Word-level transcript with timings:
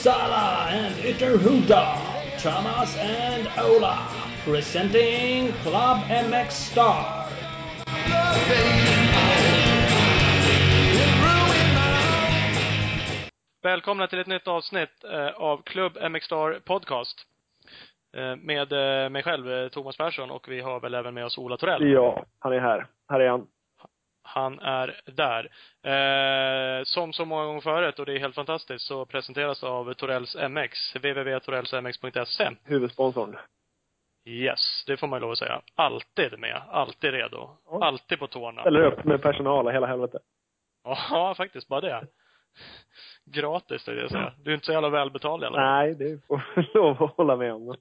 Uppsala 0.00 0.66
and 0.70 0.94
Ytterhuda, 1.04 1.98
Thomas 2.38 2.96
and 2.96 3.48
Ola, 3.58 4.08
presenting 4.44 5.52
Club 5.62 5.98
MX 6.08 6.50
Star. 6.50 7.26
Välkomna 13.62 14.06
till 14.06 14.18
ett 14.18 14.26
nytt 14.26 14.48
avsnitt 14.48 15.04
eh, 15.04 15.28
av 15.28 15.62
Klubb 15.62 15.98
MX 16.10 16.24
Star 16.24 16.60
Podcast. 16.64 17.18
Eh, 18.16 18.36
med 18.36 18.72
eh, 18.72 19.10
mig 19.10 19.22
själv, 19.22 19.68
Thomas 19.68 19.96
Persson, 19.96 20.30
och 20.30 20.48
vi 20.48 20.60
har 20.60 20.80
väl 20.80 20.94
även 20.94 21.14
med 21.14 21.24
oss 21.24 21.38
Ola 21.38 21.56
Torell. 21.56 21.92
Ja, 21.92 22.24
han 22.38 22.52
är 22.52 22.60
här. 22.60 22.86
Här 23.08 23.20
är 23.20 23.28
han. 23.28 23.46
Han 24.34 24.58
är 24.58 25.00
där. 25.04 25.50
Eh, 25.82 26.84
som 26.84 27.12
så 27.12 27.24
många 27.24 27.44
gånger 27.44 27.60
förut, 27.60 27.98
och 27.98 28.06
det 28.06 28.12
är 28.12 28.18
helt 28.18 28.34
fantastiskt, 28.34 28.86
så 28.86 29.06
presenteras 29.06 29.60
det 29.60 29.68
av 29.68 29.94
Torells 29.94 30.36
MX, 30.36 30.94
www.torellsmx.se. 30.94 32.50
Huvudsponsorn. 32.64 33.36
Yes, 34.24 34.84
det 34.86 34.96
får 34.96 35.06
man 35.06 35.16
ju 35.16 35.20
lov 35.20 35.30
att 35.30 35.38
säga. 35.38 35.62
Alltid 35.74 36.38
med, 36.38 36.62
alltid 36.70 37.10
redo. 37.10 37.56
Ja. 37.66 37.84
Alltid 37.84 38.18
på 38.18 38.26
tårna. 38.26 38.60
Ställer 38.60 38.84
upp 38.84 39.04
med 39.04 39.22
personal 39.22 39.66
och 39.66 39.72
hela 39.72 39.86
helvetet. 39.86 40.22
Ja, 40.84 41.34
faktiskt, 41.36 41.68
bara 41.68 41.80
det. 41.80 42.06
Gratis, 43.24 43.84
tänkte 43.84 44.02
jag 44.02 44.10
säga. 44.10 44.32
Du 44.38 44.50
är 44.50 44.54
inte 44.54 44.66
så 44.66 44.72
jävla 44.72 44.88
välbetald 44.88 45.42
i 45.42 45.46
alla 45.46 45.56
fall. 45.56 45.66
Nej, 45.66 45.94
det 45.94 46.26
får 46.26 46.42
lov 46.74 47.02
att 47.02 47.16
hålla 47.16 47.36
med 47.36 47.54
om. 47.54 47.76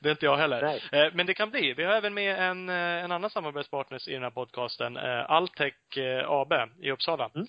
Det 0.00 0.08
är 0.08 0.10
inte 0.10 0.26
jag 0.26 0.36
heller. 0.36 0.62
Nej. 0.62 0.82
Eh, 1.06 1.12
Men 1.14 1.26
det 1.26 1.34
kan 1.34 1.50
bli. 1.50 1.74
Vi 1.74 1.84
har 1.84 1.92
även 1.92 2.14
med 2.14 2.38
en, 2.50 2.68
eh, 2.68 2.74
en 3.04 3.12
annan 3.12 3.30
samarbetspartner 3.30 4.08
i 4.10 4.12
den 4.12 4.22
här 4.22 4.30
podcasten, 4.30 4.96
eh, 4.96 5.30
Altec 5.30 5.74
eh, 5.96 6.30
AB 6.30 6.52
i 6.80 6.90
Uppsala. 6.90 7.30
Mm. 7.34 7.46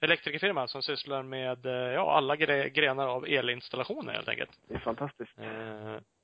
Elektrikerfirma 0.00 0.68
som 0.68 0.82
sysslar 0.82 1.22
med, 1.22 1.58
ja, 1.94 2.12
alla 2.16 2.36
gre 2.36 2.68
grenar 2.68 3.08
av 3.08 3.26
elinstallationer 3.28 4.12
helt 4.12 4.28
enkelt. 4.28 4.50
Det 4.68 4.74
är 4.74 4.78
fantastiskt. 4.78 5.32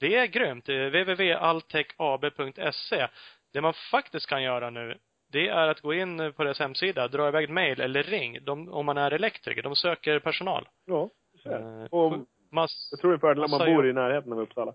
Det 0.00 0.16
är 0.16 0.26
grymt. 0.26 0.68
Www.altecab.se. 0.68 3.06
Det 3.52 3.60
man 3.60 3.74
faktiskt 3.90 4.26
kan 4.26 4.42
göra 4.42 4.70
nu, 4.70 4.98
det 5.32 5.48
är 5.48 5.68
att 5.68 5.80
gå 5.80 5.94
in 5.94 6.32
på 6.32 6.44
deras 6.44 6.58
hemsida, 6.58 7.08
dra 7.08 7.28
iväg 7.28 7.44
ett 7.44 7.50
mejl 7.50 7.80
eller 7.80 8.02
ring 8.02 8.38
de, 8.44 8.68
om 8.72 8.86
man 8.86 8.98
är 8.98 9.10
elektriker. 9.10 9.62
De 9.62 9.76
söker 9.76 10.18
personal. 10.18 10.68
Ja, 10.86 11.10
så 11.42 11.48
är 11.50 11.58
det. 11.58 11.64
Eh, 11.82 11.86
Och 11.90 12.18
Mass, 12.52 12.88
jag 12.90 13.00
tror 13.00 13.10
det 13.10 13.16
är 13.16 13.18
fördel 13.18 13.44
om 13.44 13.50
man 13.50 13.58
bor 13.60 13.68
jobb. 13.68 13.84
i 13.86 13.92
närheten 13.92 14.32
av 14.32 14.40
Uppsala. 14.40 14.74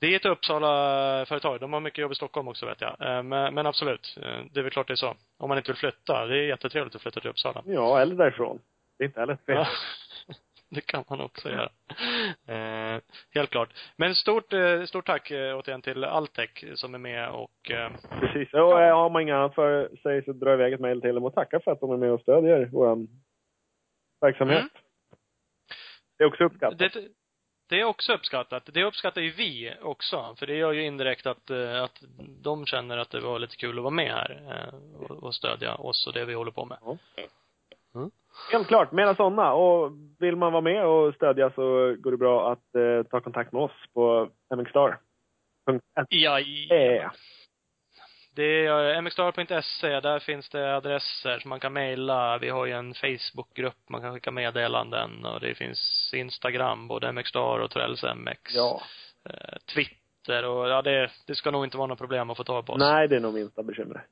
Det 0.00 0.06
är 0.06 0.16
ett 0.16 0.24
Uppsala-företag. 0.24 1.60
De 1.60 1.72
har 1.72 1.80
mycket 1.80 1.98
jobb 1.98 2.12
i 2.12 2.14
Stockholm 2.14 2.48
också 2.48 2.66
vet 2.66 2.80
jag. 2.80 2.96
Eh, 3.00 3.22
Men, 3.22 3.54
men 3.54 3.66
absolut, 3.66 4.18
eh, 4.22 4.44
det 4.52 4.60
är 4.60 4.62
väl 4.62 4.72
klart 4.72 4.86
det 4.86 4.94
är 4.94 4.96
så. 4.96 5.16
Om 5.38 5.48
man 5.48 5.58
inte 5.58 5.70
vill 5.72 5.78
flytta. 5.78 6.26
Det 6.26 6.38
är 6.38 6.42
jättetrevligt 6.42 6.94
att 6.94 7.02
flytta 7.02 7.20
till 7.20 7.30
Uppsala. 7.30 7.62
Ja, 7.66 8.00
eller 8.00 8.14
därifrån. 8.14 8.58
Det 8.98 9.04
är 9.04 9.06
inte 9.06 9.20
heller 9.20 9.36
fel. 9.36 9.56
Ja, 9.56 9.66
det 10.70 10.80
kan 10.80 11.04
man 11.08 11.20
också 11.20 11.48
göra. 11.48 11.70
Eh, 12.46 13.00
helt 13.34 13.50
klart. 13.50 13.68
Men 13.96 14.14
stort, 14.14 14.52
eh, 14.52 14.84
stort 14.84 15.06
tack 15.06 15.30
återigen 15.30 15.82
till 15.82 16.04
Altec 16.04 16.50
som 16.74 16.94
är 16.94 16.98
med 16.98 17.30
och 17.30 17.70
eh, 17.70 17.90
Precis. 18.20 18.54
Och 18.54 18.60
har 18.60 19.10
man 19.10 19.22
inget 19.22 19.34
annat 19.34 19.54
för 19.54 19.96
sig 20.02 20.24
så 20.24 20.32
dra 20.32 20.52
iväg 20.54 20.72
ett 20.72 20.80
mejl 20.80 21.00
till 21.00 21.14
dem 21.14 21.24
och 21.24 21.34
tacka 21.34 21.60
för 21.60 21.70
att 21.70 21.80
de 21.80 21.90
är 21.92 21.96
med 21.96 22.12
och 22.12 22.20
stödjer 22.20 22.68
vår 22.72 23.06
verksamhet. 24.20 24.58
Mm. 24.58 24.70
Det 26.18 26.24
är 26.24 26.28
också 26.28 26.44
uppskattat. 26.44 26.78
det, 26.78 27.08
det 27.70 27.80
är 27.80 27.84
också 27.84 28.12
uppskattat. 28.12 28.68
Det 28.72 28.84
uppskattar 28.84 29.20
ju 29.20 29.30
vi 29.30 29.74
också. 29.82 30.34
För 30.38 30.46
det 30.46 30.54
gör 30.54 30.72
ju 30.72 30.84
indirekt 30.84 31.26
att, 31.26 31.50
eh, 31.50 31.82
att 31.82 32.02
de 32.42 32.66
känner 32.66 32.98
att 32.98 33.10
det 33.10 33.20
var 33.20 33.38
lite 33.38 33.56
kul 33.56 33.78
att 33.78 33.82
vara 33.82 33.94
med 33.94 34.12
här 34.12 34.42
eh, 34.50 35.02
och, 35.02 35.22
och 35.22 35.34
stödja 35.34 35.74
oss 35.74 36.06
och 36.06 36.12
det 36.12 36.24
vi 36.24 36.34
håller 36.34 36.50
på 36.50 36.64
med. 36.64 36.78
Ja. 36.84 36.96
Mm. 37.94 38.10
Helt 38.52 38.68
klart, 38.68 38.92
mera 38.92 39.14
sådana. 39.14 39.52
Och 39.52 39.92
vill 40.18 40.36
man 40.36 40.52
vara 40.52 40.62
med 40.62 40.86
och 40.86 41.14
stödja 41.14 41.50
så 41.50 41.62
går 41.98 42.10
det 42.10 42.16
bra 42.16 42.52
att 42.52 42.74
eh, 42.74 43.02
ta 43.10 43.20
kontakt 43.20 43.52
med 43.52 43.62
oss 43.62 43.84
på 43.94 44.28
mxstar.se. 44.56 46.06
Ja, 46.08 46.40
Eh, 46.40 47.10
Det 48.34 48.66
är 48.66 49.02
mxstar.se, 49.02 50.00
där 50.00 50.18
finns 50.18 50.48
det 50.48 50.76
adresser 50.76 51.38
som 51.38 51.48
man 51.48 51.60
kan 51.60 51.72
mejla. 51.72 52.38
Vi 52.38 52.48
har 52.48 52.66
ju 52.66 52.72
en 52.72 52.94
Facebookgrupp 52.94 53.88
man 53.88 54.00
kan 54.00 54.14
skicka 54.14 54.30
meddelanden 54.30 55.24
och 55.24 55.40
det 55.40 55.54
finns 55.54 56.10
Instagram, 56.14 56.88
både 56.88 57.12
mxstar 57.12 57.58
och 57.58 57.70
Torells 57.70 58.02
MX. 58.02 58.54
Ja. 58.54 58.82
Eh, 59.24 59.58
Twitter 59.74 60.44
och 60.44 60.68
ja, 60.68 60.82
det, 60.82 61.10
det 61.26 61.34
ska 61.34 61.50
nog 61.50 61.64
inte 61.64 61.76
vara 61.76 61.86
något 61.86 61.98
problem 61.98 62.30
att 62.30 62.36
få 62.36 62.44
tag 62.44 62.66
på 62.66 62.72
oss. 62.72 62.78
Nej, 62.78 63.08
det 63.08 63.16
är 63.16 63.20
nog 63.20 63.34
minsta 63.34 63.62
bekymret. 63.62 64.02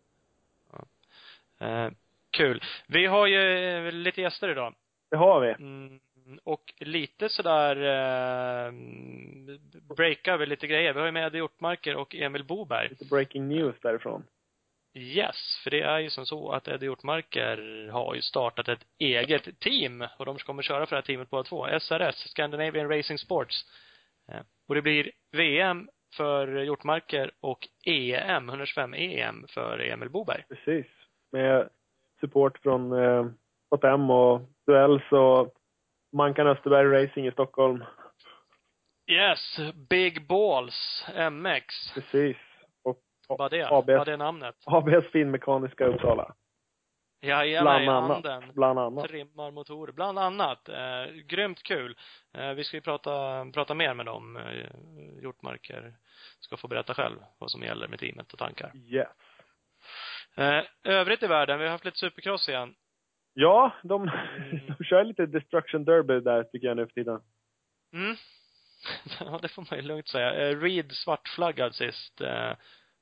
Eh, 1.61 1.89
kul. 2.31 2.63
Vi 2.87 3.07
har 3.07 3.27
ju 3.27 3.69
eh, 3.69 3.93
lite 3.93 4.21
gäster 4.21 4.49
idag. 4.49 4.75
Det 5.11 5.17
har 5.17 5.41
vi. 5.41 5.49
Mm, 5.49 6.01
och 6.45 6.75
lite 6.79 7.29
sådär, 7.29 7.77
eh, 7.77 8.73
breakar 9.97 10.37
vi 10.39 10.47
lite 10.47 10.67
grejer. 10.67 10.93
Vi 10.93 10.99
har 10.99 11.07
ju 11.07 11.13
med 11.13 11.27
Eddie 11.27 11.39
Hjortmarker 11.39 11.97
och 11.97 12.15
Emil 12.15 12.45
Boberg. 12.45 12.89
Lite 12.89 13.05
breaking 13.05 13.49
news 13.49 13.77
därifrån. 13.83 14.25
Yes, 14.95 15.61
för 15.65 15.71
det 15.71 15.81
är 15.83 15.99
ju 15.99 16.11
som 16.11 16.27
så 16.27 16.51
att 16.53 16.69
Eddie 16.69 16.85
Hjortmarker 16.87 17.89
har 17.93 18.15
ju 18.15 18.21
startat 18.21 18.69
ett 18.69 18.87
eget 18.99 19.61
team 19.61 20.05
och 20.19 20.27
de 20.27 20.39
kommer 20.39 20.63
köra 20.63 20.87
för 20.87 20.97
det 20.97 21.01
här 21.01 21.07
teamet 21.07 21.31
båda 21.31 21.43
två. 21.43 21.67
SRS, 21.81 22.31
Scandinavian 22.31 22.89
Racing 22.89 23.19
Sports. 23.19 23.65
Eh, 24.33 24.41
Och 24.69 24.75
det 24.75 24.83
blir 24.83 25.11
VM 25.33 25.89
för 26.17 26.49
Hjortmarker 26.49 27.31
och 27.41 27.69
EM, 27.87 28.49
125 28.49 28.95
EM 28.95 29.47
för 29.49 29.79
Emil 29.79 30.11
Boberg. 30.11 30.45
Precis. 30.49 30.87
Med 31.33 31.69
support 32.21 32.59
från 32.59 32.93
eh, 32.93 33.27
JM 33.83 34.11
och 34.11 34.41
Duells 34.67 35.13
och 35.13 35.55
Mankan 36.13 36.47
Österberg 36.47 37.05
Racing 37.05 37.27
i 37.27 37.33
Stockholm. 37.33 37.85
Yes, 39.07 39.57
Big 39.91 40.27
Balls 40.27 41.05
MX. 41.31 41.65
Precis. 41.95 42.37
Och 42.85 42.99
Vad 43.29 43.51
det? 43.51 43.69
ABS. 43.71 43.89
Vad 43.89 44.07
det 44.07 44.17
namnet? 44.17 44.55
ABS 44.67 45.07
Finmekaniska 45.13 45.87
Uppsala. 45.87 46.35
Jajamän, 47.21 47.65
Bland 47.85 47.89
annat. 47.91 48.11
handen. 48.27 48.53
Bland 48.55 48.79
annat. 48.79 49.09
Trimmar 49.09 49.51
motorer, 49.51 49.93
bland 49.93 50.19
annat. 50.19 50.69
Eh, 50.69 51.05
grymt 51.27 51.63
kul. 51.63 51.97
Eh, 52.35 52.51
vi 52.53 52.65
ska 52.65 52.77
ju 52.77 52.81
prata, 52.81 53.47
prata 53.55 53.75
mer 53.75 53.95
med 53.95 54.07
dem. 54.07 54.37
Eh, 54.37 55.23
Hjortmarker 55.23 55.95
ska 56.41 56.57
få 56.57 56.69
berätta 56.69 56.95
själv 56.95 57.17
vad 57.39 57.51
som 57.51 57.63
gäller 57.63 57.89
med 57.89 57.99
teamet 57.99 58.33
och 58.33 58.39
tankar. 58.39 58.73
Yes. 58.75 59.09
Eh, 60.37 60.63
övrigt 60.85 61.23
i 61.23 61.27
världen, 61.27 61.59
vi 61.59 61.65
har 61.65 61.73
haft 61.73 61.85
lite 61.85 61.99
supercross 61.99 62.49
igen. 62.49 62.75
Ja, 63.41 63.73
de, 63.83 64.03
Mm. 64.03 64.11
de 64.79 64.85
kör 64.85 65.05
lite 65.05 65.27
Destruction 65.27 65.85
Derby 65.85 66.21
där 66.21 66.43
tycker 66.43 66.67
jag 66.67 66.77
nu 66.77 66.87
för 66.87 66.93
tiden. 66.93 67.21
Mm. 67.93 68.17
ja, 69.21 69.39
det 69.43 69.49
får 69.49 69.67
man 69.71 69.81
ju 69.81 69.87
lugnt 69.87 70.09
säga. 70.09 70.35
Eh, 70.35 70.61
Reed 70.61 70.93
svartflaggad 70.93 71.75
sist. 71.75 72.21
Eh, 72.21 72.53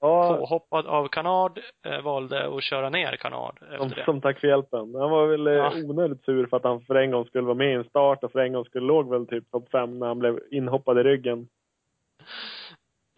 Ja, 0.01 0.37
påhoppad 0.37 0.87
av 0.87 1.09
Kanad, 1.09 1.59
eh, 1.87 2.01
valde 2.01 2.57
att 2.57 2.63
köra 2.63 2.91
ner 2.91 3.17
Kanad 3.17 3.59
som, 3.79 3.89
det. 3.89 4.05
som 4.05 4.21
tack 4.21 4.41
för 4.41 4.49
hjälpen. 4.49 4.95
Han 4.95 5.11
var 5.11 5.27
väl 5.27 5.47
ja. 5.47 5.73
onödigt 5.85 6.25
sur 6.25 6.47
för 6.47 6.57
att 6.57 6.65
han 6.65 6.81
för 6.81 6.95
en 6.95 7.11
gång 7.11 7.25
skulle 7.25 7.45
vara 7.45 7.55
med 7.55 7.71
i 7.71 7.75
en 7.75 7.85
start 7.85 8.25
och 8.25 8.33
för 8.33 8.39
en 8.39 8.53
gång 8.53 8.65
skulle 8.65 8.87
låg 8.87 9.11
väl 9.11 9.27
typ 9.27 9.51
topp 9.51 9.69
fem 9.73 9.99
när 9.99 10.07
han 10.07 10.19
blev 10.19 10.41
inhoppad 10.51 10.99
i 10.99 11.03
ryggen. 11.03 11.49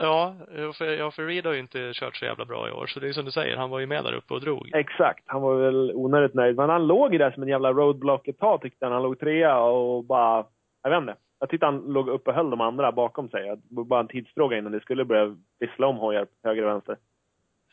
Ja, 0.00 0.34
för, 0.78 0.84
ja, 0.96 1.10
för 1.10 1.26
Reed 1.26 1.46
har 1.46 1.52
ju 1.52 1.58
inte 1.60 1.90
kört 1.94 2.16
så 2.16 2.24
jävla 2.24 2.44
bra 2.44 2.68
i 2.68 2.72
år, 2.72 2.86
så 2.86 3.00
det 3.00 3.08
är 3.08 3.12
som 3.12 3.24
du 3.24 3.30
säger, 3.30 3.56
han 3.56 3.70
var 3.70 3.78
ju 3.78 3.86
med 3.86 4.04
där 4.04 4.12
uppe 4.14 4.34
och 4.34 4.40
drog. 4.40 4.70
Exakt. 4.74 5.24
Han 5.26 5.42
var 5.42 5.54
väl 5.54 5.92
onödigt 5.94 6.34
nöjd. 6.34 6.56
Men 6.56 6.70
han 6.70 6.86
låg 6.86 7.12
ju 7.12 7.18
där 7.18 7.30
som 7.30 7.42
en 7.42 7.48
jävla 7.48 7.72
roadblock 7.72 8.28
ett 8.28 8.38
tag 8.38 8.60
tyckte 8.62 8.84
han. 8.86 8.92
Han 8.92 9.02
låg 9.02 9.20
trea 9.20 9.58
och 9.60 10.04
bara, 10.04 10.44
jag 10.82 10.90
vet 10.90 10.98
inte. 10.98 11.16
Jag 11.40 11.50
tyckte 11.50 11.66
han 11.66 11.78
låg 11.78 12.08
uppe 12.08 12.30
och 12.30 12.36
höll 12.36 12.50
de 12.50 12.60
andra 12.60 12.92
bakom 12.92 13.28
sig. 13.28 13.48
Det 13.48 13.60
var 13.68 13.84
bara 13.84 14.00
en 14.00 14.08
tidsfråga 14.08 14.58
innan 14.58 14.72
det 14.72 14.80
skulle 14.80 15.04
börja 15.04 15.36
vissla 15.60 15.86
om 15.86 15.96
hojar 15.96 16.26
höger 16.44 16.62
och 16.62 16.70
vänster. 16.70 16.96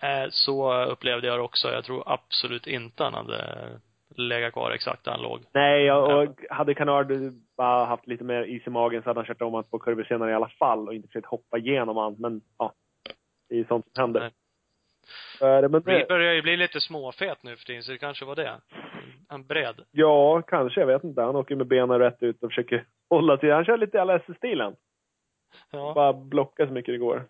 Eh, 0.02 0.28
Så 0.30 0.84
upplevde 0.84 1.28
jag 1.28 1.38
det 1.40 1.44
också. 1.44 1.68
Jag 1.68 1.84
tror 1.84 2.04
absolut 2.06 2.68
inte 2.68 3.04
han 3.04 3.14
hade 3.14 3.70
legat 4.18 4.54
kvar 4.54 4.72
exakt 4.72 5.04
där 5.04 5.12
han 5.12 5.22
låg. 5.22 5.40
Nej, 5.54 5.86
jag, 5.86 6.28
och 6.30 6.36
hade 6.50 6.74
Canard 6.74 7.12
bara 7.58 7.86
haft 7.86 8.08
lite 8.08 8.24
mer 8.24 8.44
is 8.44 8.68
i 8.68 8.70
magen 8.70 9.04
så 9.04 9.10
hade 9.10 9.20
han 9.20 9.26
kört 9.26 9.42
om 9.42 9.56
att 9.56 9.72
på 9.72 9.80
kurvor 9.80 10.04
senare 10.04 10.32
i 10.32 10.34
alla 10.34 10.50
fall 10.50 10.88
och 10.88 10.94
inte 10.94 11.08
försökt 11.08 11.28
hoppa 11.28 11.58
igenom 11.58 11.98
allt. 11.98 12.20
Men 12.20 12.42
ja, 12.58 12.74
det 13.50 13.56
är 13.56 13.60
ju 13.60 13.66
sånt 13.66 13.86
som 13.86 14.02
händer. 14.02 14.20
Nej. 14.20 14.32
Det, 15.62 15.70
men 15.70 15.82
det, 15.82 16.08
börjar 16.08 16.34
ju 16.34 16.42
bli 16.42 16.58
lite 16.58 16.82
småfet 16.82 17.44
nu 17.44 17.56
för 17.56 17.66
tiden, 17.66 17.84
så 17.84 17.92
det 17.92 17.98
kanske 17.98 18.26
var 18.26 18.36
det. 18.36 18.62
Han 19.28 19.48
bred. 19.48 19.82
ja, 19.92 20.42
kanske. 20.42 20.80
Jag 20.80 20.88
vet 20.88 21.04
inte. 21.04 21.22
Han 21.22 21.36
åker 21.36 21.56
med 21.56 21.68
benen 21.68 22.00
rätt 22.00 22.24
ut 22.24 22.44
och 22.44 22.50
försöker 22.50 22.86
hålla 23.10 23.38
sig. 23.38 23.52
Han 23.52 23.66
kör 23.66 23.78
lite 23.78 24.06
LS-stilen. 24.06 24.76
Ja. 25.72 25.94
Bara 25.96 26.14
blocka 26.14 26.68
så 26.68 26.74
mycket 26.74 26.94
det 26.94 26.98
går. 26.98 27.26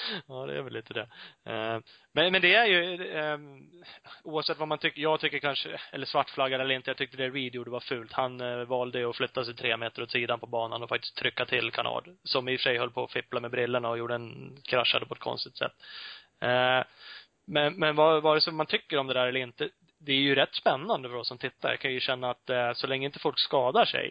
Ja, 0.28 0.46
det 0.46 0.58
är 0.58 0.62
väl 0.62 0.72
lite 0.72 0.94
det. 0.94 1.08
Eh, 1.44 1.80
men, 2.12 2.32
men 2.32 2.42
det 2.42 2.54
är 2.54 2.66
ju, 2.66 3.12
ehm, 3.12 3.72
oavsett 4.24 4.58
vad 4.58 4.68
man 4.68 4.78
tycker, 4.78 5.02
jag 5.02 5.20
tycker 5.20 5.38
kanske, 5.38 5.80
eller 5.92 6.06
svartflaggad 6.06 6.60
eller 6.60 6.74
inte, 6.74 6.90
jag 6.90 6.96
tyckte 6.96 7.16
det 7.16 7.30
Reed 7.30 7.54
gjorde 7.54 7.70
var 7.70 7.80
fult. 7.80 8.12
Han 8.12 8.40
eh, 8.40 8.64
valde 8.64 9.08
att 9.08 9.16
flytta 9.16 9.44
sig 9.44 9.54
tre 9.54 9.76
meter 9.76 10.02
åt 10.02 10.10
sidan 10.10 10.40
på 10.40 10.46
banan 10.46 10.82
och 10.82 10.88
faktiskt 10.88 11.16
trycka 11.16 11.44
till 11.44 11.70
Kanad. 11.70 12.16
Som 12.24 12.48
i 12.48 12.56
och 12.56 12.60
för 12.60 12.62
sig 12.62 12.78
höll 12.78 12.90
på 12.90 13.04
att 13.04 13.12
fippla 13.12 13.40
med 13.40 13.50
brillorna 13.50 13.88
och 13.88 13.98
gjorde 13.98 14.14
en, 14.14 14.56
kraschade 14.64 15.06
på 15.06 15.14
ett 15.14 15.20
konstigt 15.20 15.56
sätt. 15.56 15.72
Eh, 16.40 16.84
men, 17.46 17.74
men 17.74 17.96
vad, 17.96 18.22
vare 18.22 18.40
sig 18.40 18.52
man 18.52 18.66
tycker 18.66 18.98
om 18.98 19.06
det 19.06 19.14
där 19.14 19.26
eller 19.26 19.40
inte, 19.40 19.68
det 19.98 20.12
är 20.12 20.16
ju 20.16 20.34
rätt 20.34 20.54
spännande 20.54 21.08
för 21.08 21.16
oss 21.16 21.28
som 21.28 21.38
tittar. 21.38 21.70
Jag 21.70 21.80
kan 21.80 21.92
ju 21.92 22.00
känna 22.00 22.30
att 22.30 22.76
så 22.76 22.86
länge 22.86 23.06
inte 23.06 23.18
folk 23.18 23.38
skadar 23.38 23.84
sig, 23.84 24.10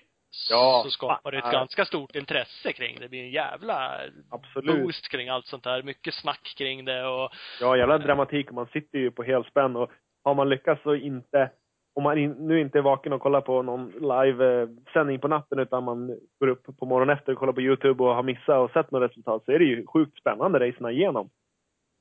Ja. 0.49 0.81
så 0.85 0.89
skapar 0.91 1.31
det 1.31 1.37
ett 1.37 1.51
ganska 1.51 1.85
stort 1.85 2.15
intresse 2.15 2.73
kring 2.73 2.95
det. 2.95 3.01
Det 3.01 3.09
blir 3.09 3.23
en 3.23 3.31
jävla 3.31 3.99
Absolut. 4.29 4.81
boost 4.83 5.09
kring 5.11 5.29
allt 5.29 5.45
sånt 5.45 5.63
där. 5.63 5.83
Mycket 5.83 6.13
snack 6.13 6.53
kring 6.57 6.85
det 6.85 7.05
och 7.07 7.29
Ja, 7.61 7.77
jävla 7.77 7.97
dramatik 7.97 8.47
och 8.49 8.53
man 8.55 8.67
sitter 8.67 8.99
ju 8.99 9.11
på 9.11 9.23
helspänn 9.23 9.75
och 9.75 9.91
har 10.23 10.35
man 10.35 10.49
lyckats 10.49 10.83
så 10.83 10.95
inte, 10.95 11.51
om 11.95 12.03
man 12.03 12.17
in, 12.17 12.31
nu 12.31 12.61
inte 12.61 12.77
är 12.77 12.81
vaken 12.81 13.13
och 13.13 13.21
kollar 13.21 13.41
på 13.41 13.61
någon 13.61 13.89
live-sändning 13.91 15.19
på 15.19 15.27
natten 15.27 15.59
utan 15.59 15.83
man 15.83 16.07
går 16.39 16.47
upp 16.47 16.77
på 16.79 16.85
morgonen 16.85 17.17
efter 17.17 17.31
och 17.31 17.37
kollar 17.39 17.53
på 17.53 17.61
Youtube 17.61 18.03
och 18.03 18.15
har 18.15 18.23
missat 18.23 18.57
och 18.59 18.71
sett 18.71 18.91
något 18.91 19.09
resultat 19.09 19.45
så 19.45 19.51
är 19.51 19.59
det 19.59 19.65
ju 19.65 19.85
sjukt 19.87 20.17
spännande 20.19 20.59
racerna 20.59 20.91
igenom. 20.91 21.29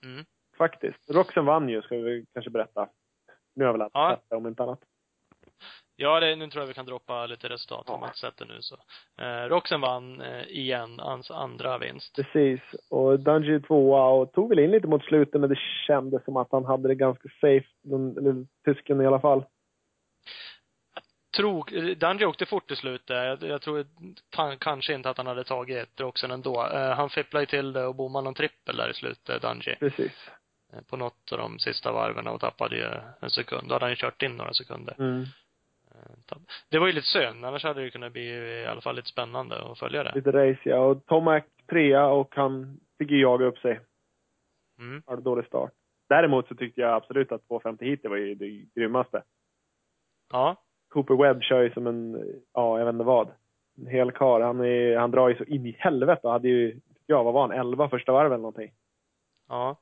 mm. 0.05 0.25
Faktiskt. 0.59 1.11
Roxen 1.11 1.45
vann 1.45 1.69
ju, 1.69 1.83
ska 1.83 1.97
vi 1.97 2.27
kanske 2.35 2.51
berätta. 2.51 2.89
Nu 3.55 3.65
har 3.65 3.69
jag 3.69 3.73
väl 3.79 3.89
alla 3.93 4.19
Ja. 4.29 4.37
om 4.37 4.47
inte 4.47 4.63
annat. 4.63 4.81
Ja, 6.03 6.21
det, 6.21 6.37
nu 6.37 6.51
tror 6.51 6.63
jag 6.63 6.69
vi 6.69 6.75
kan 6.75 6.87
droppa 6.87 7.27
lite 7.27 7.49
resultat 7.49 7.85
Ja. 7.87 7.95
om 7.95 8.01
man 8.01 8.09
inte 8.09 8.19
sett 8.19 8.37
det 8.37 8.45
nu 8.45 8.59
så. 8.61 8.77
Eh, 9.23 9.49
Roxen 9.49 9.81
vann 9.81 10.21
eh, 10.21 10.43
igen, 10.49 10.99
hans 10.99 11.31
andra 11.31 11.79
vinst. 11.79 12.17
Precis. 12.17 12.61
Och 12.91 13.21
Dungey 13.21 13.61
tvåa 13.61 14.07
och 14.09 14.33
tog 14.33 14.49
väl 14.49 14.59
in 14.59 14.71
lite 14.71 14.87
mot 14.87 15.05
slutet 15.05 15.41
men 15.41 15.51
det 15.51 15.59
kändes 15.87 16.25
som 16.25 16.37
att 16.37 16.49
han 16.53 16.65
hade 16.65 16.89
det 16.89 16.95
ganska 16.95 17.29
safe, 17.41 17.67
den, 17.83 18.19
eller 18.19 18.47
tysken 18.65 19.01
i 19.01 19.07
alla 19.07 19.21
fall. 19.21 19.45
Tror, 21.37 21.95
Dungey 21.95 22.27
åkte 22.27 22.47
fort 22.47 22.71
i 22.71 22.77
slutet. 22.77 23.17
Jag, 23.17 23.43
jag 23.43 23.63
tror 23.63 23.87
ta, 24.31 24.57
kanske 24.57 24.95
inte 24.95 25.11
att 25.11 25.17
han 25.17 25.27
hade 25.27 25.45
tagit 25.45 26.01
Roxen 26.01 26.31
ändå. 26.31 26.67
Eh, 26.67 26.91
han 26.91 27.11
fipplade 27.11 27.47
till 27.47 27.73
det 27.73 27.87
och 27.87 27.95
bommade 27.95 28.25
någon 28.25 28.35
trippel 28.35 28.77
där 28.77 28.91
i 28.91 28.95
slutet, 28.95 29.43
Dungey. 29.43 29.77
Precis. 29.77 30.31
Eh, 30.73 30.81
på 30.91 30.97
något 30.97 31.33
av 31.33 31.39
de 31.39 31.59
sista 31.59 31.93
varven 31.93 32.27
och 32.27 32.41
tappade 32.41 32.77
ju 32.77 32.85
en 33.21 33.31
sekund. 33.31 33.69
Då 33.69 33.75
hade 33.75 33.85
han 33.85 33.93
ju 33.93 33.97
kört 33.97 34.23
in 34.23 34.37
några 34.37 34.53
sekunder. 34.53 34.95
Mm. 34.99 35.25
Eh, 35.95 36.37
Det 36.71 36.79
var 36.79 36.87
ju 36.87 36.93
lite 36.93 37.07
synd, 37.07 37.45
annars 37.45 37.65
hade 37.65 37.83
det 37.83 37.91
kunnat 37.91 38.13
bli 38.13 38.27
i 38.63 38.67
alla 38.67 38.81
fall 38.81 38.97
lite 38.97 39.09
spännande 39.09 39.63
att 39.63 39.79
följa 39.79 40.03
det. 40.05 40.13
Lite 40.15 40.33
race 40.33 40.61
ja. 40.65 40.79
Och 40.79 41.07
Tomac 41.07 41.43
trea 41.71 42.07
och 42.07 42.35
han 42.37 42.81
fick 42.99 43.11
ju 43.11 43.21
jaga 43.21 43.47
upp 43.47 43.59
sig. 43.59 43.81
Mm. 44.79 45.03
Hade 45.07 45.23
dålig 45.23 45.47
start. 45.47 45.73
Däremot 46.09 46.49
så 46.49 46.55
tyckte 46.55 46.81
jag 46.81 46.95
absolut 46.95 47.33
att 47.33 47.47
250 47.47 47.85
hit 47.85 48.03
det 48.03 48.09
var 48.09 48.17
ju 48.17 48.35
det 48.35 48.65
grymmaste. 48.75 49.23
Ja. 50.33 50.57
Cooper 50.89 51.15
Webb 51.15 51.43
kör 51.43 51.63
ju 51.63 51.71
som 51.73 51.87
en, 51.87 52.25
ja 52.55 52.79
jag 52.79 52.87
vet 52.87 52.93
inte 52.93 53.05
vad. 53.05 53.29
En 53.79 53.87
hel 53.87 54.13
karl. 54.13 54.43
Han, 54.43 54.61
är, 54.61 54.97
han 54.97 55.11
drar 55.11 55.29
ju 55.29 55.37
så 55.37 55.45
in 55.45 55.67
i 55.67 55.77
helvete 55.79 56.21
och 56.27 56.33
hade 56.33 56.49
ju, 56.49 56.81
jag, 57.07 57.25
vad 57.25 57.35
var 57.35 57.41
han, 57.49 57.53
11 57.53 57.89
första 57.89 58.13
varv 58.13 58.27
eller 58.27 58.37
någonting. 58.37 58.73
Ja. 59.49 59.77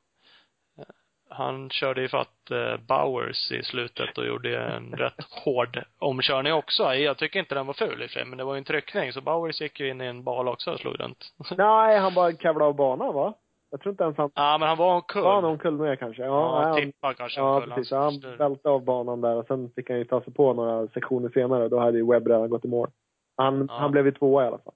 Han 1.30 1.70
körde 1.70 2.00
ju 2.00 2.08
fatt 2.08 2.50
eh, 2.50 2.76
Bowers 2.88 3.52
i 3.52 3.62
slutet 3.62 4.18
och 4.18 4.26
gjorde 4.26 4.58
en 4.60 4.92
rätt 4.96 5.24
hård 5.44 5.82
omkörning 5.98 6.52
också. 6.52 6.94
Jag 6.94 7.18
tycker 7.18 7.40
inte 7.40 7.54
den 7.54 7.66
var 7.66 7.74
ful 7.74 8.02
i 8.02 8.06
och 8.06 8.10
för 8.10 8.14
sig, 8.20 8.24
men 8.24 8.38
det 8.38 8.44
var 8.44 8.54
ju 8.54 8.58
en 8.58 8.64
tryckning. 8.64 9.12
Så 9.12 9.20
Bowers 9.20 9.60
gick 9.60 9.80
ju 9.80 9.88
in 9.90 10.00
i 10.00 10.06
en 10.06 10.24
bal 10.24 10.48
också 10.48 10.70
och 10.72 10.80
slog 10.80 11.00
runt. 11.00 11.24
Nej, 11.58 11.98
han 11.98 12.14
bara 12.14 12.32
kavlade 12.32 12.64
av 12.68 12.74
banan 12.76 13.14
va? 13.14 13.34
Jag 13.70 13.80
tror 13.80 13.90
inte 13.92 14.04
ens 14.04 14.16
han 14.16 14.30
Ja, 14.34 14.58
men 14.58 14.68
han 14.68 14.78
var 14.78 14.94
omkull. 14.94 15.22
var 15.22 15.42
någon 15.42 15.58
kull 15.58 15.74
med 15.78 15.98
kanske. 15.98 16.22
Ja, 16.22 16.28
Ja, 16.62 16.68
han, 16.68 16.76
tippade 16.76 17.14
kanske 17.14 17.40
ja 17.40 17.54
omkull. 17.56 17.72
precis. 17.72 17.90
Han- 17.92 18.22
Han 18.22 18.36
välte 18.38 18.68
av 18.68 18.84
banan 18.84 19.20
där 19.20 19.36
och 19.36 19.46
sen 19.46 19.70
fick 19.76 19.88
han 19.90 19.98
ju 19.98 20.04
ta 20.04 20.20
sig 20.20 20.32
på 20.34 20.52
några 20.54 20.88
sektioner 20.88 21.28
senare 21.34 21.68
då 21.68 21.78
hade 21.80 21.98
ju 21.98 22.06
Webb 22.06 22.26
redan 22.26 22.50
gått 22.50 22.64
i 22.64 22.68
mål. 22.68 22.88
Han, 23.36 23.66
Ja. 23.70 23.74
han 23.78 23.90
blev 23.90 24.06
ju 24.06 24.12
tvåa 24.12 24.44
i 24.44 24.46
alla 24.46 24.58
fall. 24.58 24.74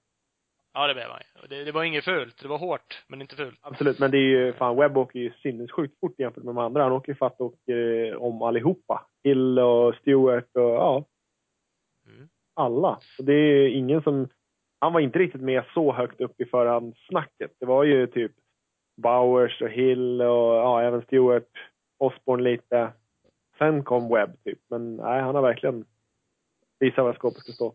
Ja, 0.73 0.87
det 0.87 0.93
blev 0.93 1.05
han 1.09 1.49
Det, 1.49 1.63
det 1.63 1.71
var 1.71 1.83
inget 1.83 2.03
fult. 2.03 2.41
Det 2.41 2.47
var 2.47 2.57
hårt, 2.57 3.03
men 3.07 3.21
inte 3.21 3.35
fult. 3.35 3.59
Absolut, 3.61 3.99
men 3.99 4.11
det 4.11 4.17
är 4.17 4.29
ju, 4.29 4.53
fan 4.53 4.75
Webb 4.75 4.97
åker 4.97 5.19
ju 5.19 5.31
sinnessjukt 5.33 5.99
fort 5.99 6.19
jämfört 6.19 6.43
med 6.43 6.55
de 6.55 6.57
andra. 6.61 6.83
Han 6.83 6.91
åker 6.91 7.11
ju 7.11 7.15
fatt 7.15 7.41
och 7.41 7.69
eh, 7.69 8.15
om 8.15 8.41
allihopa. 8.41 9.05
Hill 9.23 9.59
och 9.59 9.95
Stewart 9.95 10.49
och 10.55 10.61
ja, 10.61 11.05
Mm. 12.07 12.29
alla. 12.53 12.99
Och 13.19 13.25
det 13.25 13.33
är 13.33 13.67
ingen 13.69 14.01
som, 14.01 14.27
han 14.79 14.93
var 14.93 14.99
inte 14.99 15.19
riktigt 15.19 15.41
med 15.41 15.63
så 15.73 15.93
högt 15.93 16.21
upp 16.21 16.41
i 16.41 16.45
förhandssnacket. 16.45 17.51
Det 17.59 17.65
var 17.65 17.83
ju 17.83 18.07
typ 18.07 18.31
Bowers 19.01 19.61
och 19.61 19.69
Hill 19.69 20.21
och 20.21 20.55
ja, 20.55 20.81
även 20.81 21.01
Stewart, 21.01 21.49
Osborne 21.97 22.43
lite. 22.43 22.93
Sen 23.57 23.83
kom 23.83 24.09
Webb 24.09 24.43
typ, 24.43 24.59
men 24.69 24.95
nej, 24.95 25.21
han 25.21 25.35
har 25.35 25.41
verkligen 25.41 25.85
visat 26.79 27.05
var 27.05 27.13
skåpet 27.13 27.39
ska 27.39 27.51
stå. 27.51 27.73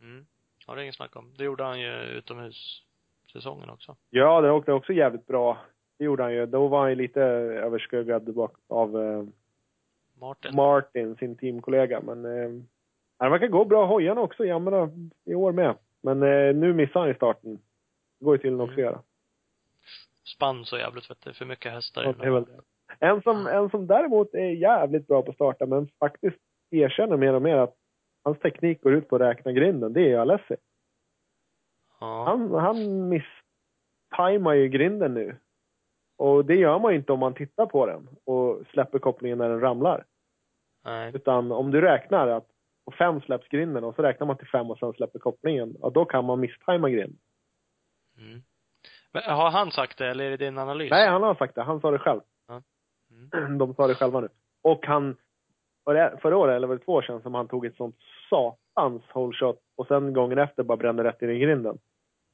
Mm. 0.00 0.26
Ja, 0.66 0.74
det 0.74 0.80
är 0.80 0.82
inget 0.82 0.94
snack 0.94 1.16
om. 1.16 1.34
Det 1.38 1.44
gjorde 1.44 1.64
han 1.64 1.80
ju 1.80 1.92
utomhussäsongen 1.92 3.70
också. 3.70 3.96
Ja, 4.10 4.40
det 4.40 4.50
åkte 4.50 4.72
också 4.72 4.92
jävligt 4.92 5.26
bra. 5.26 5.58
Det 5.98 6.04
gjorde 6.04 6.22
han 6.22 6.34
ju. 6.34 6.46
Då 6.46 6.68
var 6.68 6.80
han 6.80 6.90
ju 6.90 6.96
lite 6.96 7.20
överskuggad 7.22 8.34
bak 8.34 8.56
av 8.68 9.02
eh, 9.02 9.24
Martin. 10.20 10.56
Martin, 10.56 11.16
sin 11.16 11.36
teamkollega. 11.36 12.00
Men 12.00 12.24
eh, 12.24 12.62
han 13.18 13.30
verkar 13.30 13.46
gå 13.46 13.64
bra 13.64 13.86
hojarna 13.86 14.20
också, 14.20 14.44
jammarna 14.44 14.90
i 15.24 15.34
år 15.34 15.52
med. 15.52 15.76
Men 16.00 16.22
eh, 16.22 16.54
nu 16.54 16.74
missar 16.74 17.00
han 17.00 17.08
ju 17.08 17.14
starten. 17.14 17.58
Det 18.18 18.24
går 18.24 18.36
ju 18.36 18.42
till 18.42 18.60
också 18.60 18.72
att 18.72 18.78
göra. 18.78 19.02
Spann 20.24 20.64
så 20.64 20.78
jävligt 20.78 21.10
vet 21.10 21.24
du. 21.24 21.32
För 21.32 21.44
mycket 21.44 21.72
hästar 21.72 22.02
Ja, 22.02 22.08
den 22.08 22.18
det 22.18 22.26
är 22.26 22.30
väl 22.30 22.44
det. 22.44 22.60
En 23.06 23.22
som, 23.22 23.46
en 23.46 23.70
som 23.70 23.86
däremot 23.86 24.34
är 24.34 24.50
jävligt 24.50 25.06
bra 25.06 25.22
på 25.22 25.30
att 25.30 25.34
starta, 25.34 25.66
men 25.66 25.88
faktiskt 25.98 26.36
erkänner 26.70 27.16
mer 27.16 27.34
och 27.34 27.42
mer 27.42 27.56
att 27.56 27.76
hans 28.24 28.38
teknik 28.38 28.82
går 28.82 28.92
ut 28.92 29.08
på 29.08 29.16
att 29.16 29.22
räkna 29.22 29.52
grinden, 29.52 29.92
det 29.92 30.12
är 30.12 30.18
Alessi. 30.18 30.56
Ja. 32.00 32.24
Han, 32.24 32.54
han 32.54 33.08
misstajmar 33.08 34.54
ju 34.54 34.68
grinden 34.68 35.14
nu. 35.14 35.36
Och 36.16 36.44
det 36.44 36.54
gör 36.54 36.78
man 36.78 36.92
ju 36.92 36.98
inte 36.98 37.12
om 37.12 37.18
man 37.18 37.34
tittar 37.34 37.66
på 37.66 37.86
den 37.86 38.08
och 38.24 38.66
släpper 38.66 38.98
kopplingen 38.98 39.38
när 39.38 39.48
den 39.48 39.60
ramlar. 39.60 40.04
Nej. 40.84 41.12
Utan 41.14 41.52
om 41.52 41.70
du 41.70 41.80
räknar 41.80 42.28
att 42.28 42.48
på 42.84 42.92
fem 42.92 43.20
släpps 43.20 43.48
grinden 43.48 43.84
och 43.84 43.94
så 43.94 44.02
räknar 44.02 44.26
man 44.26 44.36
till 44.36 44.48
fem 44.48 44.70
och 44.70 44.78
sen 44.78 44.92
släpper 44.92 45.18
kopplingen, 45.18 45.76
ja, 45.80 45.90
då 45.90 46.04
kan 46.04 46.24
man 46.24 46.40
misstajma 46.40 46.90
grinden. 46.90 47.18
Mm. 48.18 48.42
Men 49.12 49.22
har 49.22 49.50
han 49.50 49.70
sagt 49.70 49.98
det, 49.98 50.06
eller 50.06 50.24
är 50.24 50.30
det 50.30 50.36
din 50.36 50.58
analys? 50.58 50.90
Nej, 50.90 51.08
han 51.08 51.22
har 51.22 51.34
sagt 51.34 51.54
det. 51.54 51.62
Han 51.62 51.80
sa 51.80 51.90
det 51.90 51.98
själv. 51.98 52.20
Ja. 52.48 52.62
Mm. 53.32 53.58
De 53.58 53.74
sa 53.74 53.86
det 53.86 53.94
själva 53.94 54.20
nu. 54.20 54.28
Och 54.62 54.86
han, 54.86 55.16
var 55.84 55.94
det 55.94 56.18
förra 56.22 56.36
året, 56.36 56.56
eller 56.56 56.66
var 56.66 56.74
det 56.74 56.84
två 56.84 56.92
år 56.92 57.02
sedan, 57.02 57.22
som 57.22 57.34
han 57.34 57.48
tog 57.48 57.66
ett 57.66 57.76
sånt 57.76 57.96
satans 58.30 59.02
hole 59.08 59.36
shot 59.36 59.58
och 59.76 59.86
sen 59.86 60.12
gången 60.12 60.38
efter 60.38 60.62
bara 60.62 60.76
brände 60.76 61.04
rätt 61.04 61.22
in 61.22 61.30
i 61.30 61.38
grinden. 61.38 61.78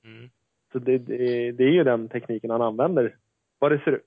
Mm. 0.04 0.30
Så 0.72 0.78
det, 0.78 0.98
det, 0.98 1.52
det 1.52 1.64
är 1.64 1.72
ju 1.72 1.84
den 1.84 2.08
tekniken 2.08 2.50
han 2.50 2.62
använder, 2.62 3.16
vad 3.58 3.72
det 3.72 3.78
ser 3.78 3.92
ut. 3.92 4.04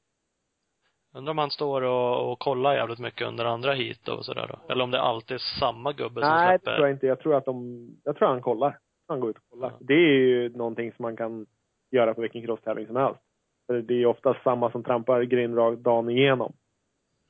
Undrar 1.13 1.31
om 1.31 1.37
han 1.37 1.51
står 1.51 1.81
och, 1.81 2.31
och 2.31 2.39
kollar 2.39 2.73
jävligt 2.73 2.99
mycket 2.99 3.27
under 3.27 3.45
andra 3.45 3.73
hit 3.73 4.07
och 4.07 4.25
sådär 4.25 4.47
då? 4.47 4.73
Eller 4.73 4.83
om 4.83 4.91
det 4.91 5.01
alltid 5.01 5.35
är 5.35 5.59
samma 5.59 5.93
gubbe 5.93 6.21
som 6.21 6.29
Nej, 6.29 6.57
det 6.57 6.63
släpper? 6.63 6.75
tror 6.75 6.87
jag 6.87 6.95
inte. 6.95 7.07
Jag 7.07 7.19
tror 7.19 7.35
att 7.35 7.45
de, 7.45 7.87
jag 8.03 8.15
tror 8.15 8.27
han 8.27 8.41
kollar. 8.41 8.77
Han 9.07 9.19
går 9.19 9.29
ut 9.29 9.37
och 9.37 9.49
kollar. 9.49 9.69
Ja. 9.69 9.77
Det 9.79 9.93
är 9.93 10.17
ju 10.17 10.49
någonting 10.49 10.91
som 10.91 11.03
man 11.03 11.15
kan 11.15 11.45
göra 11.91 12.13
på 12.13 12.21
vilken 12.21 12.45
crosstävling 12.45 12.87
som 12.87 12.95
helst. 12.95 13.19
För 13.67 13.81
det 13.81 13.93
är 13.93 13.97
ju 13.97 14.05
oftast 14.05 14.43
samma 14.43 14.71
som 14.71 14.83
trampar 14.83 15.21
grind 15.21 15.55
dagen 15.83 16.09
igenom. 16.09 16.53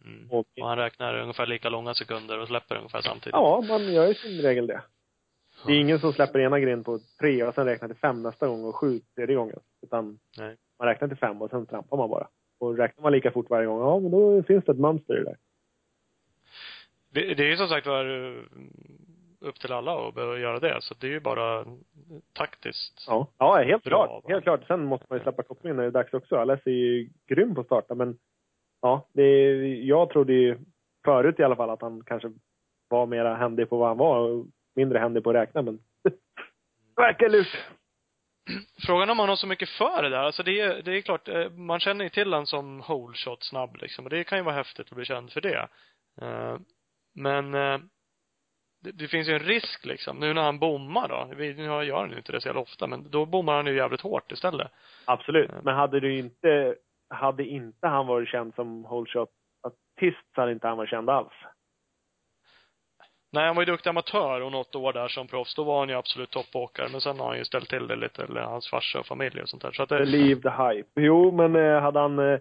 Mm. 0.06 0.32
Och, 0.32 0.46
Och 0.62 0.68
han 0.68 0.78
räknar 0.78 1.20
ungefär 1.22 1.46
lika 1.46 1.70
långa 1.70 1.94
sekunder 1.94 2.40
och 2.40 2.48
släpper 2.48 2.76
ungefär 2.76 3.02
samtidigt? 3.02 3.34
ja, 3.34 3.64
man 3.68 3.94
gör 3.94 4.08
ju 4.08 4.14
sin 4.14 4.42
regel 4.42 4.68
det. 4.68 4.82
Det 5.66 5.72
är 5.74 5.80
ingen 5.80 6.00
som 6.00 6.14
släpper 6.14 6.40
ena 6.40 6.60
grind 6.60 6.86
på 6.86 7.00
tre 7.20 7.44
och 7.44 7.54
sen 7.54 7.66
räknar 7.66 7.88
till 7.88 7.98
fem 7.98 8.24
nästa 8.24 8.48
gång 8.48 8.64
och 8.66 8.76
sju 8.76 9.00
tredje 9.16 9.36
gången. 9.36 9.60
Utan 9.82 10.20
Nej. 10.38 10.56
man 10.80 10.88
räknar 10.88 11.08
till 11.08 11.18
fem 11.18 11.42
och 11.42 11.50
sen 11.50 11.66
trampar 11.66 11.98
man 11.98 12.10
bara. 12.10 12.28
Och 12.60 12.78
räknar 12.78 13.04
man 13.04 13.12
lika 13.12 13.32
fort 13.32 13.50
varje 13.50 13.68
gång, 13.68 13.80
ja 13.80 14.00
men 14.00 14.12
då 14.12 14.44
finns 14.44 14.66
det 14.66 14.72
ett 14.72 14.80
mönster 14.80 15.14
i 15.14 15.18
det 15.18 15.24
där. 15.24 15.38
Det, 17.14 17.34
det 17.34 17.44
är 17.44 17.48
ju 17.48 17.58
som 17.58 17.68
sagt 17.68 17.88
var 17.88 18.06
eh, 18.06 18.44
upp 19.40 19.60
till 19.60 19.72
alla 19.72 20.08
att 20.08 20.16
behöva 20.16 20.38
göra 20.38 20.60
det. 20.60 20.78
Så 20.82 20.94
det 21.00 21.08
är 21.08 21.12
ju 21.12 21.20
bara 21.20 21.66
taktiskt. 22.34 23.06
Ja, 23.08 23.28
ja 23.38 23.64
helt 23.64 23.84
Bra, 23.84 24.06
klart. 24.06 24.32
Helt 24.32 24.44
klart. 24.44 24.68
Sen 24.68 24.86
måste 24.86 25.06
man 25.10 25.18
ju 25.20 25.24
släppa 25.24 25.44
kopplingen 25.44 25.76
när 25.76 25.84
det 25.84 25.90
är 25.90 25.92
dags 25.92 26.14
också. 26.14 26.36
Alessi 26.36 26.70
är 26.70 26.74
ju 26.74 27.10
grym 27.28 27.56
på 27.56 27.62
att 27.62 27.68
starta, 27.68 27.96
men 27.96 28.18
ja, 28.82 29.08
det 29.14 29.58
jag 29.78 30.10
trodde 30.10 30.34
ju 30.34 30.58
förut 31.06 31.40
i 31.40 31.44
alla 31.44 31.56
fall 31.56 31.70
att 31.70 31.82
han 31.82 32.04
kanske 32.06 32.32
var 32.90 33.06
mera 33.06 33.36
händig 33.36 33.70
på 33.70 33.78
vad 33.78 33.88
han 33.88 33.98
var 33.98 34.20
och 34.20 34.46
mindre 34.76 35.00
händig 35.00 35.24
på 35.24 35.30
att 35.30 35.36
räkna, 35.36 35.62
men 35.62 35.80
verkar 36.96 37.30
lurt. 37.30 37.58
Frågan 38.88 39.10
om 39.10 39.20
han 39.20 39.30
har 39.30 39.36
så 39.36 39.48
mycket 39.48 39.70
för 39.70 40.04
det 40.04 40.10
där. 40.10 40.18
Alltså 40.18 40.44
det 40.44 40.60
är, 40.60 40.82
det 40.82 40.98
är 40.98 41.02
klart, 41.02 41.28
eh, 41.28 41.50
man 41.50 41.80
känner 41.80 42.04
ju 42.04 42.10
till 42.10 42.34
han 42.34 42.46
som 42.48 42.80
hole 42.82 43.14
shot 43.16 43.44
snabb 43.44 43.76
liksom. 43.82 44.06
Och 44.06 44.10
det 44.10 44.24
kan 44.24 44.38
ju 44.38 44.44
vara 44.44 44.56
häftigt 44.56 44.88
att 44.90 44.96
bli 44.96 45.06
känd 45.06 45.32
för 45.32 45.42
det. 45.42 45.68
Eh, 46.22 46.58
Men 47.16 47.54
eh, 47.54 47.78
det, 48.84 48.92
det 48.92 49.08
finns 49.08 49.28
ju 49.30 49.34
en 49.34 49.40
risk 49.40 49.86
liksom. 49.86 50.18
Nu 50.18 50.34
när 50.34 50.42
han 50.42 50.60
bommar 50.60 51.08
då. 51.08 51.30
Vi- 51.36 51.54
Nu 51.54 51.64
gör 51.64 51.98
han 52.00 52.12
ju 52.12 52.18
inte 52.18 52.32
det 52.32 52.42
så 52.42 52.48
jävla 52.48 52.62
ofta, 52.62 52.88
men 52.88 53.10
då 53.10 53.26
bommar 53.26 53.54
han 53.56 53.68
ju 53.68 53.76
jävligt 53.76 54.02
hårt 54.02 54.32
istället. 54.32 54.72
Absolut. 55.06 55.52
Men 55.64 55.76
hade 55.76 56.00
du 56.00 56.18
inte, 56.20 56.76
hade 57.12 57.46
inte 57.46 57.88
han 57.88 58.08
varit 58.08 58.30
känd 58.30 58.56
som 58.56 58.86
holeshot 58.86 59.30
artist 59.64 60.36
så 60.36 60.42
hade 60.42 60.54
inte 60.54 60.68
han 60.68 60.78
varit 60.78 60.90
känd 60.90 61.10
alls. 61.10 61.34
Nej, 63.34 63.48
han 63.48 63.56
var 63.56 63.64
ju 63.64 63.72
duktig 63.72 63.90
amatör 63.90 64.42
och 64.42 64.52
något 64.52 64.76
år 64.76 64.94
där 64.94 65.08
som 65.08 65.28
proffs. 65.28 65.56
Då 65.56 65.64
var 65.64 65.80
han 65.80 65.90
ju 65.90 65.96
absolut 65.96 66.32
toppåkare. 66.32 66.90
Men 66.92 67.02
sen 67.02 67.20
har 67.20 67.28
han 67.28 67.38
ju 67.38 67.46
ställt 67.46 67.70
till 67.70 67.88
det 67.88 67.96
lite, 67.96 68.24
eller 68.24 68.42
hans 68.42 68.70
farsa 68.70 69.00
och 69.00 69.06
familj 69.06 69.42
och 69.42 69.50
sånt 69.50 69.62
där. 69.62 69.72
Så 69.72 69.84
att 69.84 69.90
det, 69.90 69.98
Believe 69.98 70.42
the 70.42 70.50
hype. 70.50 71.02
Jo, 71.02 71.32
men 71.32 71.56
eh, 71.56 71.82
hade 71.82 72.00
han, 72.00 72.20
eh, 72.20 72.40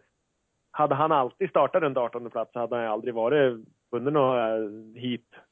hade 0.71 0.95
han 0.95 1.13
alltid 1.13 1.51
startat 1.51 1.83
runt 1.83 1.97
18 1.97 2.31
plats 2.31 2.53
så 2.53 2.59
hade 2.59 2.77
han 2.77 2.85
ju 2.85 2.91
aldrig 2.91 3.15
varit 3.15 3.65
vunnit 3.91 4.13
några 4.13 4.47
heat, 4.95 5.45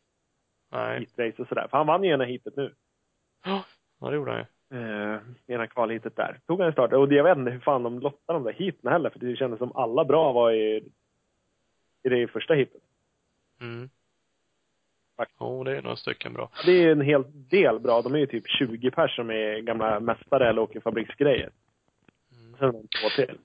nej. 0.72 0.98
heatrace 0.98 1.42
och 1.42 1.48
sådär. 1.48 1.66
För 1.70 1.76
han 1.78 1.87
vann 1.87 2.04
ju 2.04 2.10
ena 2.10 2.25
heatet 2.25 2.56
nu. 2.56 2.75
Ja, 3.44 3.64
det 4.10 4.14
gjorde 4.14 4.30
han 4.30 4.40
ju. 4.40 5.14
Eh, 5.14 5.17
kvalhitet 5.78 6.16
där. 6.16 6.40
Tog 6.47 6.61
en 6.61 6.73
start. 6.73 6.92
Och 6.92 7.12
jag 7.12 7.25
vet 7.25 7.38
inte 7.38 7.50
hur 7.50 7.61
fan 7.61 7.82
de 7.82 7.99
lottade 8.00 8.38
de 8.38 8.44
där 8.44 8.52
heaten 8.52 8.92
heller, 8.92 9.11
för 9.11 9.18
det 9.18 9.37
kändes 9.37 9.58
som 9.58 9.76
alla 9.76 10.04
bra 10.04 10.32
var 10.32 10.52
i, 10.52 10.76
i 12.02 12.08
det 12.08 12.28
första 12.28 12.54
heatet. 12.54 12.82
Mm. 13.61 13.90
Jo, 15.40 15.64
det 15.64 15.76
är 15.76 15.82
några 15.82 15.97
stycken 15.97 16.32
bra. 16.32 16.50
Det 16.66 16.73
är 16.73 16.92
en 16.92 17.00
hel 17.00 17.25
del 17.49 17.80
bra. 17.80 18.02
De 18.02 18.14
är 18.14 18.18
ju 18.18 18.26
typ 18.26 18.49
20 18.49 18.90
pers 18.90 19.16
som 19.16 19.30
är 19.30 19.58
gamla 19.58 20.00
mästare 20.00 20.49
eller 20.49 20.62
åker 20.62 20.80
fabriksgrejer. 20.80 21.50
Sen 22.58 22.68
är 22.68 22.73
de 22.73 22.88
två 23.00 23.08
till. 23.16 23.38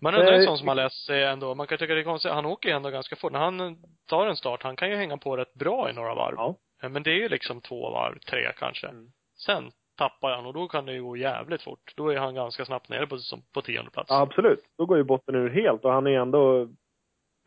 Man 0.00 0.14
undrar 0.14 0.32
en 0.32 0.40
Eh, 0.40 0.46
sån 0.46 0.58
som 0.58 0.68
har 0.68 0.74
läst 0.74 1.06
sig 1.06 1.24
ändå, 1.24 1.54
man 1.54 1.66
kan 1.66 1.78
tycka 1.78 1.94
det 1.94 2.00
är 2.00 2.04
konstigt, 2.04 2.32
han 2.32 2.46
åker 2.46 2.68
ju 2.68 2.74
ändå 2.74 2.90
ganska 2.90 3.16
fort. 3.16 3.32
När 3.32 3.40
han 3.40 3.76
tar 4.06 4.26
en 4.26 4.36
start, 4.36 4.62
han 4.62 4.76
kan 4.76 4.90
ju 4.90 4.96
hänga 4.96 5.16
på 5.16 5.36
rätt 5.36 5.54
bra 5.54 5.90
i 5.90 5.92
några 5.92 6.14
varv. 6.14 6.34
Ja. 6.36 6.54
Eh, 6.82 6.88
Men 6.88 7.02
det 7.02 7.10
är 7.10 7.16
ju 7.16 7.28
liksom 7.28 7.60
två 7.60 7.90
varv, 7.90 8.18
tre 8.18 8.52
kanske. 8.56 8.86
Mm. 8.88 9.12
Sen 9.36 9.70
tappar 10.00 10.30
han 10.30 10.46
och 10.46 10.52
då 10.52 10.68
kan 10.68 10.86
det 10.86 10.92
ju 10.92 11.02
gå 11.02 11.16
jävligt 11.16 11.62
fort. 11.62 11.92
Då 11.96 12.08
är 12.08 12.18
han 12.18 12.34
ganska 12.34 12.64
snabbt 12.64 12.88
nere 12.88 13.06
på, 13.06 13.18
som, 13.18 13.42
på 13.52 13.62
tionde 13.62 13.90
plats. 13.90 14.10
Ja, 14.10 14.20
absolut. 14.20 14.64
Då 14.78 14.86
går 14.86 14.96
ju 14.96 15.04
botten 15.04 15.34
ur 15.34 15.50
helt 15.50 15.84
och 15.84 15.92
han 15.92 16.06
är 16.06 16.20
ändå 16.20 16.68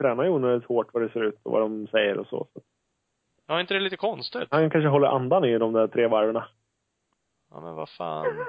tränar 0.01 0.23
ju 0.23 0.29
onödigt 0.29 0.67
hårt 0.67 0.93
vad 0.93 1.03
det 1.03 1.09
ser 1.09 1.23
ut 1.23 1.39
och 1.43 1.51
vad 1.51 1.61
de 1.61 1.87
säger 1.87 2.17
och 2.17 2.27
så. 2.27 2.47
Ja, 3.47 3.55
är 3.55 3.61
inte 3.61 3.73
det 3.73 3.79
lite 3.79 3.97
konstigt? 3.97 4.47
Han 4.51 4.69
kanske 4.69 4.87
håller 4.87 5.07
andan 5.07 5.45
i 5.45 5.57
de 5.57 5.73
där 5.73 5.87
tre 5.87 6.07
varven. 6.07 6.41
Ja, 7.51 7.61
men 7.61 7.75
vad 7.75 7.89
fan. 7.89 8.45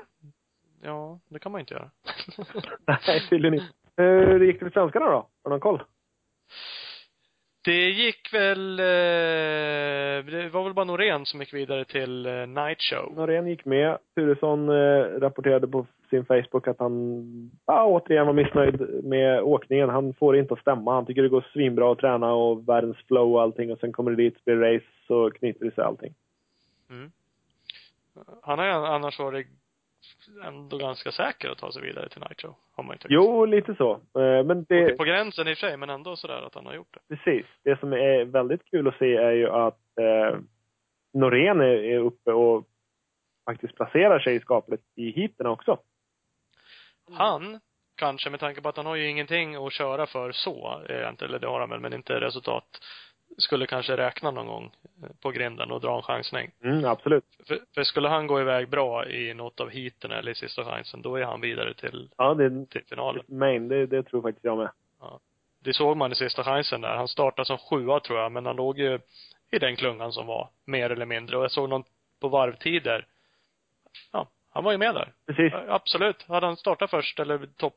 Ja, 0.82 1.20
det 1.28 1.38
kan 1.38 1.52
man 1.52 1.60
inte 1.60 1.74
göra. 1.74 1.90
Nej, 3.06 3.28
tydligen 3.28 3.54
inte. 3.54 3.74
Hur 3.96 4.44
gick 4.44 4.60
det 4.60 4.66
för 4.66 4.80
svenskarna 4.80 5.06
då? 5.06 5.16
Har 5.16 5.28
du 5.44 5.50
någon 5.50 5.60
koll? 5.60 5.82
Det 7.64 7.90
gick 7.90 8.34
väl, 8.34 8.78
eh, 8.80 8.84
det 10.24 10.48
var 10.52 10.64
väl 10.64 10.74
bara 10.74 10.84
Norén 10.84 11.26
som 11.26 11.40
gick 11.40 11.54
vidare 11.54 11.84
till 11.84 12.26
eh, 12.26 12.46
Night 12.46 12.82
Show. 12.82 13.12
Norén 13.16 13.46
gick 13.46 13.64
med. 13.64 13.98
Turesson 14.14 14.68
eh, 14.68 15.20
rapporterade 15.20 15.68
på 15.68 15.86
sin 16.10 16.24
Facebook 16.24 16.68
att 16.68 16.78
han 16.78 17.50
ja, 17.66 17.84
återigen 17.84 18.26
var 18.26 18.32
missnöjd 18.32 19.04
med 19.04 19.42
åkningen. 19.42 19.88
Han 19.88 20.14
får 20.14 20.32
det 20.32 20.38
inte 20.38 20.54
att 20.54 20.60
stämma. 20.60 20.94
Han 20.94 21.06
tycker 21.06 21.22
det 21.22 21.28
går 21.28 21.46
svinbra 21.52 21.92
att 21.92 21.98
träna 21.98 22.32
och 22.32 22.68
världens 22.68 22.96
flow 22.96 23.32
och 23.32 23.42
allting 23.42 23.72
och 23.72 23.78
sen 23.78 23.92
kommer 23.92 24.10
det 24.10 24.16
dit, 24.16 24.44
blir 24.44 24.56
race 24.56 24.86
så 25.06 25.30
knyter 25.30 25.64
det 25.64 25.74
sig 25.74 25.84
allting. 25.84 26.14
Mm. 26.90 27.10
Han 28.42 28.58
har 28.58 28.66
ju 28.66 28.72
annars 28.72 29.18
varit 29.18 29.46
ändå 30.44 30.78
ganska 30.78 31.12
säker 31.12 31.50
att 31.50 31.58
ta 31.58 31.72
sig 31.72 31.82
vidare 31.82 32.08
till 32.08 32.22
Show, 32.38 32.54
har 32.72 32.84
man 32.84 32.98
tyckt. 32.98 33.10
Jo, 33.10 33.44
lite 33.44 33.74
så. 33.74 33.92
Eh, 33.92 34.44
men 34.44 34.64
Det... 34.68 34.84
det, 34.84 34.96
På 34.96 35.04
gränsen 35.04 35.48
i 35.48 35.52
och 35.52 35.58
för 35.58 35.66
sig, 35.66 35.76
men 35.76 35.90
ändå 35.90 36.16
sådär 36.16 36.42
att 36.46 36.54
han 36.54 36.66
har 36.66 36.74
gjort 36.74 36.94
det. 36.94 37.16
precis. 37.16 37.46
Det 37.64 37.80
som 37.80 37.92
är 37.92 38.24
väldigt 38.24 38.64
kul 38.70 38.88
att 38.88 38.98
se 38.98 39.16
är 39.16 39.32
ju 39.32 39.48
att 39.50 39.98
eh, 40.00 40.38
Norén 41.14 41.60
är, 41.60 41.98
uppe 41.98 42.32
och 42.32 42.64
faktiskt 43.50 43.76
placerar 43.76 44.18
sig 44.18 44.40
skapligt 44.40 44.82
i 44.96 45.10
heaten 45.10 45.46
också. 45.46 45.78
Han, 47.12 47.60
kanske 47.96 48.30
med 48.30 48.40
tanke 48.40 48.60
på 48.62 48.68
att 48.68 48.76
han 48.76 48.86
har 48.86 48.94
ju 48.96 49.08
ingenting 49.08 49.54
att 49.54 49.72
köra 49.72 50.06
för 50.06 50.32
så, 50.32 50.82
inte, 51.10 51.24
eller 51.24 51.38
det 51.38 51.46
har 51.46 51.60
han 51.60 51.70
väl, 51.70 51.80
men 51.80 51.92
inte 51.92 52.20
resultat, 52.20 52.66
skulle 53.38 53.66
kanske 53.66 53.96
räkna 53.96 54.30
någon 54.30 54.46
gång 54.46 54.76
eh, 55.02 55.08
på 55.22 55.30
grinden 55.30 55.70
och 55.70 55.80
dra 55.80 55.96
en 55.96 56.02
chansning. 56.02 56.50
Mm, 56.64 56.84
absolut. 56.84 57.24
För, 57.48 57.60
för 57.74 57.84
skulle 57.84 58.08
han 58.08 58.26
gå 58.26 58.40
iväg 58.40 58.68
bra 58.68 59.06
i 59.08 59.34
något 59.34 59.60
av 59.60 59.70
heaten 59.70 60.10
eller 60.10 60.32
i 60.32 60.34
sista 60.34 60.64
chansen, 60.64 61.02
då 61.02 61.16
är 61.16 61.24
han 61.24 61.40
vidare 61.40 61.74
till, 61.74 62.10
Ja, 62.16 62.34
det, 62.34 62.66
till 62.66 62.84
finalen. 62.88 63.24
main, 63.26 63.68
det, 63.68 63.86
det 63.86 64.02
tror 64.02 64.22
faktiskt 64.22 64.44
jag 64.44 64.58
med. 64.58 64.70
Det 65.64 65.74
såg 65.74 65.96
man 65.96 66.12
i 66.12 66.14
sista 66.14 66.44
chansen 66.44 66.80
där. 66.80 66.96
Han 66.96 67.08
startade 67.08 67.46
som 67.46 67.58
sjua 67.58 68.00
tror 68.00 68.18
jag, 68.18 68.32
men 68.32 68.46
han 68.46 68.56
låg 68.56 68.78
ju 68.78 68.98
i 69.50 69.58
den 69.58 69.76
klungan 69.76 70.12
som 70.12 70.26
var, 70.26 70.48
mer 70.64 70.90
eller 70.90 71.06
mindre. 71.06 71.36
Och 71.36 71.44
jag 71.44 71.50
såg 71.50 71.68
någon 71.68 71.84
på 72.20 72.28
varvtider. 72.28 73.06
Ja, 74.12 74.28
han 74.50 74.64
var 74.64 74.72
ju 74.72 74.78
med 74.78 74.94
där. 74.94 75.12
Precis. 75.26 75.52
Ja, 75.52 75.64
Absolut. 75.68 76.22
Hade 76.28 76.46
han 76.46 76.56
startat 76.56 76.90
först 76.90 77.20
eller 77.20 77.46
topp 77.56 77.76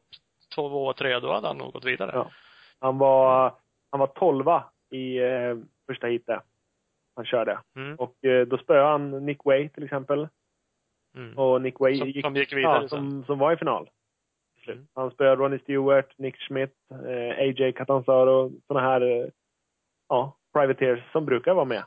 två, 0.56 0.94
tre, 0.94 1.20
då 1.20 1.34
hade 1.34 1.48
han 1.48 1.58
nog 1.58 1.74
gått 1.74 1.86
vidare. 1.86 2.12
Ja. 2.14 2.32
Han 2.80 2.98
var, 2.98 3.54
han 3.92 4.00
var 4.00 4.08
tolva 4.08 4.64
i 4.89 5.17
eh, 5.17 5.56
första 5.88 6.08
heatet. 6.08 6.44
Han 7.15 7.25
körde. 7.25 7.60
Mm. 7.75 7.96
Och 7.96 8.25
eh, 8.25 8.48
då 8.48 8.58
spöade 8.58 8.88
han 8.89 9.25
Nick 9.25 9.46
Way 9.46 9.70
till 9.70 9.84
exempel. 9.84 10.27
Mm. 11.15 11.38
Och 11.38 11.62
Nick 11.62 11.79
Way 11.79 11.98
Som- 11.98 12.08
gick, 12.10 12.25
som 12.25 12.36
gick 12.36 12.53
vidare 12.53 12.82
ja, 12.82 12.88
som, 12.89 13.25
som 13.25 13.39
var 13.39 13.53
i 13.53 13.58
final. 13.58 13.89
Mm. 14.67 14.88
Han 14.94 15.12
spöade 15.12 15.36
Ronnie 15.36 15.60
Stewart, 15.60 16.17
Nick 16.17 16.38
Schmidt, 16.38 16.74
eh, 16.91 17.38
AJ 17.39 17.72
Catanzaro, 17.74 18.51
sådana 18.67 18.88
här, 18.89 19.01
eh, 19.01 19.27
ja, 20.10 20.38
privateers 20.53 21.12
som 21.12 21.25
brukar 21.25 21.53
vara 21.53 21.65
med. 21.65 21.84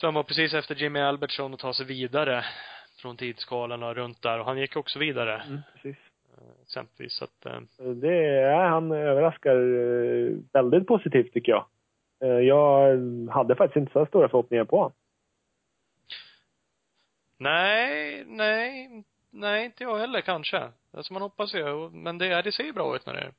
Så 0.00 0.06
han 0.06 0.14
var 0.14 0.22
precis 0.22 0.54
efter 0.54 0.74
Jimmy 0.74 1.00
Albertsson 1.00 1.52
och 1.54 1.58
ta 1.58 1.74
sig 1.74 1.86
vidare 1.86 2.44
från 3.02 3.16
tidsskalan 3.16 3.82
och 3.82 3.94
runt 3.94 4.22
där. 4.22 4.38
Och 4.40 4.44
han 4.46 4.58
gick 4.58 4.76
också 4.76 4.98
vidare, 4.98 5.42
Mm, 5.42 5.60
precis. 5.72 5.96
Eh, 6.44 6.62
exempelvis. 6.62 7.12
Så 7.12 7.24
att, 7.24 7.46
eh, 7.46 7.60
Det 7.86 8.14
är, 8.40 8.54
han 8.68 8.92
överraskar 8.92 9.56
eh, 9.56 10.36
väldigt 10.52 10.86
positivt 10.86 11.32
tycker 11.32 11.52
jag. 11.52 11.66
Eh, 12.22 12.38
Jag 12.40 12.98
hade 13.30 13.54
faktiskt 13.56 13.76
inte 13.76 13.92
så 13.92 14.06
stora 14.06 14.28
förhoppningar 14.28 14.64
på 14.64 14.76
honom. 14.76 14.92
nej, 17.38 18.24
nej, 18.26 18.90
nej, 19.30 19.64
inte 19.64 19.82
jag 19.84 19.98
heller 19.98 20.20
kanske. 20.20 20.68
Alltså 20.92 21.12
man 21.12 21.22
hoppas 21.22 21.54
ju, 21.54 21.90
men 21.90 22.18
det, 22.18 22.42
det 22.42 22.52
ser 22.52 22.64
ju 22.64 22.72
bra 22.72 22.96
ut 22.96 23.06
när 23.06 23.14
det 23.14 23.20
är. 23.20 23.32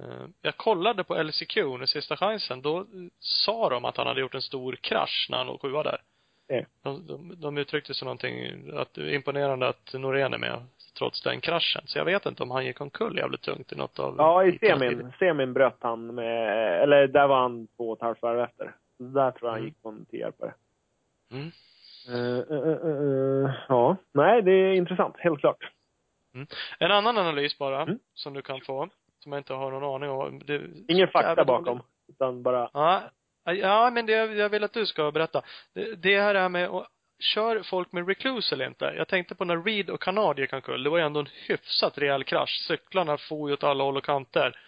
Eh, 0.00 0.26
Jag 0.42 0.56
kollade 0.56 1.04
på 1.04 1.22
LCQ 1.22 1.56
nu 1.56 1.86
sista 1.86 2.16
chansen. 2.16 2.62
Då 2.62 2.86
sa 3.18 3.68
de 3.68 3.84
att 3.84 3.96
han 3.96 4.06
hade 4.06 4.20
gjort 4.20 4.34
en 4.34 4.42
stor 4.42 4.72
krasch 4.76 5.26
när 5.30 5.38
han 5.38 5.46
låg 5.46 5.60
sjua 5.60 5.82
där. 5.82 6.02
Ja. 6.46 6.62
De, 6.82 7.06
de, 7.06 7.40
de 7.40 7.58
uttryckte 7.58 7.94
sig 7.94 8.06
någonting, 8.06 8.70
att 8.76 8.98
imponerande 8.98 9.68
att 9.68 9.92
Norén 9.94 10.34
är 10.34 10.38
med 10.38 10.62
trots 10.98 11.22
den 11.22 11.40
kraschen. 11.40 11.82
Så 11.86 11.98
jag 11.98 12.04
vet 12.04 12.26
inte 12.26 12.42
om 12.42 12.50
han 12.50 12.64
gick 12.66 12.80
omkull 12.80 13.16
jävligt 13.18 13.42
tungt 13.42 13.72
i 13.72 13.76
något 13.76 13.98
av 13.98 14.14
Ja, 14.18 14.44
i 14.44 14.58
semin, 14.58 15.12
semin 15.18 15.52
bröt 15.52 15.76
han 15.80 16.14
med, 16.14 16.82
eller 16.82 17.06
där 17.06 17.26
var 17.26 17.40
han 17.40 17.66
två 17.76 17.90
och 17.90 17.96
ett 17.96 18.02
halvt 18.02 18.22
varv 18.22 18.40
efter. 18.40 18.74
Så 18.98 19.02
där 19.04 19.30
tror 19.30 19.48
jag 19.48 19.50
han 19.50 19.58
Mm. 19.58 19.68
gick 19.68 19.82
på 19.82 19.88
en 19.88 20.04
tioarpare. 20.04 20.54
Mm. 21.32 21.50
Uh, 22.08 22.38
uh, 22.50 22.86
uh, 22.86 23.50
ja, 23.68 23.96
nej 24.12 24.42
det 24.42 24.52
är 24.52 24.74
intressant, 24.74 25.14
helt 25.18 25.40
klart. 25.40 25.70
En 26.78 26.90
annan 26.90 27.18
analys 27.18 27.58
bara, 27.58 27.82
Mm. 27.82 27.98
som 28.14 28.34
du 28.34 28.42
kan 28.42 28.60
få, 28.60 28.88
som 29.18 29.32
jag 29.32 29.40
inte 29.40 29.54
har 29.54 29.70
någon 29.70 29.94
aning 29.94 30.10
om. 30.10 30.38
Det, 30.46 30.62
Ingen 30.88 31.08
fakta 31.08 31.44
bakom, 31.44 31.82
utan 32.08 32.42
bara, 32.42 32.70
Ja, 32.72 33.02
ja 33.44 33.90
men 33.90 34.06
det, 34.06 34.12
jag 34.12 34.48
vill 34.48 34.64
att 34.64 34.72
du 34.72 34.86
ska 34.86 35.10
berätta. 35.10 35.42
Det, 35.74 35.94
det 35.94 36.20
här 36.20 36.34
är 36.34 36.48
med, 36.48 36.70
kör 37.24 37.62
folk 37.62 37.92
med 37.92 38.08
recluse 38.08 38.54
eller 38.54 38.66
inte? 38.66 38.84
Jag 38.84 39.08
tänkte 39.08 39.34
på 39.34 39.44
när 39.44 39.62
Reed 39.62 39.90
och 39.90 40.02
Kanad 40.02 40.38
gick 40.38 40.52
omkull. 40.52 40.82
Det 40.82 40.90
var 40.90 40.98
ju 40.98 41.04
ändå 41.04 41.20
en 41.20 41.28
hyfsat 41.46 41.98
rejäl 41.98 42.24
krasch. 42.24 42.64
Cyklarna 42.68 43.18
for 43.18 43.48
ju 43.48 43.54
åt 43.54 43.64
alla 43.64 43.84
håll 43.84 43.96
och 43.96 44.04
kanter. 44.04 44.58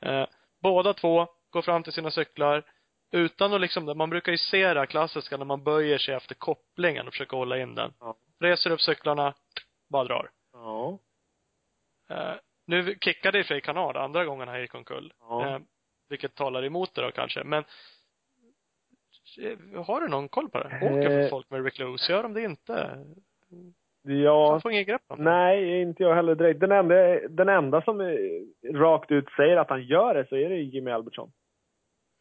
Eh, 0.00 0.26
båda 0.62 0.94
två 0.94 1.26
går 1.50 1.62
fram 1.62 1.82
till 1.82 1.92
sina 1.92 2.10
cyklar 2.10 2.62
utan 3.10 3.54
att 3.54 3.60
liksom, 3.60 3.98
man 3.98 4.10
brukar 4.10 4.32
ju 4.32 4.38
se 4.38 4.74
det 4.74 4.80
här 4.80 4.86
klassiska 4.86 5.36
när 5.36 5.44
man 5.44 5.64
böjer 5.64 5.98
sig 5.98 6.14
efter 6.14 6.34
kopplingen 6.34 7.06
och 7.06 7.12
försöker 7.12 7.36
hålla 7.36 7.58
in 7.58 7.74
den. 7.74 7.92
Ja. 8.00 8.16
Reser 8.40 8.70
upp 8.70 8.80
cyklarna, 8.80 9.34
bara 9.90 10.04
drar. 10.04 10.30
ja, 10.52 10.98
Eh, 12.10 12.34
nu 12.66 12.96
kickade 13.00 13.38
i 13.38 13.42
och 13.42 13.46
för 13.46 13.54
sig 13.54 13.60
Kanad 13.60 13.96
andra 13.96 14.24
gången 14.24 14.48
han 14.48 14.60
gick 14.60 14.74
omkull. 14.74 15.12
Ja. 15.20 15.48
Eh, 15.48 15.58
vilket 16.08 16.34
talar 16.34 16.64
emot 16.64 16.94
det 16.94 17.02
då 17.02 17.10
kanske. 17.10 17.44
Men 17.44 17.64
har 19.86 20.00
du 20.00 20.08
någon 20.08 20.28
koll 20.28 20.48
på 20.50 20.58
det? 20.58 20.80
Åker 20.82 21.18
Eh. 21.20 21.28
folk 21.30 21.50
med 21.50 21.64
recluse? 21.64 22.12
Gör 22.12 22.22
de 22.22 22.34
det 22.34 22.42
inte? 22.42 22.98
ja, 24.02 24.60
får 24.60 24.72
inget 24.72 24.86
grepp 24.86 25.02
om 25.08 25.18
det. 25.18 25.24
nej, 25.24 25.80
inte 25.80 26.02
jag 26.02 26.14
heller 26.14 26.34
direkt. 26.34 26.60
Den 26.60 26.72
enda, 26.72 26.94
den 27.28 27.48
enda 27.48 27.82
som 27.82 28.00
eh, 28.00 28.14
rakt 28.74 29.10
ut 29.10 29.28
säger 29.36 29.56
att 29.56 29.70
han 29.70 29.82
gör 29.82 30.14
det 30.14 30.28
så 30.28 30.36
är 30.36 30.48
det 30.48 30.56
Jimmy 30.56 30.90
Albertsson. 30.90 31.32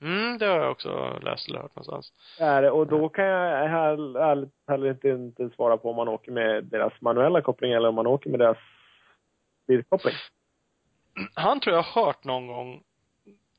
Mm, 0.02 0.38
det 0.38 0.46
har 0.46 0.58
jag 0.58 0.72
också 0.72 1.20
läst 1.24 1.50
eller 1.50 1.60
hört 1.60 1.76
någonstans. 1.76 2.14
Är 2.40 2.62
det, 2.62 2.72
och 2.72 2.88
då 2.88 3.10
kan 3.10 3.26
jag 3.26 3.68
här- 3.70 4.18
ärligt 4.20 4.54
heller 4.68 4.90
inte, 4.90 5.10
inte 5.10 5.50
svara 5.50 5.78
på 5.78 5.90
om 5.90 5.96
man 5.96 6.08
åker 6.08 6.32
med 6.32 6.64
deras 6.66 7.02
manuella 7.02 7.42
koppling 7.42 7.72
eller 7.72 7.90
om 7.90 7.96
man 7.96 8.08
åker 8.08 8.30
med 8.30 8.40
deras 8.40 8.58
bilkoppling. 9.68 10.16
Han 11.36 11.60
tror 11.60 11.76
jag 11.76 11.84
har 11.84 12.06
hört 12.06 12.24
någon 12.24 12.48
gång 12.48 12.84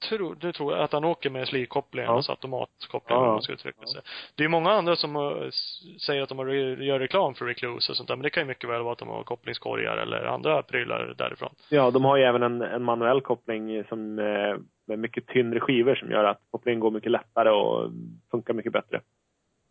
tror, 0.09 0.35
du 0.41 0.53
tror 0.53 0.73
jag 0.73 0.83
att 0.83 0.93
han 0.93 1.05
åker 1.05 1.31
med 1.31 1.49
slirkoppling, 1.49 2.05
Ja. 2.05 2.17
alltså 2.17 2.33
automatkoppling 2.33 3.19
Ja. 3.19 3.25
om 3.27 3.33
man 3.33 3.43
ska 3.43 3.53
uttrycka 3.53 3.87
sig. 3.87 4.01
Det 4.35 4.45
är 4.45 4.49
många 4.49 4.71
andra 4.71 4.97
som 4.97 5.17
uh, 5.17 5.43
s- 5.49 5.83
säger 6.07 6.23
att 6.23 6.29
de 6.29 6.39
har, 6.39 6.47
gör 6.47 6.99
reklam 6.99 7.35
för 7.35 7.45
recluse 7.45 7.93
och 7.93 7.97
sånt 7.97 8.09
där, 8.09 8.17
men 8.17 8.23
det 8.23 8.31
kan 8.31 8.43
ju 8.43 8.47
mycket 8.47 8.71
väl 8.71 8.83
vara 8.83 8.93
att 8.93 8.99
de 8.99 9.09
har 9.09 9.23
kopplingskorgar 9.23 9.97
eller 9.97 10.25
andra 10.25 10.63
prylar 10.63 11.15
därifrån. 11.19 11.55
Ja, 11.69 11.91
de 11.91 12.05
har 12.05 12.17
ju 12.17 12.23
även 12.25 12.43
en, 12.43 12.63
en 12.63 12.83
manuell 12.83 13.21
koppling 13.21 13.85
som, 13.85 14.19
eh, 14.19 14.57
med 14.87 14.99
mycket 14.99 15.27
tyngre 15.27 15.61
skivor 15.61 15.95
som 15.95 16.11
gör 16.11 16.25
att 16.25 16.41
kopplingen 16.51 16.81
går 16.81 16.91
mycket 16.91 17.11
lättare 17.11 17.51
och 17.51 17.91
funkar 18.31 18.55
mycket 18.55 18.73
bättre. 18.73 19.01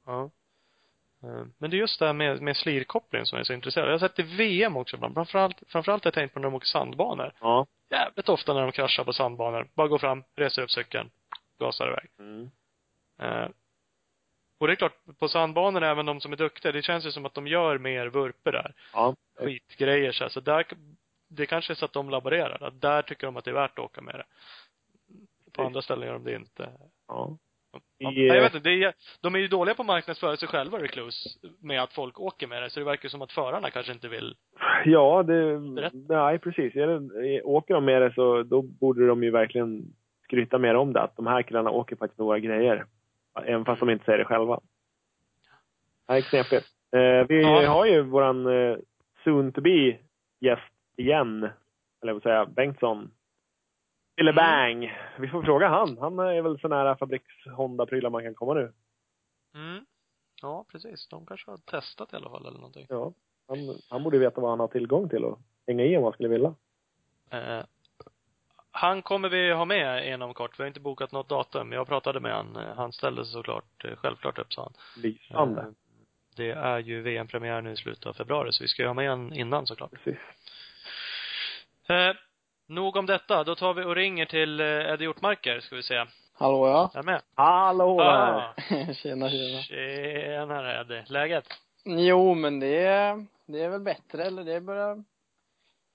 Ja. 0.06 0.30
Eh, 1.24 1.46
Men 1.58 1.70
det 1.70 1.76
är 1.78 1.80
just 1.80 2.00
det 2.00 2.06
här 2.06 2.14
med, 2.14 2.42
med 2.42 2.58
slirkoppling 2.58 3.26
som 3.26 3.36
jag 3.36 3.40
är 3.40 3.46
så 3.46 3.54
intresserad. 3.54 3.88
Jag 3.88 3.94
har 3.94 4.00
sett 4.08 4.20
i 4.20 4.24
VM 4.24 4.78
också 4.78 4.96
ibland. 4.96 5.14
Framförallt, 5.14 5.64
framförallt 5.68 6.04
har 6.04 6.08
jag 6.10 6.14
tänkt 6.14 6.34
på 6.34 6.40
när 6.40 6.44
de 6.48 6.56
åker 6.56 6.68
sandbanor. 6.68 7.34
Ja. 7.40 7.68
Jävligt 7.90 8.30
ofta 8.30 8.54
när 8.54 8.62
de 8.62 8.72
kraschar 8.72 9.04
på 9.04 9.14
sandbanor. 9.14 9.68
Bara 9.74 9.88
går 9.88 9.98
fram, 9.98 10.24
reser 10.36 10.62
upp 10.62 10.72
cykeln, 10.72 11.10
gasar 11.60 11.88
iväg. 11.88 12.10
Mm. 12.20 12.52
Eh, 13.22 13.50
Och 14.58 14.68
det 14.68 14.74
är 14.74 14.76
klart, 14.76 14.98
på 15.20 15.28
sandbanorna, 15.28 15.88
även 15.90 16.06
de 16.06 16.22
som 16.22 16.34
är 16.34 16.38
duktiga, 16.38 16.72
det 16.72 16.82
känns 16.82 17.06
ju 17.06 17.12
som 17.12 17.26
att 17.26 17.34
de 17.34 17.48
gör 17.48 17.78
mer 17.78 18.08
vurper 18.08 18.52
där. 18.52 18.74
Ja. 18.94 19.16
Skitgrejer 19.40 20.12
så, 20.12 20.24
här. 20.24 20.30
så 20.30 20.40
där, 20.40 20.66
det 21.28 21.46
kanske 21.46 21.74
är 21.74 21.76
så 21.76 21.86
att 21.86 21.94
de 21.94 22.10
laborerar. 22.10 22.64
Att 22.64 22.82
där 22.82 23.02
tycker 23.02 23.28
de 23.28 23.38
att 23.38 23.46
det 23.46 23.52
är 23.52 23.56
värt 23.56 23.80
att 23.80 23.86
åka 23.86 24.02
med 24.02 24.16
det. 24.16 24.26
På 25.52 25.64
andra 25.64 25.82
ställen 25.82 26.08
gör 26.08 26.14
de 26.14 26.24
det 26.24 26.36
inte. 26.36 26.70
Ja. 27.08 27.38
Ja, 28.04 28.12
I, 28.12 28.28
jag 28.28 28.42
vet 28.42 28.56
inte, 28.56 28.70
det 28.70 28.84
är, 28.84 28.94
de 29.22 29.36
är 29.36 29.40
ju 29.40 29.48
dåliga 29.48 29.76
på 29.76 29.82
att 29.82 29.88
marknadsföra 29.88 30.38
sig 30.38 30.48
själva, 30.48 30.80
Recluse, 30.80 31.30
med 31.62 31.82
att 31.84 31.94
folk 31.94 32.20
åker 32.20 32.48
med 32.48 32.64
det. 32.64 32.70
Så 32.70 32.80
det 32.80 32.86
verkar 32.86 33.10
som 33.10 33.22
att 33.22 33.32
förarna 33.32 33.70
kanske 33.70 33.92
inte 33.92 34.08
vill. 34.08 34.36
Ja, 34.86 35.24
det, 35.24 35.56
Rätt. 35.56 35.94
nej 36.10 36.40
precis. 36.40 36.74
Åker 37.44 37.74
de 37.74 37.86
med 37.86 38.02
det 38.02 38.14
så 38.14 38.44
då 38.44 38.62
borde 38.62 39.08
de 39.08 39.24
ju 39.24 39.32
verkligen 39.32 39.84
skryta 40.24 40.58
mer 40.58 40.76
om 40.76 40.94
det. 40.94 41.02
Att 41.02 41.16
de 41.16 41.28
här 41.28 41.42
killarna 41.42 41.70
åker 41.70 41.96
faktiskt 41.96 42.18
med 42.20 42.26
våra 42.26 42.40
grejer. 42.40 42.86
Även 43.46 43.66
fast 43.66 43.80
de 43.80 43.90
inte 43.90 44.06
säger 44.06 44.18
det 44.20 44.26
själva. 44.26 44.60
Det 46.08 46.14
är 46.14 46.22
knepigt. 46.22 46.68
Eh, 46.96 47.28
vi 47.28 47.42
Ja. 47.42 47.68
har 47.70 47.86
ju 47.86 48.02
våran 48.02 48.46
eh, 48.48 48.78
soon 49.24 49.52
to 49.52 49.62
be 49.62 49.98
gäst 50.40 50.62
igen. 50.98 51.50
Eller 52.02 52.14
vad 52.14 52.24
säga, 52.24 52.36
jag, 52.36 52.50
Bengtsson. 52.54 53.12
Eller 54.18 54.32
Mm. 54.32 54.36
Bang. 54.36 54.98
Vi 55.20 55.28
får 55.28 55.44
fråga 55.44 55.68
han. 55.68 55.98
Han 55.98 56.20
är 56.20 56.42
väl 56.42 56.60
så 56.60 56.68
nära 56.68 56.98
fabriks 56.98 57.46
Honda-prylar 57.46 58.10
man 58.10 58.24
kan 58.24 58.36
komma 58.36 58.54
nu. 58.54 58.74
Mm. 59.56 59.86
Ja, 60.42 60.66
precis. 60.72 61.08
De 61.08 61.26
kanske 61.26 61.52
har 61.52 61.58
testat 61.58 62.14
i 62.14 62.16
alla 62.16 62.30
fall 62.30 62.46
eller 62.46 62.58
någonting. 62.58 62.86
Ja. 62.90 63.14
Han, 63.48 63.58
han 63.90 64.04
borde 64.04 64.18
veta 64.18 64.42
vad 64.42 64.50
han 64.50 64.60
har 64.60 64.68
tillgång 64.68 65.10
till 65.10 65.24
och 65.24 65.40
hänga 65.68 65.84
i 65.84 65.98
om 65.98 66.04
han 66.04 66.14
skulle 66.14 66.30
vilja. 66.30 66.56
Eh, 67.30 67.64
han 68.72 69.02
kommer 69.02 69.30
vi 69.30 69.52
ha 69.52 69.66
med 69.66 70.14
inom 70.14 70.34
kort. 70.34 70.60
Vi 70.60 70.64
har 70.64 70.68
inte 70.68 70.80
bokat 70.80 71.12
något 71.12 71.30
datum. 71.30 71.72
Jag 71.72 71.88
pratade 71.88 72.20
med 72.20 72.34
han. 72.36 72.56
Eh, 72.56 72.76
Han 72.76 72.92
ställde 72.92 73.26
sig 73.26 73.34
såklart 73.34 73.86
eh, 73.86 73.96
självklart 73.96 74.40
upp, 74.40 74.54
sa 74.54 74.62
han. 74.64 74.74
Lysande. 75.04 75.62
Eh, 75.62 75.68
Det 76.36 76.52
är 76.52 76.80
ju 76.80 77.02
VM-premiär 77.02 77.62
nu 77.62 77.72
i 77.72 77.76
slutet 77.78 78.06
av 78.06 78.14
februari, 78.14 78.52
så 78.52 78.64
vi 78.64 78.68
ska 78.68 78.82
ju 78.82 78.88
ha 78.88 78.94
med 78.94 79.10
han 79.10 79.34
innan 79.34 79.68
såklart. 79.68 79.92
Precis. 79.92 80.18
Eh, 81.90 82.16
nog 82.72 82.96
om 82.96 83.06
detta. 83.06 83.44
Då 83.44 83.56
tar 83.56 83.74
vi 83.74 83.84
och 83.84 83.96
ringer 83.96 84.26
till 84.26 84.60
eh, 84.60 84.66
Eddie 84.66 85.04
Hjortmarker, 85.04 85.60
ska 85.60 85.76
vi 85.76 85.84
se. 85.84 86.06
Hallå 86.34 86.68
ja. 86.68 86.92
Är 87.00 87.04
med? 87.04 87.22
Hallå! 87.36 88.02
Ah, 88.02 88.54
tjena 88.94 89.30
tjena. 89.30 89.62
tjenare 89.62 90.82
Eddie. 90.82 91.04
Läget? 91.08 91.46
Jo 91.86 92.34
men 92.34 92.60
det 92.60 92.78
är, 92.86 93.26
det 93.46 93.60
är 93.64 93.70
väl 93.70 93.82
bättre 93.82 94.24
eller 94.24 94.44
det 94.44 94.62
börjar 94.62 95.04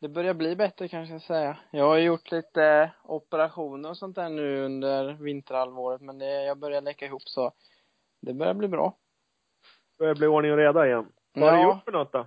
det 0.01 0.09
börjar 0.09 0.35
bli 0.35 0.57
bättre 0.57 0.89
kanske 0.89 1.15
jag 1.15 1.23
ska 1.23 1.35
säga. 1.35 1.57
Jag 1.71 1.85
har 1.89 1.99
gjort 1.99 2.31
lite 2.31 2.91
operationer 3.03 3.89
och 3.91 3.97
sånt 3.97 4.17
där 4.17 4.29
nu 4.29 4.65
under 4.65 5.13
vinterhalvåret 5.13 6.01
men 6.01 6.19
det, 6.19 6.45
jag 6.45 6.59
börjar 6.59 6.81
läcka 6.81 7.07
ihop 7.07 7.23
så 7.29 7.53
det 8.23 8.33
börjar 8.35 8.55
bli 8.55 8.69
bra. 8.69 8.95
börjar 9.99 10.15
bli 10.15 10.27
ordning 10.27 10.53
och 10.53 10.59
reda 10.59 10.87
igen. 10.87 11.07
Vad 11.35 11.45
har 11.51 11.57
du 11.57 11.63
Ja. 11.63 11.69
gjort 11.75 11.85
för 11.85 11.93
något 11.93 12.13
då? 12.13 12.27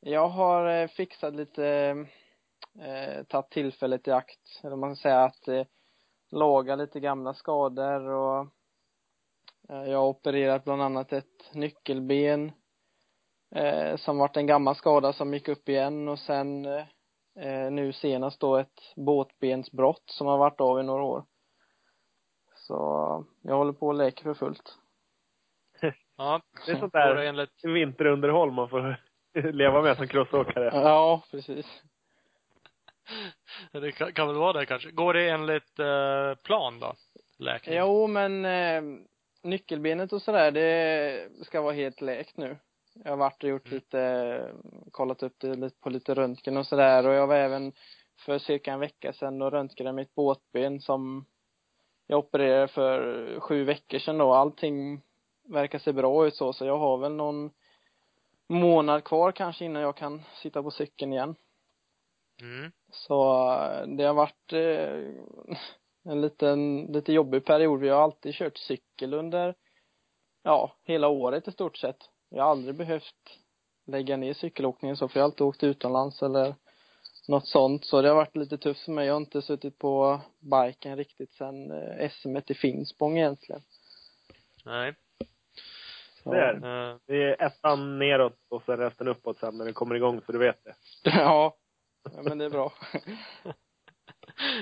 Jag 0.00 0.28
har 0.28 0.70
eh, 0.82 0.88
fixat 0.88 1.34
lite, 1.34 1.96
eh, 2.80 3.24
tagit 3.24 3.50
tillfället 3.50 4.08
i 4.08 4.10
akt, 4.10 4.60
eller 4.64 4.76
man 4.76 4.96
ska 4.96 5.02
säga 5.02 5.24
att 5.24 5.48
eh, 5.48 5.66
laga 6.30 6.76
lite 6.76 7.00
gamla 7.00 7.34
skador 7.34 8.08
och 8.08 8.40
eh, 9.68 9.84
jag 9.84 9.98
har 9.98 10.08
opererat 10.08 10.64
bland 10.64 10.82
annat 10.82 11.12
ett 11.12 11.54
nyckelben 11.54 12.52
eh, 13.54 13.96
som 13.96 14.18
varit 14.18 14.36
en 14.36 14.46
gammal 14.46 14.76
skada 14.76 15.12
som 15.12 15.34
gick 15.34 15.48
upp 15.48 15.68
igen 15.68 16.08
och 16.08 16.18
sen 16.18 16.66
eh, 16.66 16.86
eh, 17.38 17.70
nu 17.70 17.92
senast 17.92 18.40
då 18.40 18.56
ett 18.56 18.92
båtbensbrott 18.96 20.04
som 20.06 20.26
har 20.26 20.38
varit 20.38 20.60
av 20.60 20.80
i 20.80 20.82
några 20.82 21.02
år. 21.02 21.24
Så 22.54 22.74
jag 23.42 23.56
håller 23.56 23.72
på 23.72 23.86
och 23.86 23.94
leker 23.94 24.22
för 24.22 24.34
fullt. 24.34 24.78
Ja. 26.20 26.40
Det 26.66 26.72
är 26.72 26.76
sånt 26.76 26.92
där 26.92 27.16
enligt, 27.16 27.64
vinterunderhåll 27.64 28.50
man 28.50 28.68
får 28.68 28.96
leva 29.52 29.82
med 29.82 29.96
som 29.96 30.08
crossåkare. 30.08 30.70
Ja, 30.72 31.22
precis. 31.30 31.82
det 33.72 33.92
kan, 33.92 34.12
kan 34.12 34.26
väl 34.26 34.36
vara 34.36 34.52
det 34.52 34.66
kanske. 34.66 34.90
Går 34.90 35.14
det 35.14 35.30
enligt 35.30 35.78
eh, 35.78 36.34
plan 36.44 36.80
då? 36.80 36.94
Läkning? 37.38 37.78
Jo, 37.78 38.06
men 38.06 38.44
eh, 38.44 38.82
nyckelbenet 39.42 40.12
och 40.12 40.22
sådär, 40.22 40.50
det 40.50 41.28
ska 41.46 41.60
vara 41.60 41.74
helt 41.74 42.00
läkt 42.00 42.36
nu. 42.36 42.56
Jag 43.04 43.10
har 43.10 43.16
varit 43.16 43.42
och 43.42 43.50
gjort 43.50 43.66
Mm. 43.66 43.74
lite, 43.74 44.52
kollat 44.90 45.22
upp 45.22 45.34
det 45.38 45.54
lite 45.54 45.76
på 45.80 45.90
lite 45.90 46.14
röntgen 46.14 46.56
och 46.56 46.66
sådär 46.66 47.06
och 47.06 47.14
jag 47.14 47.26
var 47.26 47.36
även 47.36 47.72
för 48.26 48.38
cirka 48.38 48.72
en 48.72 48.80
vecka 48.80 49.12
sedan 49.12 49.42
och 49.42 49.52
röntgade 49.52 49.92
mitt 49.92 50.14
båtben 50.14 50.80
som 50.80 51.26
jag 52.06 52.18
opererade 52.18 52.68
för 52.68 53.40
sju 53.40 53.64
veckor 53.64 53.98
sedan 53.98 54.18
då. 54.18 54.34
Allting 54.34 55.00
verkar 55.48 55.78
se 55.78 55.92
bra 55.92 56.26
ut 56.26 56.34
så, 56.34 56.52
så 56.52 56.66
jag 56.66 56.78
har 56.78 56.98
väl 56.98 57.12
någon 57.12 57.50
månad 58.48 59.04
kvar 59.04 59.32
kanske 59.32 59.64
innan 59.64 59.82
jag 59.82 59.96
kan 59.96 60.22
sitta 60.42 60.62
på 60.62 60.70
cykeln 60.70 61.12
igen. 61.12 61.34
Mm. 62.40 62.72
Så 62.90 63.50
eh, 63.52 63.86
det 63.86 64.04
har 64.04 64.14
varit 64.14 64.52
eh, 64.52 65.58
en 66.04 66.20
liten, 66.20 66.86
lite 66.86 67.12
jobbig 67.12 67.44
period. 67.44 67.80
Vi 67.80 67.88
har 67.88 68.02
alltid 68.02 68.34
kört 68.34 68.58
cykel 68.58 69.14
under, 69.14 69.54
ja, 70.42 70.76
hela 70.84 71.08
året 71.08 71.48
i 71.48 71.52
stort 71.52 71.76
sett. 71.76 72.10
Jag 72.28 72.42
har 72.42 72.50
aldrig 72.50 72.74
behövt 72.74 73.38
lägga 73.86 74.16
ner 74.16 74.34
cykelåkningen 74.34 74.96
så, 74.96 75.08
för 75.08 75.20
jag 75.20 75.24
har 75.24 75.28
alltid 75.28 75.46
åkt 75.46 75.62
utomlands 75.62 76.22
eller 76.22 76.54
något 77.28 77.46
sånt. 77.46 77.84
Så 77.84 78.02
det 78.02 78.08
har 78.08 78.16
varit 78.16 78.36
lite 78.36 78.58
tufft 78.58 78.84
för 78.84 78.92
mig. 78.92 79.06
Jag 79.06 79.14
har 79.14 79.20
inte 79.20 79.42
suttit 79.42 79.78
på 79.78 80.20
biken 80.38 80.96
riktigt 80.96 81.32
sen 81.32 81.70
eh, 81.70 82.10
SM 82.10 82.36
i 82.36 82.54
Finspång 82.54 83.18
egentligen. 83.18 83.62
Nej. 84.64 84.94
Så, 86.22 86.32
Det 86.32 86.40
är 86.40 86.98
Det 87.06 87.22
är 87.22 87.42
ettan 87.42 87.98
neråt 87.98 88.38
och 88.48 88.62
sen 88.66 88.76
resten 88.76 89.08
uppåt 89.08 89.38
sen 89.38 89.58
när 89.58 89.64
vi 89.64 89.72
kommer 89.72 89.94
igång 89.94 90.20
så 90.26 90.32
du 90.32 90.38
vet 90.38 90.64
det. 90.64 90.74
ja. 91.10 91.56
Ja, 92.16 92.22
men 92.22 92.38
det 92.38 92.44
är 92.44 92.50
bra. 92.50 92.72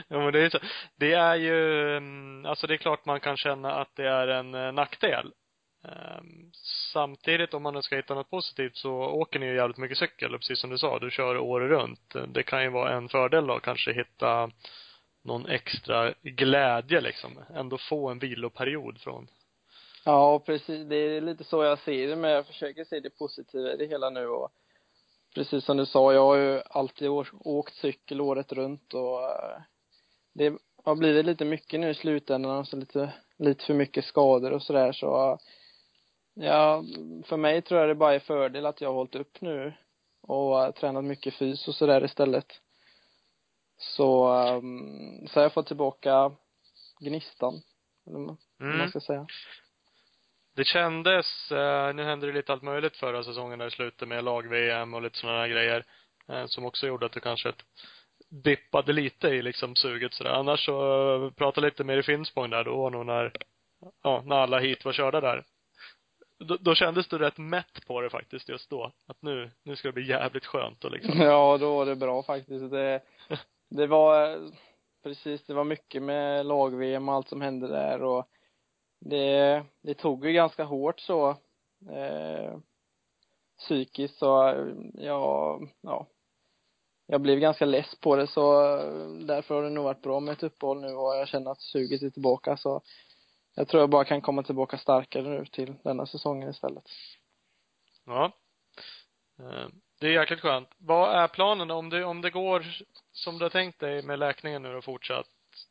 ja 0.08 0.18
men 0.18 0.32
det 0.32 0.40
är 0.40 0.50
så. 0.50 0.58
Det 0.96 1.12
är 1.12 1.34
ju, 1.34 1.96
mm, 1.96 2.46
alltså 2.46 2.66
det 2.66 2.74
är 2.74 2.78
klart 2.78 3.06
man 3.06 3.20
kan 3.20 3.36
känna 3.36 3.74
att 3.74 3.96
det 3.96 4.08
är 4.08 4.28
en 4.28 4.54
eh, 4.54 4.72
nackdel. 4.72 5.32
Ehm, 5.84 6.50
Samtidigt 6.92 7.54
om 7.54 7.62
man 7.62 7.74
nu 7.74 7.82
ska 7.82 7.96
hitta 7.96 8.14
något 8.14 8.30
positivt 8.30 8.76
så 8.76 8.92
åker 8.92 9.38
ni 9.38 9.46
ju 9.46 9.54
jävligt 9.54 9.78
mycket 9.78 9.98
cykel, 9.98 10.30
precis 10.30 10.60
som 10.60 10.70
du 10.70 10.78
sa, 10.78 10.98
du 10.98 11.10
kör 11.10 11.38
året 11.38 11.70
runt. 11.70 12.14
Det 12.28 12.42
kan 12.42 12.62
ju 12.62 12.68
vara 12.68 12.92
en 12.92 13.08
fördel 13.08 13.46
då, 13.46 13.60
kanske 13.60 13.92
hitta 13.92 14.50
någon 15.24 15.46
extra 15.46 16.14
glädje 16.22 17.00
liksom. 17.00 17.38
Ändå 17.54 17.78
få 17.78 18.08
en 18.08 18.18
viloperiod 18.18 19.00
från 19.00 19.28
Ja, 20.04 20.38
precis. 20.38 20.88
Det 20.88 20.96
är 20.96 21.20
lite 21.20 21.44
så 21.44 21.64
jag 21.64 21.78
ser 21.78 22.08
det, 22.08 22.16
men 22.16 22.30
jag 22.30 22.46
försöker 22.46 22.84
se 22.84 23.00
det 23.00 23.10
positiva 23.10 23.72
i 23.72 23.76
det 23.76 23.86
hela 23.86 24.10
nu 24.10 24.26
och 24.26 24.52
precis 25.36 25.64
som 25.64 25.76
du 25.76 25.86
sa, 25.86 26.12
jag 26.12 26.26
har 26.26 26.36
ju 26.36 26.62
alltid 26.70 27.08
åkt 27.40 27.74
cykel 27.74 28.20
året 28.20 28.52
runt 28.52 28.94
och 28.94 29.22
eh, 29.22 29.60
det 30.34 30.58
har 30.84 30.96
blivit 30.96 31.24
lite 31.26 31.44
mycket 31.44 31.80
nu 31.80 31.90
i 31.90 31.94
slutändan 31.94 32.58
och 32.58 32.68
så 32.68 32.76
lite, 32.76 33.12
lite 33.38 33.64
för 33.64 33.74
mycket 33.74 34.04
skador 34.04 34.52
och 34.52 34.62
sådär 34.62 34.92
så 34.92 35.30
eh, 35.32 35.38
ja, 36.34 36.84
för 37.24 37.36
mig 37.36 37.62
tror 37.62 37.80
jag 37.80 37.88
det 37.88 37.94
bara 37.94 38.14
är 38.14 38.18
fördel 38.18 38.66
att 38.66 38.80
jag 38.80 38.88
har 38.88 38.94
hållit 38.94 39.14
upp 39.14 39.40
nu 39.40 39.72
och 40.22 40.64
eh, 40.64 40.70
tränat 40.70 41.04
mycket 41.04 41.34
fys 41.34 41.68
och 41.68 41.74
sådär 41.74 42.04
istället. 42.04 42.52
Så, 43.78 44.26
så 45.28 45.34
har 45.34 45.42
jag 45.42 45.52
fått 45.52 45.66
tillbaka 45.66 46.32
gnistan, 47.00 47.62
eller 48.06 48.18
vad 48.18 48.36
Mm. 48.60 48.78
man 48.78 48.88
ska 48.88 49.00
säga. 49.00 49.26
Det 50.56 50.64
kändes, 50.64 51.52
eh, 51.52 51.94
nu 51.94 52.04
hände 52.04 52.26
det 52.26 52.32
lite 52.32 52.52
allt 52.52 52.62
möjligt 52.62 52.96
förra 52.96 53.24
säsongen 53.24 53.58
där 53.58 53.66
i 53.66 53.70
slutet 53.70 54.08
med 54.08 54.24
lag-VM 54.24 54.94
och 54.94 55.02
lite 55.02 55.18
sådana 55.18 55.38
här 55.38 55.48
grejer. 55.48 55.84
Eh, 56.28 56.46
som 56.46 56.64
också 56.64 56.86
gjorde 56.86 57.06
att 57.06 57.12
du 57.12 57.20
kanske 57.20 57.52
dippade 58.30 58.92
lite 58.92 59.28
i 59.28 59.42
liksom 59.42 59.76
suget 59.76 60.14
sådär. 60.14 60.30
Annars 60.30 60.64
så, 60.64 61.14
eh, 61.24 61.30
prata 61.30 61.60
lite 61.60 61.84
mer 61.84 61.98
i 61.98 62.02
Finspång 62.02 62.50
där, 62.50 62.64
då 62.64 62.76
var 62.76 62.90
nog 62.90 63.06
när, 63.06 63.32
ja, 64.02 64.22
när 64.26 64.36
alla 64.36 64.58
hit 64.58 64.84
var 64.84 64.92
körda 64.92 65.20
där. 65.20 65.44
Då, 66.38 66.56
då 66.60 66.74
kändes 66.74 67.08
du 67.08 67.18
rätt 67.18 67.38
mätt 67.38 67.86
på 67.86 68.00
det 68.00 68.10
faktiskt 68.10 68.48
just 68.48 68.70
då. 68.70 68.92
Att 69.06 69.22
nu, 69.22 69.50
nu 69.62 69.76
ska 69.76 69.88
det 69.88 69.92
bli 69.92 70.08
jävligt 70.08 70.46
skönt 70.46 70.84
och 70.84 70.90
liksom. 70.90 71.20
Ja, 71.20 71.58
då 71.58 71.76
var 71.76 71.86
det 71.86 71.96
bra 71.96 72.22
faktiskt. 72.22 72.70
Det, 72.70 73.00
det 73.70 73.86
var 73.86 74.30
eh, 74.30 74.38
precis, 75.02 75.46
det 75.46 75.54
var 75.54 75.64
mycket 75.64 76.02
med 76.02 76.46
lag-VM 76.46 77.08
och 77.08 77.14
allt 77.14 77.28
som 77.28 77.40
hände 77.40 77.68
där 77.68 78.02
och 78.02 78.28
det, 79.08 79.64
det 79.82 79.94
tog 79.94 80.26
ju 80.26 80.32
ganska 80.32 80.64
hårt 80.64 81.00
så 81.00 81.30
eh, 81.90 82.58
psykiskt 83.58 84.18
så 84.18 84.54
jag, 84.94 85.68
ja, 85.80 86.06
jag 87.06 87.20
blev 87.20 87.38
ganska 87.38 87.64
less 87.64 88.00
på 88.00 88.16
det 88.16 88.26
så 88.26 88.60
därför 89.26 89.54
har 89.54 89.62
det 89.62 89.70
nog 89.70 89.84
varit 89.84 90.02
bra 90.02 90.20
med 90.20 90.32
ett 90.32 90.42
uppehåll 90.42 90.80
nu 90.80 90.88
och 90.88 91.16
jag 91.16 91.28
känner 91.28 91.50
att 91.50 91.60
suget 91.60 92.02
är 92.02 92.10
tillbaka 92.10 92.56
så 92.56 92.82
jag 93.54 93.68
tror 93.68 93.80
jag 93.80 93.90
bara 93.90 94.04
kan 94.04 94.20
komma 94.20 94.42
tillbaka 94.42 94.78
starkare 94.78 95.28
nu 95.28 95.46
till 95.46 95.74
denna 95.84 96.06
säsongen 96.06 96.50
istället. 96.50 96.84
Ja. 98.06 98.32
Eh, 99.38 99.68
Det 100.00 100.06
är 100.06 100.12
jäkligt 100.12 100.40
skönt. 100.40 100.68
Vad 100.78 101.14
är 101.14 101.28
planen 101.28 101.70
om 101.70 101.90
det, 101.90 102.04
om 102.04 102.20
det 102.20 102.30
går 102.30 102.66
som 103.12 103.38
du 103.38 103.44
har 103.44 103.50
tänkt 103.50 103.80
dig 103.80 104.02
med 104.02 104.18
läkningen 104.18 104.62
nu 104.62 104.74
och 104.76 104.84
fortsatt? 104.84 105.26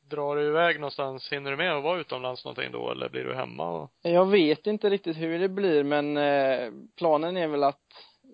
Drar 0.09 0.35
du 0.35 0.47
iväg 0.47 0.79
någonstans, 0.79 1.31
hinner 1.31 1.51
du 1.51 1.57
med 1.57 1.77
att 1.77 1.83
vara 1.83 1.99
utomlands 1.99 2.45
någonting 2.45 2.71
då 2.71 2.91
eller 2.91 3.09
blir 3.09 3.23
du 3.23 3.35
hemma 3.35 3.69
och 3.69 3.91
Jag 4.01 4.25
vet 4.25 4.67
inte 4.67 4.89
riktigt 4.89 5.17
hur 5.17 5.39
det 5.39 5.49
blir 5.49 5.83
men 5.83 6.17
eh, 6.17 6.71
planen 6.95 7.37
är 7.37 7.47
väl 7.47 7.63
att 7.63 7.81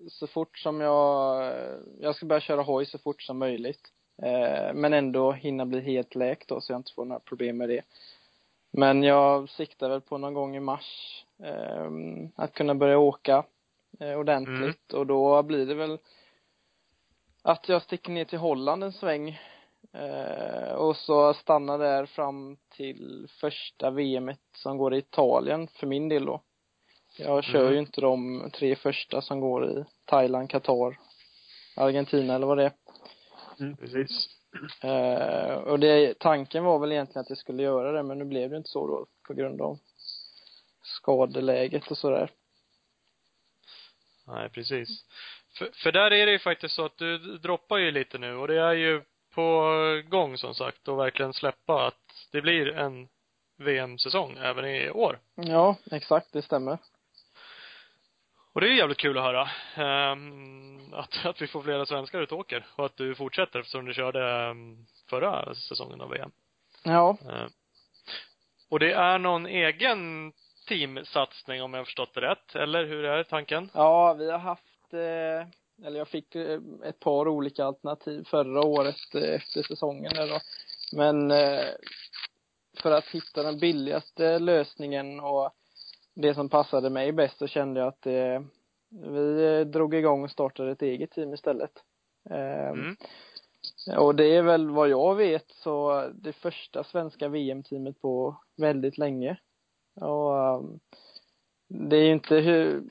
så 0.08 0.26
fort 0.26 0.58
som 0.58 0.80
jag, 0.80 1.52
jag 2.00 2.16
ska 2.16 2.26
börja 2.26 2.40
köra 2.40 2.62
hoj 2.62 2.86
så 2.86 2.98
fort 2.98 3.22
som 3.22 3.38
möjligt. 3.38 3.80
Eh, 4.22 4.74
men 4.74 4.92
ändå 4.92 5.32
hinna 5.32 5.66
bli 5.66 5.80
helt 5.80 6.14
läkt 6.14 6.48
då 6.48 6.60
så 6.60 6.72
jag 6.72 6.78
inte 6.78 6.92
får 6.94 7.04
några 7.04 7.20
problem 7.20 7.56
med 7.56 7.68
det. 7.68 7.82
Men 8.70 9.02
jag 9.02 9.50
siktar 9.50 9.88
väl 9.88 10.00
på 10.00 10.18
någon 10.18 10.34
gång 10.34 10.56
i 10.56 10.60
mars 10.60 11.24
eh, 11.42 11.90
att 12.36 12.52
kunna 12.52 12.74
börja 12.74 12.98
åka 12.98 13.44
eh, 14.00 14.14
ordentligt 14.14 14.92
och 14.92 15.06
då 15.06 15.42
blir 15.42 15.66
det 15.66 15.74
väl 15.74 15.98
att 17.42 17.68
jag 17.68 17.82
sticker 17.82 18.12
ner 18.12 18.24
till 18.24 18.38
Holland 18.38 18.84
en 18.84 18.92
sväng 18.92 19.40
eh, 19.92 20.72
och 20.74 20.96
så 20.96 21.34
stannar 21.34 21.78
där 21.78 22.06
fram 22.06 22.56
till 22.76 23.28
första 23.40 23.90
VMet 23.90 24.40
som 24.56 24.78
går 24.78 24.94
i 24.94 24.98
Italien 24.98 25.68
för 25.68 25.86
min 25.86 26.08
del 26.08 26.24
då. 26.24 26.42
Jag 27.18 27.44
kör 27.44 27.60
Mm. 27.60 27.72
ju 27.72 27.78
inte 27.78 28.00
de 28.00 28.50
tre 28.52 28.76
första 28.76 29.22
som 29.22 29.40
går 29.40 29.70
i 29.70 29.84
Thailand, 30.04 30.50
Qatar, 30.50 30.98
Argentina 31.76 32.34
eller 32.34 32.46
vad 32.46 32.58
det 32.58 32.64
är. 32.64 32.72
precis. 33.76 34.28
Eh, 34.82 35.54
och 35.54 35.78
det, 35.80 36.18
tanken 36.18 36.64
var 36.64 36.78
väl 36.78 36.92
egentligen 36.92 37.20
att 37.20 37.28
jag 37.30 37.38
skulle 37.38 37.62
göra 37.62 37.92
det 37.92 38.02
men 38.02 38.18
nu 38.18 38.24
blev 38.24 38.50
det 38.50 38.56
inte 38.56 38.68
så 38.68 38.86
då 38.86 39.06
på 39.26 39.34
grund 39.34 39.60
av 39.62 39.78
skadeläget 40.82 41.90
och 41.90 41.98
sådär. 41.98 42.30
Nej, 44.26 44.48
precis. 44.50 45.04
För, 45.58 45.70
för 45.82 45.92
där 45.92 46.10
är 46.10 46.26
det 46.26 46.32
ju 46.32 46.38
faktiskt 46.38 46.74
så 46.74 46.84
att 46.84 46.96
du 46.98 47.18
droppar 47.38 47.78
ju 47.78 47.90
lite 47.90 48.18
nu 48.18 48.34
och 48.36 48.48
det 48.48 48.60
är 48.60 48.72
ju 48.72 49.02
på 49.34 49.62
gång 50.08 50.38
som 50.38 50.54
sagt 50.54 50.88
och 50.88 50.98
verkligen 50.98 51.32
släppa 51.32 51.86
att 51.86 52.28
det 52.32 52.40
blir 52.42 52.68
en 52.68 53.08
VM-säsong 53.58 54.36
även 54.42 54.64
i 54.64 54.90
år. 54.90 55.18
Ja, 55.34 55.76
exakt, 55.90 56.32
det 56.32 56.42
stämmer. 56.42 56.78
Och 58.54 58.60
det 58.60 58.66
är 58.66 58.70
ju 58.70 58.76
jävligt 58.76 58.98
kul 58.98 59.18
att 59.18 59.24
höra. 59.24 59.48
ehm, 59.74 60.94
att, 60.94 61.26
att 61.26 61.42
vi 61.42 61.46
får 61.46 61.62
flera 61.62 61.86
svenskar 61.86 62.20
ut 62.20 62.32
och 62.32 62.38
åker 62.38 62.66
och 62.76 62.86
att 62.86 62.96
du 62.96 63.14
fortsätter 63.14 63.58
eftersom 63.58 63.84
du 63.84 63.94
körde 63.94 64.30
ehm, 64.30 64.86
förra 65.10 65.54
säsongen 65.54 66.00
av 66.00 66.10
VM. 66.10 66.30
Ja, 66.84 67.16
Eh, 67.30 67.46
och 68.70 68.78
det 68.78 68.92
är 68.92 69.18
någon 69.18 69.46
egen 69.46 70.32
teamsatsning 70.68 71.62
om 71.62 71.74
jag 71.74 71.80
har 71.80 71.84
förstått 71.84 72.14
det 72.14 72.20
rätt, 72.20 72.54
eller 72.54 72.84
hur 72.84 73.04
är 73.04 73.22
tanken? 73.22 73.70
ja 73.74 74.12
vi 74.12 74.30
har 74.30 74.38
haft, 74.38 74.92
eh, 74.92 75.48
eller 75.84 75.98
jag 75.98 76.08
fick 76.08 76.34
eh, 76.34 76.60
ett 76.84 77.00
par 77.00 77.28
olika 77.28 77.64
alternativ 77.64 78.24
förra 78.24 78.60
året 78.66 79.14
eh, 79.14 79.34
efter 79.34 79.62
säsongen 79.62 80.12
där 80.14 80.28
då. 80.28 80.40
Men 80.96 81.30
eh, 81.30 81.66
för 82.82 82.90
att 82.90 83.08
hitta 83.08 83.42
den 83.42 83.58
billigaste 83.58 84.38
lösningen 84.38 85.20
och 85.20 85.50
det 86.14 86.34
som 86.34 86.48
passade 86.48 86.90
mig 86.90 87.12
bäst 87.12 87.38
så 87.38 87.46
kände 87.46 87.80
jag 87.80 87.88
att 87.88 88.06
vi 88.90 89.64
drog 89.64 89.94
igång 89.94 90.24
och 90.24 90.30
startade 90.30 90.72
ett 90.72 90.82
eget 90.82 91.10
team 91.10 91.34
istället. 91.34 91.72
Eh, 92.30 92.96
Mm. 93.86 93.98
Och 93.98 94.14
det 94.14 94.36
är 94.36 94.42
väl 94.42 94.70
vad 94.70 94.88
jag 94.88 95.14
vet 95.14 95.50
så 95.50 96.08
det 96.14 96.32
första 96.32 96.84
svenska 96.84 97.28
VM-teamet 97.28 98.00
på 98.00 98.36
väldigt 98.56 98.98
länge. 98.98 99.36
Och 99.94 100.56
um, 100.56 100.80
det 101.68 101.96
är 101.96 102.04
ju 102.04 102.12
inte 102.12 102.36
hur, 102.36 102.84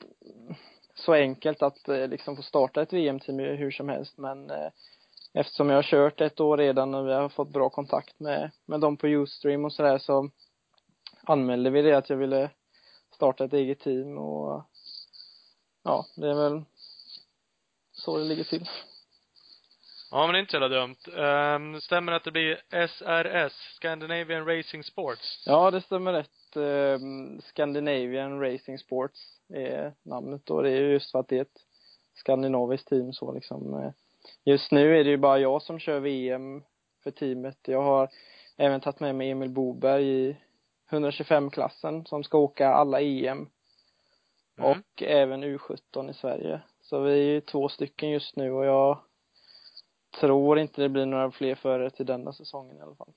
så 1.02 1.12
enkelt 1.12 1.62
att 1.62 1.88
eh, 1.88 2.08
liksom 2.08 2.36
få 2.36 2.42
starta 2.42 2.82
ett 2.82 2.92
VM-team 2.92 3.38
hur 3.38 3.70
som 3.70 3.88
helst 3.88 4.18
men 4.18 4.50
eh, 4.50 4.70
eftersom 5.34 5.68
jag 5.68 5.76
har 5.76 5.82
kört 5.82 6.20
ett 6.20 6.40
år 6.40 6.56
redan 6.56 6.94
och 6.94 7.08
vi 7.08 7.12
har 7.12 7.28
fått 7.28 7.52
bra 7.52 7.70
kontakt 7.70 8.20
med, 8.20 8.50
med 8.66 8.80
dem 8.80 8.96
på 8.96 9.06
Ustream 9.06 9.64
och 9.64 9.72
sådär 9.72 9.98
så 9.98 10.30
anmälde 11.24 11.70
vi 11.70 11.82
det 11.82 11.92
att 11.92 12.10
jag 12.10 12.16
ville 12.16 12.50
starta 13.14 13.44
ett 13.44 13.52
eget 13.52 13.80
team 13.80 14.18
och 14.18 14.64
ja, 15.82 16.06
det 16.16 16.28
är 16.28 16.34
väl 16.34 16.62
så 17.92 18.18
det 18.18 18.24
ligger 18.24 18.44
till. 18.44 18.68
Ja, 20.10 20.26
men 20.26 20.32
det 20.32 20.38
är 20.38 20.40
inte 20.40 20.50
så 20.50 20.56
jävla 20.56 20.80
dumt. 20.80 20.96
Ehm, 21.16 21.80
stämmer 21.80 22.12
att 22.12 22.24
det 22.24 22.30
blir 22.30 22.62
SRS, 22.70 23.52
Scandinavian 23.76 24.46
Racing 24.46 24.84
Sports? 24.84 25.42
Ja, 25.46 25.70
det 25.70 25.80
stämmer 25.80 26.12
rätt. 26.12 26.30
Ehm, 26.56 27.40
Scandinavian 27.40 28.40
Racing 28.40 28.78
Sports 28.78 29.20
är 29.48 29.94
namnet 30.02 30.50
och 30.50 30.62
det 30.62 30.70
är 30.70 30.80
just 30.80 31.10
för 31.10 31.18
att 31.18 31.28
det 31.28 31.36
är 31.38 31.42
ett 31.42 31.60
skandinaviskt 32.14 32.88
team 32.88 33.12
så 33.12 33.32
liksom. 33.32 33.74
eh. 33.74 33.90
Just 34.44 34.72
nu 34.72 35.00
är 35.00 35.04
det 35.04 35.10
ju 35.10 35.16
bara 35.16 35.38
jag 35.38 35.62
som 35.62 35.78
kör 35.78 36.00
VM 36.00 36.62
för 37.02 37.10
teamet. 37.10 37.58
Jag 37.62 37.82
har 37.82 38.08
även 38.56 38.80
tagit 38.80 39.00
med 39.00 39.14
mig 39.14 39.30
Emil 39.30 39.50
Boberg 39.50 40.08
i 40.08 40.36
125-klassen 40.90 42.06
som 42.06 42.24
ska 42.24 42.38
åka 42.38 42.68
alla 42.68 43.00
EM 43.00 43.48
Mm. 44.58 44.70
och 44.70 45.02
även 45.02 45.44
U17 45.44 46.10
i 46.10 46.14
Sverige. 46.14 46.60
Så 46.80 47.00
vi 47.00 47.12
är 47.12 47.16
ju 47.16 47.40
två 47.40 47.68
stycken 47.68 48.10
just 48.10 48.36
nu 48.36 48.52
och 48.52 48.64
jag 48.64 48.98
tror 50.20 50.58
inte 50.58 50.82
det 50.82 50.88
blir 50.88 51.06
några 51.06 51.30
fler 51.30 51.54
förare 51.54 51.90
till 51.90 52.06
denna 52.06 52.32
säsongen 52.32 52.76
i 52.76 52.80
alla 52.80 52.94
fall. 52.94 53.12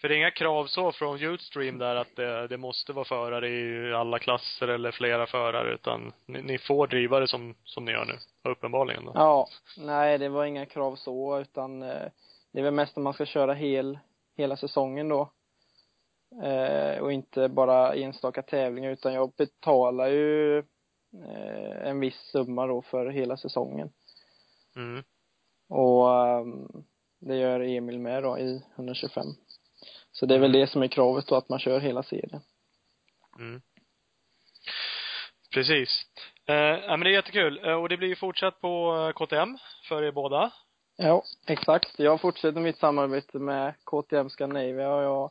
För 0.00 0.08
det 0.08 0.14
är 0.14 0.16
inga 0.16 0.30
krav 0.30 0.66
så 0.66 0.92
från 0.92 1.22
Utstream 1.22 1.78
där 1.78 1.94
att 1.94 2.16
det, 2.16 2.46
det 2.48 2.56
måste 2.56 2.92
vara 2.92 3.04
förare 3.04 3.48
i 3.48 3.94
alla 3.94 4.18
klasser 4.18 4.68
eller 4.68 4.92
flera 4.92 5.26
förare 5.26 5.74
utan 5.74 6.12
ni, 6.26 6.42
ni 6.42 6.58
får 6.58 6.86
driva 6.86 7.20
det 7.20 7.28
som, 7.28 7.54
som 7.64 7.84
ni 7.84 7.92
gör 7.92 8.04
nu, 8.04 8.50
uppenbarligen 8.50 9.04
då. 9.04 9.12
Ja, 9.14 9.48
nej 9.78 10.18
det 10.18 10.28
var 10.28 10.44
inga 10.44 10.66
krav 10.66 10.96
så 10.96 11.40
utan 11.40 11.82
eh, 11.82 12.08
det 12.52 12.58
är 12.58 12.62
väl 12.62 12.74
mest 12.74 12.96
om 12.96 13.02
man 13.02 13.14
ska 13.14 13.26
köra 13.26 13.54
hel, 13.54 13.98
hela 14.36 14.56
säsongen 14.56 15.08
då. 15.08 15.32
Eh, 16.42 16.98
och 17.02 17.12
inte 17.12 17.48
bara 17.48 17.94
enstaka 17.94 18.42
tävlingar 18.42 18.90
utan 18.90 19.14
jag 19.14 19.32
betalar 19.32 20.08
ju 20.08 20.58
eh, 20.58 21.88
en 21.88 22.00
viss 22.00 22.30
summa 22.32 22.66
då 22.66 22.82
för 22.82 23.06
hela 23.06 23.36
säsongen. 23.36 23.92
Mm. 24.76 25.04
Och 25.68 26.26
ehm, 26.26 26.68
det 27.18 27.36
gör 27.36 27.60
Emil 27.60 27.98
med 27.98 28.22
då 28.22 28.38
i 28.38 28.62
125. 28.76 29.26
Så 30.20 30.26
det 30.26 30.34
är 30.34 30.38
väl 30.38 30.52
det 30.52 30.66
som 30.66 30.82
är 30.82 30.88
kravet 30.88 31.26
då, 31.26 31.34
att 31.34 31.48
man 31.48 31.58
kör 31.58 31.80
hela 31.80 32.02
serien. 32.02 32.40
Mm. 33.38 33.60
Precis. 35.54 36.02
Eh, 36.46 36.54
ja, 36.54 36.96
men 36.96 37.00
det 37.00 37.10
är 37.10 37.14
jättekul. 37.14 37.60
Eh, 37.64 37.74
och 37.74 37.88
det 37.88 37.96
blir 37.96 38.08
ju 38.08 38.16
fortsatt 38.16 38.60
på 38.60 38.96
eh, 38.96 39.12
KTM 39.12 39.58
för 39.88 40.02
er 40.02 40.12
båda. 40.12 40.52
Ja, 40.96 41.22
exakt. 41.46 41.98
Jag 41.98 42.20
fortsätter 42.20 42.60
mitt 42.60 42.78
samarbete 42.78 43.38
med 43.38 43.74
KTM 43.84 44.30
Scandinavia 44.30 44.94
och 44.94 45.02
jag, 45.02 45.30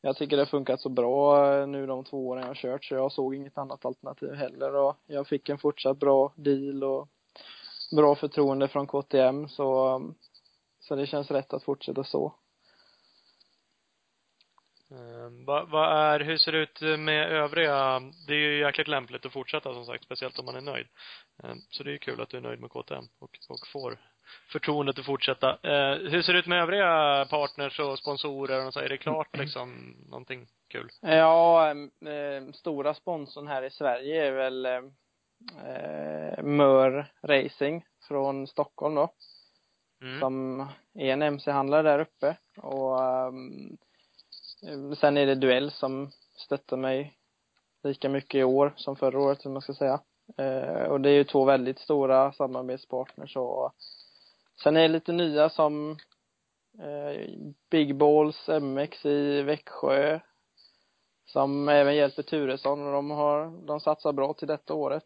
jag 0.00 0.16
tycker 0.16 0.36
det 0.36 0.42
har 0.42 0.46
funkat 0.46 0.80
så 0.80 0.88
bra 0.88 1.54
eh, 1.54 1.66
nu 1.66 1.86
de 1.86 2.04
två 2.04 2.28
åren 2.28 2.42
jag 2.42 2.48
har 2.48 2.54
kört 2.54 2.84
så 2.84 2.94
jag 2.94 3.12
såg 3.12 3.34
inget 3.34 3.58
annat 3.58 3.84
alternativ 3.84 4.34
heller 4.34 4.74
och 4.74 4.96
jag 5.06 5.26
fick 5.26 5.48
en 5.48 5.58
fortsatt 5.58 5.98
bra 5.98 6.32
deal 6.36 6.84
och 6.84 7.08
bra 7.96 8.14
förtroende 8.14 8.68
från 8.68 8.86
KTM 8.86 9.48
så, 9.48 9.94
um, 9.94 10.14
så 10.80 10.96
det 10.96 11.06
känns 11.06 11.30
rätt 11.30 11.52
att 11.52 11.64
fortsätta 11.64 12.04
så. 12.04 12.34
Eh, 14.90 15.30
vad, 15.46 15.70
vad 15.70 15.92
är, 15.92 16.20
hur 16.20 16.36
ser 16.36 16.52
det 16.52 16.58
ut 16.58 16.80
med 16.98 17.32
övriga? 17.32 18.00
Det 18.26 18.32
är 18.32 18.38
ju 18.38 18.60
jäkligt 18.60 18.88
lämpligt 18.88 19.26
att 19.26 19.32
fortsätta 19.32 19.74
som 19.74 19.84
sagt, 19.84 20.04
speciellt 20.04 20.38
om 20.38 20.44
man 20.44 20.56
är 20.56 20.60
nöjd. 20.60 20.86
Eh, 21.42 21.54
så 21.70 21.82
det 21.82 21.90
är 21.90 21.92
ju 21.92 21.98
kul 21.98 22.20
att 22.20 22.28
du 22.28 22.36
är 22.36 22.40
nöjd 22.40 22.60
med 22.60 22.70
KTM 22.70 23.04
och, 23.18 23.38
och 23.48 23.66
får 23.72 23.98
förtroendet 24.52 24.98
att 24.98 25.06
fortsätta. 25.06 25.50
Eh, 25.50 26.10
hur 26.10 26.22
ser 26.22 26.32
det 26.32 26.38
ut 26.38 26.46
med 26.46 26.62
övriga 26.62 27.26
partners 27.30 27.80
och 27.80 27.98
sponsorer 27.98 28.66
och 28.66 28.72
så? 28.72 28.80
Är 28.80 28.88
det 28.88 28.98
klart 28.98 29.36
liksom 29.36 29.96
någonting 30.08 30.46
kul? 30.68 30.88
Ja, 31.00 31.74
stora 32.54 32.94
sponsorn 32.94 33.46
här 33.46 33.62
i 33.62 33.70
Sverige 33.70 34.26
är 34.26 34.32
väl 34.32 34.66
eh, 34.66 34.82
Mör 36.42 37.12
Racing 37.22 37.84
från 38.08 38.46
Stockholm 38.46 38.94
då. 38.94 39.12
Mm. 40.02 40.20
som 40.20 40.60
är 40.94 41.12
en 41.12 41.22
MC-handlare 41.22 41.82
där 41.82 41.98
uppe 41.98 42.36
och 42.56 43.00
um, 43.00 43.78
sen 45.00 45.16
är 45.16 45.26
det 45.26 45.34
Duell 45.34 45.70
som 45.70 46.10
stöttar 46.36 46.76
mig 46.76 47.18
lika 47.82 48.08
mycket 48.08 48.34
i 48.34 48.44
år 48.44 48.74
som 48.76 48.96
förra 48.96 49.20
året, 49.20 49.46
om 49.46 49.52
man 49.52 49.62
ska 49.62 49.74
säga. 49.74 50.00
Eh, 50.36 50.82
och 50.82 51.00
det 51.00 51.10
är 51.10 51.14
ju 51.14 51.24
två 51.24 51.44
väldigt 51.44 51.78
stora 51.78 52.32
samarbetspartners 52.32 53.36
och 53.36 53.74
sen 54.62 54.76
är 54.76 54.82
det 54.82 54.88
lite 54.88 55.12
nya 55.12 55.50
som 55.50 55.90
eh, 56.78 57.30
Big 57.70 57.96
Balls 57.96 58.48
MX 58.48 59.06
i 59.06 59.42
Växjö 59.42 60.20
som 61.26 61.68
även 61.68 61.96
hjälper 61.96 62.22
Turesson 62.22 62.86
och 62.86 62.92
de 62.92 63.10
har, 63.10 63.66
de 63.66 63.80
satsar 63.80 64.12
bra 64.12 64.34
till 64.34 64.48
detta 64.48 64.74
året. 64.74 65.04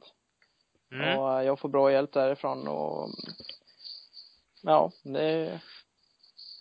Mm. 0.92 1.18
Och 1.18 1.32
eh, 1.32 1.42
jag 1.46 1.58
får 1.58 1.68
bra 1.68 1.92
hjälp 1.92 2.12
därifrån 2.12 2.68
och 2.68 3.08
ja, 4.62 4.92
det 5.02 5.24
är, 5.24 5.60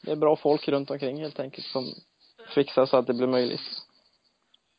det 0.03 0.11
är 0.11 0.15
bra 0.15 0.35
folk 0.35 0.67
runt 0.67 0.91
omkring 0.91 1.21
helt 1.21 1.39
enkelt 1.39 1.67
som 1.67 1.93
fixar 2.51 2.85
så 2.85 2.97
att 2.97 3.07
det 3.07 3.13
blir 3.13 3.27
möjligt. 3.27 3.61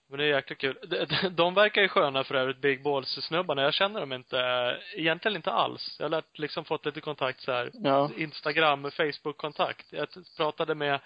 Men 0.09 0.19
det 0.19 0.25
är 0.25 0.29
jäkla 0.29 0.57
kul. 0.57 0.79
De, 0.89 1.29
de- 1.29 1.55
verkar 1.55 1.83
ju 1.83 1.89
sköna 1.89 2.25
för 2.25 2.35
övrigt, 2.35 2.61
Big 2.61 2.83
Balls-snubbarna. 2.83 3.63
Jag 3.63 3.75
känner 3.75 4.01
dem 4.01 4.13
inte, 4.13 4.37
egentligen 4.97 5.37
inte 5.37 5.53
alls. 5.53 5.97
Jag 5.99 6.05
har 6.05 6.11
lärt, 6.11 6.39
liksom 6.39 6.65
fått 6.65 6.85
lite 6.87 7.01
kontakt 7.01 7.41
så 7.41 7.53
här. 7.53 7.71
Ja. 7.73 8.11
Instagram, 8.17 8.91
Facebook-kontakt. 8.91 9.87
Jag 9.91 10.09
pratade 10.37 10.75
med, 10.75 11.01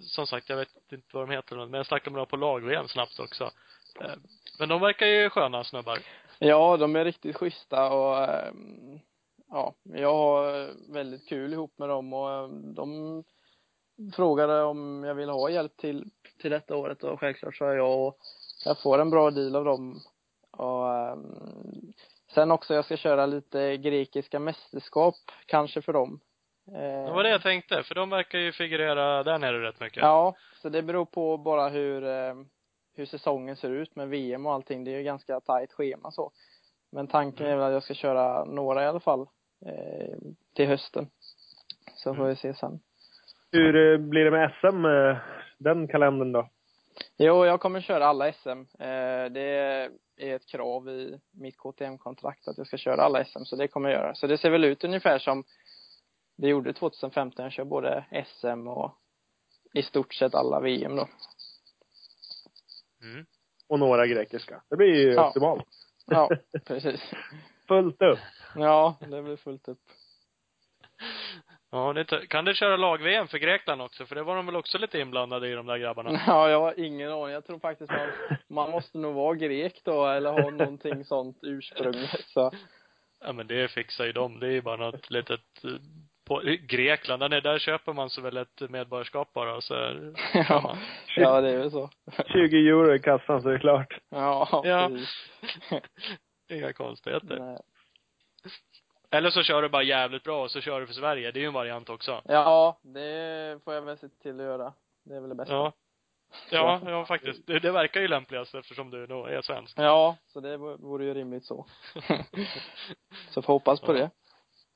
som 0.00 0.26
sagt, 0.26 0.48
jag 0.48 0.56
vet 0.56 0.68
inte 0.92 1.06
vad 1.12 1.28
de 1.28 1.32
heter, 1.34 1.56
men 1.56 1.72
jag 1.74 1.86
snackade 1.86 2.10
med 2.10 2.20
dem 2.20 2.26
på 2.26 2.36
lag-VM 2.36 2.88
snabbt 2.88 3.18
också. 3.18 3.44
Eh, 4.00 4.14
Men 4.58 4.68
de 4.68 4.80
verkar 4.80 5.06
ju 5.06 5.30
sköna 5.30 5.64
snubbar. 5.64 5.98
Ja, 6.38 6.76
de 6.76 6.96
är 6.96 7.04
riktigt 7.04 7.36
schyssta 7.36 7.90
och 7.92 8.18
ehm, 8.18 8.98
ja, 9.50 9.74
jag 9.82 10.14
har 10.14 10.70
väldigt 10.92 11.28
kul 11.28 11.52
ihop 11.52 11.78
med 11.78 11.88
dem 11.88 12.12
och 12.12 12.30
ehm, 12.32 12.74
de 12.74 13.24
frågade 14.16 14.62
om 14.62 15.04
jag 15.04 15.14
vill 15.14 15.28
ha 15.28 15.50
hjälp 15.50 15.76
till, 15.76 16.10
till 16.40 16.50
detta 16.50 16.76
året 16.76 17.04
och 17.04 17.20
självklart 17.20 17.56
sa 17.56 17.74
jag 17.74 18.06
och 18.06 18.18
jag 18.64 18.82
får 18.82 18.98
en 18.98 19.10
bra 19.10 19.30
deal 19.30 19.56
av 19.56 19.64
dem. 19.64 20.00
Och 20.50 20.94
ehm, 20.94 21.92
sen 22.34 22.50
också 22.50 22.74
jag 22.74 22.84
ska 22.84 22.96
köra 22.96 23.26
lite 23.26 23.76
grekiska 23.76 24.38
mästerskap 24.38 25.14
kanske 25.46 25.82
för 25.82 25.92
dem. 25.92 26.20
Det 26.66 27.12
var 27.12 27.22
det 27.22 27.30
jag 27.30 27.42
tänkte, 27.42 27.82
för 27.82 27.94
de 27.94 28.10
verkar 28.10 28.38
ju 28.38 28.52
figurera 28.52 29.22
där 29.22 29.38
nere 29.38 29.68
rätt 29.68 29.80
mycket. 29.80 30.02
Ja, 30.02 30.36
så 30.62 30.68
det 30.68 30.82
beror 30.82 31.04
på 31.04 31.36
bara 31.36 31.68
hur, 31.68 32.04
eh, 32.04 32.34
hur 32.94 33.06
säsongen 33.06 33.56
ser 33.56 33.70
ut 33.70 33.96
med 33.96 34.08
VM 34.08 34.46
och 34.46 34.52
allting. 34.52 34.84
Det 34.84 34.90
är 34.90 34.98
ju 34.98 35.02
ganska 35.02 35.40
tajt 35.40 35.72
schema 35.72 36.10
så. 36.10 36.32
Men 36.90 37.06
tanken 37.06 37.46
är 37.46 37.56
väl 37.56 37.66
att 37.66 37.72
jag 37.72 37.82
ska 37.82 37.94
köra 37.94 38.44
några 38.44 38.82
i 38.82 38.86
alla 38.86 39.00
fall, 39.00 39.20
eh, 39.66 40.18
till 40.54 40.66
hösten. 40.66 41.10
Så 41.96 42.14
får 42.14 42.24
vi 42.24 42.36
se 42.36 42.54
sen. 42.54 42.80
Hur 43.54 43.92
eh, 43.92 43.98
blir 43.98 44.24
det 44.24 44.30
med 44.30 44.52
SM, 44.60 44.84
eh, 44.84 45.16
den 45.58 45.88
kalendern 45.88 46.32
då? 46.32 46.48
Jo, 47.16 47.46
jag 47.46 47.60
kommer 47.60 47.80
köra 47.80 48.06
alla 48.06 48.32
SM. 48.32 48.48
Eh, 48.78 49.24
det 49.30 49.40
är 50.16 50.34
ett 50.34 50.46
krav 50.46 50.88
i 50.88 51.20
mitt 51.32 51.56
KTM-kontrakt 51.58 52.48
att 52.48 52.58
jag 52.58 52.66
ska 52.66 52.76
köra 52.76 53.02
alla 53.02 53.24
SM, 53.24 53.44
så 53.44 53.56
det 53.56 53.68
kommer 53.68 53.88
jag 53.90 53.98
göra. 54.00 54.14
Så 54.14 54.26
det 54.26 54.38
ser 54.38 54.50
väl 54.50 54.64
ut 54.64 54.84
ungefär 54.84 55.18
som 55.18 55.44
det 56.36 56.48
gjorde 56.48 56.72
2015. 56.72 57.42
Jag 57.42 57.52
kör 57.52 57.64
både 57.64 58.04
SM 58.26 58.68
och 58.68 58.92
i 59.74 59.82
stort 59.82 60.14
sett 60.14 60.34
alla 60.34 60.60
VM 60.60 60.96
då. 60.96 61.08
Mm. 63.02 63.26
Och 63.68 63.78
några 63.78 64.06
grekiska. 64.06 64.62
Det 64.70 64.76
blir 64.76 64.94
ju 64.94 65.12
Ja. 65.12 65.28
optimalt. 65.28 65.64
Ja, 66.06 66.30
precis. 66.64 67.00
Fullt 67.68 68.02
upp. 68.02 68.18
Ja, 68.56 68.96
det 69.10 69.22
blir 69.22 69.36
fullt 69.36 69.68
upp. 69.68 69.78
Ja, 71.74 71.92
det 71.92 72.26
kan 72.26 72.44
du 72.44 72.54
köra 72.54 72.76
lag-VM 72.76 73.28
för 73.28 73.38
Grekland 73.38 73.82
också? 73.82 74.06
För 74.06 74.14
det 74.14 74.22
var 74.22 74.36
de 74.36 74.46
väl 74.46 74.56
också 74.56 74.78
lite 74.78 74.98
inblandade 74.98 75.48
i, 75.48 75.54
de 75.54 75.66
där 75.66 75.78
grabbarna? 75.78 76.10
Ja, 76.26 76.50
jag 76.50 76.60
har 76.60 76.80
ingen 76.80 77.12
aning. 77.12 77.32
Jag 77.34 77.46
tror 77.46 77.58
faktiskt 77.58 77.90
man, 77.90 78.08
man 78.48 78.70
måste 78.70 78.98
nog 78.98 79.14
vara 79.14 79.34
grek 79.34 79.80
då 79.84 80.06
eller 80.06 80.32
ha 80.32 80.50
någonting 80.50 81.04
sånt 81.14 81.38
ursprungligt 81.42 82.28
så. 82.28 82.52
Ja, 83.20 83.32
men 83.32 83.46
det 83.46 83.70
fixar 83.70 84.04
ju 84.04 84.12
de. 84.12 84.40
Det 84.40 84.46
är 84.46 84.50
ju 84.50 84.62
bara 84.62 84.76
något 84.76 85.10
litet, 85.10 85.40
eh, 85.64 85.70
på, 86.28 86.42
Grekland, 86.68 87.22
där, 87.22 87.40
där 87.40 87.58
köper 87.58 87.92
man 87.92 88.10
sig 88.10 88.22
väl 88.22 88.36
ett 88.36 88.70
medborgarskap 88.70 89.32
bara 89.32 89.56
och 89.56 89.64
så 89.64 89.74
är- 89.74 90.12
Ja, 90.48 90.76
ja 91.16 91.40
det 91.40 91.50
är 91.50 91.58
väl 91.58 91.70
så. 91.70 91.90
20 92.26 92.56
euro 92.68 92.94
i 92.94 92.98
kassan 92.98 93.42
så 93.42 93.48
är 93.48 93.52
det 93.52 93.58
klart. 93.58 93.98
Ja, 94.10 94.62
Ja. 94.64 94.90
Inga 96.52 96.72
konstigheter. 96.72 97.38
Nej. 97.38 97.58
Eller 99.14 99.30
så 99.30 99.42
kör 99.42 99.62
du 99.62 99.68
bara 99.68 99.82
jävligt 99.82 100.22
bra 100.24 100.42
och 100.42 100.50
så 100.50 100.60
kör 100.60 100.80
du 100.80 100.86
för 100.86 100.94
Sverige. 100.94 101.30
Det 101.30 101.38
är 101.38 101.40
ju 101.40 101.46
en 101.46 101.52
variant 101.54 101.88
också. 101.88 102.22
Ja, 102.24 102.78
det 102.82 103.60
får 103.64 103.74
jag 103.74 103.82
väl 103.82 103.98
se 103.98 104.08
till 104.08 104.40
att 104.40 104.46
göra. 104.46 104.72
Det 105.04 105.14
är 105.14 105.20
väl 105.20 105.28
det 105.28 105.34
bästa. 105.34 105.54
Ja. 105.54 105.72
Ja, 106.50 106.80
ja 106.86 107.04
faktiskt. 107.06 107.46
Det, 107.46 107.58
det 107.58 107.70
verkar 107.70 108.00
ju 108.00 108.08
lämpligast 108.08 108.54
eftersom 108.54 108.90
du 108.90 109.06
då 109.06 109.26
är 109.26 109.42
svensk. 109.42 109.78
Ja, 109.78 110.16
så 110.26 110.40
det 110.40 110.56
vore 110.56 111.04
ju 111.04 111.14
rimligt 111.14 111.44
så. 111.44 111.66
så 113.30 113.42
får 113.42 113.52
hoppas 113.52 113.80
på 113.80 113.92
Ja. 113.96 113.98
det. 113.98 114.10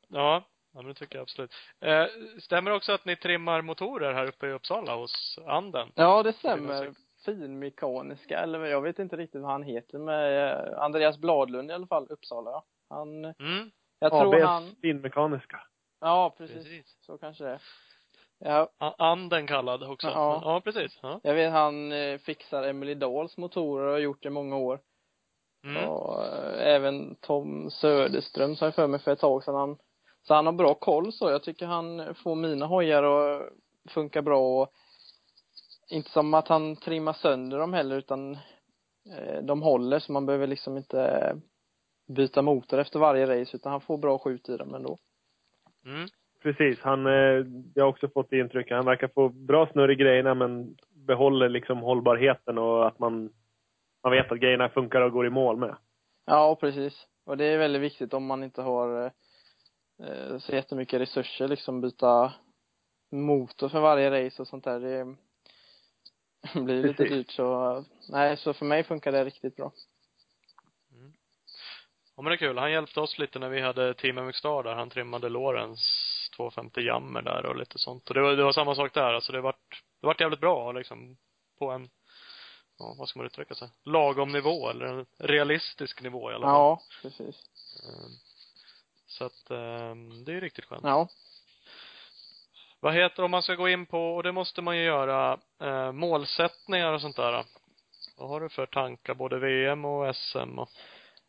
Ja, 0.08 0.44
ja 0.74 0.82
men 0.82 0.86
det 0.86 0.94
tycker 0.94 1.16
jag 1.16 1.22
absolut. 1.22 1.52
Eh, 1.80 2.04
stämmer 2.42 2.70
också 2.70 2.92
att 2.92 3.04
ni 3.04 3.16
trimmar 3.16 3.62
motorer 3.62 4.12
här 4.14 4.26
uppe 4.26 4.46
i 4.46 4.52
Uppsala 4.52 4.94
hos 4.96 5.38
Anden? 5.46 5.92
Ja, 5.94 6.22
det 6.22 6.32
stämmer. 6.32 6.94
Finmekaniska, 7.24 8.38
eller 8.38 8.64
jag 8.64 8.80
vet 8.82 8.98
inte 8.98 9.16
riktigt 9.16 9.40
vad 9.42 9.50
han 9.50 9.62
heter, 9.62 9.98
med 9.98 10.52
eh, 10.52 10.82
Andreas 10.82 11.18
Bladlund 11.18 11.70
i 11.70 11.74
alla 11.74 11.86
fall, 11.86 12.06
Uppsala. 12.10 12.62
Han, 12.88 13.24
Mm, 13.24 13.70
jag 13.98 14.10
tror 14.10 14.34
ABS 14.34 14.44
han, 14.44 14.76
finmekaniska. 14.82 15.60
ja 16.00 16.34
precis. 16.38 16.56
precis. 16.56 16.96
Så 17.00 17.18
kanske 17.18 17.44
det 17.44 17.50
är. 17.50 17.60
Ja, 18.38 18.70
Anden 18.98 19.46
kallad 19.46 19.82
också. 19.82 20.06
Ja. 20.06 20.40
ja 20.44 20.60
precis. 20.60 20.98
Ja. 21.02 21.20
jag 21.22 21.34
vet 21.34 21.52
han 21.52 21.92
eh, 21.92 22.18
fixar 22.18 22.62
Emily 22.62 22.94
Dahls 22.94 23.36
motorer 23.36 23.86
och 23.86 23.92
har 23.92 23.98
gjort 23.98 24.22
det 24.22 24.26
i 24.26 24.30
många 24.30 24.56
år. 24.56 24.80
Mm. 25.64 25.88
Och 25.88 26.24
eh, 26.24 26.74
även 26.74 27.14
Tom 27.14 27.70
Söderström 27.70 28.56
sa 28.56 28.64
jag 28.64 28.74
för 28.74 28.86
mig 28.86 29.00
för 29.00 29.12
ett 29.12 29.18
tag 29.18 29.44
sedan. 29.44 29.54
Han, 29.54 29.78
så 30.22 30.34
han 30.34 30.46
har 30.46 30.52
bra 30.52 30.74
koll 30.74 31.12
så. 31.12 31.30
Jag 31.30 31.42
tycker 31.42 31.66
han 31.66 32.14
får 32.14 32.34
mina 32.34 32.66
hojar 32.66 33.02
att 33.02 33.52
funka 33.88 34.22
bra 34.22 34.62
och 34.62 34.72
inte 35.90 36.10
som 36.10 36.34
att 36.34 36.48
han 36.48 36.76
trimmar 36.76 37.12
sönder 37.12 37.58
dem 37.58 37.72
heller 37.72 37.96
utan 37.96 38.32
eh, 39.16 39.42
de 39.42 39.62
håller 39.62 39.98
så 39.98 40.12
man 40.12 40.26
behöver 40.26 40.46
liksom 40.46 40.76
inte 40.76 41.36
byta 42.08 42.42
motor 42.42 42.78
efter 42.78 42.98
varje 42.98 43.26
race 43.26 43.56
utan 43.56 43.72
han 43.72 43.80
får 43.80 43.98
bra 43.98 44.18
skjut 44.18 44.48
i 44.48 44.56
dem 44.56 44.74
ändå. 44.74 44.98
Mm. 45.86 46.08
Precis. 46.42 46.80
Han, 46.80 47.06
eh, 47.06 47.46
jag 47.74 47.84
har 47.84 47.88
också 47.88 48.08
fått 48.08 48.30
det 48.30 48.38
intrycket. 48.38 48.76
Han 48.76 48.86
verkar 48.86 49.08
få 49.08 49.28
bra 49.28 49.66
snurr 49.72 49.90
i 49.90 49.94
grejerna 49.94 50.34
men 50.34 50.76
behåller 50.90 51.48
liksom 51.48 51.78
hållbarheten 51.78 52.58
och 52.58 52.86
att 52.86 52.98
man, 52.98 53.32
man 54.02 54.12
vet 54.12 54.32
att 54.32 54.38
grejerna 54.40 54.68
funkar 54.68 55.00
och 55.00 55.12
går 55.12 55.26
i 55.26 55.30
mål 55.30 55.56
med. 55.56 55.76
Ja, 56.26 56.56
precis. 56.60 57.06
Och 57.24 57.36
det 57.36 57.44
är 57.44 57.58
väldigt 57.58 57.82
viktigt 57.82 58.14
om 58.14 58.26
man 58.26 58.44
inte 58.44 58.62
har 58.62 59.04
eh, 60.02 60.38
så 60.38 60.52
jättemycket 60.52 61.00
resurser 61.00 61.48
liksom 61.48 61.80
byta 61.80 62.32
motor 63.12 63.68
för 63.68 63.80
varje 63.80 64.26
race 64.26 64.42
och 64.42 64.48
sånt 64.48 64.64
där. 64.64 64.80
Det 64.80 65.16
blir 66.64 66.82
lite 66.82 66.94
Precis. 66.94 67.16
dyrt 67.16 67.30
så, 67.30 67.84
nej, 68.10 68.36
så 68.36 68.52
för 68.52 68.66
mig 68.66 68.84
funkar 68.84 69.12
det 69.12 69.24
riktigt 69.24 69.56
bra. 69.56 69.72
Ja 72.18 72.22
men 72.22 72.30
det 72.30 72.34
är 72.34 72.38
kul. 72.38 72.58
Han 72.58 72.72
hjälpte 72.72 73.00
oss 73.00 73.18
lite 73.18 73.38
när 73.38 73.48
vi 73.48 73.60
hade 73.60 73.94
Team 73.94 74.16
MX 74.26 74.38
Star 74.38 74.62
där. 74.62 74.74
Han 74.74 74.90
trimmade 74.90 75.28
Lorens 75.28 75.80
250 76.36 76.80
jammer 76.80 77.22
där 77.22 77.46
och 77.46 77.56
lite 77.56 77.78
sånt. 77.78 78.08
Och 78.08 78.14
det 78.14 78.20
var, 78.20 78.36
det 78.36 78.44
var 78.44 78.52
samma 78.52 78.74
sak 78.74 78.94
där. 78.94 79.14
Alltså 79.14 79.32
det 79.32 79.40
vart, 79.40 79.82
det 80.00 80.06
vart 80.06 80.20
jävligt 80.20 80.40
bra 80.40 80.72
liksom 80.72 81.16
på 81.58 81.70
en, 81.70 81.90
ja 82.78 82.94
vad 82.98 83.08
ska 83.08 83.18
man 83.18 83.26
uttrycka 83.26 83.54
sig? 83.54 83.68
Lagom 83.84 84.32
nivå 84.32 84.70
eller 84.70 84.86
en 84.86 85.06
realistisk 85.18 86.02
nivå 86.02 86.30
i 86.30 86.34
alla 86.34 86.46
fall. 86.46 86.54
Ja, 86.54 86.80
precis. 87.02 87.36
Ehm, 87.84 88.12
Så 89.06 89.24
att, 89.24 89.50
ehm, 89.50 90.24
det 90.24 90.32
är 90.32 90.40
riktigt 90.40 90.64
skönt. 90.64 90.84
Ja. 90.84 91.08
Vad 92.80 92.94
heter 92.94 93.22
om 93.22 93.30
man 93.30 93.42
ska 93.42 93.54
gå 93.54 93.68
in 93.68 93.86
på, 93.86 94.16
och 94.16 94.22
det 94.22 94.32
måste 94.32 94.62
man 94.62 94.76
ju 94.76 94.84
göra, 94.84 95.38
eh, 95.60 95.92
målsättningar 95.92 96.92
och 96.92 97.00
sånt 97.00 97.16
där. 97.16 97.44
Vad 98.16 98.28
har 98.28 98.40
du 98.40 98.48
för 98.48 98.66
tankar, 98.66 99.14
både 99.14 99.38
VM 99.38 99.84
och 99.84 100.16
SM 100.16 100.58
och 100.58 100.70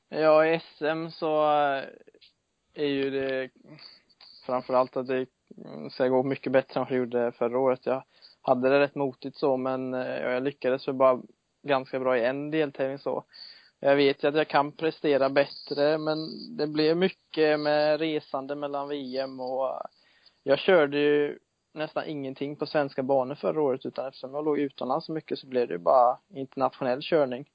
Ja, 0.10 0.45
i 0.45 0.60
SM 0.60 1.10
så 1.10 1.43
är 2.74 2.86
ju 2.86 3.10
det 3.10 3.50
framförallt 4.45 4.98
att 4.98 5.08
det 5.08 5.26
ska 5.91 6.08
gå 6.08 6.24
mycket 6.24 6.52
bättre 6.52 6.80
än 6.80 6.86
vad 6.86 6.91
det 6.91 6.95
gjorde 6.95 7.32
förra 7.32 7.60
året. 7.60 7.86
Jag 7.86 8.04
hade 8.41 8.69
det 8.69 8.80
rätt 8.80 8.95
motigt 8.95 9.38
så, 9.38 9.58
men 9.58 9.93
eh, 9.93 10.22
jag 10.22 10.43
lyckades 10.43 10.88
väl 10.88 10.95
bara 10.95 11.22
ganska 11.63 12.00
bra 12.00 12.17
i 12.17 12.26
en 12.26 12.52
deltävling 12.52 13.00
så. 13.00 13.24
Jag 13.80 13.95
vet 13.95 14.24
ju 14.24 14.28
att 14.28 14.36
jag 14.36 14.48
kan 14.48 14.72
prestera 14.72 15.30
bättre, 15.30 15.98
men 15.98 16.17
det 16.58 16.67
blev 16.67 16.98
mycket 16.98 17.60
med 17.60 18.00
resande 18.00 18.56
mellan 18.56 18.89
VM 18.89 19.39
och 19.39 19.82
jag 20.43 20.60
körde 20.60 20.98
ju 20.98 21.39
nästan 21.74 22.06
ingenting 22.06 22.56
på 22.56 22.65
svenska 22.65 23.04
banor 23.04 23.36
förra 23.36 23.62
året, 23.62 23.86
utan 23.86 24.08
eftersom 24.08 24.34
jag 24.34 24.45
låg 24.45 24.60
utomlands 24.60 25.06
så 25.06 25.12
mycket 25.12 25.39
så 25.39 25.48
blev 25.48 25.67
det 25.67 25.74
ju 25.74 25.80
bara 25.80 26.17
internationell 26.34 27.02
körning 27.02 27.50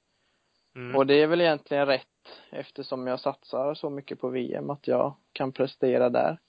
mm. 0.75 0.95
Och 0.95 1.05
det 1.05 1.13
är 1.13 1.27
väl 1.27 1.41
egentligen 1.41 1.85
rätt 1.85 2.07
eftersom 2.49 3.07
jag 3.07 3.19
satsar 3.19 3.73
så 3.73 3.89
mycket 3.89 4.19
på 4.19 4.29
VM 4.29 4.69
att 4.69 4.87
jag 4.87 5.15
kan 5.33 5.51
prestera 5.51 6.09
där. 6.09 6.39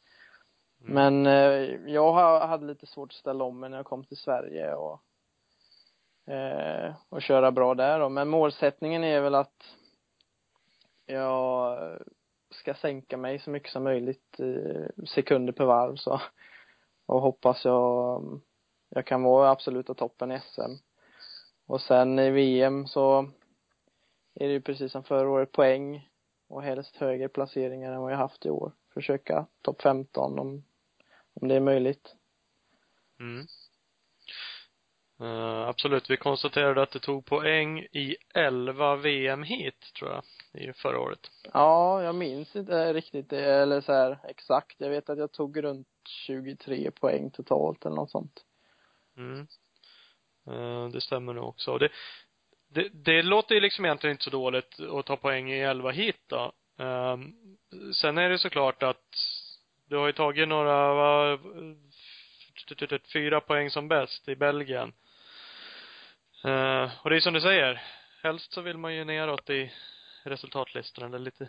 Mm. 0.80 0.94
Men 0.94 1.26
eh, 1.26 1.92
jag 1.92 2.12
ha- 2.12 2.46
hade 2.46 2.66
lite 2.66 2.86
svårt 2.86 3.10
att 3.10 3.16
ställa 3.16 3.44
om 3.44 3.60
mig 3.60 3.70
när 3.70 3.76
jag 3.76 3.86
kom 3.86 4.04
till 4.04 4.16
Sverige 4.16 4.74
och 4.74 5.02
eh, 6.32 6.94
och 7.08 7.22
köra 7.22 7.52
bra 7.52 7.74
där 7.74 8.00
då. 8.00 8.08
Men 8.08 8.28
målsättningen 8.28 9.04
är 9.04 9.20
väl 9.20 9.34
att 9.34 9.76
jag 11.06 11.78
ska 12.50 12.74
sänka 12.74 13.16
mig 13.16 13.38
så 13.38 13.50
mycket 13.50 13.72
som 13.72 13.84
möjligt 13.84 14.40
i 14.40 15.06
sekunder 15.06 15.52
per 15.52 15.64
varv 15.64 15.96
så 15.96 16.20
och 17.06 17.20
hoppas 17.20 17.64
jag 17.64 18.22
jag 18.88 19.06
kan 19.06 19.22
vara 19.22 19.50
absoluta 19.50 19.94
toppen 19.94 20.32
i 20.32 20.40
SM. 20.40 20.72
Och 21.66 21.80
sen 21.80 22.18
i 22.18 22.30
VM 22.30 22.86
så 22.86 23.30
är 24.40 24.46
det 24.46 24.52
ju 24.52 24.60
precis 24.60 24.92
som 24.92 25.04
förra 25.04 25.28
året 25.28 25.52
poäng 25.52 26.08
och 26.48 26.62
helst 26.62 26.96
högre 26.96 27.28
placeringar 27.28 27.92
än 27.92 28.00
vad 28.00 28.12
jag 28.12 28.18
haft 28.18 28.46
i 28.46 28.50
år. 28.50 28.72
Försöka 28.94 29.46
topp 29.62 29.82
15 29.82 30.38
om, 30.38 30.64
om 31.40 31.48
det 31.48 31.54
är 31.54 31.60
möjligt. 31.60 32.14
Mm. 33.20 33.46
Uh, 35.20 35.68
absolut. 35.68 36.10
Vi 36.10 36.16
konstaterade 36.16 36.82
att 36.82 36.90
det 36.90 36.98
tog 36.98 37.24
poäng 37.24 37.78
i 37.78 38.16
11 38.34 38.96
VM-hit, 38.96 39.92
tror 39.98 40.10
jag, 40.10 40.22
i 40.62 40.72
förra 40.72 41.00
året. 41.00 41.30
Ja, 41.52 42.02
jag 42.02 42.14
minns 42.14 42.56
inte 42.56 42.92
riktigt 42.92 43.30
det, 43.30 43.44
eller 43.44 43.80
så 43.80 43.92
här 43.92 44.18
exakt. 44.28 44.74
Jag 44.78 44.90
vet 44.90 45.10
att 45.10 45.18
jag 45.18 45.32
tog 45.32 45.64
runt 45.64 45.88
23 46.26 46.90
poäng 46.90 47.30
totalt 47.30 47.86
eller 47.86 47.96
något 47.96 48.10
sånt. 48.10 48.44
Mm. 49.16 49.46
Uh, 50.48 50.88
det 50.88 51.00
stämmer 51.00 51.32
nog 51.32 51.44
också. 51.44 51.72
Och 51.72 51.78
det, 51.78 51.88
det, 52.68 52.88
det 52.92 53.22
låter 53.22 53.54
ju 53.54 53.60
liksom 53.60 53.84
egentligen 53.84 54.14
inte 54.14 54.24
så 54.24 54.30
dåligt 54.30 54.80
att 54.80 55.06
ta 55.06 55.16
poäng 55.16 55.52
i 55.52 55.60
11 55.60 55.90
hit 55.90 56.20
då. 56.26 56.52
Um, 56.78 57.34
sen 57.94 58.18
är 58.18 58.30
det 58.30 58.38
såklart 58.38 58.82
att 58.82 59.16
du 59.88 59.96
har 59.96 60.06
ju 60.06 60.12
tagit 60.12 60.48
några, 60.48 60.94
va, 60.94 61.38
fyra 63.12 63.40
poäng 63.40 63.70
som 63.70 63.88
bäst 63.88 64.28
i 64.28 64.36
Belgien. 64.36 64.92
Uh, 66.44 66.90
och 67.02 67.10
det 67.10 67.16
är 67.16 67.20
som 67.20 67.34
du 67.34 67.40
säger, 67.40 67.82
helst 68.22 68.52
så 68.52 68.60
vill 68.60 68.78
man 68.78 68.94
ju 68.94 69.04
neråt 69.04 69.50
i 69.50 69.72
resultatlistan 70.24 71.04
eller 71.04 71.18
lite 71.18 71.48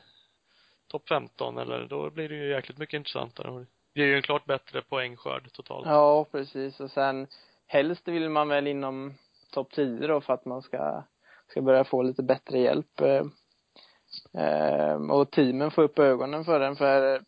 topp 0.88 1.10
15 1.10 1.58
eller 1.58 1.88
då 1.88 2.10
blir 2.10 2.30
det 2.30 2.36
ju 2.36 2.49
jäkligt 2.49 2.77
mycket 2.77 2.97
intressantare. 2.97 3.65
Det 3.93 4.01
är 4.01 4.06
ju 4.06 4.15
en 4.15 4.21
klart 4.21 4.45
bättre 4.45 4.82
poängskörd 4.82 5.51
totalt. 5.51 5.88
Ja, 5.88 6.25
precis. 6.32 6.80
Och 6.80 6.91
sen 6.91 7.27
helst 7.67 8.08
vill 8.08 8.30
man 8.30 8.47
väl 8.47 8.67
inom 8.67 9.13
topp 9.51 9.71
10 9.71 10.07
då 10.07 10.21
för 10.21 10.33
att 10.33 10.45
man 10.45 10.62
ska, 10.62 11.03
ska 11.47 11.62
börja 11.62 11.83
få 11.83 12.01
lite 12.01 12.23
bättre 12.23 12.60
hjälp. 12.60 13.01
Eh, 13.01 13.25
eh, 14.43 14.95
och 15.12 15.31
teamen 15.31 15.71
får 15.71 15.83
upp 15.83 15.99
ögonen 15.99 16.45
för 16.45 16.60
den 16.60 16.75
för 16.75 17.23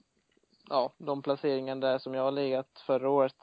ja, 0.69 0.93
de 0.97 1.21
placeringar 1.21 1.75
där 1.75 1.97
som 1.97 2.13
jag 2.13 2.23
har 2.23 2.31
legat 2.31 2.83
förra 2.85 3.09
året 3.09 3.35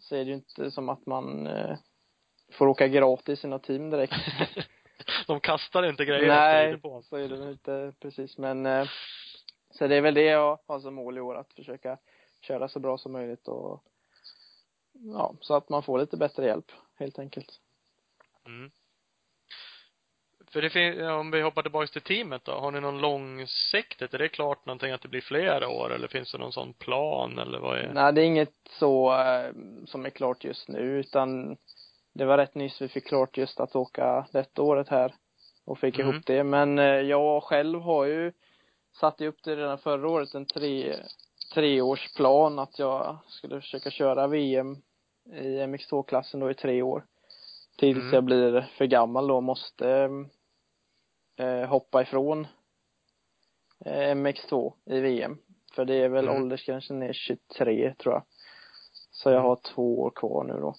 så 0.00 0.14
är 0.16 0.18
det 0.18 0.30
ju 0.30 0.34
inte 0.34 0.70
som 0.70 0.88
att 0.88 1.06
man 1.06 1.46
eh, 1.46 1.76
får 2.52 2.66
åka 2.66 2.88
gratis 2.88 3.44
i 3.44 3.48
något 3.48 3.62
team 3.62 3.90
direkt. 3.90 4.14
de 5.26 5.40
kastar 5.40 5.82
inte 5.82 6.04
grejer 6.04 6.28
Nej, 6.28 6.80
på. 6.80 7.02
så 7.02 7.16
är 7.16 7.28
det 7.28 7.50
inte 7.50 7.92
precis 8.00 8.38
men 8.38 8.66
eh, 8.66 8.88
så 9.70 9.86
det 9.86 9.96
är 9.96 10.00
väl 10.00 10.14
det 10.14 10.24
jag 10.24 10.58
har 10.66 10.80
som 10.80 10.94
mål 10.94 11.18
i 11.18 11.20
år 11.20 11.34
att 11.34 11.52
försöka 11.52 11.98
köra 12.40 12.68
så 12.68 12.80
bra 12.80 12.98
som 12.98 13.12
möjligt 13.12 13.48
och 13.48 13.84
ja, 14.92 15.34
så 15.40 15.54
att 15.54 15.68
man 15.68 15.82
får 15.82 15.98
lite 15.98 16.16
bättre 16.16 16.46
hjälp 16.46 16.72
helt 16.98 17.18
enkelt. 17.18 17.60
Mm. 18.46 18.70
För 20.52 20.62
det 20.62 20.70
finns, 20.70 21.00
om 21.00 21.30
vi 21.30 21.40
hoppar 21.40 21.62
tillbaks 21.62 21.90
till 21.90 22.02
teamet 22.02 22.44
då, 22.44 22.52
har 22.52 22.70
ni 22.70 22.80
någon 22.80 23.00
långsiktigt, 23.00 24.14
är 24.14 24.18
det 24.18 24.28
klart 24.28 24.66
någonting 24.66 24.92
att 24.92 25.02
det 25.02 25.08
blir 25.08 25.20
flera 25.20 25.68
år 25.68 25.94
eller 25.94 26.08
finns 26.08 26.32
det 26.32 26.38
någon 26.38 26.52
sån 26.52 26.72
plan 26.72 27.38
eller 27.38 27.58
vad 27.58 27.78
är 27.78 27.92
Nej, 27.92 28.12
det 28.12 28.20
är 28.22 28.24
inget 28.24 28.54
så 28.70 29.20
äh, 29.20 29.52
som 29.86 30.06
är 30.06 30.10
klart 30.10 30.44
just 30.44 30.68
nu 30.68 30.78
utan 30.78 31.56
det 32.14 32.24
var 32.24 32.38
rätt 32.38 32.54
nyss 32.54 32.82
vi 32.82 32.88
fick 32.88 33.06
klart 33.06 33.36
just 33.36 33.60
att 33.60 33.76
åka 33.76 34.26
detta 34.32 34.62
året 34.62 34.88
här 34.88 35.14
och 35.66 35.78
fick 35.78 35.98
mm. 35.98 36.10
ihop 36.10 36.26
det 36.26 36.44
men 36.44 36.78
äh, 36.78 36.84
jag 36.84 37.42
själv 37.42 37.80
har 37.80 38.04
ju 38.04 38.32
satt 39.00 39.20
upp 39.20 39.42
det 39.44 39.56
redan 39.56 39.78
förra 39.78 40.08
året 40.08 40.34
en 40.34 40.46
tre 40.46 40.96
treårsplan 41.54 42.58
att 42.58 42.78
jag 42.78 43.18
skulle 43.26 43.60
försöka 43.60 43.90
köra 43.90 44.26
VM 44.26 44.76
i 45.32 45.58
MX2-klassen 45.58 46.40
då 46.40 46.50
i 46.50 46.54
tre 46.54 46.82
år 46.82 47.04
tills 47.78 47.98
mm. 47.98 48.14
jag 48.14 48.24
blir 48.24 48.60
för 48.78 48.84
gammal 48.84 49.26
då 49.26 49.40
måste 49.40 50.10
eh, 51.36 51.68
hoppa 51.68 52.02
ifrån 52.02 52.46
eh, 53.84 54.14
MX2 54.14 54.72
i 54.86 55.00
VM. 55.00 55.38
För 55.74 55.84
det 55.84 55.94
är 55.94 56.08
väl 56.08 56.28
mm. 56.28 56.42
åldersgränsen 56.42 57.02
är 57.02 57.12
23 57.12 57.94
tror 57.94 58.14
jag. 58.14 58.22
Så 59.10 59.28
jag 59.28 59.36
mm. 59.36 59.48
har 59.48 59.56
två 59.74 60.00
år 60.00 60.10
kvar 60.10 60.44
nu 60.44 60.52
då. 60.52 60.74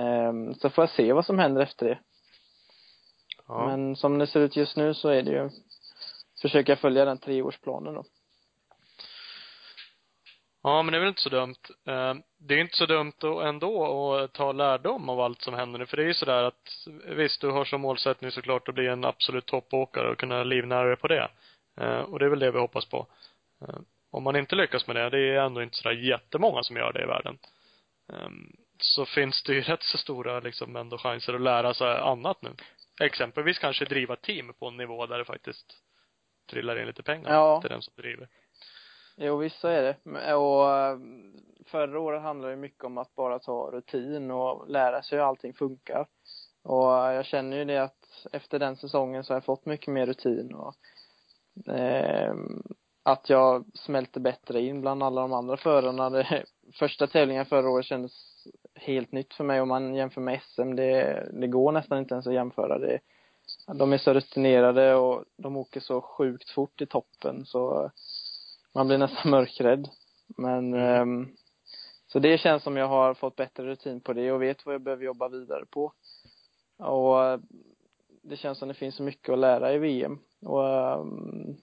Eh, 0.00 0.54
så 0.54 0.70
får 0.70 0.82
jag 0.82 0.90
se 0.90 1.12
vad 1.12 1.26
som 1.26 1.38
händer 1.38 1.62
efter 1.62 1.86
det. 1.86 1.98
Ja. 3.48 3.66
Men 3.66 3.96
som 3.96 4.18
det 4.18 4.26
ser 4.26 4.40
ut 4.40 4.56
just 4.56 4.76
nu 4.76 4.94
så 4.94 5.08
är 5.08 5.22
det 5.22 5.30
ju 5.30 5.50
försöka 6.42 6.76
följa 6.76 7.04
den 7.04 7.18
treårsplanen 7.18 7.94
då. 7.94 8.04
Ja, 10.62 10.82
men 10.82 10.92
det 10.92 10.98
är 10.98 11.00
väl 11.00 11.08
inte 11.08 11.22
så 11.22 11.28
dumt. 11.28 11.54
Det 12.38 12.54
är 12.54 12.58
inte 12.58 12.76
så 12.76 12.86
dumt 12.86 13.12
ändå 13.22 14.14
att 14.14 14.32
ta 14.32 14.52
lärdom 14.52 15.08
av 15.08 15.20
allt 15.20 15.42
som 15.42 15.54
händer 15.54 15.78
nu. 15.78 15.86
För 15.86 15.96
det 15.96 16.02
är 16.02 16.06
ju 16.06 16.14
sådär 16.14 16.42
att, 16.42 16.86
visst, 17.06 17.40
du 17.40 17.50
har 17.50 17.64
som 17.64 17.80
målsättning 17.80 18.30
såklart 18.30 18.68
att 18.68 18.74
bli 18.74 18.86
en 18.86 19.04
absolut 19.04 19.46
toppåkare 19.46 20.10
och 20.10 20.18
kunna 20.18 20.44
livnära 20.44 20.88
dig 20.88 20.96
på 20.96 21.08
det. 21.08 21.30
Eh, 21.80 22.00
och 22.00 22.18
det 22.18 22.24
är 22.24 22.28
väl 22.28 22.38
det 22.38 22.50
vi 22.50 22.58
hoppas 22.58 22.86
på. 22.86 23.06
Eh, 23.62 23.78
om 24.10 24.22
man 24.22 24.36
inte 24.36 24.56
lyckas 24.56 24.86
med 24.86 24.96
det, 24.96 25.10
det 25.10 25.18
är 25.18 25.40
ändå 25.40 25.62
inte 25.62 25.76
sådär 25.76 25.94
jättemånga 25.94 26.62
som 26.62 26.76
gör 26.76 26.92
det 26.92 27.02
i 27.02 27.06
världen. 27.06 27.38
Så 28.80 29.06
finns 29.06 29.42
det 29.42 29.54
ju 29.54 29.60
rätt 29.62 29.82
så 29.82 29.98
stora 29.98 30.40
liksom 30.40 30.76
ändå 30.76 30.98
chanser 30.98 31.34
att 31.34 31.40
lära 31.40 31.74
sig 31.74 31.98
annat 31.98 32.42
nu. 32.42 32.50
Exempelvis 33.00 33.58
kanske 33.58 33.84
driva 33.84 34.16
team 34.16 34.54
på 34.58 34.68
en 34.68 34.76
nivå 34.76 35.06
där 35.06 35.18
det 35.18 35.24
faktiskt 35.24 35.74
trillar 36.50 36.80
in 36.80 36.86
lite 36.86 37.02
pengar 37.02 37.34
ja. 37.34 37.60
till 37.60 37.70
den 37.70 37.82
som 37.82 37.94
driver. 37.96 38.28
Jo, 39.20 39.36
visst 39.36 39.60
så 39.60 39.68
är 39.68 39.82
det. 39.82 40.34
Och 40.34 40.70
eh, 40.70 40.98
förra 41.66 42.00
året 42.00 42.22
handlade 42.22 42.52
det 42.52 42.60
mycket 42.60 42.84
om 42.84 42.98
att 42.98 43.14
bara 43.14 43.38
ta 43.38 43.70
rutin 43.72 44.30
och 44.30 44.70
lära 44.70 45.02
sig 45.02 45.18
hur 45.18 45.24
allting 45.24 45.54
funkar. 45.54 46.06
Och 46.62 47.06
eh, 47.06 47.12
jag 47.12 47.24
känner 47.24 47.56
ju 47.56 47.64
det 47.64 47.78
att 47.78 48.26
efter 48.32 48.58
den 48.58 48.76
säsongen 48.76 49.24
så 49.24 49.32
har 49.32 49.36
jag 49.36 49.44
fått 49.44 49.66
mycket 49.66 49.94
mer 49.94 50.06
rutin 50.06 50.54
och 50.54 50.74
eh, 51.74 52.34
att 53.02 53.30
jag 53.30 53.64
smälter 53.74 54.20
bättre 54.20 54.60
in 54.60 54.80
bland 54.80 55.02
alla 55.02 55.20
de 55.20 55.32
andra 55.32 55.56
förarna. 55.56 56.10
Det, 56.10 56.44
första 56.78 57.06
tävlingen 57.06 57.46
förra 57.46 57.70
året 57.70 57.86
kändes 57.86 58.12
helt 58.74 59.12
nytt 59.12 59.34
för 59.34 59.44
mig 59.44 59.60
om 59.60 59.68
man 59.68 59.94
jämför 59.94 60.20
med 60.20 60.40
SM. 60.42 60.74
Det, 60.74 61.28
det 61.32 61.46
går 61.46 61.72
nästan 61.72 61.98
inte 61.98 62.14
ens 62.14 62.26
att 62.26 62.34
jämföra. 62.34 62.78
Det, 62.78 63.00
de 63.74 63.92
är 63.92 63.98
så 63.98 64.14
rutinerade 64.14 64.94
och 64.94 65.24
de 65.36 65.56
åker 65.56 65.80
så 65.80 66.00
sjukt 66.00 66.50
fort 66.50 66.80
i 66.80 66.86
toppen 66.86 67.46
så 67.46 67.90
man 68.74 68.86
blir 68.86 68.98
nästan 68.98 69.30
mörkrädd. 69.30 69.88
Men 70.36 70.74
um, 70.74 71.36
så 72.06 72.18
det 72.18 72.38
känns 72.38 72.62
som 72.62 72.76
jag 72.76 72.88
har 72.88 73.14
fått 73.14 73.36
bättre 73.36 73.66
rutin 73.66 74.00
på 74.00 74.12
det 74.12 74.32
och 74.32 74.42
vet 74.42 74.66
vad 74.66 74.74
jag 74.74 74.82
behöver 74.82 75.04
jobba 75.04 75.28
vidare 75.28 75.66
på. 75.66 75.92
Och 76.76 77.40
det 78.22 78.36
känns 78.36 78.58
som 78.58 78.68
det 78.68 78.74
finns 78.74 78.94
så 78.94 79.02
mycket 79.02 79.32
att 79.32 79.38
lära 79.38 79.74
i 79.74 79.78
VM. 79.78 80.18
Och 80.40 80.98
um, 81.00 81.56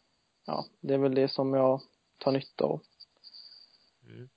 ja, 0.45 0.65
det 0.81 0.93
är 0.93 0.97
väl 0.97 1.15
det 1.15 1.27
som 1.27 1.53
jag 1.53 1.81
tar 2.17 2.31
nytta 2.31 2.65
av. 2.65 2.81
Mm. 4.03 4.29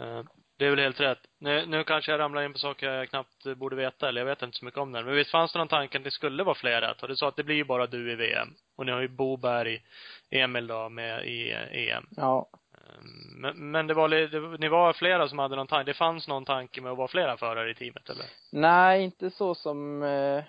Uh, 0.00 0.26
det 0.56 0.66
är 0.66 0.70
väl 0.70 0.78
helt 0.78 1.00
rätt. 1.00 1.18
Nu, 1.38 1.66
nu 1.66 1.84
kanske 1.84 2.10
jag 2.10 2.18
ramlar 2.18 2.42
in 2.42 2.52
på 2.52 2.58
saker 2.58 2.90
jag 2.90 3.08
knappt 3.08 3.56
borde 3.56 3.76
veta, 3.76 4.08
eller 4.08 4.20
jag 4.20 4.26
vet 4.26 4.42
inte 4.42 4.58
så 4.58 4.64
mycket 4.64 4.80
om 4.80 4.92
det. 4.92 5.02
Men 5.02 5.14
visst 5.14 5.30
fanns 5.30 5.52
det 5.52 5.58
någon 5.58 5.68
tanke 5.68 5.98
att 5.98 6.04
det 6.04 6.10
skulle 6.10 6.44
vara 6.44 6.54
flera? 6.54 6.94
Och 7.02 7.08
du 7.08 7.16
sa 7.16 7.28
att 7.28 7.36
det 7.36 7.44
blir 7.44 7.56
ju 7.56 7.64
bara 7.64 7.86
du 7.86 8.12
i 8.12 8.14
VM. 8.14 8.48
Och 8.76 8.86
ni 8.86 8.92
har 8.92 9.00
ju 9.00 9.08
Boberg, 9.08 9.82
Emil 10.30 10.66
då, 10.66 10.88
med 10.88 11.26
i 11.26 11.52
EM. 11.72 12.06
Ja. 12.10 12.48
Ehm, 12.74 13.40
men, 13.40 13.70
men 13.70 13.86
det 13.86 13.94
var, 13.94 14.08
det, 14.08 14.58
ni 14.60 14.68
var 14.68 14.92
flera 14.92 15.28
som 15.28 15.38
hade 15.38 15.56
någon 15.56 15.66
tanke, 15.66 15.90
det 15.90 15.94
fanns 15.94 16.28
någon 16.28 16.44
tanke 16.44 16.80
med 16.80 16.92
att 16.92 16.98
vara 16.98 17.08
flera 17.08 17.36
förare 17.36 17.70
i 17.70 17.74
teamet 17.74 18.10
eller? 18.10 18.26
Nej, 18.52 19.04
inte 19.04 19.30
så 19.30 19.54
som 19.54 20.02
eh, 20.02 20.44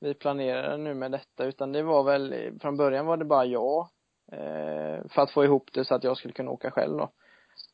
vi 0.00 0.14
planerade 0.14 0.76
nu 0.76 0.94
med 0.94 1.12
detta, 1.12 1.44
utan 1.44 1.72
det 1.72 1.82
var 1.82 2.02
väl, 2.02 2.52
från 2.60 2.76
början 2.76 3.06
var 3.06 3.16
det 3.16 3.24
bara 3.24 3.44
jag. 3.44 3.88
Eh, 4.32 5.08
för 5.08 5.22
att 5.22 5.30
få 5.30 5.44
ihop 5.44 5.70
det 5.72 5.84
så 5.84 5.94
att 5.94 6.04
jag 6.04 6.16
skulle 6.16 6.34
kunna 6.34 6.50
åka 6.50 6.70
själv 6.70 6.96
då. 6.98 7.10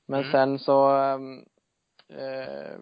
Men 0.09 0.21
mm. 0.21 0.33
sen 0.33 0.59
så 0.59 0.89
ehm, 0.91 1.45
eh, 2.09 2.79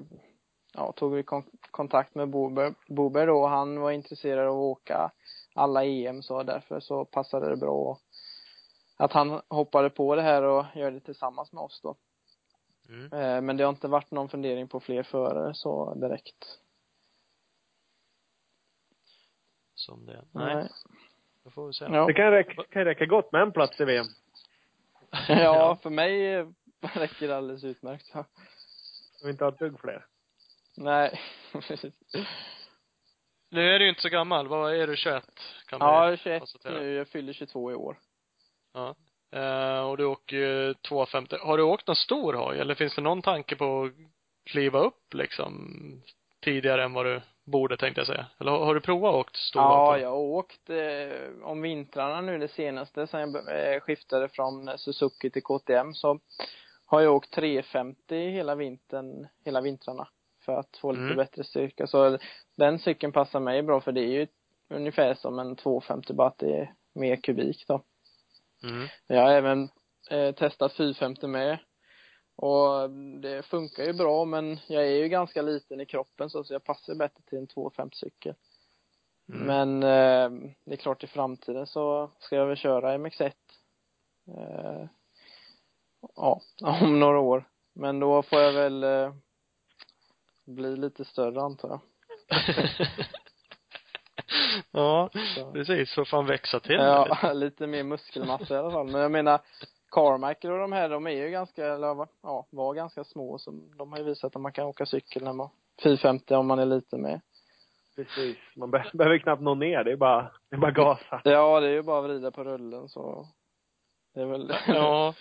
ja, 0.75 0.93
tog 0.93 1.15
vi 1.15 1.23
kon 1.23 1.45
kontakt 1.71 2.15
med 2.15 2.29
Boberg, 2.29 2.75
Boberg 2.89 3.27
då 3.27 3.43
och 3.43 3.49
han 3.49 3.81
var 3.81 3.91
intresserad 3.91 4.47
av 4.49 4.55
att 4.55 4.79
åka 4.79 5.11
alla 5.55 5.85
EM 5.85 6.23
så 6.23 6.43
därför 6.43 6.81
så 6.81 7.05
passade 7.05 7.51
det 7.51 7.57
bra 7.57 7.99
att 8.97 9.13
han 9.13 9.41
hoppade 9.49 9.91
på 9.91 10.15
det 10.15 10.23
här 10.23 10.43
och 10.43 10.65
gör 10.75 10.91
det 10.91 11.01
tillsammans 11.01 11.53
med 11.53 11.63
oss 11.63 11.81
då. 11.83 11.97
Mm. 12.89 13.13
Eh, 13.13 13.41
men 13.41 13.57
det 13.57 13.65
har 13.65 13.71
inte 13.71 13.89
varit 13.89 14.11
någon 14.11 14.29
fundering 14.29 14.69
på 14.69 14.81
fler 14.81 15.03
förare 15.03 15.55
så 15.55 15.95
direkt. 15.95 16.59
Som 19.75 20.07
det? 20.07 20.25
Nej. 20.31 20.55
Nej. 20.55 20.69
Då 21.45 21.51
får 21.51 21.67
vi 21.67 21.73
se. 21.73 21.85
Ja. 21.85 22.07
Det 22.07 22.15
kan 22.15 22.31
räcka, 22.31 22.65
kan 22.71 22.85
räcka 22.85 23.07
gott 23.07 23.33
med 23.33 23.43
en 23.43 23.53
plats 23.53 23.81
i 23.81 23.85
VM. 23.85 24.07
ja, 25.29 25.79
för 25.83 25.91
mig 25.91 26.43
räcker 26.81 27.29
det 27.29 27.37
alldeles 27.37 27.65
utmärkt. 27.65 28.15
Och 29.25 29.31
inte 29.31 29.45
ha 29.45 29.53
ett 29.53 29.59
dugg 29.59 29.81
fler. 29.81 30.07
Nej, 30.77 31.21
Nu 33.51 33.75
är 33.75 33.79
du 33.79 33.85
ju 33.85 33.89
inte 33.89 34.03
så 34.03 34.09
gammal. 34.09 34.49
Vad 34.49 34.75
är 34.75 34.87
du, 34.87 34.97
21? 34.97 35.25
Kan 35.67 35.79
ja, 35.81 36.17
21 36.17 36.43
nu. 36.65 36.95
Jag 36.95 37.09
fyller 37.09 37.33
22 37.33 37.73
i 37.73 37.75
år. 37.75 37.99
Ja. 38.73 38.95
Uh, 39.37 39.81
och 39.81 39.97
du 39.97 40.05
åker 40.05 40.37
ju 40.37 40.75
250. 40.75 41.37
Har 41.41 41.57
du 41.57 41.63
åkt 41.63 41.87
någon 41.87 41.97
stor 41.97 42.35
hoj 42.35 42.59
eller 42.59 42.75
finns 42.75 42.95
det 42.95 43.03
någon 43.03 43.23
tanke 43.23 43.57
på 43.57 43.85
att 43.85 43.93
kliva 44.51 44.79
upp 44.79 45.15
liksom 45.15 45.73
tidigare 46.43 46.85
än 46.85 46.93
vad 46.93 47.07
du 47.07 47.21
borde 47.45 47.77
tänkte 47.77 48.01
jag 48.01 48.07
säga. 48.07 48.27
Eller 48.41 48.51
har, 48.51 48.65
har 48.65 48.75
du 48.75 48.81
provat 48.81 49.15
att 49.15 49.21
åkt 49.21 49.37
stor 49.37 49.63
Ja, 49.63 49.93
hoj 49.93 50.01
jag 50.01 50.09
har 50.09 50.17
åkt 50.17 50.71
eh, 50.71 51.43
om 51.43 51.63
vintrarna 51.63 52.21
nu 52.21 52.39
det 52.39 52.49
senaste 52.49 53.07
sen 53.07 53.35
jag 53.35 53.75
eh, 53.75 53.81
skiftade 53.81 54.29
från 54.29 54.79
Suzuki 54.79 55.31
till 55.31 55.43
KTM 55.43 55.95
så 55.95 56.21
har 56.95 57.01
jag 57.01 57.15
åkt 57.15 57.33
350 57.33 58.17
hela 58.31 58.55
vintern, 58.55 59.27
hela 59.45 59.61
vintrarna. 59.61 60.09
för 60.45 60.53
att 60.53 60.77
få 60.77 60.93
lite 60.93 61.05
Mm. 61.05 61.17
bättre 61.17 61.45
styrka. 61.45 61.87
Så 61.87 62.19
den 62.57 62.79
cykeln 62.79 63.13
passar 63.13 63.41
mig 63.41 63.63
bra 63.63 63.81
för 63.81 63.93
det 63.93 64.01
är 64.01 64.09
ju 64.21 64.27
ungefär 64.69 65.15
som 65.15 65.39
en 65.39 65.57
250 65.57 66.13
bara 66.15 66.29
att 66.29 66.39
det 66.39 66.57
är 66.57 66.75
mer 66.95 67.17
kubik 67.17 67.65
då. 67.69 67.83
Mm. 68.63 68.89
Jag 69.07 69.23
har 69.23 69.31
även 69.31 69.69
eh, 70.11 70.35
testat 70.35 70.73
450 70.73 71.27
med. 71.27 71.59
Och 72.37 72.91
det 73.23 73.43
funkar 73.47 73.85
ju 73.85 73.93
bra 73.93 74.25
men 74.25 74.59
jag 74.69 74.85
är 74.85 74.97
ju 74.97 75.09
ganska 75.09 75.43
liten 75.43 75.81
i 75.81 75.87
kroppen 75.87 76.31
så, 76.31 76.45
så 76.45 76.53
jag 76.55 76.65
passar 76.65 76.95
bättre 76.95 77.23
till 77.27 77.39
en 77.39 77.47
250 77.47 77.97
cykel. 77.97 78.35
Mm. 79.33 79.47
Men 79.47 79.83
eh, 79.83 80.51
det 80.65 80.73
är 80.73 80.77
klart 80.77 81.05
i 81.05 81.07
framtiden 81.07 81.67
så 81.67 82.11
ska 82.19 82.37
jag 82.37 82.47
väl 82.47 82.57
köra 82.57 82.99
MX1. 82.99 83.33
Eh, 84.29 84.87
ja, 86.17 86.41
om 86.83 87.01
några 87.01 87.19
år. 87.19 87.49
Men 87.75 88.01
då 88.01 88.23
får 88.23 88.41
jag 88.41 88.53
väl 88.53 88.85
eh, 88.85 89.13
bli 90.47 90.77
lite 90.77 91.05
större 91.05 91.43
antar 91.43 91.69
jag. 91.69 91.81
ja, 94.71 95.11
Så. 95.35 95.53
precis. 95.53 95.95
Får 95.95 96.05
fan 96.05 96.27
växa 96.27 96.61
till. 96.61 96.75
Ja, 96.75 97.33
lite 97.35 97.67
mer 97.67 97.83
muskelmassa 97.83 98.55
i 98.55 98.59
alla 98.59 98.71
fall. 98.71 98.87
Men 98.91 99.01
jag 99.01 99.11
menar, 99.11 99.41
Carmacker 99.91 100.51
och 100.51 100.59
de 100.59 100.73
här, 100.73 100.89
de 100.89 101.07
är 101.07 101.11
ju 101.11 101.31
ganska, 101.31 101.67
eller 101.67 102.07
ja, 102.23 102.47
var 102.51 102.75
ganska 102.75 103.05
små. 103.05 103.39
Så 103.39 103.51
de 103.51 103.93
har 103.93 103.99
ju 103.99 104.05
visat 104.05 104.37
att 104.37 104.43
man 104.43 104.53
kan 104.53 104.67
åka 104.67 104.87
cykel 104.87 105.25
när 105.25 105.33
man 105.33 105.49
450 105.83 106.35
om 106.35 106.47
man 106.47 106.59
är 106.59 106.67
lite 106.67 106.97
med. 106.97 107.21
Precis. 107.97 108.37
Man 108.57 108.71
be 108.71 108.85
behöver 108.93 109.19
knappt 109.19 109.43
nå 109.43 109.55
ner. 109.55 109.85
Det 109.85 109.93
är 109.93 109.97
bara, 109.97 110.31
det 110.51 110.57
är 110.57 110.61
bara 110.61 110.71
gasa. 110.71 111.21
Ja, 111.25 111.61
det 111.61 111.67
är 111.67 111.73
ju 111.73 111.83
bara 111.83 111.99
att 111.99 112.05
vrida 112.05 112.31
på 112.31 112.45
rullen 112.45 112.89
så 112.89 113.29
det 114.15 114.21
är 114.21 114.27
väl 114.27 114.55
Ja. 114.67 115.15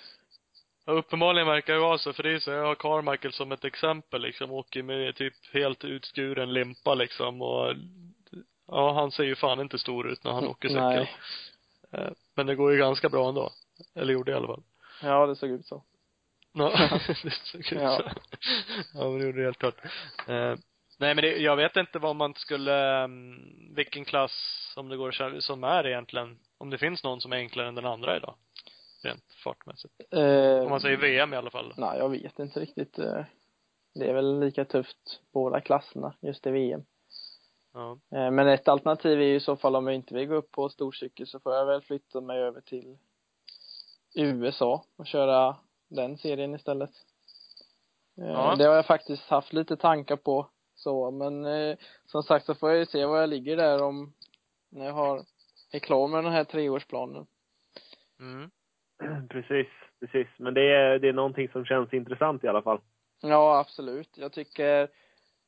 Ja, 0.86 0.94
uppenbarligen 0.94 1.48
verkar 1.48 1.74
det 1.74 1.80
vara 1.80 1.98
så, 1.98 2.14
för 2.14 2.24
det 2.24 2.32
är 2.32 2.40
så, 2.40 2.52
jag 2.52 2.66
har 2.66 2.76
Carmichael 2.76 3.34
som 3.34 3.52
ett 3.52 3.66
exempel 3.66 4.22
liksom, 4.22 4.52
åker 4.52 4.84
med 4.84 5.16
typ 5.16 5.34
helt 5.54 5.84
utskuren 5.84 6.54
limpa 6.54 6.94
liksom 6.94 7.42
och 7.42 7.74
ja, 8.68 8.94
han 8.94 9.12
ser 9.12 9.24
ju 9.24 9.36
fan 9.36 9.60
inte 9.60 9.80
stor 9.80 10.08
ut 10.08 10.24
när 10.24 10.32
han 10.32 10.48
åker 10.48 10.68
cykel. 10.70 10.84
Nej. 10.84 11.16
Eh, 11.92 12.12
Men 12.36 12.46
det 12.48 12.56
går 12.56 12.72
ju 12.72 12.78
ganska 12.78 13.10
bra 13.10 13.30
ändå. 13.30 13.52
Eller 13.96 14.14
gjorde 14.14 14.32
i 14.32 14.36
alla 14.36 14.48
fall. 14.48 14.64
Ja, 15.02 15.26
det 15.26 15.36
såg 15.36 15.50
ut 15.50 15.66
så. 15.66 15.84
Ja, 16.54 16.72
det 17.24 17.34
såg 17.44 17.62
ut 17.62 17.72
Ja. 17.72 17.98
så. 17.98 18.04
Ja, 18.94 19.10
men 19.10 19.20
det 19.20 19.26
gjorde 19.26 19.38
det 19.40 19.46
helt 19.46 19.60
klart. 19.60 19.86
Eh, 20.28 20.56
nej 21.00 21.16
men 21.16 21.18
det, 21.18 21.38
jag 21.38 21.56
vet 21.56 21.76
inte 21.76 22.00
vad 22.00 22.16
man 22.16 22.34
skulle, 22.34 23.04
um, 23.04 23.76
vilken 23.76 24.06
klass, 24.06 24.74
om 24.76 24.90
det 24.90 24.98
går 24.98 25.40
som 25.42 25.64
är 25.64 25.88
egentligen, 25.88 26.40
om 26.58 26.70
det 26.70 26.78
finns 26.78 27.04
någon 27.04 27.22
som 27.22 27.34
är 27.34 27.38
enklare 27.38 27.68
än 27.68 27.76
den 27.76 27.86
andra 27.86 28.18
idag. 28.18 28.36
Rent 29.04 29.34
fartmässigt. 29.44 29.94
Eh, 30.12 30.64
Om 30.64 30.70
man 30.70 30.82
säger 30.82 30.98
VM 30.98 31.34
i 31.34 31.38
alla 31.38 31.50
fall. 31.50 31.74
Nej, 31.78 31.98
jag 32.00 32.10
vet 32.10 32.40
inte 32.40 32.60
riktigt. 32.60 33.00
eh. 33.00 33.24
Det 33.96 34.10
är 34.10 34.14
väl 34.14 34.40
lika 34.40 34.66
tufft 34.66 35.22
båda 35.32 35.62
klasserna 35.62 36.14
just 36.22 36.48
i 36.48 36.52
VM. 36.52 36.86
Ja. 37.74 37.92
Eh, 38.12 38.32
Men 38.32 38.48
ett 38.48 38.68
alternativ 38.68 39.22
är 39.22 39.26
ju 39.26 39.36
i 39.36 39.40
så 39.40 39.56
fall 39.56 39.76
om 39.76 39.88
jag 39.88 39.96
inte 39.96 40.14
vill 40.16 40.28
gå 40.28 40.36
upp 40.36 40.52
på 40.52 40.70
storcykel 40.70 41.28
så 41.28 41.40
får 41.40 41.54
jag 41.54 41.66
väl 41.66 41.82
flytta 41.82 42.22
mig 42.22 42.40
över 42.40 42.62
till 42.62 42.98
USA 44.16 44.86
och 44.96 45.08
köra 45.08 45.56
den 45.88 46.18
serien 46.18 46.56
istället. 46.56 46.92
Eh, 48.18 48.26
Ja. 48.28 48.56
Det 48.56 48.64
har 48.66 48.76
jag 48.76 48.86
faktiskt 48.86 49.24
haft 49.30 49.54
lite 49.54 49.78
tankar 49.78 50.16
på 50.16 50.50
så, 50.76 51.12
men 51.12 51.46
som 52.06 52.24
sagt 52.24 52.46
så 52.46 52.56
får 52.56 52.70
jag 52.70 52.80
ju 52.80 52.86
se 52.86 53.06
var 53.06 53.20
jag 53.20 53.30
ligger 53.30 53.58
där 53.58 53.82
om 53.84 54.14
när 54.70 54.86
jag 54.86 54.94
har, 54.94 55.26
är 55.72 55.80
klar 55.80 56.08
med 56.08 56.24
den 56.24 56.34
här 56.34 56.44
treårsplanen. 56.44 57.26
Mm. 58.20 58.52
Precis, 59.30 59.68
precis. 60.00 60.28
Men 60.38 60.54
det 60.54 60.76
är, 60.76 61.00
det 61.00 61.10
är 61.10 61.14
någonting 61.14 61.50
som 61.50 61.66
känns 61.66 61.94
intressant 61.94 62.44
i 62.44 62.48
alla 62.48 62.62
fall. 62.62 62.80
Ja, 63.22 63.60
absolut. 63.60 64.18
Jag 64.18 64.32
tycker 64.32 64.88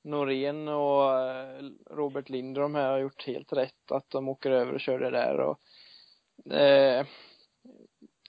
Norén 0.04 0.68
och 0.68 1.20
eh, 1.20 1.64
Robert 1.92 2.30
Lind 2.30 2.58
och 2.58 2.62
de 2.62 2.76
här 2.76 2.92
har 2.92 3.00
gjort 3.00 3.28
helt 3.28 3.54
rätt 3.54 3.92
att 3.92 4.10
de 4.10 4.30
åker 4.30 4.52
över 4.52 4.74
och 4.74 4.80
kör 4.80 5.00
det 5.00 5.10
där 5.10 5.40
och 5.40 5.60
eh, 6.54 7.06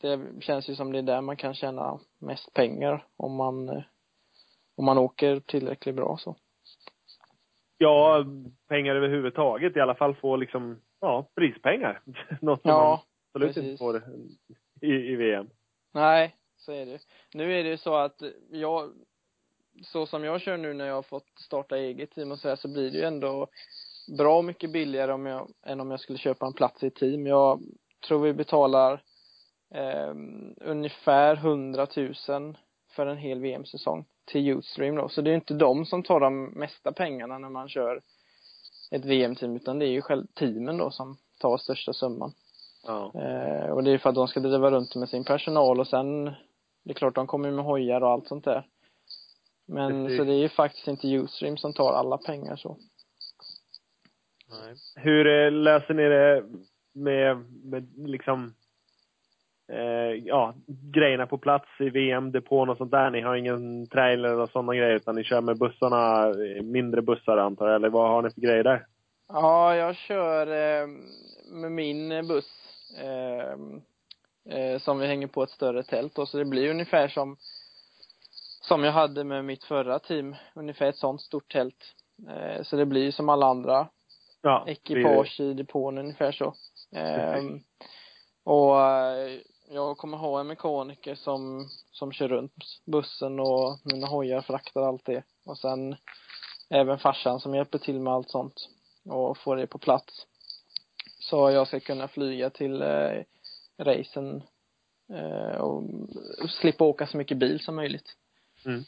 det 0.00 0.20
känns 0.40 0.68
ju 0.70 0.74
som 0.74 0.92
det 0.92 0.98
är 0.98 1.02
där 1.02 1.20
man 1.20 1.36
kan 1.36 1.54
tjäna 1.54 1.98
mest 2.18 2.52
pengar 2.54 3.06
om 3.16 3.34
man 3.36 3.68
eh, 3.68 3.82
om 4.76 4.84
man 4.84 4.98
åker 4.98 5.40
tillräckligt 5.40 5.94
bra 5.94 6.16
så. 6.18 6.36
Ja, 7.78 8.24
pengar 8.68 8.96
överhuvudtaget. 8.96 9.76
I 9.76 9.80
alla 9.80 9.94
fall 9.94 10.14
få 10.14 10.36
liksom, 10.36 10.80
ja, 11.00 11.28
prispengar. 11.34 12.00
Något 12.40 12.62
som 12.62 12.70
man 12.70 12.80
Ja, 12.80 13.02
absolut 13.34 13.54
precis. 13.54 13.70
inte 13.70 13.78
får 13.78 14.02
i, 14.80 14.92
i 14.92 15.16
VM. 15.16 15.50
nej, 15.94 16.36
så 16.56 16.72
är 16.72 16.86
det. 16.86 16.98
Nu 17.34 17.58
är 17.58 17.64
det 17.64 17.70
ju 17.70 17.76
så 17.76 17.94
att 17.94 18.22
jag 18.50 18.92
så 19.82 20.06
som 20.06 20.24
jag 20.24 20.40
kör 20.40 20.56
nu 20.56 20.74
när 20.74 20.86
jag 20.86 20.94
har 20.94 21.02
fått 21.02 21.38
starta 21.38 21.76
eget 21.76 22.10
team 22.10 22.32
och 22.32 22.38
så 22.38 22.48
här 22.48 22.56
så 22.56 22.68
blir 22.68 22.90
det 22.90 22.98
ju 22.98 23.04
ändå 23.04 23.48
bra 24.18 24.42
mycket 24.42 24.72
billigare 24.72 25.12
om 25.12 25.26
jag, 25.26 25.50
än 25.62 25.80
om 25.80 25.90
jag 25.90 26.00
skulle 26.00 26.18
köpa 26.18 26.46
en 26.46 26.52
plats 26.52 26.82
i 26.82 26.86
ett 26.86 26.94
team. 26.94 27.26
Jag 27.26 27.62
tror 28.06 28.22
vi 28.22 28.32
betalar 28.32 29.02
eh, 29.74 30.14
ungefär 30.56 31.36
100 31.36 31.86
000 31.96 32.56
för 32.90 33.06
en 33.06 33.16
hel 33.16 33.40
VM-säsong 33.40 34.04
till 34.24 34.46
Youthstream 34.46 34.94
då. 34.94 35.08
Så 35.08 35.22
det 35.22 35.30
är 35.30 35.32
ju 35.32 35.38
inte 35.38 35.54
de 35.54 35.86
som 35.86 36.02
tar 36.02 36.20
de 36.20 36.44
mesta 36.44 36.92
pengarna 36.92 37.38
när 37.38 37.50
man 37.50 37.68
kör 37.68 38.02
ett 38.90 39.04
VM-team 39.04 39.56
utan 39.56 39.78
det 39.78 39.86
är 39.86 39.90
ju 39.90 40.02
själv 40.02 40.26
teamen 40.34 40.76
då 40.76 40.90
som 40.90 41.16
tar 41.38 41.56
största 41.56 41.92
summan. 41.92 42.32
Ja. 42.86 43.12
Eh, 43.14 43.70
och 43.70 43.84
det 43.84 43.90
är 43.90 43.98
för 43.98 44.08
att 44.08 44.14
de 44.14 44.28
ska 44.28 44.40
driva 44.40 44.70
runt 44.70 44.94
med 44.94 45.08
sin 45.08 45.24
personal 45.24 45.80
och 45.80 45.88
sen 45.88 46.24
det 46.84 46.92
är 46.92 46.94
klart 46.94 47.14
de 47.14 47.26
kommer 47.26 47.50
med 47.50 47.64
hojar 47.64 48.00
och 48.00 48.10
allt 48.10 48.28
sånt 48.28 48.44
där. 48.44 48.66
Men 49.68 50.04
Precis. 50.04 50.18
så 50.18 50.24
det 50.24 50.32
är 50.32 50.42
ju 50.42 50.48
faktiskt 50.48 50.88
inte 50.88 51.08
Youthstream 51.08 51.56
som 51.56 51.72
tar 51.72 51.92
alla 51.92 52.18
pengar 52.18 52.56
så. 52.56 52.76
Nej. 54.50 54.74
Hur 54.96 55.26
eh, 55.26 55.52
löser 55.52 55.94
ni 55.94 56.02
det 56.02 56.44
med, 56.94 57.36
med 57.64 58.08
liksom, 58.08 58.54
eh, 59.72 60.24
ja, 60.24 60.54
grejerna 60.66 61.26
på 61.26 61.38
plats 61.38 61.68
i 61.80 61.90
VM-depån 61.90 62.68
och 62.68 62.76
sånt 62.76 62.90
där? 62.90 63.10
Ni 63.10 63.20
har 63.20 63.36
ingen 63.36 63.86
trailer 63.86 64.34
och 64.34 64.50
sådana 64.50 64.74
grejer 64.74 64.94
utan 64.94 65.14
ni 65.14 65.24
kör 65.24 65.40
med 65.40 65.58
bussarna, 65.58 66.28
eh, 66.28 66.62
mindre 66.62 67.02
bussar 67.02 67.36
antar 67.36 67.66
jag, 67.66 67.76
eller 67.76 67.88
vad 67.88 68.10
har 68.10 68.22
ni 68.22 68.30
för 68.30 68.40
grejer 68.40 68.64
där? 68.64 68.86
Ja, 69.28 69.76
jag 69.76 69.96
kör 69.96 70.46
eh, 70.46 70.88
med 71.52 71.72
min 71.72 72.28
buss 72.28 72.65
som 74.78 74.98
vi 74.98 75.06
hänger 75.06 75.26
på 75.26 75.42
ett 75.42 75.50
större 75.50 75.82
tält 75.82 76.14
då, 76.14 76.26
så 76.26 76.38
det 76.38 76.44
blir 76.44 76.70
ungefär 76.70 77.08
som 77.08 77.36
som 78.66 78.84
jag 78.84 78.92
hade 78.92 79.24
med 79.24 79.44
mitt 79.44 79.64
förra 79.64 79.98
team, 79.98 80.36
ungefär 80.54 80.86
ett 80.86 80.96
sånt 80.96 81.22
stort 81.22 81.52
tält. 81.52 81.94
Eh, 82.28 82.62
så 82.62 82.76
det 82.76 82.86
blir 82.86 83.10
som 83.10 83.28
alla 83.28 83.46
andra 83.46 83.88
Ja, 84.42 84.64
ekipage 84.66 85.40
i 85.40 85.54
depån 85.54 85.98
ungefär 85.98 86.32
så. 86.32 86.54
Ehm, 86.92 87.60
och 88.44 88.80
eh, 88.80 89.40
jag 89.70 89.96
kommer 89.98 90.16
ha 90.18 90.40
en 90.40 90.46
mekaniker 90.46 91.14
som, 91.14 91.68
som 91.92 92.12
kör 92.12 92.28
runt 92.28 92.64
bussen 92.86 93.40
och 93.40 93.78
mina 93.84 94.06
hojar 94.06 94.40
fraktar 94.40 94.82
allt 94.82 95.04
det. 95.04 95.22
Och 95.44 95.58
sen 95.58 95.96
även 96.70 96.98
farsan 96.98 97.40
som 97.40 97.54
hjälper 97.54 97.78
till 97.78 98.00
med 98.00 98.12
allt 98.12 98.30
sånt 98.30 98.68
och 99.04 99.38
får 99.38 99.56
det 99.56 99.66
på 99.66 99.78
plats. 99.78 100.26
Så 101.30 101.50
jag 101.50 101.68
ska 101.68 101.80
kunna 101.80 102.08
flyga 102.08 102.50
till 102.50 102.82
eh, 102.82 103.22
racen 103.78 104.42
eh, 105.12 105.60
och 105.60 105.82
slippa 106.50 106.84
åka 106.84 107.06
så 107.06 107.16
mycket 107.16 107.36
bil 107.38 107.60
som 107.60 107.76
möjligt. 107.76 108.16
Mm. 108.64 108.82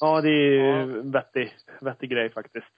Ja, 0.00 0.20
det 0.20 0.28
är 0.28 0.50
ju 0.50 0.66
Ja. 0.66 0.76
en 0.76 1.10
vettig, 1.10 1.56
vettig 1.80 2.10
grej 2.10 2.30
faktiskt. 2.30 2.72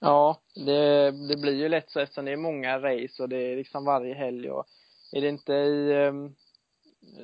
Ja, 0.00 0.40
det, 0.66 1.10
det 1.10 1.36
blir 1.36 1.52
ju 1.52 1.68
lätt 1.68 1.90
så 1.90 2.00
eftersom 2.00 2.24
det 2.24 2.32
är 2.32 2.36
många 2.36 2.78
race 2.78 3.22
och 3.22 3.28
det 3.28 3.36
är 3.52 3.56
liksom 3.56 3.84
varje 3.84 4.14
helg 4.14 4.50
och 4.50 4.66
är 5.12 5.20
det 5.20 5.28
inte 5.28 5.52
i 5.52 6.06
um, 6.08 6.34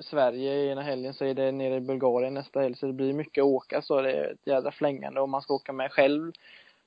Sverige 0.00 0.72
ena 0.72 0.82
helgen 0.82 1.14
så 1.14 1.24
är 1.24 1.34
det 1.34 1.52
nere 1.52 1.76
i 1.76 1.80
Bulgarien 1.80 2.34
nästa 2.34 2.60
helg 2.60 2.74
så 2.76 2.86
det 2.86 2.92
blir 2.92 3.12
mycket 3.12 3.44
åka 3.44 3.82
så 3.82 4.00
det 4.00 4.12
är 4.12 4.32
ett 4.32 4.46
jädra 4.46 4.70
flängande 4.70 5.20
om 5.20 5.30
man 5.30 5.42
ska 5.42 5.54
åka 5.54 5.72
med 5.72 5.92
själv 5.92 6.32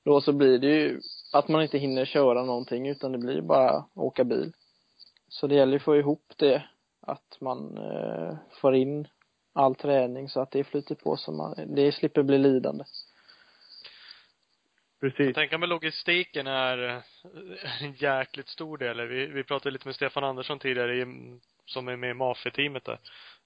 då 0.04 0.20
så 0.20 0.32
blir 0.32 0.58
det 0.58 0.66
ju 0.66 1.00
att 1.32 1.48
man 1.48 1.62
inte 1.62 1.78
hinner 1.78 2.04
köra 2.04 2.44
någonting 2.44 2.88
utan 2.88 3.12
det 3.12 3.18
blir 3.18 3.40
bara 3.40 3.84
åka 3.94 4.24
bil. 4.24 4.52
Så 5.28 5.46
det 5.46 5.54
gäller 5.54 5.72
ju 5.72 5.76
att 5.76 5.82
få 5.82 5.96
ihop 5.96 6.32
det 6.36 6.62
att 7.00 7.40
man 7.40 7.78
eh, 7.78 8.36
får 8.60 8.74
in 8.74 9.08
all 9.52 9.74
träning 9.74 10.28
så 10.28 10.40
att 10.40 10.50
det 10.50 10.64
flyter 10.64 10.94
på 10.94 11.16
så 11.16 11.32
man, 11.32 11.74
det 11.74 11.92
slipper 11.92 12.22
bli 12.22 12.38
lidande. 12.38 12.84
Precis. 15.00 15.26
Jag 15.26 15.34
tänker 15.34 15.58
mig 15.58 15.68
logistiken 15.68 16.46
är 16.46 16.88
eh, 16.88 17.82
en 17.82 17.92
jäkligt 17.92 18.48
stor 18.48 18.78
del. 18.78 19.00
Vi, 19.08 19.26
vi 19.26 19.44
pratade 19.44 19.70
lite 19.70 19.88
med 19.88 19.94
Stefan 19.94 20.24
Andersson 20.24 20.58
tidigare 20.58 20.96
i, 20.96 21.06
som 21.64 21.88
är 21.88 21.96
med 21.96 22.10
i 22.10 22.14
Mafe-teamet 22.14 22.84
där. 22.84 22.98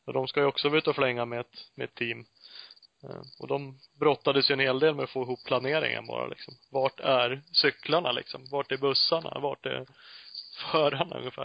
Och 0.05 0.13
de 0.13 0.29
ska 0.29 0.41
ju 0.41 0.47
också 0.47 0.69
vara 0.69 0.79
ute 0.79 0.91
och 0.91 0.97
flänga 0.97 1.25
med 1.25 1.41
ett, 1.41 1.71
med 1.75 1.85
ett 1.85 1.95
team. 1.95 2.25
Eh, 3.11 3.21
Och 3.39 3.49
de 3.49 3.79
brottades 4.01 4.51
ju 4.51 4.53
en 4.53 4.61
hel 4.61 4.79
del 4.79 4.95
med 4.95 5.05
att 5.05 5.11
få 5.11 5.23
ihop 5.23 5.45
planeringen 5.45 6.07
bara 6.07 6.27
liksom. 6.27 6.55
Vart 6.71 7.01
är 7.01 7.43
cyklarna 7.53 8.13
liksom? 8.13 8.45
Vart 8.51 8.73
är 8.73 8.77
bussarna? 8.79 9.39
Vart 9.41 9.67
är 9.67 9.87
förarna 10.73 11.19
ungefär? 11.19 11.45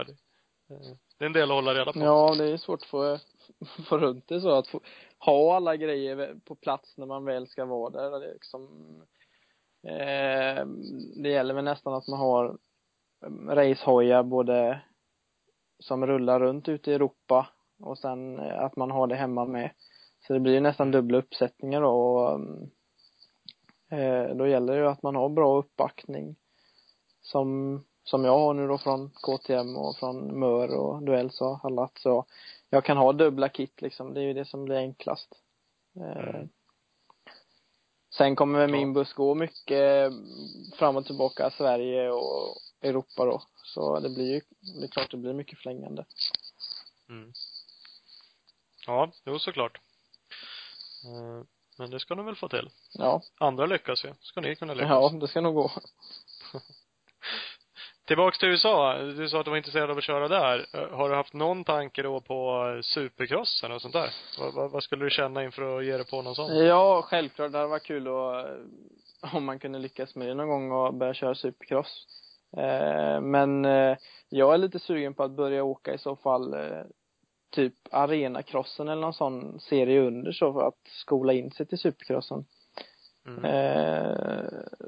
Eh, 0.70 0.96
det 1.18 1.24
är 1.24 1.26
en 1.26 1.32
del 1.32 1.50
att 1.50 1.54
hålla 1.54 1.74
reda 1.74 1.92
på. 1.92 2.00
Ja, 2.00 2.34
det 2.38 2.44
är 2.52 2.56
svårt 2.56 2.82
att 2.82 2.88
få, 2.88 3.18
få 3.88 3.98
runt 3.98 4.28
det 4.28 4.40
så 4.40 4.50
att 4.50 4.68
få, 4.68 4.80
ha 5.18 5.56
alla 5.56 5.76
grejer 5.76 6.40
på 6.44 6.54
plats 6.54 6.96
när 6.96 7.06
man 7.06 7.24
väl 7.24 7.46
ska 7.46 7.64
vara 7.64 7.90
där. 7.90 8.20
Det 8.20 8.32
liksom, 8.32 8.68
eh, 9.86 10.66
det 11.22 11.28
gäller 11.28 11.54
väl 11.54 11.64
nästan 11.64 11.94
att 11.94 12.08
man 12.08 12.18
har 12.18 12.58
mm, 13.26 13.50
racehojar 13.50 14.22
både 14.22 14.80
som 15.78 16.06
rullar 16.06 16.40
runt 16.40 16.68
ute 16.68 16.90
i 16.90 16.94
Europa 16.94 17.48
och 17.80 17.98
sen 17.98 18.38
eh, 18.38 18.58
att 18.58 18.76
man 18.76 18.90
har 18.90 19.06
det 19.06 19.16
hemma 19.16 19.44
med. 19.44 19.70
Så 20.30 20.34
det 20.34 20.40
blir 20.40 20.52
ju 20.52 20.60
nästan 20.60 20.90
dubbla 20.90 21.18
uppsättningar 21.18 21.80
då 21.80 21.90
och 21.90 22.40
eh, 23.98 24.36
då 24.36 24.46
gäller 24.46 24.72
det 24.72 24.78
ju 24.78 24.86
att 24.86 25.02
man 25.02 25.16
har 25.16 25.28
bra 25.28 25.58
uppbackning 25.58 26.36
som, 27.20 27.84
som 28.04 28.24
jag 28.24 28.38
har 28.38 28.54
nu 28.54 28.68
då 28.68 28.78
från 28.78 29.10
KTM 29.10 29.76
och 29.76 29.96
från 29.96 30.40
Mör 30.40 30.74
och 30.74 31.02
Duells 31.02 31.40
och 31.40 31.64
allt 31.64 31.98
så 31.98 32.26
jag 32.68 32.84
kan 32.84 32.96
ha 32.96 33.12
dubbla 33.12 33.48
kit 33.48 33.82
liksom, 33.82 34.14
det 34.14 34.20
är 34.20 34.24
ju 34.24 34.32
det 34.32 34.44
som 34.44 34.64
blir 34.64 34.76
enklast. 34.76 35.34
Eh, 35.96 36.42
sen 38.16 38.36
kommer 38.36 38.68
min 38.68 38.92
buss 38.92 39.12
gå 39.12 39.34
mycket 39.34 40.12
fram 40.78 40.96
och 40.96 41.06
tillbaka 41.06 41.50
Sverige 41.50 42.10
och 42.10 42.56
Europa 42.82 43.24
då. 43.24 43.42
Så 43.64 44.00
det 44.00 44.10
blir 44.10 44.34
ju, 44.34 44.40
det 44.80 44.86
är 44.86 44.90
klart 44.90 45.10
det 45.10 45.16
blir 45.16 45.32
mycket 45.32 45.58
flängande. 45.58 46.04
Mm. 47.08 47.32
Ja, 48.86 49.12
jo 49.24 49.38
såklart. 49.38 49.80
Eh, 51.04 51.44
Men 51.78 51.90
det 51.90 52.00
ska 52.00 52.14
ni 52.14 52.22
väl 52.22 52.36
få 52.36 52.48
till? 52.48 52.70
Ja, 52.92 53.22
Andra 53.38 53.66
lyckas 53.66 54.04
ju. 54.04 54.14
Ska 54.20 54.40
ni 54.40 54.56
kunna 54.56 54.74
lyckas? 54.74 54.90
ja, 54.90 55.10
det 55.20 55.28
ska 55.28 55.40
nog 55.40 55.54
gå. 55.54 55.70
Tillbaks 58.06 58.38
till 58.38 58.48
USA. 58.48 58.98
Du 58.98 59.28
sa 59.28 59.38
att 59.38 59.44
du 59.44 59.50
var 59.50 59.58
intresserad 59.58 59.90
av 59.90 59.98
att 59.98 60.04
köra 60.04 60.28
där. 60.28 60.66
Eh, 60.72 60.96
Har 60.96 61.08
du 61.10 61.14
haft 61.16 61.32
någon 61.32 61.64
tanke 61.64 62.02
då 62.02 62.20
på 62.20 62.64
supercrossen 62.84 63.72
och 63.72 63.82
sånt 63.82 63.92
där? 63.94 64.10
Vad, 64.38 64.54
vad, 64.54 64.70
vad 64.70 64.82
skulle 64.82 65.04
du 65.04 65.10
känna 65.10 65.44
inför 65.44 65.78
att 65.78 65.84
ge 65.84 65.96
dig 65.96 66.06
på 66.06 66.22
någon 66.22 66.34
sån? 66.34 66.56
Ja, 66.66 67.02
självklart. 67.02 67.52
Det 67.52 67.58
hade 67.58 67.70
varit 67.70 67.82
kul 67.86 68.08
att, 68.08 68.46
eh, 68.46 69.34
om 69.36 69.44
man 69.44 69.58
kunde 69.58 69.78
lyckas 69.78 70.14
med 70.14 70.28
det 70.28 70.34
någon 70.34 70.48
gång 70.48 70.72
och 70.72 70.94
börja 70.94 71.14
köra 71.14 71.34
supercross. 71.34 72.06
Men 73.22 73.64
jag 74.28 74.54
är 74.54 74.58
lite 74.58 74.78
sugen 74.78 75.14
på 75.14 75.22
att 75.22 75.30
börja 75.30 75.64
åka 75.64 75.94
i 75.94 75.98
så 75.98 76.16
fall 76.16 76.54
typ 77.50 77.74
arenacrossen 77.90 78.88
eller 78.88 79.02
någon 79.02 79.14
sån 79.14 79.60
serie 79.60 80.00
under 80.00 80.32
så 80.32 80.52
för 80.52 80.68
att 80.68 80.80
skola 80.88 81.32
in 81.32 81.50
sig 81.50 81.66
till 81.66 81.78
supercrossen. 81.78 82.44
Mm. 83.26 83.44
Eh, 83.44 84.44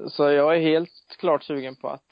så 0.07 0.29
jag 0.29 0.55
är 0.55 0.61
helt 0.61 1.17
klart 1.19 1.43
sugen 1.43 1.75
på 1.75 1.89
att 1.89 2.05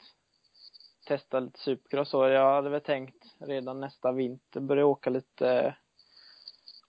testa 1.06 1.40
lite 1.40 1.58
supercross 1.58 2.14
och 2.14 2.28
jag 2.28 2.54
hade 2.54 2.70
väl 2.70 2.80
tänkt 2.80 3.24
redan 3.38 3.80
nästa 3.80 4.12
vinter 4.12 4.60
börja 4.60 4.86
åka 4.86 5.10
lite 5.10 5.76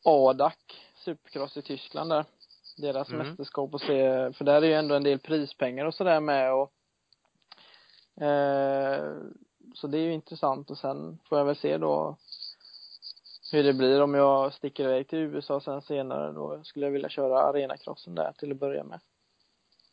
ADAC 0.04 0.54
supercross 0.96 1.58
i 1.58 1.62
Tyskland 1.62 2.10
där. 2.10 2.26
Deras 2.78 3.10
Mm. 3.10 3.28
mästerskap 3.28 3.74
och 3.74 3.82
se, 3.82 4.34
för 4.34 4.44
där 4.44 4.62
är 4.62 4.68
ju 4.68 4.74
ändå 4.74 4.96
en 4.96 5.04
del 5.04 5.20
prispengar 5.20 5.86
och 5.86 5.94
sådär 5.94 6.20
med 6.20 6.54
och 6.54 6.74
eh, 8.24 9.14
så 9.76 9.88
det 9.88 9.98
är 9.98 10.02
ju 10.02 10.14
intressant 10.14 10.72
och 10.72 10.78
sen 10.78 11.20
får 11.30 11.38
jag 11.38 11.46
väl 11.46 11.56
se 11.56 11.78
då 11.78 12.18
hur 13.54 13.64
det 13.64 13.74
blir 13.74 14.02
om 14.04 14.14
jag 14.14 14.54
sticker 14.54 14.84
iväg 14.84 15.08
till 15.08 15.20
USA 15.20 15.60
sen 15.62 15.82
senare 15.82 16.32
då 16.32 16.60
skulle 16.64 16.86
jag 16.86 16.92
vilja 16.92 17.10
köra 17.10 17.40
arenacrossen 17.40 18.16
där 18.16 18.32
till 18.32 18.52
att 18.52 18.60
börja 18.60 18.84
med. 18.84 19.00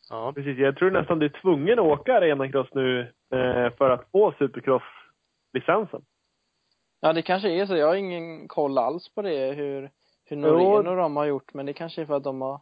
Ja. 0.09 0.31
Precis, 0.35 0.57
jag 0.57 0.75
tror 0.75 0.91
nästan 0.91 1.19
du 1.19 1.25
är 1.25 1.41
tvungen 1.41 1.79
att 1.79 1.85
åka 1.85 2.17
arenacross 2.17 2.67
nu 2.73 2.99
eh, 3.33 3.73
för 3.77 3.89
att 3.89 4.11
få 4.11 4.31
supercross-licensen. 4.31 6.01
Ja, 6.99 7.13
det 7.13 7.21
kanske 7.21 7.49
är 7.49 7.65
så. 7.65 7.75
Jag 7.75 7.87
har 7.87 7.95
ingen 7.95 8.47
koll 8.47 8.77
alls 8.77 9.09
på 9.15 9.21
det, 9.21 9.51
hur, 9.51 9.89
hur. 10.25 10.37
Norén 10.37 10.87
och 10.87 10.95
de 10.95 11.15
har 11.15 11.25
gjort, 11.25 11.53
men 11.53 11.65
det 11.65 11.73
kanske 11.73 12.01
är 12.01 12.05
för 12.05 12.17
att 12.17 12.23
de 12.23 12.41
har 12.41 12.61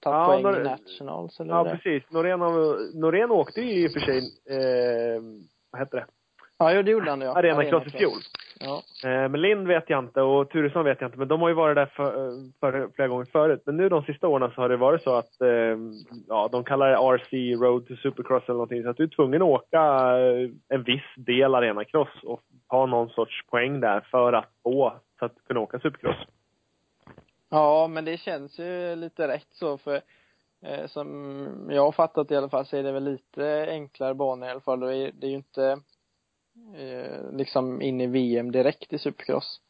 tagit 0.00 0.16
Ja, 0.16 0.26
poäng 0.26 0.42
Nor- 0.54 0.60
i 0.60 0.64
Nationals 0.64 1.40
eller 1.40 1.54
Ja, 1.54 1.64
det. 1.64 1.70
precis. 1.70 2.10
Norén, 2.10 2.40
har- 2.40 3.00
Norén 3.00 3.30
åkte 3.30 3.60
ju 3.60 3.84
i 3.84 3.88
och 3.88 3.92
för 3.92 4.00
sig, 4.00 4.18
eh, 4.50 5.22
vad 5.70 5.80
heter 5.80 5.96
det, 5.96 6.06
Ja, 6.58 6.72
jo, 6.72 6.82
det 6.82 6.90
gjorde 6.90 7.10
han 7.10 7.20
ja. 7.20 7.38
arenacross 7.38 7.86
i 7.86 7.90
fjol. 7.90 8.12
Ja. 8.64 8.82
Eh, 9.04 9.28
men 9.28 9.40
Lind 9.40 9.66
vet 9.66 9.90
jag 9.90 10.04
inte 10.04 10.22
och 10.22 10.50
Turesson 10.50 10.84
vet 10.84 11.00
jag 11.00 11.08
inte, 11.08 11.18
men 11.18 11.28
de 11.28 11.40
har 11.40 11.48
ju 11.48 11.54
varit 11.54 11.76
där 11.76 11.86
för, 11.86 12.12
för, 12.60 12.90
flera 12.94 13.08
gånger 13.08 13.24
förut. 13.24 13.62
Men 13.66 13.76
nu 13.76 13.88
de 13.88 14.02
sista 14.02 14.28
åren 14.28 14.50
så 14.54 14.60
har 14.60 14.68
det 14.68 14.76
varit 14.76 15.02
så 15.02 15.14
att, 15.14 15.40
eh, 15.40 15.78
ja, 16.28 16.48
de 16.52 16.64
kallar 16.64 16.90
det 16.90 16.96
RC, 16.96 17.54
Road 17.54 17.88
to 17.88 17.96
Supercross 17.96 18.42
eller 18.44 18.54
någonting. 18.54 18.82
Så 18.82 18.90
att 18.90 18.96
du 18.96 19.02
är 19.02 19.08
tvungen 19.08 19.42
att 19.42 19.48
åka 19.48 19.80
eh, 20.18 20.50
en 20.68 20.82
viss 20.82 21.14
del 21.16 21.54
arenacross 21.54 22.22
och 22.22 22.42
ha 22.68 22.86
någon 22.86 23.08
sorts 23.08 23.46
poäng 23.46 23.80
där 23.80 24.00
för 24.00 24.32
att 24.32 24.50
få, 24.62 24.92
så 25.18 25.24
att 25.24 25.34
kunna 25.46 25.60
åka 25.60 25.78
Supercross. 25.78 26.26
Ja, 27.50 27.88
men 27.88 28.04
det 28.04 28.16
känns 28.16 28.58
ju 28.58 28.96
lite 28.96 29.28
rätt 29.28 29.48
så 29.50 29.78
för 29.78 30.00
eh, 30.62 30.86
som 30.86 31.46
jag 31.70 31.82
har 31.82 31.92
fattat 31.92 32.30
i 32.30 32.36
alla 32.36 32.48
fall 32.48 32.66
så 32.66 32.76
är 32.76 32.82
det 32.82 32.92
väl 32.92 33.04
lite 33.04 33.66
enklare 33.68 34.14
banor 34.14 34.48
i 34.48 34.50
alla 34.50 34.60
fall. 34.60 34.80
Det 34.80 34.96
är, 34.96 35.12
det 35.14 35.26
är 35.26 35.30
ju 35.30 35.36
inte 35.36 35.78
eh, 36.76 37.36
liksom 37.36 37.82
in 37.82 38.00
i 38.00 38.06
VM 38.06 38.52
direkt 38.52 38.92
i 38.92 38.98
Supercross. 38.98 39.60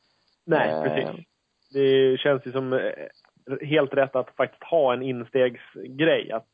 Nej, 0.46 0.70
Eh, 0.70 0.82
precis. 0.82 1.26
Det 1.72 2.20
känns 2.20 2.46
ju 2.46 2.52
som 2.52 2.72
eh, 2.72 3.58
helt 3.60 3.94
rätt 3.94 4.16
att 4.16 4.36
faktiskt 4.36 4.64
ha 4.64 4.92
en 4.92 5.02
instegsgrej. 5.02 6.32
Att 6.32 6.46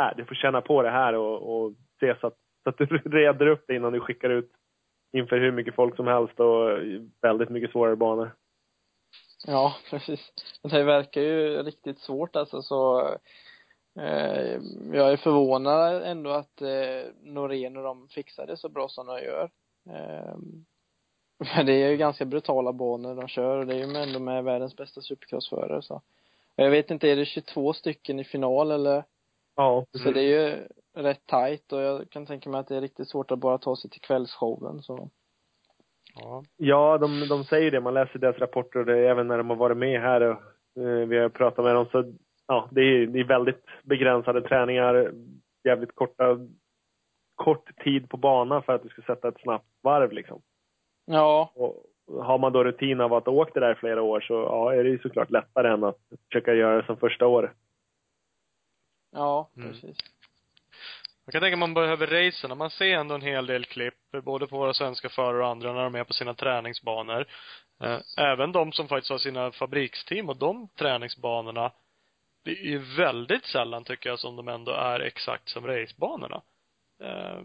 äh, 0.00 0.16
du 0.16 0.24
får 0.24 0.34
känna 0.34 0.60
på 0.60 0.82
det 0.82 0.90
här 0.90 1.14
och, 1.14 1.62
och 1.62 1.72
se 2.00 2.14
så 2.20 2.26
att, 2.26 2.36
så 2.62 2.70
att 2.70 2.78
du 2.78 2.84
reder 3.04 3.46
upp 3.46 3.64
det 3.68 3.74
innan 3.74 3.92
du 3.92 4.00
skickar 4.00 4.30
ut 4.30 4.50
inför 5.12 5.38
hur 5.38 5.52
mycket 5.52 5.74
folk 5.74 5.96
som 5.96 6.06
helst 6.06 6.40
och 6.40 6.78
väldigt 7.22 7.50
mycket 7.50 7.70
svårare 7.70 7.96
banor. 7.96 8.34
Ja, 9.46 9.74
precis. 9.90 10.32
Det 10.62 10.82
verkar 10.82 11.20
ju 11.20 11.62
riktigt 11.62 11.98
svårt 11.98 12.36
alltså 12.36 12.62
så 12.62 13.00
eh, 14.00 14.60
jag 14.92 15.12
är 15.12 15.16
förvånad 15.16 16.02
ändå 16.02 16.30
att 16.30 16.62
eh, 16.62 17.12
Norén 17.22 17.76
och 17.76 17.82
de 17.82 18.08
fixar 18.08 18.46
det 18.46 18.56
så 18.56 18.68
bra 18.68 18.88
som 18.88 19.06
de 19.06 19.22
gör. 19.22 19.50
Men 19.84 20.66
det 21.66 21.72
är 21.72 21.90
ju 21.90 21.96
ganska 21.96 22.24
brutala 22.24 22.72
banor 22.72 23.14
de 23.14 23.28
kör 23.28 23.58
och 23.58 23.66
det 23.66 23.74
är 23.74 23.78
ju 23.78 23.96
ändå 23.96 24.18
med 24.18 24.44
världens 24.44 24.76
bästa 24.76 25.00
supercrossförare 25.00 25.82
så. 25.82 26.02
Jag 26.56 26.70
vet 26.70 26.90
inte, 26.90 27.08
är 27.08 27.16
det 27.16 27.24
22 27.24 27.72
stycken 27.72 28.20
i 28.20 28.24
final 28.24 28.70
eller? 28.70 29.04
Ja, 29.56 29.86
Så 29.92 30.10
det 30.10 30.20
är 30.20 30.48
ju 30.48 30.66
rätt 30.94 31.26
tajt 31.26 31.72
och 31.72 31.80
jag 31.80 32.10
kan 32.10 32.26
tänka 32.26 32.50
mig 32.50 32.60
att 32.60 32.68
det 32.68 32.76
är 32.76 32.80
riktigt 32.80 33.08
svårt 33.08 33.30
att 33.30 33.38
bara 33.38 33.58
ta 33.58 33.76
sig 33.76 33.90
till 33.90 34.00
kvällsshowen 34.00 34.82
så. 34.82 35.10
Ja. 36.14 36.44
Ja, 36.56 36.98
de, 36.98 37.28
de 37.28 37.44
säger 37.44 37.70
det. 37.70 37.80
Man 37.80 37.94
läser 37.94 38.18
deras 38.18 38.38
rapporter 38.38 38.78
och 38.78 38.86
det 38.86 38.98
är 38.98 39.10
även 39.10 39.28
när 39.28 39.38
de 39.38 39.50
har 39.50 39.56
varit 39.56 39.76
med 39.76 40.00
här 40.00 40.20
och 40.20 40.38
eh, 40.82 41.08
vi 41.08 41.18
har 41.18 41.28
pratat 41.28 41.64
med 41.64 41.74
dem 41.74 41.86
så 41.92 42.12
ja, 42.46 42.68
det 42.70 42.80
är, 42.80 43.06
det 43.06 43.20
är 43.20 43.24
väldigt 43.24 43.64
begränsade 43.82 44.42
träningar, 44.42 45.12
jävligt 45.64 45.94
korta, 45.94 46.38
kort 47.44 47.76
tid 47.84 48.08
på 48.08 48.16
banan 48.16 48.62
för 48.62 48.72
att 48.74 48.82
du 48.82 48.88
ska 48.88 49.02
sätta 49.02 49.28
ett 49.28 49.40
snabbt 49.42 49.66
varv 49.82 50.12
liksom. 50.12 50.42
Ja, 51.04 51.52
Och 51.54 51.84
har 52.24 52.38
man 52.38 52.52
då 52.52 52.64
rutin 52.64 53.00
av 53.00 53.14
att 53.14 53.26
ha 53.26 53.32
åkt 53.32 53.54
det 53.54 53.60
där 53.60 53.74
flera 53.74 54.02
år 54.02 54.20
så 54.20 54.34
ja, 54.34 54.74
är 54.74 54.84
det 54.84 54.90
ju 54.90 54.98
såklart 54.98 55.30
lättare 55.30 55.68
än 55.68 55.84
att 55.84 55.98
försöka 56.28 56.54
göra 56.54 56.76
det 56.76 56.86
som 56.86 56.96
första 56.96 57.26
året. 57.26 57.50
ja, 59.12 59.50
Mm. 59.56 59.68
precis. 59.72 59.96
Jag 61.24 61.32
kan 61.32 61.40
tänka 61.42 61.56
man 61.56 61.74
behöver 61.74 62.06
racen. 62.06 62.58
Man 62.58 62.70
ser 62.70 62.94
ändå 62.94 63.14
en 63.14 63.22
hel 63.22 63.46
del 63.46 63.64
klipp, 63.64 63.94
både 64.24 64.46
på 64.46 64.58
våra 64.58 64.74
svenska 64.74 65.08
förare 65.08 65.42
och 65.42 65.48
andra, 65.48 65.72
när 65.72 65.82
de 65.84 65.94
är 65.94 66.04
på 66.04 66.12
sina 66.12 66.34
träningsbanor. 66.34 67.24
Eh, 67.82 67.98
Även 68.18 68.52
de 68.52 68.72
som 68.72 68.88
faktiskt 68.88 69.10
har 69.10 69.18
sina 69.18 69.52
fabriksteam 69.52 70.28
och 70.28 70.36
de 70.36 70.68
träningsbanorna, 70.68 71.72
det 72.44 72.50
är 72.50 72.64
ju 72.64 72.78
väldigt 72.78 73.44
sällan 73.44 73.84
tycker 73.84 74.10
jag 74.10 74.18
som 74.18 74.36
de 74.36 74.48
ändå 74.48 74.72
är 74.72 75.00
exakt 75.00 75.48
som 75.48 75.66
racebanorna. 75.66 76.42
Eh, 77.02 77.40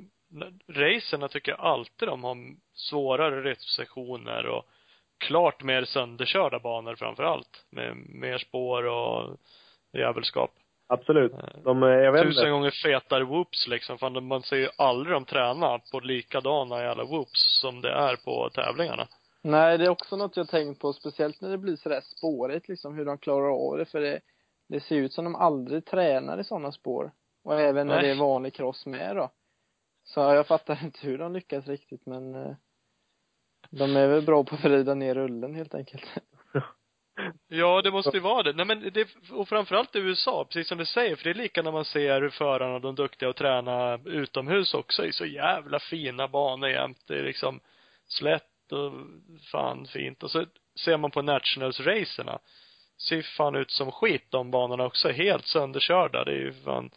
Racerna 0.68 1.28
tycker 1.28 1.52
jag 1.52 1.60
alltid 1.60 2.08
de 2.08 2.24
har 2.24 2.38
svårare 2.74 3.42
rytmsektioner 3.42 4.46
och 4.48 4.66
klart 5.18 5.64
mer 5.64 5.86
sönderkörda 5.86 6.60
banor 6.60 6.96
framför 6.96 7.24
allt. 7.24 7.66
Med 7.70 7.96
mer 8.10 8.38
spår 8.38 8.84
och 8.86 9.38
jävelskap. 9.94 10.52
Absolut. 10.88 11.34
Eh, 11.34 11.40
De, 11.64 11.82
jag 11.82 12.12
vet 12.12 12.24
tusen 12.24 12.40
inte. 12.42 12.50
gånger 12.50 12.72
fetare 12.84 13.24
whoops 13.24 13.68
liksom. 13.68 13.98
Fan, 13.98 14.28
man 14.28 14.42
ser 14.42 14.56
ju 14.56 14.70
aldrig 14.78 15.16
dem 15.16 15.26
träna 15.26 15.80
på 15.92 16.00
likadana 16.00 16.84
jävla 16.84 17.04
whoops 17.04 17.60
som 17.62 17.82
det 17.82 17.92
är 17.92 18.16
på 18.16 18.50
tävlingarna. 18.50 19.08
Nej, 19.42 19.78
det 19.78 19.86
är 19.86 19.90
också 19.90 20.16
något 20.16 20.38
jag 20.38 20.50
tänkt 20.50 20.82
på, 20.82 20.94
speciellt 20.94 21.42
när 21.42 21.50
det 21.50 21.58
blir 21.58 21.76
sådär 21.76 22.02
spårigt 22.02 22.68
liksom, 22.68 22.96
hur 22.96 23.06
de 23.06 23.18
klarar 23.18 23.68
av 23.68 23.78
det, 23.78 23.86
för 23.86 24.02
det, 24.02 24.20
det 24.70 24.80
ser 24.80 24.96
ut 24.96 25.14
som 25.14 25.26
de 25.26 25.36
aldrig 25.36 25.86
tränar 25.86 26.40
i 26.40 26.44
sådana 26.44 26.72
spår. 26.72 27.12
Och 27.44 27.60
även 27.60 27.88
när 27.88 27.96
Nej. 27.96 28.04
det 28.04 28.12
är 28.12 28.20
vanlig 28.20 28.54
cross 28.54 28.86
med 28.86 29.16
då. 29.16 29.30
Så 30.06 30.20
jag 30.20 30.48
fattar 30.48 30.84
inte 30.84 31.00
hur 31.08 31.18
de 31.18 31.34
lyckas 31.34 31.68
riktigt, 31.68 32.06
men 32.06 32.36
eh, 32.36 32.56
de 33.70 33.96
är 33.96 34.08
väl 34.08 34.22
bra 34.22 34.44
på 34.44 34.56
att 34.56 34.64
vrida 34.64 34.94
ner 34.94 35.16
rullen 35.16 35.56
helt 35.56 35.76
enkelt. 35.76 36.06
Ja, 37.48 37.82
det 37.82 37.92
måste 37.92 38.18
ju 38.18 38.20
vara 38.20 38.44
det. 38.44 38.54
Nej 38.54 38.66
men 38.66 38.92
det, 38.94 39.08
och 39.32 39.50
framförallt 39.50 39.96
i 39.96 40.00
USA, 40.00 40.46
precis 40.46 40.68
som 40.68 40.78
du 40.78 40.86
säger, 40.86 41.16
för 41.16 41.24
det 41.24 41.30
är 41.30 41.34
lika 41.34 41.62
när 41.62 41.72
man 41.72 41.86
ser 41.86 42.22
hur 42.22 42.30
förarna, 42.30 42.80
de 42.80 42.96
duktiga 42.96 43.30
att 43.30 43.36
träna 43.36 44.00
utomhus 44.06 44.74
också, 44.74 45.06
i 45.06 45.12
så 45.12 45.26
jävla 45.26 45.80
fina 45.80 46.28
banor 46.28 46.70
jämt. 46.70 47.04
Det 47.08 47.20
är 47.20 47.24
liksom 47.24 47.60
slätt 48.08 48.72
och 48.72 48.94
fan 49.52 49.88
fint. 49.88 50.24
Och 50.24 50.32
så 50.32 50.46
ser 50.80 50.98
man 50.98 51.12
på 51.12 51.22
Nationals-racerna, 51.22 52.40
ser 52.98 53.16
ju 53.16 53.24
fan 53.24 53.56
ut 53.56 53.72
som 53.72 53.92
skit 53.92 54.26
de 54.30 54.52
banorna 54.52 54.86
också. 54.86 55.10
Helt 55.10 55.46
sönderkörda. 55.46 56.24
Det 56.24 56.32
är 56.32 56.40
ju 56.40 56.54
fan, 56.54 56.92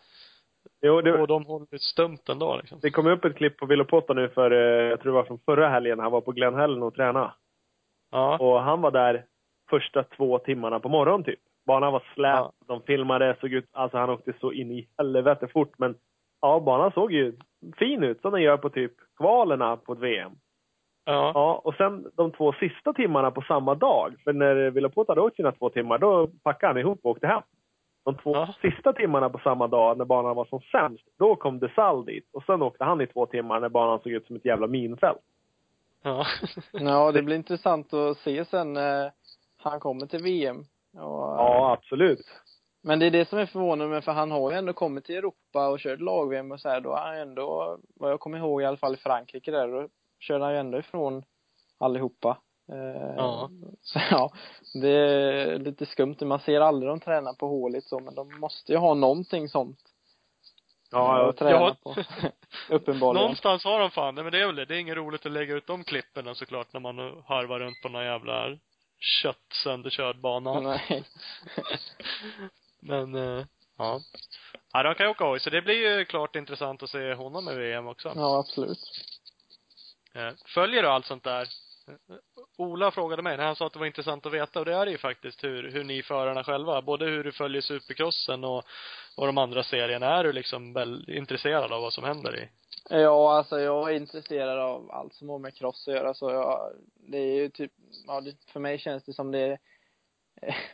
Jo, 0.83 1.01
det, 1.01 1.21
och 1.21 1.27
de 1.27 1.45
håller 1.45 1.79
stumt 1.79 2.19
ändå 2.29 2.57
liksom. 2.57 2.79
det 2.83 2.91
kom 2.91 3.07
upp 3.07 3.25
ett 3.25 3.37
klipp 3.37 3.57
på 3.57 3.67
Vilopotta 3.67 4.15
nu 4.15 4.29
för, 4.29 4.51
eh, 4.51 4.89
jag 4.91 5.01
tror 5.01 5.13
det 5.13 5.17
var 5.17 5.25
från 5.25 5.39
förra 5.39 5.69
helgen, 5.69 5.99
han 5.99 6.13
var 6.13 6.21
på 6.21 6.33
Glen 6.33 6.55
Helen 6.55 6.83
och 6.83 6.95
tränade. 6.95 7.31
Ja. 8.11 8.39
Och 8.39 8.61
han 8.63 8.81
var 8.81 8.91
där 8.91 9.25
första 9.71 10.03
två 10.03 10.39
timmarna 10.39 10.81
på 10.81 10.89
morgonen 10.89 11.25
typ. 11.25 11.41
Banan 11.67 11.93
var 11.93 12.03
slät, 12.15 12.35
Ja. 12.37 12.53
de 12.67 12.83
filmade, 12.83 13.37
såg 13.41 13.53
ut, 13.53 13.65
alltså 13.73 13.99
han 13.99 14.11
åkte 14.11 14.33
så 14.41 14.53
in 14.53 14.71
i 14.71 14.89
helvete 14.99 15.49
fort. 15.49 15.73
Men 15.79 15.95
ja, 16.41 16.61
banan 16.61 16.93
såg 16.93 17.13
ju 17.13 17.33
fin 17.79 18.03
ut 18.03 18.21
som 18.21 18.33
den 18.33 18.43
gör 18.43 18.57
på 18.57 18.71
typ 18.71 18.93
kvalerna 19.19 19.77
på 19.77 19.93
ett 19.93 19.99
VM. 19.99 20.33
Ja. 21.05 21.33
Ja, 21.35 21.61
och 21.65 21.75
sen 21.75 22.07
de 22.17 22.33
två 22.33 22.53
sista 22.53 22.93
timmarna 22.93 23.31
på 23.31 23.43
samma 23.43 23.75
dag, 23.75 24.15
för 24.25 24.33
när 24.33 24.71
Vilapot 24.71 25.09
hade 25.09 25.21
åkt 25.21 25.37
sina 25.37 25.53
två 25.53 25.71
timmar, 25.71 25.99
då 25.99 26.27
packade 26.43 26.71
han 26.73 26.79
ihop 26.81 27.01
och 27.03 27.11
åkte 27.11 27.27
hem. 27.27 27.43
De 28.09 28.15
två 28.23 28.35
Ja. 28.35 28.55
sista 28.61 28.93
timmarna 28.93 29.31
på 29.31 29.39
samma 29.39 29.67
dag, 29.67 29.99
när 29.99 30.05
banan 30.05 30.37
var 30.37 30.45
som 30.45 30.61
sämst, 30.61 31.05
då 31.19 31.37
kom 31.37 31.59
Desal 31.59 32.05
dit. 32.05 32.29
Och 32.33 32.43
sen 32.45 32.63
åkte 32.63 32.85
han 32.85 33.01
i 33.01 33.07
två 33.07 33.27
timmar 33.27 33.61
när 33.61 33.69
banan 33.69 33.99
såg 34.01 34.13
ut 34.13 34.27
som 34.27 34.37
ett 34.37 34.45
jävla 34.45 34.67
minfält. 34.67 35.19
Ja. 36.03 36.27
Ja, 36.73 37.13
det 37.13 37.23
blir 37.23 37.37
intressant 37.37 37.93
att 37.95 38.19
se 38.19 38.45
sen 38.45 38.73
när 38.73 39.13
han 39.57 39.81
kommer 39.81 40.07
till 40.07 40.23
VM. 40.23 40.59
Och, 40.93 41.03
Ja, 41.39 41.73
absolut. 41.73 42.27
Men 42.83 42.99
det 42.99 43.07
är 43.07 43.11
det 43.11 43.29
som 43.29 43.39
är 43.39 43.47
förvånande 43.47 43.95
med, 43.95 44.05
för 44.05 44.13
han 44.13 44.31
har 44.31 44.51
ju 44.51 44.57
ändå 44.59 44.73
kommit 44.73 45.05
till 45.05 45.17
Europa 45.17 45.69
och 45.69 45.79
kört 45.79 46.01
lag-VM 46.01 46.53
och 46.53 46.61
så 46.61 46.69
här, 46.69 46.81
då 46.81 46.91
har 46.91 47.07
han 47.07 47.19
ändå, 47.19 47.79
vad 47.95 48.11
jag 48.11 48.21
kommer 48.21 48.39
ihåg 48.39 48.63
i 48.63 48.65
alla 48.65 48.77
fall 48.77 48.95
i 48.95 48.97
Frankrike 48.97 49.51
där, 49.51 49.69
då 49.69 49.89
körde 50.21 50.45
han 50.45 50.53
ju 50.53 50.59
ändå 50.61 50.79
ifrån 50.79 51.23
allihopa. 51.79 52.39
Eh, 52.73 53.15
Ja. 53.17 53.51
Så 53.83 54.01
ja, 54.11 54.33
det 54.75 54.89
är 54.89 55.59
lite 55.59 55.87
skumt. 55.87 56.17
Man 56.21 56.41
ser 56.41 56.61
aldrig 56.61 56.91
de 56.91 57.01
tränar 57.01 57.33
på 57.33 57.47
håligt 57.49 57.85
så, 57.89 57.99
men 58.01 58.15
de 58.15 58.41
måste 58.41 58.73
ju 58.73 58.79
ha 58.79 58.95
någonting 58.95 59.49
sånt. 59.49 59.79
Ja, 60.91 61.29
att 61.29 61.37
träna 61.37 61.51
Ja. 61.51 61.77
på. 61.83 61.95
Uppenbarligen. 62.75 63.23
Någonstans 63.23 63.65
har 63.65 63.81
de 63.81 63.91
fan 63.91 64.15
det, 64.15 64.23
men 64.23 64.33
det 64.33 64.41
är 64.43 64.47
väl 64.47 64.57
det. 64.57 64.65
Det 64.65 64.77
är 64.77 64.81
inget 64.81 64.97
roligt 64.97 65.27
att 65.27 65.33
lägga 65.33 65.55
ut 65.55 65.67
de 65.67 65.85
klippen 65.85 66.35
såklart 66.35 66.73
när 66.73 66.81
man 66.81 66.99
harvar 67.27 67.61
runt 67.61 67.83
på 67.83 67.89
någon 67.89 68.05
jävla 68.05 68.59
kött 69.23 69.53
sönderkörd 69.65 70.21
bana. 70.21 70.61
Nej. 70.61 71.05
Men, 72.81 73.15
eh, 73.15 73.45
ja. 73.79 74.01
Ja, 74.73 74.83
de 74.83 74.95
kan 74.95 75.07
ju 75.07 75.11
åka 75.11 75.25
hoj, 75.25 75.41
så 75.41 75.51
det 75.51 75.63
blir 75.63 75.99
ju 75.99 76.05
klart 76.05 76.37
intressant 76.37 76.83
att 76.83 76.91
se 76.91 77.15
honom 77.15 77.49
i 77.49 77.55
VM 77.55 77.87
också. 77.89 78.13
Ja, 78.17 78.39
absolut. 78.39 78.79
Eh, 80.15 80.31
Följer 80.55 80.83
du 80.83 80.89
allt 80.89 81.07
sånt 81.07 81.25
där? 81.25 81.49
Ola 82.61 82.91
frågade 82.91 83.23
mig 83.23 83.37
när 83.37 83.45
han 83.45 83.57
sa 83.57 83.67
att 83.67 83.73
det 83.73 83.79
var 83.79 83.87
intressant 83.87 84.27
att 84.27 84.33
veta 84.33 84.59
och 84.59 84.65
det 84.65 84.75
är 84.75 84.85
det 84.85 84.91
ju 84.91 84.99
faktiskt 84.99 85.45
hur, 85.45 85.71
hur 85.71 85.85
ni 85.85 86.03
förarna 86.03 86.45
själva, 86.45 86.83
både 86.83 87.05
hur 87.05 87.25
du 87.25 87.33
följer 87.33 87.63
supercrossen 87.63 88.45
och, 88.45 88.65
och 89.17 89.27
de 89.27 89.39
andra 89.39 89.63
serierna. 89.63 90.07
Är 90.07 90.25
du 90.25 90.33
liksom 90.33 90.73
väl 90.73 91.11
intresserad 91.11 91.73
av 91.73 91.83
vad 91.83 91.93
som 91.93 92.05
händer 92.05 92.37
i? 92.39 92.49
Ja, 92.91 93.37
alltså 93.37 93.61
jag 93.61 93.91
är 93.91 93.97
intresserad 93.97 94.59
av 94.59 94.91
allt 94.91 95.15
som 95.15 95.29
har 95.29 95.39
med 95.39 95.55
cross 95.55 95.89
att 95.89 95.95
göra 95.95 96.15
så 96.15 96.31
jag, 96.31 96.73
det 96.95 97.19
är 97.19 97.35
ju 97.35 97.49
typ, 97.49 97.73
ja 98.07 98.21
det, 98.21 98.35
för 98.53 98.61
mig 98.61 98.79
känns 98.79 99.05
det 99.05 99.13
som 99.13 99.31
det 99.33 99.39
är 99.39 99.59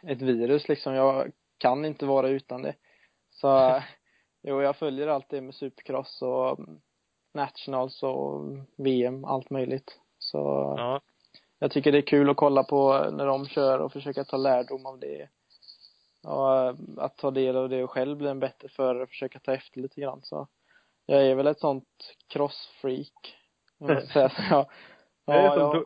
ett 0.13 0.23
virus 0.23 0.69
liksom. 0.69 0.95
Jag 0.95 1.33
kan 1.59 1.85
inte 1.85 2.07
vara 2.07 2.29
utan 2.29 2.63
det. 2.63 2.75
Så, 3.31 3.83
jo 4.43 4.63
jag 4.63 4.77
följer 4.77 5.09
allt 5.09 5.29
det 5.29 5.41
med 5.41 5.55
supercross 5.55 6.23
och 6.23 6.59
nationals 7.35 8.03
och 8.03 8.43
VM, 8.77 9.25
allt 9.25 9.51
möjligt. 9.51 9.99
Så 10.19 10.39
Ja. 10.79 11.01
Jag 11.59 11.71
tycker 11.71 11.93
det 11.93 11.99
är 11.99 12.03
kul 12.07 12.31
att 12.31 12.37
kolla 12.37 12.65
på 12.65 13.11
när 13.13 13.27
de 13.27 13.47
kör 13.49 13.79
och 13.79 13.93
försöka 13.93 14.25
ta 14.25 14.37
lärdom 14.37 14.87
av 14.87 14.99
det. 14.99 15.29
Och 16.23 16.69
att 17.05 17.17
ta 17.17 17.31
del 17.31 17.57
av 17.57 17.69
det 17.69 17.85
och 17.85 17.91
själv 17.91 18.17
bli 18.17 18.29
en 18.29 18.41
bättre 18.41 18.69
förare 18.69 19.03
och 19.03 19.09
försöka 19.09 19.39
ta 19.39 19.55
efter 19.55 19.81
lite 19.81 20.01
grann 20.01 20.21
så. 20.23 20.49
Jag 21.07 21.27
är 21.27 21.35
väl 21.35 21.47
ett 21.47 21.61
sånt 21.61 21.89
crossfreak. 22.29 23.37
Om 23.79 23.87
man 23.87 24.07
säga 24.07 24.29
så. 24.29 24.43
Ja, 25.27 25.33
Det 25.33 25.33
är 25.33 25.45
ja, 25.45 25.55
som, 25.55 25.79
ja, 25.79 25.85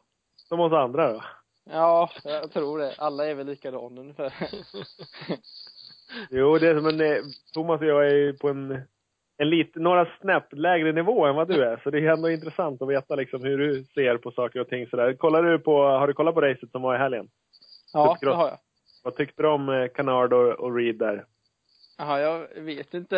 som 0.48 0.60
oss 0.60 0.72
andra 0.72 1.12
då. 1.12 1.22
ja, 1.64 2.10
jag 2.24 2.52
tror 2.52 2.78
det. 2.78 2.94
Alla 2.98 3.26
är 3.26 3.34
väl 3.34 3.46
likadana 3.46 4.00
ungefär. 4.00 4.32
Jo, 6.30 6.58
det 6.58 6.68
är 6.68 6.74
som 6.74 6.86
en, 6.86 7.00
eh, 7.00 7.22
Thomas 7.52 7.80
och 7.80 7.86
jag 7.86 8.06
är 8.06 8.32
på 8.32 8.48
en, 8.48 8.82
en 9.38 9.50
lite, 9.50 9.80
några 9.80 10.08
snäpp 10.20 10.52
lägre 10.52 10.92
nivå 10.92 11.26
än 11.26 11.34
vad 11.34 11.48
du 11.48 11.64
är. 11.64 11.80
Så 11.84 11.90
det 11.90 11.98
är 11.98 12.12
ändå 12.12 12.30
intressant 12.30 12.82
att 12.82 12.88
veta 12.88 13.14
liksom 13.14 13.42
hur 13.44 13.58
du 13.58 13.84
ser 13.84 14.16
på 14.16 14.30
saker 14.30 14.60
och 14.60 14.68
ting 14.68 14.86
sådär. 14.86 15.12
Kollar 15.12 15.42
du 15.42 15.58
på, 15.58 15.82
har 15.82 16.06
du 16.06 16.12
kollat 16.12 16.34
på 16.34 16.40
racet 16.40 16.70
som 16.70 16.82
var 16.82 16.94
i 16.94 16.98
helgen? 16.98 17.28
Ja, 17.92 18.02
det 18.04 18.14
Supercross. 18.14 18.36
har 18.36 18.48
jag. 18.48 18.58
Vad 19.04 19.16
tyckte 19.16 19.42
du 19.42 19.48
om 19.48 19.68
eh, 19.68 19.88
Canard 19.88 20.32
och, 20.32 20.52
och 20.52 20.76
Reed 20.76 20.98
där? 20.98 21.24
Jaha, 21.98 22.20
jag 22.20 22.48
vet 22.60 22.94
inte 22.94 23.16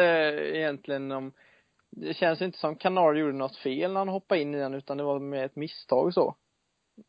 egentligen 0.54 1.12
om 1.12 1.32
det 1.90 2.14
känns 2.14 2.42
inte 2.42 2.58
som 2.58 2.76
Canard 2.76 3.16
gjorde 3.16 3.32
något 3.32 3.56
fel 3.56 3.92
när 3.92 4.00
han 4.00 4.08
hoppade 4.08 4.40
in 4.40 4.54
i 4.54 4.58
den 4.58 4.74
utan 4.74 4.96
det 4.96 5.02
var 5.02 5.18
med 5.18 5.44
ett 5.44 5.56
misstag 5.56 6.14
så. 6.14 6.34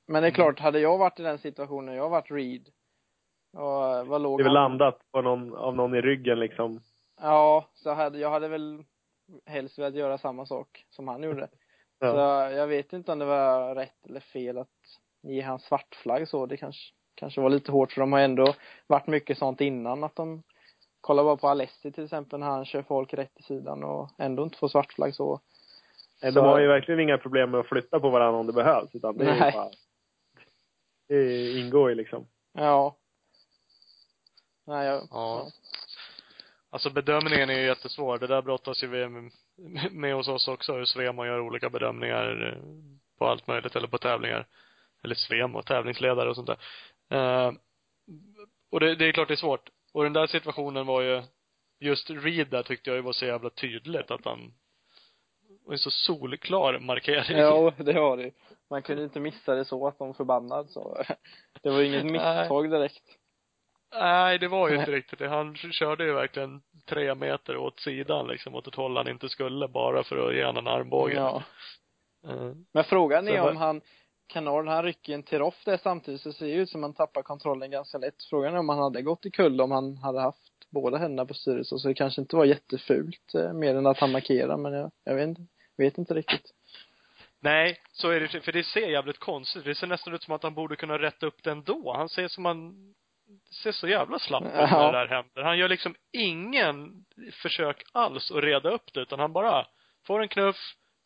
Men 0.07 0.21
det 0.21 0.29
är 0.29 0.31
klart, 0.31 0.59
hade 0.59 0.79
jag 0.79 0.97
varit 0.97 1.19
i 1.19 1.23
den 1.23 1.37
situationen, 1.37 1.95
jag 1.95 2.03
har 2.03 2.09
varit 2.09 2.31
Reed 2.31 2.69
och 3.53 3.87
eh, 3.87 4.03
vad 4.05 4.21
låg 4.21 4.39
Det 4.39 4.41
är 4.41 4.43
väl 4.43 4.53
landat 4.53 4.99
på 5.11 5.21
någon, 5.21 5.55
av 5.55 5.75
någon 5.75 5.95
i 5.95 6.01
ryggen 6.01 6.39
liksom. 6.39 6.79
Ja, 7.21 7.69
så 7.73 7.93
hade, 7.93 8.19
jag 8.19 8.29
hade 8.29 8.47
väl 8.47 8.83
helst 9.45 9.79
velat 9.79 9.95
göra 9.95 10.17
samma 10.17 10.45
sak 10.45 10.85
som 10.89 11.07
han 11.07 11.23
gjorde. 11.23 11.49
Ja. 11.99 12.11
Så 12.11 12.55
jag 12.55 12.67
vet 12.67 12.93
inte 12.93 13.11
om 13.11 13.19
det 13.19 13.25
var 13.25 13.75
rätt 13.75 14.05
eller 14.05 14.19
fel 14.19 14.57
att 14.57 14.67
ge 15.21 15.41
han 15.41 15.59
svartflagg 15.59 16.27
så. 16.27 16.45
Det 16.45 16.57
kanske, 16.57 16.93
kanske 17.15 17.41
var 17.41 17.49
lite 17.49 17.71
hårt 17.71 17.91
för 17.91 18.01
de 18.01 18.13
har 18.13 18.19
ändå 18.19 18.53
varit 18.87 19.07
mycket 19.07 19.37
sånt 19.37 19.61
innan 19.61 20.03
att 20.03 20.15
de 20.15 20.43
Kolla 21.03 21.23
bara 21.23 21.37
på 21.37 21.47
Alessi 21.47 21.91
till 21.91 22.03
exempel 22.03 22.39
när 22.39 22.47
han 22.47 22.65
kör 22.65 22.81
folk 22.81 23.13
rätt 23.13 23.39
i 23.39 23.43
sidan 23.43 23.83
och 23.83 24.09
ändå 24.17 24.43
inte 24.43 24.57
får 24.57 24.67
svartflagg 24.67 25.15
så. 25.15 25.39
Nej, 26.21 26.33
Så- 26.33 26.39
De 26.41 26.47
har 26.47 26.59
ju 26.59 26.67
verkligen 26.67 26.99
inga 26.99 27.17
problem 27.17 27.51
med 27.51 27.59
att 27.59 27.67
flytta 27.67 27.99
på 27.99 28.09
varandra 28.09 28.39
om 28.39 28.47
det 28.47 28.53
behövs. 28.53 28.95
Utan 28.95 29.17
det 29.17 29.25
är 29.25 29.39
Nej. 29.39 29.51
ju 29.51 29.57
bara, 29.57 29.69
det 31.07 31.51
ingår 31.59 31.89
ju 31.89 31.95
liksom. 31.95 32.27
Ja. 32.53 32.95
Nej, 34.65 34.87
jag, 34.87 35.01
Ja. 35.11 35.47
Alltså 36.73 36.89
bedömningen 36.89 37.49
är 37.49 37.53
ju 37.53 37.65
jättesvår. 37.65 38.17
Det 38.17 38.27
där 38.27 38.41
brottas 38.41 38.83
ju 38.83 38.87
vi 38.87 39.29
med, 39.91 40.15
hos 40.15 40.27
oss 40.27 40.47
också, 40.47 40.73
hur 40.73 40.85
Svemo 40.85 41.25
gör 41.25 41.39
olika 41.39 41.69
bedömningar 41.69 42.47
eh, 42.47 42.63
på 43.19 43.25
allt 43.27 43.47
möjligt, 43.47 43.75
eller 43.75 43.87
på 43.87 43.97
tävlingar. 43.97 44.47
Eller 45.03 45.15
Svemo, 45.15 45.61
tävlingsledare 45.61 46.29
och 46.29 46.35
sånt 46.35 46.47
där. 46.47 46.57
Eh, 47.09 47.53
och 48.71 48.79
det, 48.79 48.95
det 48.95 49.05
är 49.05 49.11
klart 49.11 49.27
det 49.27 49.33
är 49.33 49.35
svårt. 49.35 49.69
Och 49.93 50.03
den 50.03 50.13
där 50.13 50.27
situationen 50.27 50.85
var 50.85 51.01
ju, 51.01 51.23
just 51.79 52.09
Reed 52.09 52.47
där 52.47 52.63
tyckte 52.63 52.89
jag 52.89 52.97
ju 52.97 53.01
var 53.01 53.13
så 53.13 53.25
jävla 53.25 53.49
tydligt 53.49 54.11
att 54.11 54.25
han 54.25 54.53
var 55.65 55.73
en 55.73 55.79
så 55.79 55.91
solklar 55.91 56.79
markering. 56.79 57.37
Ja, 57.37 57.73
det 57.77 57.93
var 57.93 58.17
det. 58.17 58.31
Man 58.69 58.81
kunde 58.81 59.03
inte 59.03 59.19
missa 59.19 59.55
det 59.55 59.65
så 59.65 59.87
att 59.87 59.97
de 59.97 60.13
förbannad 60.13 60.69
så. 60.69 61.03
Det 61.61 61.69
var 61.69 61.81
inget 61.81 62.03
Nej. 62.05 62.11
misstag 62.11 62.71
direkt. 62.71 63.20
Nej, 63.93 64.39
det 64.39 64.47
var 64.47 64.69
ju 64.69 64.75
inte 64.79 64.91
riktigt 64.91 65.19
det. 65.19 65.27
Han 65.27 65.55
körde 65.55 66.05
ju 66.05 66.13
verkligen 66.13 66.61
tre 66.85 67.15
meter 67.15 67.57
åt 67.57 67.79
sidan 67.79 68.27
liksom, 68.27 68.55
åt 68.55 68.67
ett 68.67 68.75
håll 68.75 68.97
han 68.97 69.07
inte 69.07 69.29
skulle, 69.29 69.67
bara 69.67 70.03
för 70.03 70.27
att 70.27 70.35
ge 70.35 70.45
honom 70.45 70.67
en 70.67 70.73
armbåge. 70.73 71.13
Ja. 71.13 71.43
Eh, 72.27 72.51
Men 72.73 72.83
frågan 72.83 73.27
är 73.27 73.37
Så 73.37 73.49
om 73.49 73.57
han, 73.57 73.81
Kanard, 74.27 74.67
han 74.67 74.83
rycker 74.83 75.13
en 75.13 75.23
Tiroff 75.23 75.63
där 75.65 75.77
samtidigt 75.77 76.21
så 76.21 76.29
det 76.29 76.35
ser 76.35 76.45
det 76.45 76.51
ut 76.51 76.69
som 76.69 76.83
han 76.83 76.93
tappar 76.93 77.21
kontrollen 77.21 77.71
ganska 77.71 77.97
lätt. 77.97 78.23
Frågan 78.29 78.53
är 78.53 78.59
om 78.59 78.69
han 78.69 78.79
hade 78.79 79.01
gått 79.01 79.25
i 79.25 79.31
kull 79.31 79.61
om 79.61 79.71
han 79.71 79.97
hade 79.97 80.21
haft 80.21 80.51
båda 80.69 80.97
händerna 80.97 81.25
på 81.25 81.33
styret 81.33 81.67
så, 81.67 81.87
det 81.87 81.93
kanske 81.93 82.21
inte 82.21 82.35
var 82.35 82.45
jättefult 82.45 83.33
eh, 83.35 83.53
mer 83.53 83.75
än 83.75 83.87
att 83.87 83.99
han 83.99 84.11
markerar 84.11 84.57
men 84.57 84.73
jag, 84.73 84.91
jag 85.03 85.15
vet 85.15 85.27
inte, 85.27 85.41
vet 85.77 85.97
inte 85.97 86.13
riktigt. 86.13 86.51
Nej, 87.39 87.79
så 87.91 88.09
är 88.09 88.19
det 88.19 88.27
för 88.27 88.51
det 88.51 88.63
ser 88.63 88.87
jävligt 88.89 89.19
konstigt 89.19 89.65
Det 89.65 89.75
ser 89.75 89.87
nästan 89.87 90.13
ut 90.13 90.23
som 90.23 90.33
att 90.33 90.43
han 90.43 90.53
borde 90.53 90.75
kunna 90.75 90.99
rätta 90.99 91.25
upp 91.25 91.43
det 91.43 91.51
ändå. 91.51 91.93
Han 91.93 92.09
ser 92.09 92.27
som 92.27 92.45
han 92.45 92.93
ser 93.63 93.71
så 93.71 93.87
jävla 93.87 94.19
slapp 94.19 94.43
ut 94.43 94.53
när 94.53 94.91
det 94.91 94.97
där 94.99 95.07
händer. 95.07 95.41
Han 95.43 95.57
gör 95.57 95.69
liksom 95.69 95.95
ingen 96.13 97.05
försök 97.41 97.83
alls 97.91 98.31
att 98.31 98.43
reda 98.43 98.69
upp 98.69 98.93
det, 98.93 98.99
utan 99.01 99.19
han 99.19 99.33
bara 99.33 99.65
får 100.07 100.21
en 100.21 100.27
knuff, 100.27 100.55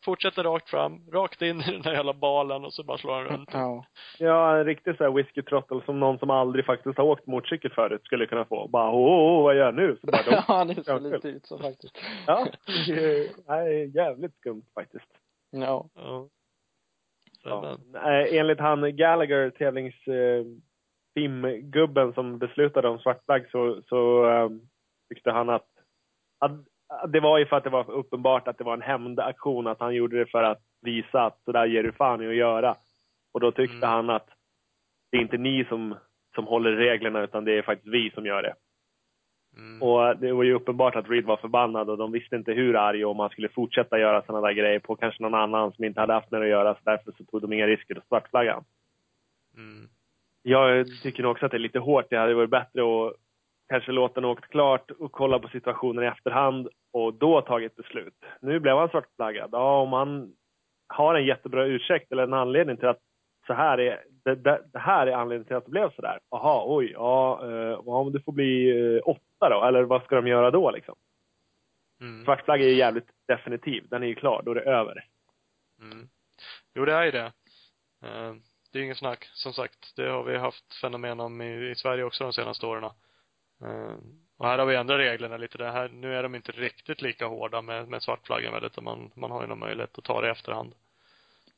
fortsätter 0.04 0.42
rakt 0.44 0.70
fram, 0.70 1.10
rakt 1.12 1.42
in 1.42 1.60
i 1.60 1.72
den 1.72 1.82
där 1.82 1.92
jävla 1.92 2.14
balen 2.14 2.64
och 2.64 2.72
så 2.72 2.82
bara 2.84 2.98
slår 2.98 3.14
han 3.14 3.24
runt. 3.24 3.48
Ja. 3.52 3.84
Ja, 4.18 4.56
en 4.58 4.64
riktig 4.64 4.96
så 4.96 5.04
här 5.04 5.10
whisky 5.10 5.42
trottel 5.42 5.82
som 5.84 6.00
någon 6.00 6.18
som 6.18 6.30
aldrig 6.30 6.64
faktiskt 6.66 6.98
har 6.98 7.04
åkt 7.04 7.26
motorcykel 7.26 7.70
förut 7.72 8.04
skulle 8.04 8.26
kunna 8.26 8.44
få. 8.44 8.68
Bara, 8.68 8.90
åh, 8.90 9.36
åh, 9.38 9.42
vad 9.44 9.56
gör 9.56 9.64
jag 9.64 9.74
nu? 9.74 9.96
Så 10.00 10.06
bara, 10.06 10.22
de, 10.26 10.42
Ja, 10.48 10.64
det 10.64 10.84
ser 10.84 11.00
lite 11.00 11.28
ut 11.28 11.46
så 11.46 11.58
faktiskt. 11.58 11.98
ja, 12.26 12.46
det 12.86 12.92
är- 12.92 13.28
nej, 13.48 13.90
jävligt 13.96 14.34
skumt 14.36 14.64
faktiskt. 14.74 15.08
Ja. 15.50 15.88
Ja. 15.94 16.28
Ja. 17.44 17.78
Nej, 17.92 18.38
enligt 18.38 18.60
han 18.60 18.96
Gallagher, 18.96 19.50
tävlings 19.50 19.94
teamgubben 21.16 22.12
som 22.12 22.38
beslutade 22.38 22.88
om 22.88 22.98
svartflagg 22.98 23.50
så, 23.50 23.82
så 23.88 24.30
eh, 24.30 24.48
tyckte 25.08 25.30
han 25.30 25.48
att, 25.48 25.66
att 26.38 26.52
det 27.12 27.20
var 27.20 27.38
ju 27.38 27.46
för 27.46 27.56
att 27.56 27.64
det 27.64 27.70
var 27.70 27.90
uppenbart 27.90 28.48
att 28.48 28.58
det 28.58 28.64
var 28.64 28.74
en 28.74 28.82
hämndaktion, 28.82 29.66
att 29.66 29.80
han 29.80 29.94
gjorde 29.94 30.18
det 30.18 30.26
för 30.26 30.42
att 30.42 30.62
visa 30.82 31.24
att 31.24 31.38
så 31.44 31.52
där 31.52 31.66
ger 31.66 31.82
du 31.82 31.92
fan 31.92 32.22
i 32.22 32.28
att 32.28 32.34
göra. 32.34 32.74
Och 33.32 33.40
då 33.40 33.52
tyckte 33.52 33.76
Mm. 33.76 33.88
han 33.88 34.10
att 34.10 34.28
det 35.10 35.16
är 35.16 35.20
inte 35.22 35.36
ni 35.38 35.64
som, 35.64 35.94
som 36.34 36.46
håller 36.46 36.72
reglerna 36.72 37.22
utan 37.22 37.44
det 37.44 37.58
är 37.58 37.62
faktiskt 37.62 37.94
vi 37.94 38.10
som 38.10 38.26
gör 38.26 38.42
det. 38.42 38.54
Mm. 39.56 39.82
Och 39.82 40.16
det 40.16 40.32
var 40.32 40.42
ju 40.44 40.54
uppenbart 40.54 40.96
att 40.96 41.10
Reed 41.10 41.24
var 41.24 41.36
förbannad 41.36 41.90
och 41.90 41.98
de 41.98 42.12
visste 42.12 42.36
inte 42.36 42.52
hur 42.52 42.76
arg 42.76 43.04
och 43.04 43.10
om 43.10 43.18
han 43.18 43.30
skulle 43.30 43.48
fortsätta 43.48 43.98
göra 43.98 44.22
sådana 44.22 44.46
där 44.46 44.54
grejer 44.54 44.78
på 44.78 44.96
kanske 44.96 45.22
någon 45.22 45.34
annan 45.34 45.72
som 45.72 45.84
inte 45.84 46.00
hade 46.00 46.12
haft 46.12 46.30
med 46.30 46.40
det 46.40 46.44
att 46.44 46.50
göra. 46.50 46.74
Så 46.74 46.80
därför 46.84 47.12
så 47.12 47.24
tog 47.24 47.42
de 47.42 47.52
inga 47.52 47.66
risker 47.66 47.98
och 47.98 48.04
svartflaggade 48.08 48.64
Mm. 49.56 49.88
Jag 50.48 50.86
tycker 51.02 51.22
nog 51.22 51.32
också 51.32 51.46
att 51.46 51.52
det 51.52 51.56
är 51.56 51.68
lite 51.68 51.78
hårt. 51.78 52.06
Det 52.10 52.16
hade 52.16 52.34
varit 52.34 52.50
bättre 52.50 52.82
att 52.82 53.14
kanske 53.68 53.92
låta 53.92 54.14
den 54.14 54.24
åkt 54.24 54.50
klart 54.50 54.90
och 54.90 55.12
kolla 55.12 55.38
på 55.38 55.48
situationen 55.48 56.04
i 56.04 56.06
efterhand 56.06 56.68
och 56.92 57.14
då 57.14 57.40
tagit 57.40 57.76
beslut. 57.76 58.14
Nu 58.40 58.60
blev 58.60 58.76
han 58.76 58.88
svartflaggad. 58.88 59.48
Ja, 59.52 59.80
om 59.80 59.92
han 59.92 60.32
har 60.88 61.14
en 61.14 61.26
jättebra 61.26 61.66
ursäkt 61.66 62.12
eller 62.12 62.22
en 62.22 62.32
anledning 62.32 62.76
till 62.76 62.88
att 62.88 63.00
så 63.46 63.52
här 63.52 63.80
är, 63.80 64.04
det, 64.24 64.34
det, 64.34 64.62
det 64.72 64.78
här 64.78 65.06
är 65.06 65.12
anledningen 65.12 65.46
till 65.46 65.56
att 65.56 65.64
det 65.64 65.70
blev 65.70 65.90
så 65.94 66.02
där. 66.02 66.18
Jaha, 66.30 66.62
oj, 66.66 66.90
ja, 66.92 67.40
eh, 67.42 68.04
men 68.04 68.12
det 68.12 68.24
får 68.24 68.32
bli 68.32 68.70
eh, 68.70 69.00
åtta 69.04 69.48
då, 69.50 69.64
eller 69.64 69.82
vad 69.82 70.02
ska 70.02 70.16
de 70.16 70.26
göra 70.26 70.50
då 70.50 70.70
liksom? 70.70 70.94
Mm. 72.00 72.24
Svartflagg 72.24 72.62
är 72.62 72.68
ju 72.68 72.74
jävligt 72.74 73.10
definitiv. 73.28 73.88
Den 73.88 74.02
är 74.02 74.06
ju 74.06 74.14
klar, 74.14 74.42
då 74.44 74.50
är 74.50 74.54
det 74.54 74.60
över. 74.60 75.04
Mm. 75.82 76.08
Jo, 76.74 76.84
det 76.84 76.92
är 76.92 77.04
ju 77.04 77.10
det. 77.10 77.32
Eh, 78.04 78.34
Det 78.76 78.80
är 78.80 78.84
inget 78.84 78.98
snack. 78.98 79.24
Som 79.34 79.52
sagt, 79.52 79.96
det 79.96 80.08
har 80.08 80.22
vi 80.22 80.36
haft 80.36 80.74
fenomen 80.80 81.20
om 81.20 81.42
i, 81.42 81.70
i 81.70 81.74
Sverige 81.74 82.04
också 82.04 82.24
de 82.24 82.32
senaste 82.32 82.66
åren. 82.66 82.84
Eh, 83.62 83.94
Och 84.38 84.46
här 84.46 84.58
har 84.58 84.66
vi 84.66 84.76
ändrat 84.76 84.98
reglerna 84.98 85.36
lite. 85.36 85.58
Det 85.58 85.70
här, 85.70 85.88
nu 85.88 86.14
är 86.14 86.22
de 86.22 86.34
inte 86.34 86.52
riktigt 86.52 87.02
lika 87.02 87.26
hårda 87.26 87.62
med, 87.62 87.88
med 87.88 88.02
svartflaggen 88.02 88.52
väl, 88.52 88.64
utan 88.64 88.84
man, 88.84 89.10
man 89.14 89.30
har 89.30 89.40
ju 89.42 89.46
någon 89.46 89.58
möjlighet 89.58 89.98
att 89.98 90.04
ta 90.04 90.20
det 90.20 90.28
i 90.28 90.30
efterhand. 90.30 90.74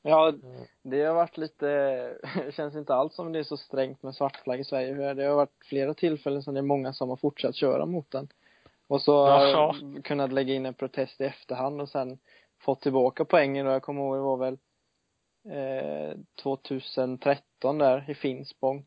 Ja, 0.02 0.32
det 0.82 1.02
har 1.04 1.14
varit 1.14 1.36
lite, 1.36 1.66
det 2.46 2.52
känns 2.56 2.76
inte 2.76 2.94
alls 2.94 3.14
som 3.14 3.32
det 3.32 3.38
är 3.38 3.42
så 3.42 3.56
strängt 3.56 4.02
med 4.02 4.14
svartflagg 4.14 4.60
i 4.60 4.64
Sverige. 4.64 5.14
Det 5.14 5.24
har 5.24 5.36
varit 5.36 5.64
flera 5.68 5.94
tillfällen 5.94 6.42
som 6.42 6.54
det 6.54 6.60
är 6.60 6.62
många 6.62 6.92
som 6.92 7.08
har 7.08 7.16
fortsatt 7.16 7.54
köra 7.54 7.86
mot 7.86 8.10
den. 8.10 8.28
Och 8.88 9.02
så 9.02 9.12
Jaha. 9.12 9.74
kunnat 10.04 10.32
lägga 10.32 10.54
in 10.54 10.66
en 10.66 10.74
protest 10.74 11.20
i 11.20 11.24
efterhand 11.24 11.80
och 11.80 11.88
sen 11.88 12.18
fått 12.60 12.80
tillbaka 12.80 13.24
poängen 13.24 13.66
och 13.66 13.72
jag 13.72 13.82
kommer 13.82 14.00
ihåg 14.02 14.16
det 14.16 14.20
var 14.20 14.36
väl 14.36 14.58
eh, 15.50 16.16
2013 16.42 17.78
där 17.78 18.10
i 18.10 18.14
Finspång 18.14 18.84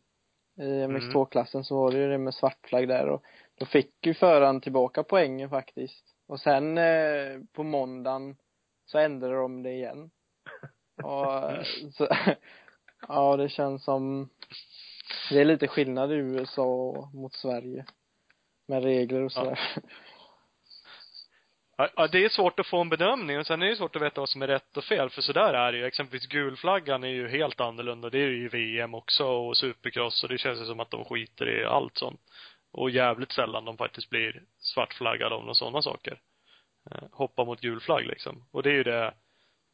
i 0.58 0.64
MX2-klassen 0.64 1.64
så 1.64 1.76
var 1.76 1.92
det 1.92 1.98
ju 1.98 2.10
det 2.10 2.18
med 2.18 2.34
svartflagg 2.34 2.88
där 2.88 3.10
och 3.10 3.24
då 3.60 3.66
fick 3.66 4.06
ju 4.06 4.14
föraren 4.14 4.62
tillbaka 4.62 5.04
poängen 5.04 5.50
faktiskt. 5.50 6.06
Och 6.28 6.40
sen 6.40 6.78
eh, 6.78 7.40
på 7.52 7.64
måndagen 7.64 8.38
så 8.86 8.98
ändrade 8.98 9.36
de 9.36 9.64
det 9.64 9.72
igen. 9.72 10.12
Och 11.04 11.52
eh, 11.52 11.64
så, 11.92 12.08
ja 13.08 13.38
det 13.38 13.50
känns 13.50 13.84
som 13.84 14.30
det 15.30 15.42
är 15.42 15.46
lite 15.46 15.68
skillnad 15.68 16.12
i 16.12 16.16
USA 16.16 17.10
mot 17.14 17.34
Sverige 17.34 17.86
med 18.68 18.84
regler 18.84 19.22
och 19.22 19.32
sådär. 19.32 19.60
Ja, 19.76 19.82
ja, 21.96 22.08
det 22.08 22.26
är 22.26 22.30
svårt 22.30 22.60
att 22.60 22.68
få 22.68 22.82
en 22.82 22.90
bedömning 22.90 23.40
och 23.40 23.48
sen 23.48 23.62
är 23.62 23.68
det 23.68 23.76
svårt 23.76 23.96
att 23.96 24.02
veta 24.02 24.22
vad 24.22 24.30
som 24.30 24.42
är 24.42 24.48
rätt 24.48 24.78
och 24.78 24.84
fel 24.84 25.10
för 25.10 25.22
sådär 25.22 25.54
är 25.54 25.72
det 25.72 25.78
ju. 25.78 25.86
Exempelvis 25.86 26.28
gulflaggan 26.28 27.04
är 27.04 27.08
ju 27.08 27.28
helt 27.28 27.62
annorlunda. 27.62 28.10
Det 28.10 28.18
är 28.20 28.28
ju 28.28 28.46
i 28.46 28.48
VM 28.48 28.94
också 28.94 29.26
och 29.26 29.58
supercross 29.58 30.24
och 30.24 30.30
det 30.30 30.38
känns 30.38 30.62
ju 30.62 30.66
som 30.66 30.80
att 30.80 30.92
de 30.92 31.06
skiter 31.06 31.50
i 31.50 31.66
allt 31.66 31.98
sånt. 31.98 32.22
Och 32.74 32.90
jävligt 32.90 33.32
sällan 33.32 33.66
de 33.66 33.78
faktiskt 33.78 34.10
blir 34.10 34.42
svartflaggade 34.60 35.36
av 35.36 35.42
några 35.42 35.54
sådana 35.54 35.82
saker. 35.82 36.20
Eh, 36.92 37.04
hoppa 37.12 37.46
mot 37.46 37.62
gul 37.62 37.80
flagg 37.80 38.06
liksom. 38.06 38.44
Och 38.52 38.64
det 38.64 38.70
är 38.70 38.74
ju 38.74 38.84
det 38.84 39.14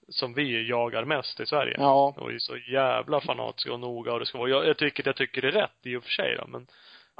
som 0.09 0.33
vi 0.33 0.69
jagar 0.69 1.05
mest 1.05 1.39
i 1.39 1.45
Sverige. 1.45 1.75
Ja, 1.77 2.15
Och 2.17 2.31
är 2.31 2.39
så 2.39 2.57
jävla 2.57 3.21
fanatiska 3.21 3.73
och 3.73 3.79
noga 3.79 4.13
och 4.13 4.19
det 4.19 4.25
ska 4.25 4.37
vara, 4.37 4.49
jag, 4.49 4.67
jag 4.67 4.77
tycker 4.77 5.03
jag 5.05 5.15
tycker 5.15 5.41
det 5.41 5.47
är 5.47 5.51
rätt 5.51 5.85
i 5.85 5.95
och 5.95 6.03
för 6.03 6.11
sig 6.11 6.35
då, 6.35 6.47
men 6.47 6.67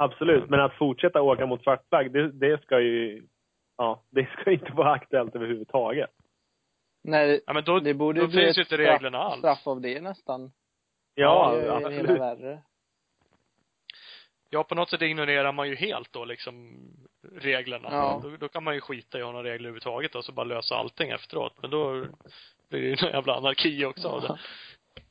Absolut, 0.00 0.50
men 0.50 0.60
att 0.60 0.74
fortsätta 0.74 1.22
åka 1.22 1.46
mot 1.46 1.62
svartflagg, 1.62 2.12
det, 2.12 2.32
det 2.32 2.62
ska 2.62 2.80
ju, 2.80 3.22
ja, 3.78 4.02
det 4.10 4.28
ska 4.40 4.50
inte 4.52 4.72
vara 4.72 4.90
aktuellt 4.92 5.34
överhuvudtaget. 5.36 6.10
nej 7.02 7.40
ja 7.46 7.52
men 7.52 7.64
då, 7.64 7.80
det 7.80 7.94
borde 7.94 8.20
då 8.20 8.26
bli 8.26 8.36
finns 8.44 8.58
ju 8.58 8.62
inte 8.62 8.74
straff, 8.74 8.80
reglerna 8.80 9.18
alls. 9.18 9.38
straff 9.38 9.66
av 9.66 9.80
det 9.80 10.00
nästan. 10.00 10.52
Ja, 11.14 11.52
det 11.54 11.66
är 11.66 11.70
absolut. 11.70 12.20
värre. 12.20 12.62
Ja, 14.50 14.64
på 14.64 14.74
något 14.74 14.90
sätt 14.90 15.02
ignorerar 15.02 15.52
man 15.52 15.68
ju 15.68 15.74
helt 15.76 16.12
då 16.12 16.24
liksom 16.24 16.76
reglerna. 17.32 17.88
Ja. 17.90 18.20
Då, 18.22 18.36
då 18.36 18.48
kan 18.48 18.64
man 18.64 18.74
ju 18.74 18.80
skita 18.80 19.18
i 19.18 19.20
att 19.20 19.26
ha 19.26 19.32
några 19.32 19.44
regler 19.44 19.68
överhuvudtaget 19.68 20.14
och 20.14 20.24
så 20.24 20.32
bara 20.32 20.44
lösa 20.44 20.74
allting 20.76 21.10
efteråt. 21.10 21.52
Men 21.62 21.70
då 21.70 22.04
blir 22.68 22.80
det 22.80 22.86
ju 22.86 22.92
en 23.06 23.12
jävla 23.12 23.36
anarki 23.36 23.84
också 23.84 24.08
av 24.08 24.20
det. 24.20 24.38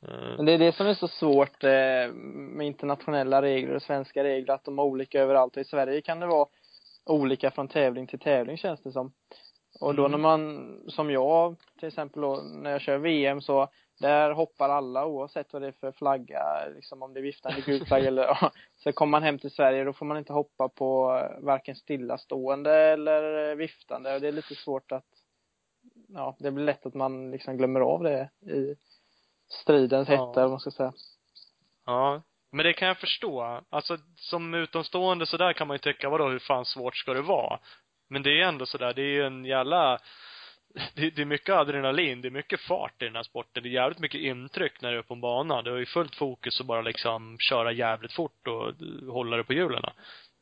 Eh, 0.08 0.36
Men 0.36 0.46
det 0.46 0.52
är 0.52 0.58
det 0.58 0.72
som 0.72 0.86
är 0.86 0.94
så 0.94 1.08
svårt 1.08 1.64
eh, 1.64 2.12
med 2.14 2.66
internationella 2.66 3.42
regler 3.42 3.74
och 3.74 3.82
svenska 3.82 4.24
regler, 4.24 4.54
att 4.54 4.64
de 4.64 4.78
är 4.78 4.82
olika 4.82 5.20
överallt. 5.20 5.56
Och 5.56 5.60
i 5.62 5.64
Sverige 5.64 6.00
kan 6.00 6.20
det 6.20 6.26
vara 6.26 6.46
olika 7.08 7.50
från 7.50 7.68
tävling 7.68 8.06
till 8.06 8.18
tävling 8.18 8.56
känns 8.56 8.82
det 8.82 8.92
som. 8.92 9.12
Och 9.80 9.94
då 9.94 10.06
Mm. 10.06 10.10
när 10.12 10.18
man, 10.28 10.80
som 10.88 11.10
jag 11.10 11.56
till 11.78 11.88
exempel 11.88 12.22
då, 12.22 12.36
när 12.36 12.70
jag 12.70 12.80
kör 12.80 12.98
VM 12.98 13.40
så, 13.40 13.68
där 14.00 14.30
hoppar 14.30 14.68
alla 14.68 15.06
oavsett 15.06 15.52
vad 15.52 15.62
det 15.62 15.68
är 15.68 15.72
för 15.72 15.92
flagga, 15.92 16.42
liksom 16.74 17.02
om 17.02 17.14
det 17.14 17.20
är 17.20 17.22
viftande 17.22 17.60
gul 17.60 17.86
flagga 17.86 18.06
eller. 18.08 18.38
Så 18.76 18.92
kommer 18.92 19.10
man 19.10 19.22
hem 19.22 19.38
till 19.38 19.50
Sverige 19.50 19.84
då 19.84 19.92
får 19.92 20.06
man 20.06 20.16
inte 20.18 20.32
hoppa 20.32 20.68
på 20.68 21.18
eh, 21.18 21.44
varken 21.44 21.76
stillastående 21.76 22.74
eller 22.74 23.50
eh, 23.50 23.54
viftande 23.56 24.14
och 24.14 24.20
det 24.20 24.28
är 24.28 24.32
lite 24.32 24.54
svårt 24.54 24.92
att, 24.92 25.04
ja, 26.08 26.36
det 26.38 26.50
blir 26.50 26.64
lätt 26.64 26.86
att 26.86 26.94
man 26.94 27.30
liksom 27.30 27.56
glömmer 27.56 27.80
av 27.80 28.02
det 28.02 28.30
i 28.40 28.76
stridens 29.48 30.08
Ja. 30.08 30.14
hetta, 30.14 30.40
vad 30.42 30.50
man 30.50 30.60
ska 30.60 30.70
säga. 30.70 30.92
Ja. 31.86 32.22
Men 32.52 32.64
det 32.64 32.72
kan 32.72 32.88
jag 32.88 32.98
förstå. 32.98 33.60
Alltså, 33.70 33.96
som 34.16 34.54
utomstående 34.54 35.26
så 35.26 35.36
där 35.36 35.52
kan 35.52 35.68
man 35.68 35.74
ju 35.74 35.78
tycka, 35.78 36.08
vadå, 36.08 36.28
hur 36.28 36.38
fan 36.38 36.64
svårt 36.64 36.96
ska 36.96 37.14
det 37.14 37.22
vara? 37.22 37.58
Men 38.10 38.22
det 38.22 38.40
är 38.40 38.48
ändå 38.48 38.66
sådär, 38.66 38.92
det 38.94 39.02
är 39.02 39.14
ju 39.14 39.26
en 39.26 39.44
jävla 39.44 39.98
det, 40.94 41.10
det 41.10 41.22
är 41.22 41.26
mycket 41.26 41.54
adrenalin, 41.54 42.20
det 42.20 42.28
är 42.28 42.30
mycket 42.30 42.60
fart 42.60 43.02
i 43.02 43.04
den 43.04 43.16
här 43.16 43.22
sporten. 43.22 43.62
Det 43.62 43.68
är 43.68 43.70
jävligt 43.70 43.98
mycket 43.98 44.20
intryck 44.20 44.82
när 44.82 44.92
du 44.92 44.98
är 44.98 45.02
på 45.02 45.14
en 45.14 45.20
bana. 45.20 45.62
Du 45.62 45.70
har 45.70 45.78
ju 45.78 45.86
fullt 45.86 46.14
fokus 46.14 46.60
att 46.60 46.66
bara 46.66 46.82
liksom 46.82 47.36
köra 47.38 47.72
jävligt 47.72 48.12
fort 48.12 48.48
och 48.48 48.72
hålla 49.12 49.36
det 49.36 49.44
på 49.44 49.52
hjulen. 49.52 49.82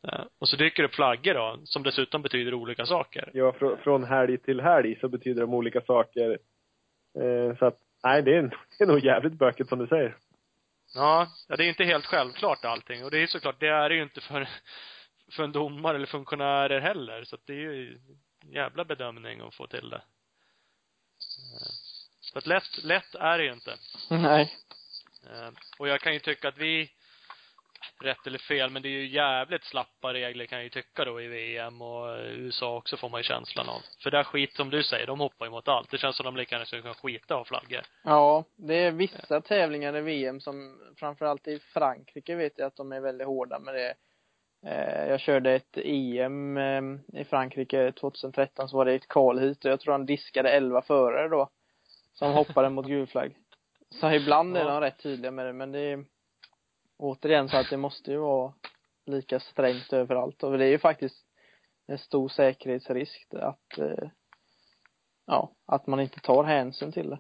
Eh, 0.09 0.25
och 0.39 0.49
så 0.49 0.57
dyker 0.57 0.83
det 0.83 0.89
upp 0.89 0.95
flaggor 0.95 1.35
då, 1.35 1.59
som 1.65 1.83
dessutom 1.83 2.23
betyder 2.23 2.55
olika 2.55 2.87
saker. 2.87 3.31
Ja, 3.35 3.53
fr 3.53 3.77
från 3.83 4.05
helg 4.05 4.39
till 4.39 4.61
helg 4.61 4.99
så 5.01 5.09
betyder 5.09 5.41
de 5.41 5.55
olika 5.55 5.81
saker. 5.81 6.39
Eh, 7.19 7.57
så 7.59 7.67
att, 7.67 7.79
nej, 8.05 8.23
det 8.23 8.37
är, 8.37 8.43
det 8.79 8.85
är 8.85 8.89
nog 8.89 9.05
jävligt 9.05 9.33
bökigt 9.33 9.69
som 9.69 9.79
du 9.79 9.87
säger. 9.87 10.17
Ja, 10.97 11.33
ja, 11.49 11.57
det 11.57 11.65
är 11.65 11.69
inte 11.69 11.85
helt 11.85 12.07
självklart 12.07 12.65
allting. 12.65 13.05
Och 13.05 13.11
det 13.11 13.19
är 13.23 13.27
såklart, 13.27 13.61
det 13.61 13.69
är 13.69 13.89
det 13.89 13.95
ju 13.95 14.03
inte 14.03 14.21
för, 14.21 14.49
för 15.33 15.45
en 15.45 15.53
domare 15.53 15.97
eller 15.97 16.07
funktionärer 16.07 16.81
heller. 16.81 17.25
Så 17.25 17.35
att 17.35 17.47
det 17.47 17.53
är 17.53 17.57
ju 17.57 18.01
jävla 18.45 18.85
bedömning 18.85 19.41
att 19.41 19.55
få 19.55 19.67
till 19.67 19.91
det. 19.91 20.03
Så 22.21 22.39
att 22.39 22.47
lätt, 22.47 22.85
lätt 22.85 23.15
är 23.15 23.39
det 23.39 23.45
ju 23.45 23.53
inte. 23.53 23.77
Nej. 24.11 24.57
Eh, 25.31 25.51
Och 25.79 25.89
jag 25.89 26.01
kan 26.01 26.13
ju 26.13 26.21
tycka 26.21 26.49
att 26.49 26.59
vi, 26.59 26.91
rätt 28.03 28.27
eller 28.27 28.39
fel, 28.39 28.71
men 28.71 28.83
det 28.83 28.89
är 28.89 28.91
ju 28.91 29.07
jävligt 29.09 29.65
slappa 29.65 30.13
regler 30.13 30.47
kan 30.47 30.59
jag 30.59 30.65
ju 30.65 30.71
tycka 30.71 31.05
då 31.05 31.21
i 31.21 31.27
VM 31.29 31.83
och 31.83 32.19
USA 32.19 32.77
också 32.77 32.97
får 32.97 33.09
man 33.09 33.21
ju 33.21 33.25
känslan 33.25 33.69
av. 33.69 33.81
För 34.03 34.11
där 34.11 34.25
skit 34.25 34.53
som 34.57 34.71
du 34.71 34.83
säger, 34.83 35.07
de 35.07 35.21
hoppar 35.21 35.47
ju 35.47 35.51
mot 35.51 35.69
allt. 35.69 35.91
Det 35.91 35.99
känns 35.99 36.17
som 36.17 36.25
de 36.25 36.37
lika 36.37 36.55
gärna 36.55 36.67
skulle 36.67 36.83
kunna 36.83 36.95
skita 36.95 37.35
av 37.35 37.45
flaggor. 37.45 37.81
Ja, 38.05 38.45
det 38.57 38.75
är 38.75 38.91
vissa 38.91 39.41
tävlingar 39.41 39.97
i 39.97 40.01
VM 40.01 40.41
som, 40.41 40.81
framförallt 40.97 41.49
i 41.49 41.59
Frankrike 41.59 42.35
vet 42.35 42.53
jag 42.59 42.67
att 42.67 42.77
de 42.77 42.93
är 42.93 43.01
väldigt 43.01 43.27
hårda 43.27 43.59
med 43.59 43.75
det. 43.75 43.95
Eh, 44.67 45.09
Jag 45.09 45.21
körde 45.21 45.53
ett 45.55 45.77
EM 45.85 46.57
eh, 46.57 47.21
i 47.21 47.25
Frankrike 47.25 47.93
2013 47.93 48.69
så 48.69 48.77
var 48.77 48.85
det 48.85 48.93
ett 48.95 49.09
kvalhit 49.09 49.65
och 49.65 49.71
jag 49.71 49.81
tror 49.81 49.93
han 49.93 50.07
diskade 50.07 50.51
11 50.51 50.83
förare 50.83 51.29
då. 51.29 51.49
Som 52.15 52.33
hoppade 52.33 52.69
mot 52.71 52.87
gul 52.87 53.07
flagg. 53.07 53.33
Så 54.01 54.11
ibland 54.13 54.57
är 54.57 54.61
Ja. 54.61 54.67
de 54.71 54.81
rätt 54.81 55.03
tydliga 55.03 55.31
med 55.31 55.47
det 55.47 55.53
men 55.53 55.73
det 55.73 55.79
är 55.81 56.05
återigen 56.97 57.49
så 57.49 57.57
att 57.57 57.71
det 57.71 57.77
måste 57.77 58.11
ju 58.11 58.19
vara 58.19 58.53
lika 59.07 59.41
strängt 59.41 59.93
överallt 59.93 60.43
och 60.43 60.59
det 60.59 60.65
är 60.65 60.71
ju 60.71 60.79
faktiskt 60.79 61.27
en 61.87 61.99
stor 61.99 62.29
säkerhetsrisk 62.29 63.27
att 63.33 63.79
eh, 63.79 64.09
ja, 65.27 65.53
att 65.67 65.87
man 65.87 66.01
inte 66.01 66.21
tar 66.21 66.45
hänsyn 66.45 66.93
till 66.93 67.11
det. 67.11 67.19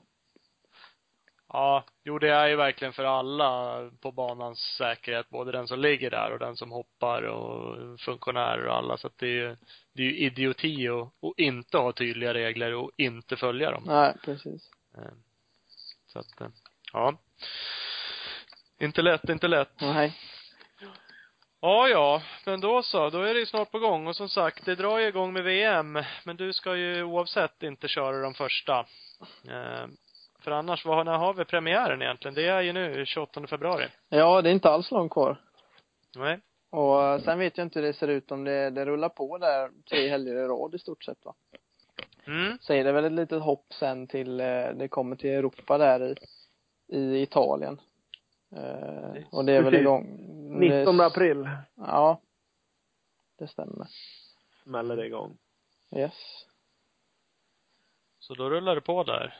Ja, 1.49 1.85
jo 2.05 2.19
det 2.19 2.31
är 2.31 2.49
ju 2.49 2.57
verkligen 2.57 2.93
för 2.93 3.05
alla 3.05 3.91
på 4.01 4.13
banans 4.13 4.59
säkerhet, 4.79 5.29
både 5.29 5.53
den 5.53 5.69
som 5.69 5.81
ligger 5.81 6.11
där 6.11 6.33
och 6.33 6.39
den 6.39 6.57
som 6.57 6.71
hoppar 6.71 7.23
och 7.23 8.01
funktionärer 8.01 8.67
och 8.67 8.75
alla, 8.75 8.97
så 8.97 9.07
att 9.07 9.19
det 9.19 9.27
är 9.27 9.31
ju, 9.31 9.57
det 9.93 10.03
är 10.03 10.07
ju 10.07 10.19
idioti 10.19 10.89
att, 10.89 11.03
att 11.03 11.39
inte 11.39 11.79
ha 11.79 11.93
tydliga 11.93 12.35
regler 12.35 12.75
och 12.75 12.91
inte 12.97 13.37
följa 13.37 13.71
dem. 13.71 13.83
Nej, 13.87 14.17
precis. 14.25 14.71
Eh, 14.99 15.13
Så 16.07 16.19
att, 16.19 16.41
eh, 16.41 16.49
ja. 16.93 17.19
Inte 18.79 19.03
lätt, 19.03 19.29
inte 19.29 19.49
lätt. 19.49 19.81
Nej. 19.81 20.13
Ja, 21.61 21.89
ja, 21.89 22.23
men 22.47 22.61
då 22.61 22.83
så, 22.83 23.11
då 23.11 23.21
är 23.23 23.35
det 23.35 23.41
ju 23.41 23.47
snart 23.47 23.71
på 23.71 23.79
gång 23.79 24.07
och 24.07 24.17
som 24.17 24.29
sagt, 24.29 24.65
det 24.65 24.75
drar 24.75 24.99
ju 24.99 25.07
igång 25.09 25.33
med 25.33 25.45
VM, 25.45 25.99
men 26.25 26.37
du 26.37 26.53
ska 26.53 26.77
ju 26.77 27.03
oavsett 27.03 27.63
inte 27.63 27.89
köra 27.89 28.21
de 28.21 28.35
första. 28.35 28.79
Eh, 29.49 29.87
För 30.41 30.51
annars, 30.51 30.85
vad, 30.85 31.07
när 31.07 31.19
har 31.19 31.35
vi 31.35 31.45
premiären 31.45 32.03
egentligen? 32.03 32.35
Det 32.35 32.47
är 32.47 32.61
ju 32.61 32.73
nu, 32.73 33.07
28 33.07 33.47
februari. 33.47 33.87
Ja, 34.09 34.43
det 34.43 34.51
är 34.51 34.53
inte 34.53 34.71
alls 34.71 34.91
långt 34.91 35.13
kvar. 35.13 35.41
Nej. 36.17 36.41
Och 36.71 37.03
eh, 37.03 37.21
sen 37.21 37.39
vet 37.39 37.59
jag 37.59 37.65
inte 37.65 37.79
hur 37.79 37.87
det 37.87 37.93
ser 37.93 38.09
ut 38.09 38.31
om 38.31 38.45
det, 38.45 38.71
det 38.71 38.85
rullar 38.85 39.09
på 39.09 39.39
där 39.39 39.71
tre 39.91 40.09
helger 40.09 40.35
i 40.35 40.49
rad 40.49 40.75
i 40.75 40.79
stort 40.79 41.05
sett 41.05 41.25
va. 41.25 41.35
Mm. 42.27 42.59
Så 42.61 42.73
är 42.73 42.85
det 42.85 42.93
väl 42.93 43.05
ett 43.05 43.13
litet 43.13 43.43
hopp 43.43 43.67
sen 43.73 44.07
till, 44.07 44.41
eh, 44.41 44.69
det 44.75 44.89
kommer 44.89 45.17
till 45.17 45.31
Europa 45.31 45.79
där 45.79 46.01
i, 46.09 46.17
i 46.97 47.23
Italien. 47.23 47.81
Eh, 48.57 49.23
och 49.31 49.45
det 49.45 49.53
är 49.53 49.63
väl 49.63 49.75
igång. 49.75 50.17
19 50.61 50.97
Det- 50.97 51.07
april 51.07 51.49
Ja. 51.75 52.21
Det 53.39 53.49
stämmer. 53.49 53.87
smäller 54.63 54.97
det 54.97 55.07
igång. 55.07 55.39
Yes. 55.97 56.13
Så 58.19 58.35
då 58.35 58.51
rullar 58.51 58.75
det 58.75 58.81
på 58.81 59.05
där. 59.05 59.35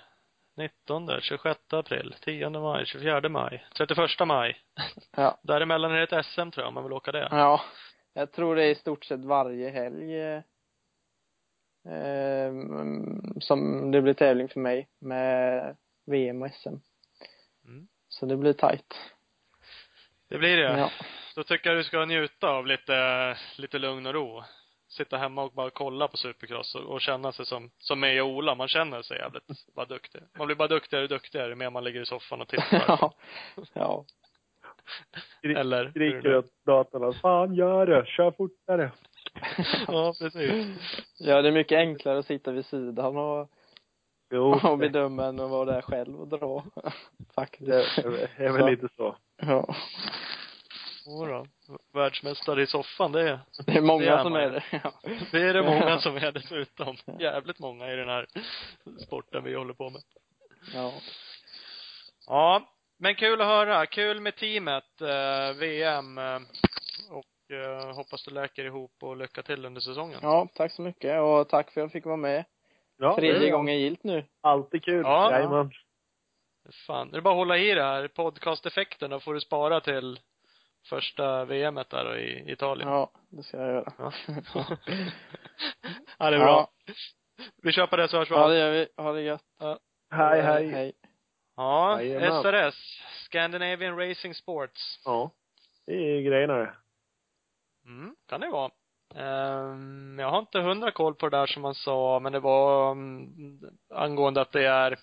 19, 0.57 1.21
26 1.21 1.61
april, 1.73 2.15
10 2.21 2.51
maj, 2.51 2.87
24 2.87 3.29
maj, 3.29 3.67
31 3.77 4.27
maj. 4.27 4.57
Ja. 5.17 5.39
Däremellan 5.43 5.93
är 5.93 6.07
det 6.07 6.17
ett 6.19 6.27
SM 6.27 6.51
tror 6.51 6.63
jag, 6.63 6.69
om 6.69 6.75
man 6.75 6.83
vill 6.85 6.93
åka 6.93 7.13
det. 7.13 7.29
Ja. 7.31 7.61
Jag 8.13 8.33
tror 8.33 8.57
det 8.57 8.65
är 8.65 8.71
i 8.71 8.75
stort 8.75 9.05
sett 9.05 9.25
varje 9.25 9.71
helg 9.71 10.21
eh, 10.21 10.43
eh, 11.95 12.53
som 13.41 13.91
det 13.91 14.03
blir 14.03 14.15
tävling 14.15 14.49
för 14.49 14.61
mig 14.61 14.89
med 14.99 15.77
VM 16.07 16.43
och 16.43 16.51
SM. 16.51 16.75
Mm. 17.65 17.89
Så 18.19 18.27
det 18.27 18.37
blir 18.37 18.53
tajt. 18.53 18.95
Det 20.29 20.39
blir 20.39 20.57
det. 20.57 20.79
Ja. 20.79 20.91
Då 21.35 21.43
tycker 21.43 21.71
jag 21.71 21.79
du 21.79 21.85
ska 21.85 22.05
njuta 22.05 22.49
av 22.49 22.67
lite, 22.67 23.37
lite 23.57 23.79
lugn 23.79 24.07
och 24.07 24.15
ro. 24.15 24.43
Sitta 24.89 25.17
hemma 25.17 25.43
och 25.43 25.53
bara 25.53 25.71
kolla 25.71 26.09
på 26.09 26.17
supercross 26.17 26.75
och, 26.75 26.83
och 26.83 27.01
känna 27.01 27.33
sig 27.33 27.47
som, 27.47 27.71
som 27.79 28.01
mig 28.01 28.23
och 28.23 28.29
Ola. 28.29 28.55
Man 28.55 28.69
känner 28.69 29.03
sig 29.03 29.19
jävligt 29.19 29.75
bara 29.75 29.87
duktig. 29.87 30.21
Man 30.39 30.47
blir 30.47 30.57
bara 30.57 30.69
duktigare 30.69 31.03
och 31.03 31.09
duktigare 31.09 31.49
ju 31.49 31.55
mer 31.55 31.71
man 31.71 31.85
ligger 31.85 32.01
i 32.01 32.07
soffan 32.07 32.41
och 32.41 32.49
tittar. 32.49 32.99
ja. 33.73 34.05
Eller? 35.43 35.91
Skriker 35.91 36.37
åt 36.37 36.65
datorn. 36.67 37.15
Fan 37.15 37.55
gör 37.55 37.87
det, 37.87 38.07
kör 38.07 38.31
fortare. 38.31 38.93
Ja, 39.87 40.15
precis. 40.19 40.67
Ja, 41.19 41.43
det 41.43 41.49
är 41.49 41.53
mycket 41.53 41.79
enklare 41.79 42.19
att 42.19 42.27
sitta 42.27 42.53
vid 42.53 42.67
sidan 42.67 43.17
och, 43.17 43.51
Jo, 44.31 44.61
och 44.63 44.79
det 44.79 44.89
bedöma 44.89 45.25
än 45.27 45.41
att 45.41 45.51
vara 45.51 45.65
där 45.73 45.83
själv 45.83 46.21
och 46.21 46.29
dra. 46.29 46.65
Faktiskt. 47.35 47.67
det 47.67 48.03
är, 48.03 48.41
är 48.41 48.53
väl 48.53 48.61
Så. 48.61 48.69
lite 48.69 48.89
så. 48.97 49.17
Ja. 49.37 49.75
Jodå. 51.07 51.47
Världsmästare 51.93 52.63
i 52.63 52.67
soffan, 52.67 53.13
det 53.13 53.31
är, 53.31 53.41
Det 53.67 53.73
är 53.73 53.81
många 53.81 54.05
Det 54.05 54.11
är 54.11 54.23
som 54.23 54.35
är 54.35 54.51
det. 54.51 54.65
Ja. 54.71 54.93
det 55.33 55.43
är 55.43 55.55
det 55.55 55.63
många 55.63 55.99
som 55.99 56.17
är 56.17 56.33
dessutom. 56.33 56.97
Jävligt 57.19 57.59
många 57.59 57.93
i 57.93 57.97
den 57.97 58.09
här 58.09 58.27
sporten 59.07 59.45
vi 59.45 59.55
håller 59.55 59.75
på 59.75 59.91
med. 59.91 60.03
Ja. 60.75 60.93
Ja, 62.27 62.63
men 62.99 63.15
kul 63.15 63.41
att 63.41 63.47
höra. 63.47 63.87
Kul 63.87 64.21
med 64.21 64.37
teamet, 64.37 65.01
eh, 65.01 65.57
VM. 65.59 66.19
Eh, 66.19 66.39
och 67.11 67.57
eh, 67.57 67.95
hoppas 67.97 68.25
du 68.25 68.31
läker 68.35 68.65
ihop 68.65 68.93
och 69.03 69.17
lycka 69.17 69.43
till 69.43 69.65
under 69.65 69.81
säsongen. 69.81 70.19
ja, 70.23 70.49
tack 70.55 70.73
så 70.73 70.83
mycket 70.83 71.21
och 71.21 71.49
tack 71.49 71.71
för 71.71 71.81
att 71.81 71.85
jag 71.85 71.93
fick 71.93 72.05
vara 72.05 72.17
med. 72.17 72.45
Ja, 72.97 73.17
Tredje 73.17 73.51
gången 73.51 73.79
gilt 73.79 74.05
nu. 74.05 74.25
Alltid 74.41 74.85
kul. 74.85 75.03
Ja. 75.05 75.31
Jajamän. 75.31 75.71
Fan, 76.87 77.11
det 77.11 77.17
är 77.17 77.21
bara 77.21 77.35
att 77.35 77.39
hålla 77.39 77.59
i 77.59 77.75
det 77.75 77.83
här. 77.83 78.09
Podcasteffekten, 78.09 79.11
då 79.11 79.21
får 79.21 79.35
du 79.35 79.41
spara 79.41 79.81
till 79.81 80.21
första 80.89 81.45
VMet 81.45 81.91
där 81.91 82.19
i 82.19 82.53
Italien. 82.53 82.89
Ja, 82.89 83.11
det 83.29 83.43
ska 83.43 83.57
jag 83.57 83.69
göra. 83.69 83.93
Ja. 83.99 84.13
ja, 86.19 86.31
det 86.31 86.37
är 86.37 86.41
bra. 86.41 86.71
Ja, 86.87 86.95
Vi 87.63 87.73
kör 87.73 87.87
på 87.87 87.97
det 87.97 88.09
så 88.09 88.19
hörs 88.19 88.31
vi 88.31 88.35
ja 88.35 88.49
det 88.49 88.59
gör 88.59 88.71
vi. 88.71 88.89
Ha 88.97 89.13
det 89.13 89.23
gött. 89.23 89.43
Hej, 90.11 90.43
hej. 90.43 90.69
Hej. 90.69 90.93
Ja, 91.57 92.03
Jajamän. 92.03 92.43
SRS. 92.43 93.03
Scandinavian 93.25 93.99
Racing 93.99 94.35
Sports. 94.35 95.01
Ja. 95.05 95.31
Det 95.87 95.93
är 95.93 96.21
grejerna 96.21 96.55
det. 96.55 96.75
Mm, 97.87 98.17
kan 98.29 98.41
det 98.41 98.49
vara. 98.49 98.71
Ehm, 99.17 100.19
jag 100.19 100.31
har 100.31 100.39
inte 100.39 100.61
hundra 100.61 100.91
koll 100.91 101.15
på 101.15 101.29
det 101.29 101.37
där 101.37 101.47
som 101.47 101.63
man 101.63 101.75
sa, 101.75 102.21
men 102.23 102.33
det 102.33 102.41
var 102.41 102.91
um, 102.91 103.61
angående 103.95 104.41
att 104.41 104.53
det 104.53 104.67
är 104.67 104.97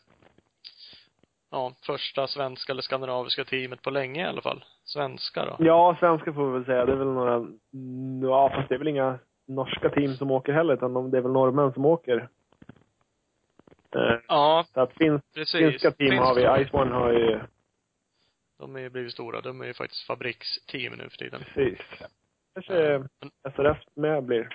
ja, 1.52 1.74
första 1.86 2.28
svenska 2.28 2.72
eller 2.72 2.82
skandinaviska 2.82 3.44
teamet 3.46 3.82
på 3.82 3.90
länge 3.90 4.22
i 4.22 4.28
alla 4.30 4.42
fall. 4.42 4.64
Svenska 4.84 5.46
då. 5.46 5.56
Ja, 5.66 5.98
svenska 6.00 6.34
får 6.34 6.46
vi 6.48 6.54
väl 6.54 6.66
säga. 6.66 6.86
Det 6.86 6.92
är 6.92 6.96
väl 6.96 7.08
några, 7.08 7.46
ja 8.28 8.50
fast 8.56 8.70
det 8.70 8.76
är 8.76 8.80
väl 8.80 8.88
inga 8.88 9.20
norska 9.48 9.90
team 9.90 10.14
som 10.14 10.32
åker 10.32 10.54
heller, 10.54 10.74
utan 10.74 10.94
de, 10.94 11.12
det 11.12 11.18
är 11.18 11.22
väl 11.22 11.32
norrmän 11.32 11.74
som 11.74 11.86
åker. 11.86 12.30
Eh, 13.96 14.16
Ja, 14.28 14.66
så 14.74 14.82
att 14.82 14.94
finns, 14.94 15.22
precis. 15.34 15.60
finska 15.60 15.92
team 15.92 16.10
Finns 16.10 16.22
har 16.22 16.36
vi. 16.36 16.42
det. 16.42 16.66
Ice 16.70 16.74
One 16.74 16.92
har 16.96 17.12
ju, 17.12 17.40
De 18.60 18.76
är 18.76 18.80
ju 18.80 18.90
blivit 18.90 19.14
stora. 19.14 19.42
De 19.42 19.62
är 19.62 19.66
ju 19.66 19.74
faktiskt 19.74 20.08
fabriksteam 20.08 20.94
nu 20.94 21.10
för 21.10 21.18
tiden. 21.18 21.42
precis. 21.54 21.80
Kanske 22.54 22.74
Ja, 22.74 23.00
men- 23.00 23.54
SRF 23.54 23.78
med 23.96 24.24
blir. 24.24 24.50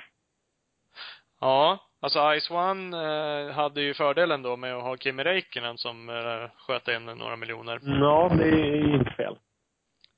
Ja, 1.40 1.78
alltså 2.00 2.18
Ice 2.40 2.50
One 2.50 2.96
eh, 2.96 3.52
hade 3.54 3.80
ju 3.82 3.94
fördelen 3.94 4.42
då 4.42 4.56
med 4.56 4.74
att 4.76 4.82
ha 4.82 4.96
Kimi 4.96 5.24
Räikkönen 5.24 5.78
som 5.78 6.08
eh, 6.08 6.50
sköt 6.56 6.88
in 6.88 7.04
några 7.04 7.36
miljoner. 7.36 7.80
Ja, 7.82 8.30
det 8.38 8.48
är 8.48 8.94
inte 8.94 9.10
fel. 9.10 9.38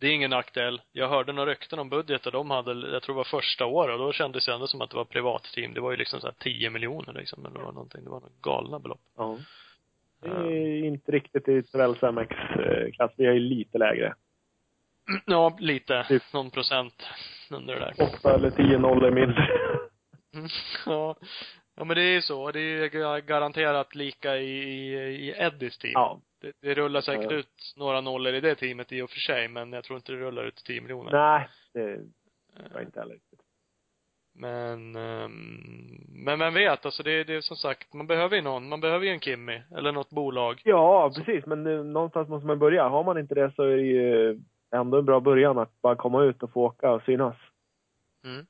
Det 0.00 0.06
är 0.06 0.12
ingen 0.12 0.30
nackdel. 0.30 0.80
Jag 0.92 1.08
hörde 1.08 1.32
några 1.32 1.50
rykten 1.50 1.78
om 1.78 1.88
budgetar 1.88 2.30
de 2.30 2.50
hade, 2.50 2.88
jag 2.92 3.02
tror 3.02 3.14
det 3.14 3.16
var 3.16 3.40
första 3.40 3.66
året, 3.66 3.92
och 3.92 4.06
då 4.06 4.12
kändes 4.12 4.46
det 4.46 4.54
ändå 4.54 4.66
som 4.66 4.80
att 4.80 4.90
det 4.90 4.96
var 4.96 5.04
privatteam. 5.04 5.74
Det 5.74 5.80
var 5.80 5.90
ju 5.90 5.96
liksom 5.96 6.20
så 6.20 6.26
här 6.26 6.34
10 6.38 6.70
miljoner 6.70 7.12
liksom, 7.12 7.46
eller 7.46 7.58
det 7.58 7.64
var 7.64 7.72
någonting, 7.72 8.04
det 8.04 8.10
var 8.10 8.20
några 8.20 8.34
galna 8.42 8.78
belopp. 8.78 9.00
Ja. 9.16 9.38
Det 10.22 10.28
är 10.28 10.84
inte 10.84 11.12
riktigt 11.12 11.48
i 11.48 11.62
Torells 11.62 12.02
MX-klass. 12.02 13.12
Vi 13.16 13.26
är 13.26 13.32
ju 13.32 13.40
lite 13.40 13.78
lägre. 13.78 14.14
Ja, 15.26 15.56
lite. 15.60 16.04
Typ. 16.08 16.22
Någon 16.32 16.50
procent 16.50 17.06
under 17.50 17.74
det 17.74 17.80
där. 17.80 17.94
Åtta 18.04 18.34
eller 18.34 18.50
tio 18.50 18.78
nollor 18.78 19.10
mindre. 19.10 19.48
Mm, 20.34 20.48
Ja. 20.86 21.16
Ja 21.76 21.84
men 21.84 21.96
det 21.96 22.02
är 22.02 22.12
ju 22.12 22.22
så. 22.22 22.50
Det 22.50 22.60
är 22.60 23.20
garanterat 23.20 23.94
lika 23.94 24.36
i, 24.36 24.48
i, 24.48 24.94
i 25.28 25.34
Eddies 25.38 25.78
team. 25.78 25.92
Ja. 25.94 26.20
Det, 26.40 26.52
det 26.62 26.74
rullar 26.74 27.00
säkert 27.00 27.30
Ja. 27.30 27.36
ut 27.36 27.74
några 27.76 28.00
nollor 28.00 28.34
i 28.34 28.40
det 28.40 28.54
teamet 28.54 28.92
i 28.92 29.02
och 29.02 29.10
för 29.10 29.18
sig, 29.20 29.48
men 29.48 29.72
jag 29.72 29.84
tror 29.84 29.96
inte 29.96 30.12
det 30.12 30.18
rullar 30.18 30.44
ut 30.44 30.56
10 30.64 30.80
miljoner. 30.80 31.12
Nej, 31.12 31.48
det 31.74 32.00
var 32.74 32.80
inte 32.80 33.00
heller 33.00 33.14
riktigt. 33.14 33.40
Men, 34.34 34.96
ehm, 34.96 36.04
men 36.08 36.38
vem 36.38 36.54
vet, 36.54 36.84
alltså 36.86 37.02
det, 37.02 37.24
det 37.24 37.34
är 37.34 37.40
som 37.40 37.56
sagt, 37.56 37.94
man 37.94 38.06
behöver 38.06 38.36
ju 38.36 38.42
någon, 38.42 38.68
man 38.68 38.80
behöver 38.80 39.06
ju 39.06 39.12
en 39.12 39.20
Kimmy, 39.20 39.62
eller 39.76 39.92
något 39.92 40.10
bolag. 40.10 40.60
Ja, 40.64 41.12
precis. 41.16 41.46
Men 41.46 41.66
eh, 41.66 41.84
någonstans 41.84 42.28
måste 42.28 42.46
man 42.46 42.58
börja. 42.58 42.88
Har 42.88 43.04
man 43.04 43.18
inte 43.18 43.34
det 43.34 43.52
så 43.56 43.62
är 43.62 43.76
det 43.76 43.82
ju 43.82 44.40
ändå 44.70 44.98
en 44.98 45.04
bra 45.04 45.20
början 45.20 45.58
att 45.58 45.80
bara 45.82 45.96
komma 45.96 46.22
ut 46.24 46.42
och 46.42 46.52
få 46.52 46.64
åka 46.64 46.90
och 46.90 47.02
synas. 47.02 47.36
Mm. 48.24 48.46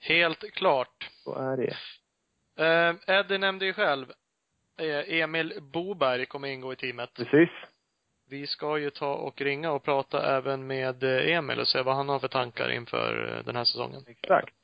Helt 0.00 0.52
klart. 0.52 1.10
Så 1.24 1.34
är 1.34 1.56
det. 1.56 1.76
Eh, 2.64 3.16
Eddie 3.18 3.38
nämnde 3.38 3.66
ju 3.66 3.72
själv, 3.72 4.12
eh, 4.78 5.20
Emil 5.20 5.58
Boberg 5.62 6.26
kommer 6.26 6.48
ingå 6.48 6.72
i 6.72 6.76
teamet. 6.76 7.14
Precis. 7.14 7.50
Vi 8.28 8.46
ska 8.46 8.78
ju 8.78 8.90
ta 8.90 9.14
och 9.14 9.40
ringa 9.40 9.72
och 9.72 9.82
prata 9.82 10.36
även 10.36 10.66
med 10.66 11.02
eh, 11.02 11.36
Emil 11.36 11.60
och 11.60 11.68
se 11.68 11.82
vad 11.82 11.96
han 11.96 12.08
har 12.08 12.18
för 12.18 12.28
tankar 12.28 12.68
inför 12.70 13.36
eh, 13.38 13.44
den 13.44 13.56
här 13.56 13.64
säsongen. 13.64 14.04
Exakt. 14.06 14.54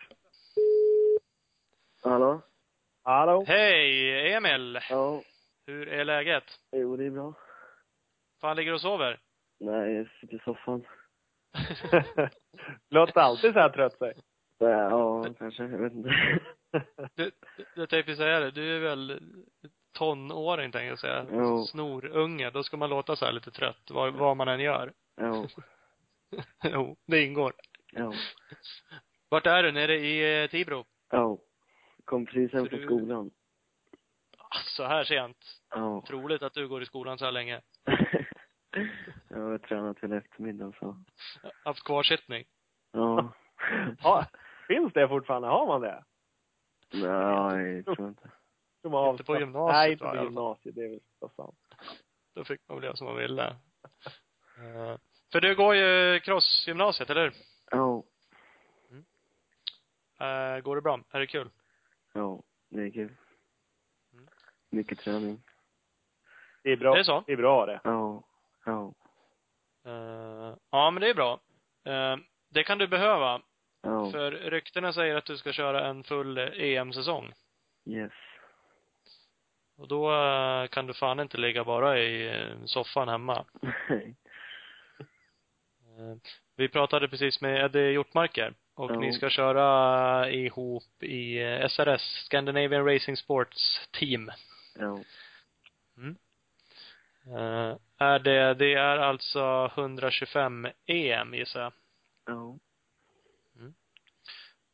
Hallå? 2.02 2.42
Hallå? 3.02 3.44
Hej, 3.46 4.32
Emil! 4.32 4.78
Ja, 4.90 5.22
Hur 5.66 5.88
är 5.88 6.04
läget? 6.04 6.44
jo 6.72 6.96
det 6.96 7.04
är 7.06 7.10
bra. 7.10 7.34
Fan 8.40 8.56
ligger 8.56 8.72
och 8.72 8.80
sover? 8.80 9.20
Nej, 9.62 9.92
jag 9.94 10.08
sitter 10.20 10.34
i 10.36 10.38
soffan. 10.38 10.84
Låter 12.90 13.20
alltid 13.20 13.52
så 13.52 13.58
här 13.58 13.68
trött 13.68 13.98
sig. 13.98 14.14
Ja, 14.58 15.24
kanske. 15.38 15.62
Jag 15.62 15.78
vet 15.78 15.92
inte. 15.92 16.08
Du, 16.08 16.80
du, 17.14 17.30
jag 17.74 17.88
tänkte 17.88 18.16
säga 18.16 18.40
det, 18.40 18.50
du 18.50 18.76
är 18.76 18.80
väl 18.80 19.20
tonåring 19.92 20.72
tänkte 20.72 20.86
jag 20.86 20.98
säga. 20.98 21.26
Jo. 21.32 21.64
Snorunge. 21.64 22.50
Då 22.50 22.62
ska 22.62 22.76
man 22.76 22.90
låta 22.90 23.16
så 23.16 23.24
här 23.24 23.32
lite 23.32 23.50
trött, 23.50 23.90
vad, 23.90 24.14
vad 24.14 24.36
man 24.36 24.48
än 24.48 24.60
gör. 24.60 24.92
Jo, 25.20 25.46
jo, 26.64 26.96
det 27.06 27.24
ingår. 27.24 27.52
jo, 27.92 28.12
Vart 29.28 29.46
är 29.46 29.62
du? 29.62 29.72
Nere 29.72 29.94
i 29.96 30.42
eh, 30.44 30.50
Tibro? 30.50 30.84
jo. 31.12 31.40
Kom 32.04 32.26
precis 32.26 32.52
hem 32.52 32.66
från 32.66 32.80
du- 32.80 32.86
skolan. 32.86 33.30
Ah, 34.38 34.58
Så 34.76 34.84
här 34.84 35.04
sent. 35.04 35.36
Ja. 35.70 36.04
Troligt 36.06 36.42
att 36.42 36.54
du 36.54 36.68
går 36.68 36.82
i 36.82 36.86
skolan 36.86 37.18
så 37.18 37.24
här 37.24 37.32
länge. 37.32 37.60
Jag 39.28 39.38
har 39.38 39.58
tränat 39.58 39.98
hela 40.00 40.16
eftermiddagen 40.16 40.72
så. 40.78 40.96
Haft 41.64 41.84
kvarsittning. 41.84 42.44
Ja. 42.92 43.32
Ja, 44.02 44.26
finns 44.68 44.92
det 44.92 45.08
fortfarande? 45.08 45.48
Har 45.48 45.66
man 45.66 45.80
det? 45.80 46.04
Nej, 46.92 47.82
jag 47.86 47.96
tror 47.96 48.08
inte. 48.08 48.30
Som 48.82 48.92
har 48.92 49.10
Inte 49.10 49.24
på 49.24 49.38
gymnasiet, 49.38 49.74
Nej, 49.74 49.92
inte 49.92 50.04
på 50.04 50.16
gymnasiet. 50.24 50.74
Det 50.74 50.84
är 50.84 50.88
väl 50.88 51.00
så 51.18 51.28
sant. 51.28 51.58
Då 52.34 52.44
fick 52.44 52.60
man 52.68 52.76
väl 52.76 52.84
göra 52.84 52.96
som 52.96 53.06
man 53.06 53.16
ville. 53.16 53.46
Eh, 54.58 54.96
För 55.32 55.40
du 55.40 55.54
går 55.56 55.74
ju 55.74 56.20
crossgymnasiet, 56.20 57.10
eller 57.10 57.22
hur? 57.22 57.32
Ja. 57.70 58.02
Eh, 60.26 60.60
går 60.60 60.76
det 60.76 60.82
bra? 60.82 61.00
Är 61.10 61.20
det 61.20 61.26
kul? 61.26 61.50
Ja, 62.12 62.42
det 62.68 62.82
är 62.82 62.90
kul. 62.90 63.16
Mm. 64.12 64.26
Mycket 64.70 64.98
träning. 64.98 65.42
Det 66.62 66.72
är 66.72 66.76
bra. 66.76 66.94
Är 66.94 66.98
det 66.98 67.04
så? 67.04 67.24
Det 67.26 67.32
är 67.32 67.36
bra 67.36 67.66
det. 67.66 67.80
Ja. 67.84 68.24
Ja. 68.64 68.92
Eh, 69.86 70.54
ja, 70.70 70.90
men 70.90 71.00
det 71.00 71.10
är 71.10 71.14
bra. 71.14 71.40
Eh, 71.84 72.16
det 72.50 72.64
kan 72.64 72.78
du 72.78 72.86
behöva. 72.88 73.42
Ja. 73.82 74.10
För 74.10 74.30
ryktena 74.32 74.92
säger 74.92 75.14
att 75.16 75.24
du 75.24 75.36
ska 75.36 75.52
köra 75.52 75.86
en 75.88 76.04
full 76.04 76.38
EM-säsong. 76.38 77.32
Yes. 77.86 78.12
Och 79.76 79.88
då 79.88 80.12
eh, 80.12 80.66
kan 80.66 80.86
du 80.86 80.94
fan 80.94 81.20
inte 81.20 81.38
ligga 81.38 81.64
bara 81.64 81.98
i 81.98 82.44
soffan 82.64 83.08
hemma. 83.08 83.44
Nej. 83.88 84.14
Vi 86.56 86.68
pratade 86.68 87.08
precis 87.08 87.40
med 87.40 87.64
Eddie 87.64 87.92
Hjortmarker 87.92 88.54
och 88.74 88.90
Ja. 88.90 88.98
ni 89.00 89.12
ska 89.12 89.30
köra 89.30 90.30
ihop 90.30 91.02
i 91.02 91.38
SRS, 91.70 92.24
Scandinavian 92.26 92.84
Racing 92.86 93.16
Sports 93.18 93.88
Team. 93.92 94.30
Ja. 94.78 94.98
Eh, 97.26 97.76
Är 98.02 98.18
det, 98.18 98.54
det 98.54 98.74
är 98.74 98.98
alltså 98.98 99.70
125 99.74 100.66
EM 100.86 101.34
gissar 101.34 101.60
jag. 101.60 101.72
Ja. 102.26 102.58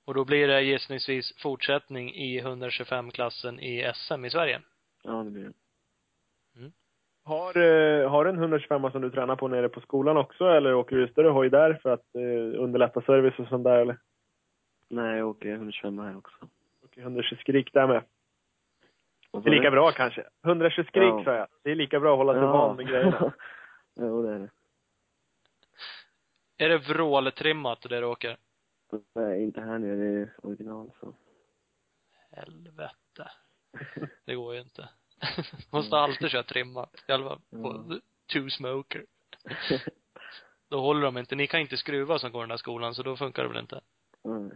Och 0.05 0.15
då 0.15 0.25
blir 0.25 0.49
det 0.49 0.63
gissningsvis 0.63 1.43
fortsättning 1.43 2.15
i 2.15 2.41
125-klassen 2.41 3.61
i 3.61 3.93
SM 3.95 4.25
i 4.25 4.31
Sverige. 4.31 4.61
Ja, 5.05 5.13
det 5.13 5.31
blir 5.31 5.45
det. 5.45 5.53
Har, 7.25 7.57
eh, 7.57 8.11
har 8.11 8.25
du 8.25 8.31
en 8.31 8.39
125 8.39 8.91
som 8.91 9.03
du 9.03 9.11
tränar 9.11 9.37
på 9.37 9.49
nere 9.49 9.69
på 9.69 9.81
skolan 9.81 10.17
också 10.17 10.45
eller 10.45 10.75
åker 10.75 10.97
du 10.97 11.09
större 11.09 11.29
hoj 11.29 11.51
där 11.51 11.79
för 11.83 11.91
att 11.91 12.15
eh, 12.15 12.63
underlätta 12.63 13.01
service 13.01 13.39
och 13.39 13.49
sånt 13.49 13.65
där 13.65 13.79
eller? 13.79 13.99
Nej, 14.89 15.19
jag 15.19 15.29
åker 15.29 15.49
125 15.49 15.99
här 15.99 16.17
också. 16.17 16.49
Åker 16.85 17.01
120 17.01 17.37
skrik 17.41 17.73
där 17.73 17.87
med. 17.87 18.03
Det 19.33 19.39
är 19.49 19.51
lika 19.51 19.71
bra 19.71 19.93
kanske. 19.93 20.27
120 20.45 20.83
skrik 20.89 21.03
Ja. 21.05 21.25
sa 21.25 21.35
jag. 21.35 21.47
Det 21.63 21.71
är 21.71 21.75
lika 21.75 22.01
bra 22.01 22.13
att 22.13 22.19
hålla 22.19 22.33
sig 22.33 22.43
van 22.43 22.77
med 22.77 22.87
grejerna. 22.89 23.33
jo, 24.01 24.23
det 24.23 24.35
är 24.35 24.39
det. 24.39 24.51
Är 26.65 26.69
det 26.69 26.79
vråltrimmat 26.79 27.81
där 27.83 28.01
du 28.01 28.07
åker? 28.07 28.37
Nej, 29.15 29.43
inte 29.45 29.61
här 29.61 29.79
nere. 29.79 29.97
Det 29.97 30.21
är 30.21 30.31
original 30.43 30.91
så. 31.01 31.15
Helvete. 32.37 33.31
Det 34.25 34.35
går 34.35 34.55
ju 34.55 34.61
inte. 34.61 34.89
Måste 35.73 35.97
alltid 35.97 36.31
köra 36.31 36.43
trimmat. 36.43 37.05
I 37.09 37.13
alla 37.13 37.29
fall 37.29 37.41
på 37.63 37.71
Mm. 37.71 38.01
two 38.33 38.49
smoker. 38.51 39.05
Då 40.71 40.81
håller 40.81 41.03
de 41.03 41.19
inte. 41.19 41.35
Ni 41.37 41.47
kan 41.47 41.61
inte 41.61 41.77
skruva 41.77 42.19
som 42.19 42.33
går 42.33 42.43
i 42.43 42.45
den 42.45 42.51
här 42.51 42.57
skolan, 42.57 42.95
så 42.95 43.03
då 43.03 43.17
funkar 43.17 43.43
det 43.43 43.49
väl 43.49 43.59
inte. 43.59 43.81
Nej. 44.25 44.51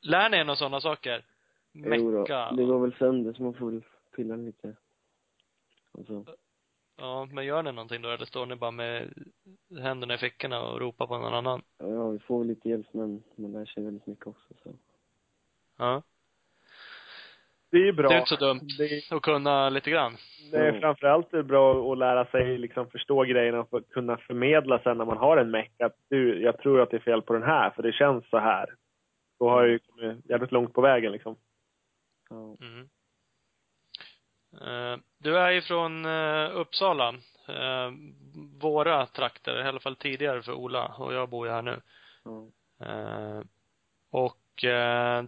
Lär 0.00 0.30
ni 0.30 0.36
er 0.36 0.44
några 0.44 0.56
sådana 0.56 0.80
saker? 0.80 1.24
Jo. 1.72 1.88
Mecka. 1.88 2.52
Det 2.56 2.64
går 2.64 2.80
väl 2.80 2.94
sönder 2.94 3.32
så 3.32 3.42
man 3.42 3.54
får 3.54 3.70
väl 3.70 3.82
pilla 4.16 4.36
lite. 4.36 4.76
Och 5.92 6.06
så. 6.06 6.24
Ja, 6.96 7.28
men 7.32 7.44
gör 7.44 7.62
ni 7.62 7.72
någonting 7.72 8.02
då, 8.02 8.08
eller 8.10 8.26
står 8.26 8.46
ni 8.46 8.56
bara 8.56 8.70
med 8.70 9.12
händerna 9.80 10.14
i 10.14 10.18
fickorna 10.18 10.62
och 10.62 10.80
ropar 10.80 11.06
på 11.06 11.18
någon 11.18 11.34
annan? 11.34 11.62
Ja, 11.78 12.08
vi 12.08 12.18
får 12.18 12.38
väl 12.38 12.48
lite 12.48 12.68
hjälp 12.68 12.86
men 12.92 13.22
man 13.36 13.52
lär 13.52 13.64
sig 13.64 13.84
väldigt 13.84 14.06
mycket 14.06 14.26
också 14.26 14.54
så. 14.62 14.70
Ja. 15.78 16.02
Det 17.70 17.76
är 17.76 17.84
ju 17.84 17.92
bra. 17.92 18.08
Det 18.08 18.14
är 18.14 18.18
inte 18.18 18.28
så 18.28 18.36
dumt. 18.36 18.60
Det 18.78 18.84
är, 18.84 19.16
att 19.16 19.22
kunna 19.22 19.68
lite 19.68 19.90
grann. 19.90 20.16
det 20.50 20.56
är 20.56 20.80
framförallt 20.80 21.30
bra 21.30 21.92
att 21.92 21.98
lära 21.98 22.24
sig 22.26 22.58
liksom 22.58 22.90
förstå 22.90 23.22
grejerna 23.22 23.60
och 23.60 23.88
kunna 23.90 24.16
förmedla 24.16 24.78
sen 24.78 24.98
när 24.98 25.04
man 25.04 25.16
har 25.16 25.36
en 25.36 25.50
meck 25.50 25.80
att 25.80 25.96
du, 26.08 26.42
jag 26.42 26.58
tror 26.58 26.80
att 26.80 26.90
det 26.90 26.96
är 26.96 27.00
fel 27.00 27.22
på 27.22 27.32
den 27.32 27.42
här 27.42 27.70
för 27.70 27.82
det 27.82 27.92
känns 27.92 28.30
så 28.30 28.38
här. 28.38 28.74
Då 29.38 29.48
har 29.48 29.62
jag 29.62 29.70
ju 29.70 29.78
kommit 29.78 30.30
jävligt 30.30 30.52
långt 30.52 30.72
på 30.72 30.80
vägen 30.80 31.12
liksom. 31.12 31.36
Ja. 32.32 32.56
Mm. 32.66 32.88
Eh, 34.60 34.98
Du 35.18 35.38
är 35.38 35.50
ju 35.50 35.62
från 35.62 36.04
eh, 36.06 36.50
Uppsala. 36.56 37.08
Eh, 37.48 37.90
Våra 38.60 39.06
trakter, 39.06 39.64
i 39.64 39.68
alla 39.68 39.80
fall 39.80 39.96
tidigare 39.96 40.42
för 40.42 40.52
Ola 40.52 40.94
och 40.98 41.14
jag 41.14 41.28
bor 41.28 41.46
ju 41.46 41.52
här 41.52 41.62
nu. 41.62 41.80
Eh, 42.80 43.40
Och 44.10 44.38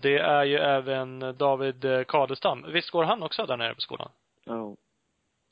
det 0.00 0.18
är 0.18 0.44
ju 0.44 0.56
även 0.56 1.18
David 1.38 2.06
Kadestam. 2.08 2.72
Visst 2.72 2.90
går 2.90 3.04
han 3.04 3.22
också 3.22 3.46
där 3.46 3.56
nere 3.56 3.74
på 3.74 3.80
skolan? 3.80 4.10
Ja. 4.44 4.76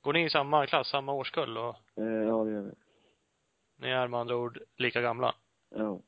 Går 0.00 0.12
ni 0.12 0.24
i 0.24 0.30
samma 0.30 0.66
klass, 0.66 0.88
samma 0.88 1.12
årskull 1.12 1.58
och 1.58 1.76
ja, 1.94 2.02
det 2.44 2.50
gör 2.52 2.62
vi. 2.62 2.70
ni 3.76 3.88
är 3.90 4.08
med 4.08 4.20
andra 4.20 4.36
ord 4.36 4.58
lika 4.76 5.00
gamla? 5.00 5.34
Ja. 5.70 6.00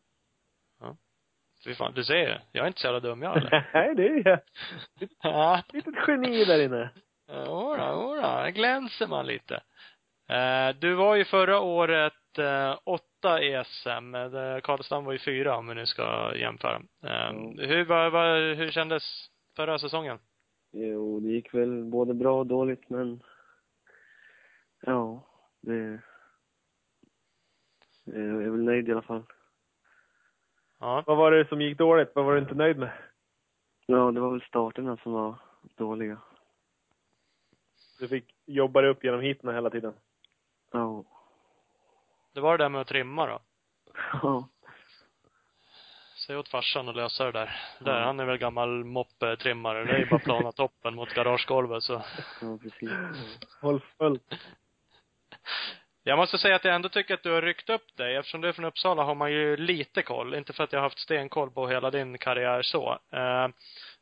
Fy 1.64 1.74
fan, 1.74 1.92
du 1.94 2.04
ser 2.04 2.42
jag 2.52 2.62
är 2.62 2.66
inte 2.66 2.80
så 2.80 2.86
jävla 2.86 3.00
dum 3.00 3.22
jag 3.22 3.36
eller? 3.36 3.70
Nej, 3.74 3.94
det 3.94 4.30
är 4.30 4.40
Ja, 5.22 5.58
ett 5.58 5.72
litet 5.72 5.94
geni 6.08 6.44
där 6.44 6.62
inne. 6.64 6.90
Jodå, 7.28 8.16
jodå, 8.16 8.50
glänser 8.54 9.06
man 9.06 9.26
lite. 9.26 9.54
Eh, 10.28 10.76
du 10.78 10.94
var 10.94 11.14
ju 11.16 11.24
förra 11.24 11.60
året 11.60 12.38
eh, 12.38 12.78
åtta 12.84 13.42
i 13.42 13.64
SM. 13.64 14.14
Eh, 14.14 14.60
Karlshamn 14.62 15.06
var 15.06 15.12
ju 15.12 15.18
fyra 15.18 15.56
om 15.56 15.68
vi 15.68 15.74
nu 15.74 15.86
ska 15.86 16.36
jämföra. 16.36 16.82
Mm. 17.02 17.58
hur, 17.58 17.84
var, 17.84 18.10
var, 18.10 18.54
hur 18.54 18.70
kändes 18.70 19.02
förra 19.56 19.78
säsongen? 19.78 20.18
Jo, 20.72 21.20
det 21.20 21.28
gick 21.28 21.54
väl 21.54 21.84
både 21.84 22.14
bra 22.14 22.38
och 22.38 22.46
dåligt 22.46 22.90
men 22.90 23.22
ja, 24.80 25.26
det 25.60 26.00
jag 28.04 28.16
är 28.16 28.50
väl 28.50 28.62
nöjd 28.64 28.88
i 28.88 28.92
alla 28.92 29.02
fall. 29.02 29.22
Ja. 30.78 31.02
Vad 31.06 31.16
var 31.16 31.30
det 31.30 31.48
som 31.48 31.60
gick 31.60 31.78
dåligt? 31.78 32.12
Vad 32.14 32.24
var 32.24 32.32
du 32.32 32.38
inte 32.38 32.54
nöjd 32.54 32.78
med? 32.78 32.92
Ja, 33.86 34.10
det 34.10 34.20
var 34.20 34.30
väl 34.30 34.42
starterna 34.42 34.96
som 34.96 35.12
var 35.12 35.34
dåliga. 35.76 36.18
Du 37.98 38.08
fick 38.08 38.34
jobba 38.46 38.80
dig 38.80 38.90
upp 38.90 39.04
genom 39.04 39.20
heaten 39.20 39.54
hela 39.54 39.70
tiden. 39.70 39.94
Ja. 40.72 41.04
Det 42.32 42.40
var 42.40 42.58
det 42.58 42.64
där 42.64 42.68
med 42.68 42.80
att 42.80 42.86
trimma 42.88 43.26
då. 43.26 43.38
Ja. 44.22 44.48
Säg 46.26 46.36
åt 46.36 46.48
farsan 46.48 46.88
att 46.88 46.96
lösa 46.96 47.24
det 47.24 47.32
där. 47.32 47.60
Det 47.78 47.84
där, 47.84 47.98
Ja. 48.00 48.04
han 48.06 48.20
är 48.20 48.24
väl 48.24 48.36
gammal 48.38 48.84
moppetrimmare. 48.84 49.84
Det 49.84 49.92
är 49.92 49.98
ju 49.98 50.06
bara 50.06 50.18
plana 50.20 50.52
toppen 50.56 50.94
mot 50.94 51.14
garagegolvet 51.14 51.82
så. 51.82 52.02
Ja, 52.40 52.58
precis. 52.62 52.90
Håll 53.60 53.80
fullt. 53.98 54.34
Jag 56.06 56.16
måste 56.18 56.38
säga 56.38 56.56
att 56.56 56.64
jag 56.64 56.74
ändå 56.74 56.88
tycker 56.88 57.14
att 57.14 57.22
du 57.22 57.30
har 57.32 57.42
ryckt 57.42 57.70
upp 57.70 57.96
dig. 57.96 58.16
Eftersom 58.16 58.40
du 58.40 58.48
är 58.48 58.52
från 58.52 58.64
Uppsala 58.64 59.02
har 59.02 59.14
man 59.14 59.32
ju 59.32 59.56
lite 59.56 60.02
koll. 60.02 60.34
Inte 60.34 60.52
för 60.52 60.64
att 60.64 60.72
jag 60.72 60.80
har 60.80 60.84
haft 60.84 60.98
stenkoll 60.98 61.50
på 61.50 61.68
hela 61.68 61.90
din 61.90 62.18
karriär 62.18 62.62
så. 62.62 62.98
Eh, 63.12 63.48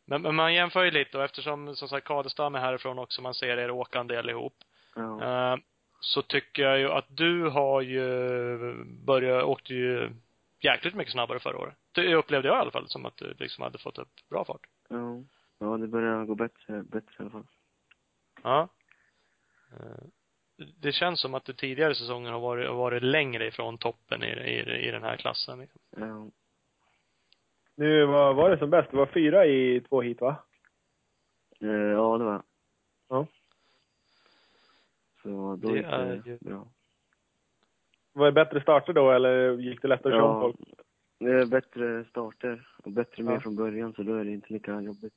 Men, 0.05 0.23
men 0.23 0.35
man 0.35 0.55
jämför 0.55 0.85
ju 0.85 0.91
lite 0.91 1.19
och 1.19 1.25
eftersom 1.25 1.77
som 1.77 1.89
sagt 1.89 2.07
Kadestam 2.07 2.55
är 2.55 2.59
härifrån 2.61 2.99
också, 2.99 3.23
man 3.23 3.35
ser 3.35 3.57
er 3.59 3.71
åka 3.71 4.01
en 4.01 4.07
del 4.07 4.31
ihop. 4.31 4.55
Ja. 4.95 5.23
Eh, 5.53 5.59
Så 6.01 6.23
tycker 6.23 6.63
jag 6.63 6.79
ju 6.79 6.91
att 6.91 7.07
du 7.09 7.49
har 7.49 7.81
ju 7.81 8.05
börjat, 8.85 9.45
åkte 9.45 9.75
ju 9.75 10.11
jäkligt 10.61 10.95
mycket 10.95 11.13
snabbare 11.13 11.41
förra 11.41 11.59
året. 11.59 11.75
Det 11.93 12.15
upplevde 12.15 12.49
jag 12.49 12.57
i 12.57 12.61
alla 12.61 12.71
fall 12.71 12.89
som 12.89 13.07
att 13.07 13.17
du 13.17 13.35
liksom 13.39 13.63
hade 13.63 13.79
fått 13.79 13.99
upp 13.99 14.09
bra 14.31 14.45
fart. 14.45 14.67
Ja. 14.89 15.23
Ja, 15.59 15.77
det 15.77 15.87
börjar 15.87 16.25
gå 16.25 16.35
bättre, 16.35 16.83
bättre 16.83 17.15
i 17.19 17.23
alla 17.23 17.31
fall. 17.31 17.47
Ja. 18.43 18.69
Det 20.81 20.93
känns 20.93 21.21
som 21.21 21.35
att 21.35 21.45
du 21.45 21.53
tidigare 21.53 21.95
säsonger 21.95 22.31
har 22.33 22.41
varit, 22.41 22.69
har 22.69 22.77
varit 22.77 23.03
längre 23.03 23.47
ifrån 23.47 23.79
toppen 23.79 24.23
i, 24.23 24.27
i, 24.27 24.89
i 24.89 24.91
den 24.91 25.03
här 25.03 25.17
klassen. 25.17 25.59
liksom. 25.61 25.81
Ja. 25.97 26.31
Nu, 27.75 28.05
vad 28.07 28.37
var 28.37 28.51
det 28.51 28.59
som 28.59 28.71
bäst? 28.71 28.91
Det 28.91 28.97
var 28.97 29.07
fyra 29.07 29.47
i 29.47 29.81
två 29.81 30.03
hit 30.03 30.21
va? 30.21 30.45
Eh, 31.61 31.69
ja, 31.71 32.19
det 32.19 32.25
var. 32.25 32.43
Ja. 33.09 33.27
Så 35.23 35.29
då 35.29 35.57
Det 35.57 35.77
gick 35.77 35.87
är 35.87 36.07
det 36.25 36.31
ju- 36.31 36.39
bra. 36.41 36.69
Var 38.13 38.27
det 38.27 38.33
bättre 38.33 38.61
starter 38.63 38.93
då 38.93 39.11
eller 39.11 39.59
gick 39.59 39.83
det 39.83 39.89
lättare 39.89 40.17
Ja, 40.17 40.41
folk? 40.41 40.57
det 41.19 41.31
är 41.41 41.47
bättre 41.47 42.05
starter 42.05 42.69
och 42.79 42.93
bättre 42.93 43.23
med 43.23 43.35
Ja. 43.35 43.41
från 43.41 43.57
början 43.57 43.93
så 43.95 44.03
då 44.03 44.15
är 44.15 44.25
det 44.25 44.31
inte 44.31 44.53
lika 44.53 44.81
jobbigt. 44.81 45.15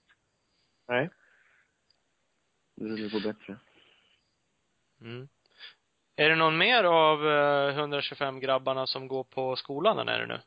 Nej. 0.88 1.10
Då 2.76 2.86
rullar 2.86 2.98
det 3.04 3.10
på 3.22 3.28
bättre. 3.34 3.58
Mm. 5.02 5.28
Är 6.16 6.30
det 6.30 6.36
någon 6.36 6.58
mer 6.58 6.84
av 6.84 7.28
eh, 7.28 7.78
125 7.78 8.40
grabbarna 8.40 8.88
som 8.88 9.08
går 9.08 9.24
på 9.24 9.56
skolan 9.56 9.98
där 9.98 10.04
nere 10.04 10.28
nu? 10.28 10.40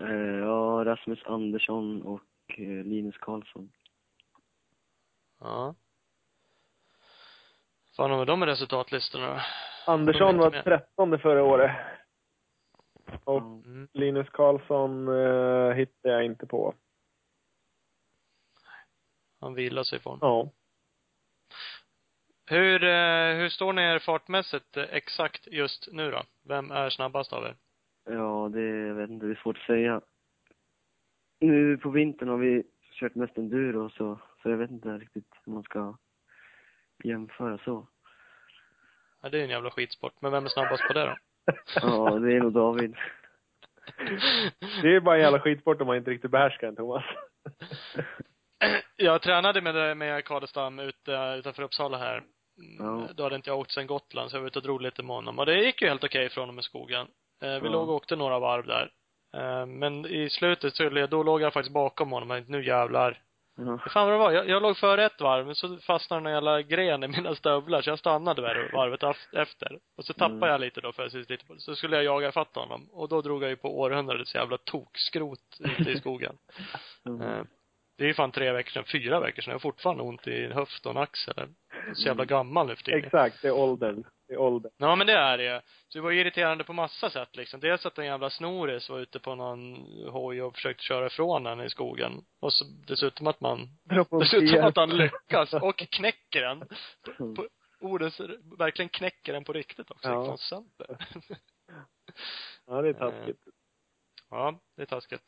Eh, 0.00 0.38
ja, 0.38 0.84
Rasmus 0.84 1.22
Andersson 1.24 2.02
och 2.02 2.22
eh, 2.48 2.84
Linus 2.84 3.18
Karlsson. 3.18 3.72
Ja. 5.40 5.74
Fan 7.96 8.10
har 8.10 8.26
de 8.26 8.46
resultatlistorna 8.46 9.34
då? 9.34 9.40
Andersson 9.92 10.38
var 10.38 10.50
trettonde 10.50 11.18
förra 11.18 11.44
året. 11.44 11.70
Och. 13.24 13.38
Mm. 13.38 13.88
Linus 13.92 14.30
Karlsson 14.30 15.08
eh, 15.08 15.74
hittade 15.74 16.14
jag 16.14 16.24
inte 16.24 16.46
på. 16.46 16.74
Han 19.40 19.54
vilar 19.54 19.82
sig 19.82 19.98
ifrån. 19.98 20.18
Ja. 20.20 20.50
Hur, 22.48 22.84
eh, 22.84 23.36
hur 23.36 23.48
står 23.48 23.72
ni 23.72 23.82
er 23.82 23.98
fartmässigt 23.98 24.76
eh, 24.76 24.84
exakt 24.90 25.46
just 25.46 25.88
nu 25.92 26.10
då? 26.10 26.22
Vem 26.48 26.70
är 26.70 26.90
snabbast 26.90 27.32
av 27.32 27.44
er? 27.44 27.56
Ja, 28.04 28.50
det, 28.52 28.62
jag 28.62 28.94
vet 28.94 29.10
inte, 29.10 29.26
det 29.26 29.32
är 29.32 29.40
svårt 29.42 29.56
att 29.56 29.66
säga. 29.66 30.00
Nu 31.40 31.78
på 31.78 31.90
vintern 31.90 32.28
har 32.28 32.36
vi 32.36 32.62
kört 32.92 33.14
mest 33.14 33.38
enduro 33.38 33.90
så, 33.90 34.18
så 34.42 34.50
jag 34.50 34.56
vet 34.56 34.70
inte 34.70 34.88
riktigt 34.88 35.34
hur 35.44 35.52
man 35.52 35.62
ska 35.62 35.96
jämföra 37.04 37.58
så. 37.58 37.86
Ja, 39.22 39.28
det 39.28 39.38
är 39.38 39.42
en 39.42 39.50
jävla 39.50 39.70
skitsport. 39.70 40.14
Men 40.20 40.32
vem 40.32 40.44
är 40.44 40.48
snabbast 40.48 40.86
på 40.86 40.92
det 40.92 41.04
då? 41.04 41.16
Ja, 41.74 42.18
det 42.18 42.36
är 42.36 42.40
nog 42.40 42.52
David. 42.52 42.96
Det 44.82 44.96
är 44.96 45.00
bara 45.00 45.16
en 45.16 45.22
jävla 45.22 45.40
skitsport 45.40 45.80
om 45.80 45.86
man 45.86 45.96
inte 45.96 46.10
riktigt 46.10 46.30
behärskar 46.30 46.66
den, 46.66 46.76
Thomas. 46.76 47.04
Jag 48.96 49.22
tränade 49.22 49.60
med, 49.60 49.96
med 49.96 50.24
Kadestam 50.24 50.78
ute, 50.78 51.34
utanför 51.38 51.62
Uppsala 51.62 51.98
här. 51.98 52.24
Mm, 52.58 52.86
Ja. 52.86 53.08
Då 53.14 53.22
hade 53.22 53.36
inte 53.36 53.50
jag 53.50 53.58
åkt 53.58 53.70
sen 53.72 53.86
Gotland, 53.86 54.30
så 54.30 54.36
jag 54.36 54.40
var 54.40 54.48
ute 54.48 54.58
och 54.58 54.62
drog 54.62 54.82
lite 54.82 55.02
med 55.02 55.16
honom. 55.16 55.38
Och 55.38 55.46
det 55.46 55.64
gick 55.64 55.82
ju 55.82 55.88
helt 55.88 56.04
okej 56.04 56.28
från 56.28 56.48
och 56.48 56.54
med 56.54 56.64
skogen. 56.64 57.06
Eh, 57.42 57.48
vi 57.48 57.66
Ja. 57.66 57.72
låg 57.72 57.88
och 57.88 57.94
åkte 57.94 58.16
några 58.16 58.38
varv 58.38 58.66
där. 58.66 58.90
Eh, 59.36 59.66
men 59.66 60.06
i 60.06 60.30
slutet 60.30 60.74
så, 60.76 60.88
då 61.10 61.22
låg 61.22 61.40
jag 61.42 61.52
faktiskt 61.52 61.74
bakom 61.74 62.10
honom. 62.12 62.28
Tänkte, 62.28 62.52
nu 62.52 62.66
jävlar. 62.66 63.22
Ja. 63.58 63.78
Fan 63.90 64.06
vad 64.06 64.14
det 64.14 64.18
var? 64.18 64.32
Jag, 64.32 64.48
jag 64.48 64.62
låg 64.62 64.76
före 64.76 65.04
ett 65.04 65.20
varv, 65.20 65.46
men 65.46 65.54
så 65.54 65.76
fastnade 65.78 66.28
en 66.28 66.34
jävla 66.34 66.62
gren 66.62 67.04
i 67.04 67.08
mina 67.08 67.34
stövlar, 67.34 67.82
så 67.82 67.90
jag 67.90 67.98
stannade 67.98 68.42
där 68.42 68.70
varvet 68.72 69.16
efter. 69.32 69.78
Och 69.96 70.04
så 70.04 70.12
tappade 70.12 70.34
Mm. 70.36 70.48
jag 70.48 70.60
lite 70.60 70.80
då, 70.80 70.92
för 70.92 71.02
jag 71.02 71.12
lite. 71.30 71.44
Så 71.58 71.76
skulle 71.76 71.96
jag 71.96 72.04
jaga 72.04 72.28
ifatt 72.28 72.54
honom. 72.56 72.88
Och 72.92 73.08
då 73.08 73.22
drog 73.22 73.42
jag 73.42 73.50
ju 73.50 73.56
på 73.56 73.80
århundradets 73.80 74.34
jävla 74.34 74.58
tokskrot 74.58 75.38
ute 75.58 75.90
i 75.90 75.98
skogen. 75.98 76.38
Mm. 77.06 77.46
Det 77.98 78.04
är 78.04 78.08
ju 78.08 78.14
fan 78.14 78.30
tre 78.32 78.52
veckor 78.52 78.70
sedan, 78.70 78.84
fyra 78.84 79.20
veckor 79.20 79.42
sedan. 79.42 79.50
Jag 79.50 79.54
har 79.54 79.60
fortfarande 79.60 80.02
ont 80.02 80.26
i 80.26 80.46
höft 80.46 80.86
och 80.86 81.02
axel. 81.02 81.34
Så 81.94 82.08
jävla 82.08 82.24
gammal 82.24 82.66
nu 82.66 82.76
för 82.76 82.82
tiden. 82.82 83.04
Exakt, 83.04 83.42
det 83.42 83.48
är 83.48 83.52
åldern. 83.52 84.04
Det 84.28 84.34
är 84.34 84.38
åldern. 84.38 84.72
Ja 84.76 84.96
men 84.96 85.06
det 85.06 85.12
är 85.12 85.38
det 85.38 85.62
Så 85.88 85.98
det 85.98 86.02
var 86.02 86.12
irriterande 86.12 86.64
på 86.64 86.72
massa 86.72 87.10
sätt 87.10 87.36
liksom. 87.36 87.60
Dels 87.60 87.86
att 87.86 87.98
en 87.98 88.04
jävla 88.06 88.30
snoris 88.30 88.90
var 88.90 88.98
ute 88.98 89.18
på 89.18 89.34
någon 89.34 89.76
hoj 90.10 90.42
och 90.42 90.54
försökte 90.54 90.82
köra 90.84 91.06
ifrån 91.06 91.44
den 91.44 91.60
i 91.60 91.70
skogen. 91.70 92.24
Och 92.40 92.52
så 92.52 92.64
dessutom 92.86 93.26
att 93.26 93.40
man, 93.40 93.68
dessutom 94.20 94.64
att 94.64 94.76
han 94.76 94.96
lyckas 94.96 95.52
och 95.52 95.76
knäcker 95.76 96.40
den. 96.40 96.68
Mm. 97.20 97.34
På 97.34 97.48
ordens, 97.80 98.20
verkligen 98.58 98.88
knäcker 98.88 99.32
den 99.32 99.44
på 99.44 99.52
riktigt 99.52 99.90
också. 99.90 100.08
Ja. 100.08 100.36
Sönder. 100.36 101.06
Ja, 102.66 102.82
det 102.82 102.88
är 102.88 102.92
taskigt. 102.92 103.40
Ja, 104.30 104.60
det 104.76 104.82
är 104.82 104.86
taskigt. 104.86 105.22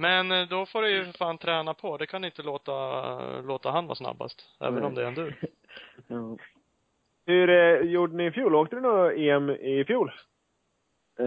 Men 0.00 0.32
eh, 0.32 0.48
då 0.48 0.66
får 0.66 0.82
du 0.82 0.90
ju 0.90 1.04
för 1.04 1.12
fan 1.12 1.38
träna 1.38 1.74
på. 1.74 1.96
Det 1.96 2.06
kan 2.06 2.24
inte 2.24 2.42
låta, 2.42 3.40
låta 3.40 3.70
han 3.70 3.86
vara 3.86 3.94
snabbast. 3.94 4.42
Även 4.60 4.74
Nej. 4.74 4.84
om 4.84 4.94
det 4.94 5.02
är 5.02 5.06
en 5.06 5.14
du. 5.14 5.34
Ja. 6.06 6.36
Hur 7.26 7.50
eh, 7.50 7.90
gjorde 7.90 8.16
ni 8.16 8.26
i 8.26 8.32
fjol? 8.32 8.54
Åkte 8.54 8.76
du 8.76 8.82
något 8.82 9.12
EM 9.12 9.50
i 9.50 9.84
fjol? 9.84 10.12
Eh, 11.18 11.26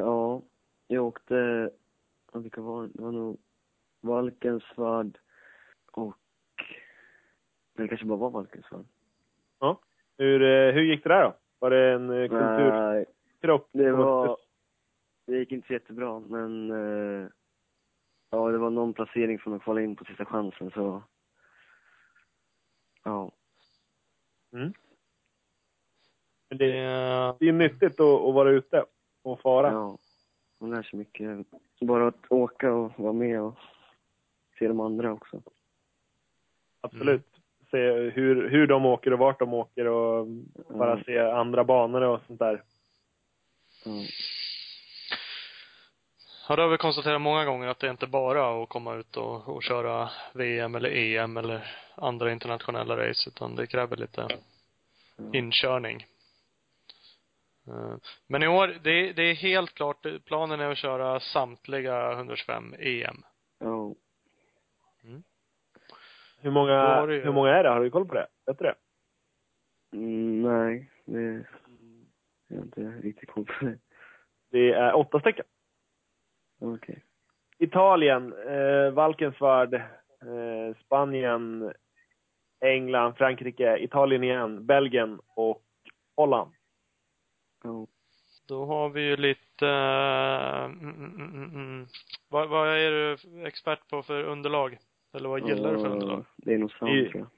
ja, 0.00 0.42
jag 0.86 1.04
åkte, 1.04 1.70
ja, 2.32 2.38
vilka 2.38 2.60
var 2.60 2.82
det? 2.82 3.02
Var 3.02 3.12
nog 3.12 3.38
Valkensvärd 4.00 5.18
och, 5.92 6.16
det 7.76 7.88
kanske 7.88 8.06
bara 8.06 8.18
var 8.18 8.30
Valkensvärd. 8.30 8.84
Hur, 10.18 10.42
eh, 10.42 10.74
hur 10.74 10.82
gick 10.82 11.02
det 11.02 11.08
där 11.08 11.22
då? 11.22 11.36
Var 11.58 11.70
det 11.70 11.92
en 11.92 12.10
eh, 12.10 12.28
kulturkrock? 12.28 13.68
Nej, 13.72 13.84
det 13.84 13.92
var, 13.92 14.36
det 15.26 15.38
gick 15.38 15.52
inte 15.52 15.66
så 15.66 15.72
jättebra, 15.72 16.20
men 16.20 16.70
eh, 16.70 17.28
ja, 18.30 18.48
det 18.50 18.58
var 18.58 18.70
någon 18.70 18.94
placering 18.94 19.38
från 19.38 19.54
att 19.54 19.62
kvala 19.62 19.80
in 19.80 19.96
på 19.96 20.04
sista 20.04 20.24
chansen, 20.24 20.70
så 20.70 21.02
ja. 23.04 23.30
Mm. 24.52 24.72
Men 26.48 26.58
Det, 26.58 26.66
det, 27.38 27.48
är- 27.48 27.52
nyttigt 27.52 28.00
att, 28.00 28.20
att 28.20 28.34
vara 28.34 28.50
ute 28.50 28.84
och 29.22 29.40
fara. 29.40 29.72
Ja, 29.72 29.98
man 30.58 30.70
lär 30.70 30.82
sig 30.82 30.98
mycket. 30.98 31.46
Bara 31.80 32.06
att 32.08 32.30
åka 32.32 32.72
och 32.72 32.92
vara 32.98 33.12
med 33.12 33.40
och 33.42 33.54
se 34.58 34.68
de 34.68 34.80
andra 34.80 35.12
också. 35.12 35.42
Absolut. 36.80 37.26
Se 37.70 37.92
hur, 38.10 38.48
hur 38.48 38.66
de 38.66 38.86
åker 38.86 39.12
och 39.12 39.18
vart 39.18 39.38
de 39.38 39.54
åker 39.54 39.86
och 39.86 40.26
bara 40.68 40.92
Mm. 40.92 41.04
se 41.04 41.18
andra 41.18 41.64
banor 41.64 42.00
och 42.02 42.20
sånt 42.26 42.38
där. 42.38 42.62
Ja. 43.84 43.90
Ja, 46.48 46.56
det 46.56 46.62
har 46.62 46.68
vi 46.68 46.76
konstaterat 46.78 47.20
många 47.20 47.44
gånger 47.44 47.68
att 47.68 47.78
det 47.78 47.86
är 47.86 47.90
inte 47.90 48.06
bara 48.06 48.62
att 48.62 48.68
komma 48.68 48.94
ut 48.94 49.16
och, 49.16 49.48
och 49.48 49.62
köra 49.62 50.10
VM 50.34 50.74
eller 50.74 50.90
EM 50.90 51.36
eller 51.36 51.76
andra 51.94 52.32
internationella 52.32 52.96
race, 53.08 53.28
utan 53.30 53.56
det 53.56 53.66
kräver 53.66 53.96
lite 53.96 54.28
inkörning. 55.32 56.06
Eh, 57.66 57.96
Men 58.26 58.42
i 58.42 58.48
år, 58.48 58.66
det, 58.82 58.90
är- 58.90 59.12
det 59.12 59.22
är 59.22 59.34
helt 59.34 59.74
klart, 59.74 60.06
planen 60.24 60.60
är 60.60 60.70
att 60.70 60.78
köra 60.78 61.20
samtliga 61.20 62.12
125 62.12 62.74
EM. 62.78 63.22
Ja. 63.58 63.94
Hur 66.40 66.50
Då 66.50 66.50
många, 66.50 67.06
ju- 67.12 67.20
hur 67.24 67.32
många 67.32 67.50
är 67.50 67.62
det? 67.64 67.68
Har 67.70 67.80
du 67.80 67.90
koll 67.90 68.08
på 68.08 68.14
det? 68.14 68.26
Vet 68.46 68.58
du 68.58 68.64
det? 68.64 68.74
Mm, 69.92 70.42
nej, 70.42 70.90
det, 71.04 71.44
jag 72.48 72.56
har 72.56 72.64
inte 72.64 72.80
riktigt 72.80 73.30
koll 73.30 73.44
på 73.44 73.64
det. 73.64 73.78
Det 74.50 74.72
är 74.72 74.94
åtta 74.96 75.20
stycken. 75.20 75.44
Okej. 76.60 77.04
Italien, 77.58 78.32
eh, 78.48 78.90
Valkensvärd, 78.90 79.74
eh, 79.74 80.76
Spanien, 80.84 81.72
England, 82.60 83.14
Frankrike, 83.16 83.78
Italien 83.78 84.24
igen, 84.24 84.66
Belgien 84.66 85.20
och 85.34 85.62
Holland. 86.16 86.50
Ja. 87.64 87.86
Då 88.48 88.64
har 88.64 88.88
vi 88.88 89.00
ju 89.08 89.16
lite, 89.16 89.66
eh, 89.68 90.64
mm, 90.64 90.94
mm, 90.94 91.14
mm, 91.20 91.50
mm. 91.54 91.86
Vad, 92.28 92.48
vad 92.48 92.68
är 92.68 92.90
du 92.90 93.16
expert 93.46 93.88
på 93.90 94.02
för 94.02 94.24
underlag? 94.24 94.78
Eller 95.14 95.28
vad 95.28 95.48
gillar 95.48 95.72
du 95.72 95.78
för 95.78 95.88
underlag? 95.88 96.24
Det 96.36 96.54
är 96.54 96.58
nog 96.58 96.72
sant, 96.72 96.90
I- 96.90 97.08
tror 97.10 97.20
jag. 97.20 97.28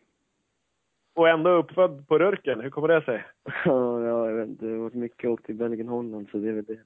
Och 1.14 1.28
ändå 1.28 1.50
uppfödd 1.50 2.08
på 2.08 2.18
Rörken. 2.18 2.60
Hur 2.60 2.70
kommer 2.70 2.88
det 2.88 3.02
sig? 3.04 3.24
Ja, 3.64 4.00
jag 4.00 4.32
vet 4.34 4.48
inte. 4.48 4.66
Det 4.66 4.72
har 4.72 4.78
varit 4.78 4.94
mycket 4.94 5.30
åkt 5.30 5.46
till 5.46 5.54
Belgien, 5.54 5.88
Holland, 5.88 6.28
så 6.30 6.38
det 6.38 6.48
är 6.48 6.52
väl 6.52 6.64
det. 6.64 6.80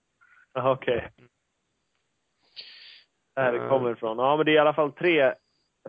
Okej. 0.53 1.11
Där 3.35 3.53
det 3.53 3.59
Mm. 3.59 3.69
kommer 3.69 3.93
ifrån. 3.93 4.19
Ja, 4.19 4.37
men 4.37 4.47
det 4.47 4.53
är 4.53 4.55
i 4.55 4.59
alla 4.59 4.75
fall 4.75 4.93
tre 4.93 5.35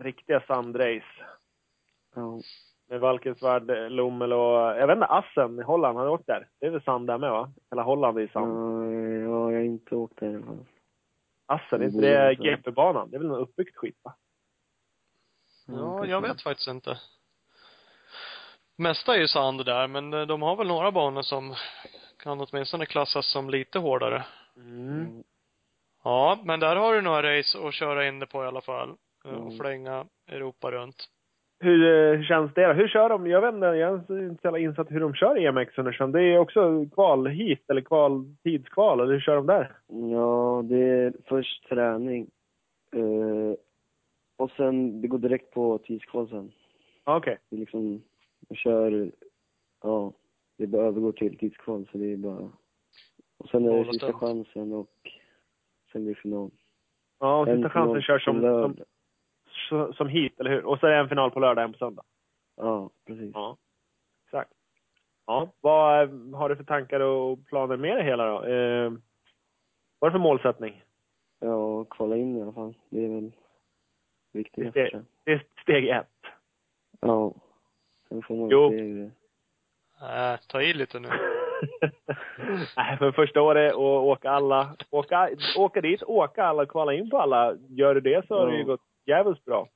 riktiga 0.00 0.40
sandrace. 0.40 1.26
Ja. 2.14 2.40
Med 2.88 3.00
Valkensvärd, 3.00 3.90
Lommel 3.92 4.32
och, 4.32 4.58
jag 4.60 4.86
vet 4.86 4.94
inte, 4.96 5.06
Assen 5.06 5.58
i 5.58 5.62
Holland. 5.62 5.98
Har 5.98 6.04
du 6.04 6.10
åkt 6.10 6.26
där? 6.26 6.48
Det 6.60 6.66
är 6.66 6.70
väl 6.70 6.82
sand 6.82 7.06
där 7.06 7.18
med 7.18 7.30
va? 7.30 7.52
Hela 7.70 7.82
Holland 7.82 8.16
är 8.18 8.22
ju 8.22 8.28
sand. 8.28 8.52
ja, 8.52 9.30
jag 9.30 9.30
har 9.30 9.52
inte 9.60 9.96
åkt 9.96 10.16
där 10.20 10.30
i 10.30 10.34
alla 10.34 10.44
fall. 10.46 10.66
Assen, 11.46 11.82
är 11.82 11.86
inte 11.86 12.00
det. 12.00 12.34
GP-banan? 12.34 13.10
Det 13.10 13.16
är 13.16 13.18
väl 13.18 13.28
någon 13.28 13.40
uppbyggt 13.40 13.76
skit 13.76 13.98
va? 14.02 14.14
Ja, 15.66 16.06
jag 16.06 16.20
vet 16.20 16.42
faktiskt 16.42 16.68
inte. 16.68 16.98
Mesta 18.76 19.14
är 19.14 19.18
ju 19.20 19.28
sand 19.28 19.64
där, 19.64 19.88
men 19.88 20.14
eh, 20.14 20.26
de 20.26 20.42
har 20.42 20.56
väl 20.56 20.66
några 20.68 20.92
banor 20.92 21.22
som 21.22 21.54
kan 22.22 22.40
åtminstone 22.40 22.86
klassas 22.86 23.32
som 23.32 23.50
lite 23.50 23.78
hårdare. 23.78 24.24
Mm. 24.56 25.22
Ja, 26.06 26.38
men 26.44 26.60
där 26.60 26.76
har 26.76 26.94
du 26.94 27.02
några 27.02 27.38
race 27.38 27.58
att 27.68 27.74
köra 27.74 28.08
in 28.08 28.18
det 28.18 28.26
på 28.26 28.44
i 28.44 28.46
alla 28.46 28.60
fall. 28.60 28.88
eh, 29.24 29.30
Och 29.34 29.40
Mm. 29.46 29.58
flänga 29.58 30.06
Europa 30.28 30.70
runt. 30.70 30.96
Hur, 31.60 31.82
eh, 32.12 32.16
hur 32.18 32.24
känns 32.24 32.54
det 32.54 32.66
då? 32.66 32.72
Hur 32.72 32.88
kör 32.88 33.08
de? 33.08 33.26
Jag 33.26 33.40
vet 33.40 33.54
inte, 33.54 33.66
jag 33.66 33.78
är 34.10 34.28
inte 34.30 34.48
så 34.50 34.56
insatt 34.56 34.90
hur 34.90 35.00
de 35.00 35.14
kör 35.14 35.38
EMX 35.38 35.74
125. 35.78 36.12
Det 36.12 36.22
är 36.22 36.38
också 36.38 36.86
kval 36.94 37.26
hit 37.26 37.70
eller 37.70 37.80
kval, 37.80 38.24
tidskval, 38.42 39.00
eller 39.00 39.12
hur 39.12 39.20
kör 39.20 39.36
de 39.36 39.46
där? 39.46 39.72
Ja, 40.12 40.62
det 40.64 40.76
är 40.82 41.12
först 41.24 41.68
träning. 41.68 42.30
Eh, 42.92 43.54
och 44.36 44.50
sen, 44.50 45.00
det 45.00 45.08
går 45.08 45.18
direkt 45.18 45.50
på 45.50 45.78
tidskval 45.78 46.28
sen. 46.28 46.52
Okej. 47.04 47.38
Det 47.50 47.56
är 47.56 47.60
liksom, 47.60 48.02
jag 48.48 48.58
kör, 48.58 49.10
ja, 49.82 50.12
det 50.58 50.66
bara 50.66 50.86
övergår 50.86 51.12
till 51.12 51.38
tidskval 51.38 51.88
så 51.92 51.98
det 51.98 52.12
är 52.12 52.16
bara, 52.16 52.50
och 53.38 53.48
sen 53.50 53.64
är 53.64 53.70
det 53.74 53.80
och 53.80 53.86
sista 53.86 54.12
chansen 54.12 54.72
och 54.72 54.90
sen 55.96 56.04
blir 56.04 56.14
det 56.14 56.20
final. 56.20 56.50
Ja, 57.18 57.40
och 57.40 57.46
sista 57.46 57.70
chansen 57.70 58.02
kör 58.02 58.18
på 58.18 58.24
som, 58.24 58.76
som, 59.68 59.92
som, 59.94 60.08
hit, 60.08 60.40
eller 60.40 60.50
hur? 60.50 60.64
Och 60.64 60.78
så 60.78 60.86
är 60.86 60.90
det 60.90 60.96
en 60.96 61.08
final 61.08 61.30
på 61.30 61.40
lördag, 61.40 61.64
en 61.64 61.72
på 61.72 61.78
söndag. 61.78 62.02
Ja, 62.56 62.90
precis. 63.06 63.30
Ja, 63.34 63.56
exakt. 64.24 64.52
Ja, 65.26 65.52
vad 65.60 66.02
eh, 66.02 66.38
har 66.38 66.48
du 66.48 66.56
för 66.56 66.64
tankar 66.64 67.00
och 67.00 67.46
planer 67.46 67.76
med 67.76 67.96
det 67.96 68.02
hela 68.02 68.26
då? 68.26 68.44
Eh, 68.44 68.92
vad 69.98 70.08
är 70.08 70.10
det 70.10 70.12
för 70.12 70.18
målsättning? 70.18 70.84
Ja, 71.40 71.54
och 71.54 71.88
kvala 71.90 72.16
in 72.16 72.36
i 72.36 72.42
alla 72.42 72.52
fall. 72.52 72.74
Det 72.90 73.04
är 73.04 73.08
väl 73.08 73.32
viktigast. 74.32 74.74
Det- 74.74 74.90
tror 74.90 75.02
jag. 75.02 75.04
Det 75.24 75.32
är 75.32 75.62
steg 75.62 75.88
ett. 75.88 76.06
Ja. 77.00 77.34
Sen 78.08 78.22
får 78.22 78.36
man 78.36 78.48
Jo. 78.50 78.70
se 78.70 78.76
hur 78.76 79.10
det... 80.00 80.32
Äh, 80.32 80.38
ta 80.48 80.62
i 80.62 80.74
lite 80.74 81.00
nu. 81.00 81.08
Nej, 82.76 82.98
för 82.98 83.12
första 83.12 83.42
året 83.42 83.74
och 83.74 84.06
åka 84.06 84.30
alla, 84.30 84.76
åka, 84.90 85.30
åka 85.56 85.80
dit, 85.80 86.02
åka 86.02 86.44
alla, 86.44 86.66
kvala 86.66 86.94
in 86.94 87.10
på 87.10 87.18
alla. 87.18 87.54
Gör 87.68 87.94
du 87.94 88.00
det 88.00 88.26
så 88.26 88.38
har 88.38 88.46
det 88.46 88.52
ju 88.54 88.60
Ja. 88.60 88.66
gått 88.66 88.80
jävligt 89.06 89.44
bra. 89.44 89.68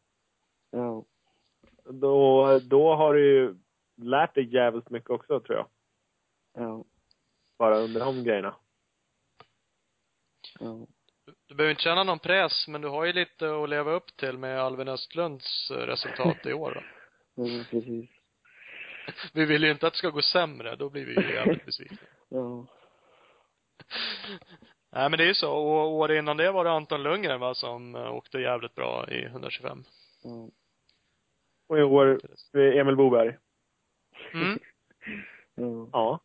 Ja. 0.71 1.05
Då, 1.85 2.59
då 2.59 2.95
har 2.95 3.15
du 3.15 3.25
ju 3.27 3.55
lärt 4.03 4.35
dig 4.35 4.55
jävligt 4.55 4.91
mycket 4.91 5.11
också 5.11 5.41
tror 5.41 5.59
jag. 5.59 5.67
Ja. 6.65 6.85
Bara 7.59 7.79
under 7.79 8.01
de 8.01 8.25
grejerna. 8.25 8.55
Ja. 10.61 10.87
Du 11.49 11.55
behöver 11.55 11.71
inte 11.71 11.83
känna 11.83 12.05
någon 12.05 12.19
press, 12.19 12.69
men 12.69 12.81
du 12.81 12.89
har 12.89 13.05
ju 13.05 13.13
lite 13.13 13.63
att 13.63 13.69
leva 13.69 13.91
upp 13.93 14.17
till 14.17 14.39
med 14.39 14.61
Alvin 14.61 14.89
Östlunds 14.89 15.71
eh, 15.71 15.75
resultat 15.77 16.47
i 16.47 16.53
år 16.53 16.73
då. 16.75 16.81
Ja, 17.45 17.65
precis. 17.71 18.11
vi 19.33 19.45
vill 19.45 19.65
ju 19.65 19.71
inte 19.71 19.87
att 19.87 19.93
det 19.93 19.99
ska 19.99 20.11
gå 20.11 20.23
sämre, 20.23 20.77
då 20.77 20.91
blir 20.91 21.07
vi 21.07 21.15
ju 21.15 21.33
jävligt 21.35 21.67
besvikna. 21.67 21.97
Ja. 22.29 22.67
Nej 24.93 25.11
men 25.11 25.19
det 25.19 25.25
är 25.25 25.29
ju 25.29 25.35
så, 25.35 25.53
och 25.53 25.93
året 25.93 26.19
innan 26.19 26.37
det 26.37 26.51
var 26.51 26.65
det 26.65 26.71
Anton 26.71 27.03
Lundgren 27.03 27.41
va, 27.41 27.55
som 27.55 27.95
eh, 27.95 28.15
åkte 28.15 28.39
jävligt 28.39 28.75
bra 28.75 29.09
i 29.11 29.25
125. 29.25 29.85
Ja. 30.23 30.49
Och 31.69 31.79
i 31.79 31.83
år 31.83 32.21
Emil 32.55 32.97
Boberg. 32.97 33.37
Mm, 34.35 34.59
Ja. 35.55 35.89
Ja. 35.93 36.21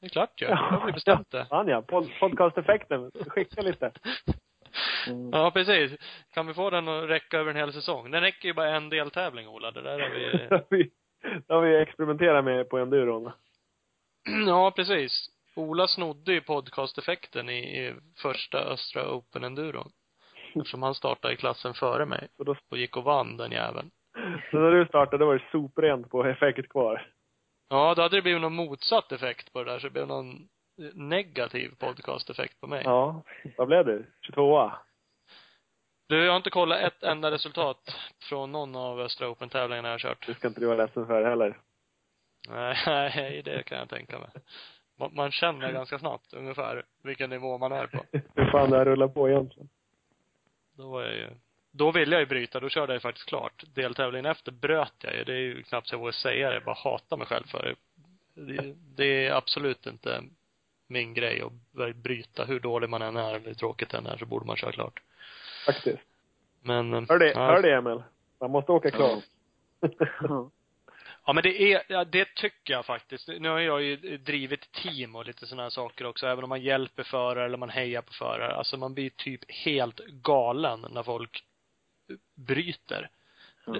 det 0.00 0.06
är 0.06 0.10
klart 0.10 0.42
ju. 0.42 0.46
Ja. 0.46 0.50
Jag 0.50 0.78
har 0.80 0.86
vi 0.86 0.92
bestämt 0.92 1.30
det. 1.30 1.46
Han 1.50 1.68
ja. 1.68 1.82
Pod 1.82 2.10
podcast-effekten. 2.20 3.10
Skicka 3.26 3.62
lite. 3.62 3.92
Ja. 5.06 5.28
Ja, 5.32 5.50
precis. 5.50 5.98
Kan 6.34 6.46
vi 6.46 6.54
få 6.54 6.70
den 6.70 6.88
att 6.88 7.08
räcka 7.10 7.38
över 7.38 7.50
en 7.50 7.56
hel 7.56 7.72
säsong? 7.72 8.10
Den 8.10 8.20
räcker 8.20 8.48
ju 8.48 8.54
bara 8.54 8.76
en 8.76 8.88
deltävling, 8.88 9.48
Ola. 9.48 9.70
Det 9.70 9.82
där 9.82 9.98
har 10.00 10.64
vi 10.70 10.90
Det 11.22 11.54
har 11.54 11.60
vi, 11.62 11.76
experimenterat 11.76 12.44
med 12.44 12.68
på 12.68 12.78
enduron. 12.78 13.30
Ja, 14.46 14.72
precis. 14.76 15.28
Ola 15.56 15.86
snodde 15.88 16.32
ju 16.32 16.40
podcasteffekten 16.40 17.48
i, 17.48 17.58
i 17.58 17.94
första 18.22 18.58
Östra 18.58 19.14
Open 19.14 19.44
Enduron. 19.44 19.90
Eftersom 20.54 20.82
han 20.82 20.94
startade 20.94 21.34
i 21.34 21.36
klassen 21.36 21.74
före 21.74 22.06
mig. 22.06 22.28
Så, 22.36 22.44
då, 22.44 22.56
Och 22.70 22.78
gick 22.78 22.96
och 22.96 23.04
vann 23.04 23.36
den 23.36 23.52
jäveln. 23.52 23.90
så 24.50 24.56
när 24.58 24.70
du 24.70 24.86
startade, 24.86 25.24
var 25.24 25.34
det 25.34 25.44
soprent 25.52 26.10
på 26.10 26.24
effekt 26.24 26.68
kvar. 26.68 27.06
Ja, 27.68 27.94
då 27.94 28.02
hade 28.02 28.16
det 28.16 28.22
blivit 28.22 28.40
någon 28.42 28.54
motsatt 28.54 29.12
effekt 29.12 29.52
på 29.52 29.64
det 29.64 29.70
där, 29.70 29.78
så 29.78 29.86
det 29.86 29.90
blev 29.92 30.06
någon 30.08 30.48
negativ 30.94 31.70
podcasteffekt 31.78 32.60
på 32.60 32.66
mig. 32.66 32.82
Ja. 32.84 33.22
Vad 33.56 33.68
blev 33.68 33.86
det? 33.86 34.04
22 34.26 34.70
Du, 36.10 36.24
jag 36.24 36.32
har 36.32 36.36
inte 36.36 36.50
kollat 36.50 36.80
ett 36.80 37.02
enda 37.02 37.30
resultat 37.30 37.96
från 38.28 38.52
någon 38.52 38.76
av 38.76 39.00
Östra 39.00 39.28
Open-tävlingarna 39.28 39.88
jag 39.88 39.94
har 39.94 39.98
kört. 39.98 40.26
Det 40.26 40.34
ska 40.34 40.48
inte 40.48 40.60
du 40.60 40.66
vara 40.66 40.76
ledsen 40.76 41.06
för 41.06 41.24
heller. 41.24 41.58
Nej, 42.48 43.42
det 43.44 43.62
kan 43.62 43.78
jag 43.78 43.88
tänka 43.88 44.18
mig. 44.18 44.28
Man, 44.98 45.14
man 45.14 45.30
känner 45.30 45.72
ganska 45.72 45.98
snabbt 45.98 46.32
ungefär 46.32 46.84
vilken 47.02 47.30
nivå 47.30 47.58
man 47.58 47.72
är 47.72 47.86
på. 47.86 48.04
Hur 48.34 48.50
fan 48.50 48.70
det 48.70 48.76
här 48.76 48.84
rullar 48.84 49.08
på 49.08 49.28
egentligen. 49.28 49.68
Då 50.76 50.90
var 50.90 51.02
jag 51.02 51.14
ju, 51.14 51.28
då 51.70 51.92
ville 51.92 52.14
jag 52.14 52.20
ju 52.20 52.26
bryta, 52.26 52.60
då 52.60 52.68
körde 52.68 52.92
jag 52.92 52.96
ju 52.96 53.00
faktiskt 53.00 53.28
klart. 53.28 53.64
Deltävlingen 53.74 54.26
efter 54.26 54.52
bröt 54.52 54.94
jag 54.98 55.14
ju. 55.14 55.24
Det 55.24 55.32
är 55.32 55.40
ju 55.40 55.62
knappt 55.62 55.88
så 55.88 55.94
jag 55.94 55.98
vågar 56.00 56.12
säga 56.12 56.48
det, 56.48 56.54
jag 56.54 56.64
bara 56.64 56.78
hatar 56.84 57.16
mig 57.16 57.26
själv 57.26 57.46
för 57.46 57.62
det. 57.62 58.42
Det, 58.42 58.74
det 58.96 59.26
är 59.26 59.32
absolut 59.32 59.86
inte 59.86 60.22
min 60.88 61.14
grej 61.14 61.42
att 61.42 61.96
bryta. 61.96 62.44
Hur 62.44 62.60
dålig 62.60 62.90
man 62.90 63.02
än 63.02 63.16
är, 63.16 63.34
eller 63.34 63.46
hur 63.46 63.54
tråkigt 63.54 63.90
den 63.90 64.06
är, 64.06 64.16
så 64.16 64.26
borde 64.26 64.46
man 64.46 64.56
köra 64.56 64.72
klart. 64.72 65.00
Faktiskt. 65.66 65.98
Men, 66.62 66.92
Hör 67.08 67.18
det, 67.18 67.30
ja, 67.30 67.46
hör 67.46 67.62
det 67.62 67.74
Emil? 67.74 68.02
Man 68.40 68.50
måste 68.50 68.72
åka 68.72 68.90
klart. 68.90 69.24
Ja. 70.20 70.50
Ja 71.26 71.32
men 71.32 71.42
det 71.42 71.62
är, 71.62 71.82
ja, 71.88 72.04
det 72.04 72.34
tycker 72.34 72.72
jag 72.72 72.86
faktiskt. 72.86 73.28
Nu 73.28 73.48
har 73.48 73.58
jag 73.58 73.82
ju 73.82 74.18
drivit 74.18 74.72
team 74.72 75.16
och 75.16 75.26
lite 75.26 75.46
sådana 75.46 75.62
här 75.62 75.70
saker 75.70 76.06
också, 76.06 76.26
även 76.26 76.44
om 76.44 76.48
man 76.48 76.62
hjälper 76.62 77.02
förare 77.02 77.44
eller 77.44 77.56
man 77.56 77.70
hejar 77.70 78.02
på 78.02 78.12
förare. 78.12 78.54
Alltså 78.54 78.76
man 78.76 78.94
blir 78.94 79.10
typ 79.10 79.50
helt 79.50 80.00
galen 80.06 80.86
när 80.90 81.02
folk 81.02 81.44
bryter. 82.34 83.10
Ja. 83.66 83.72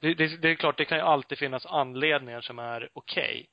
Det, 0.00 0.14
det, 0.14 0.42
det 0.42 0.48
är 0.48 0.54
klart, 0.54 0.78
det 0.78 0.84
kan 0.84 0.98
ju 0.98 1.04
alltid 1.04 1.38
finnas 1.38 1.66
anledningar 1.66 2.40
som 2.40 2.58
är 2.58 2.88
okej. 2.92 3.48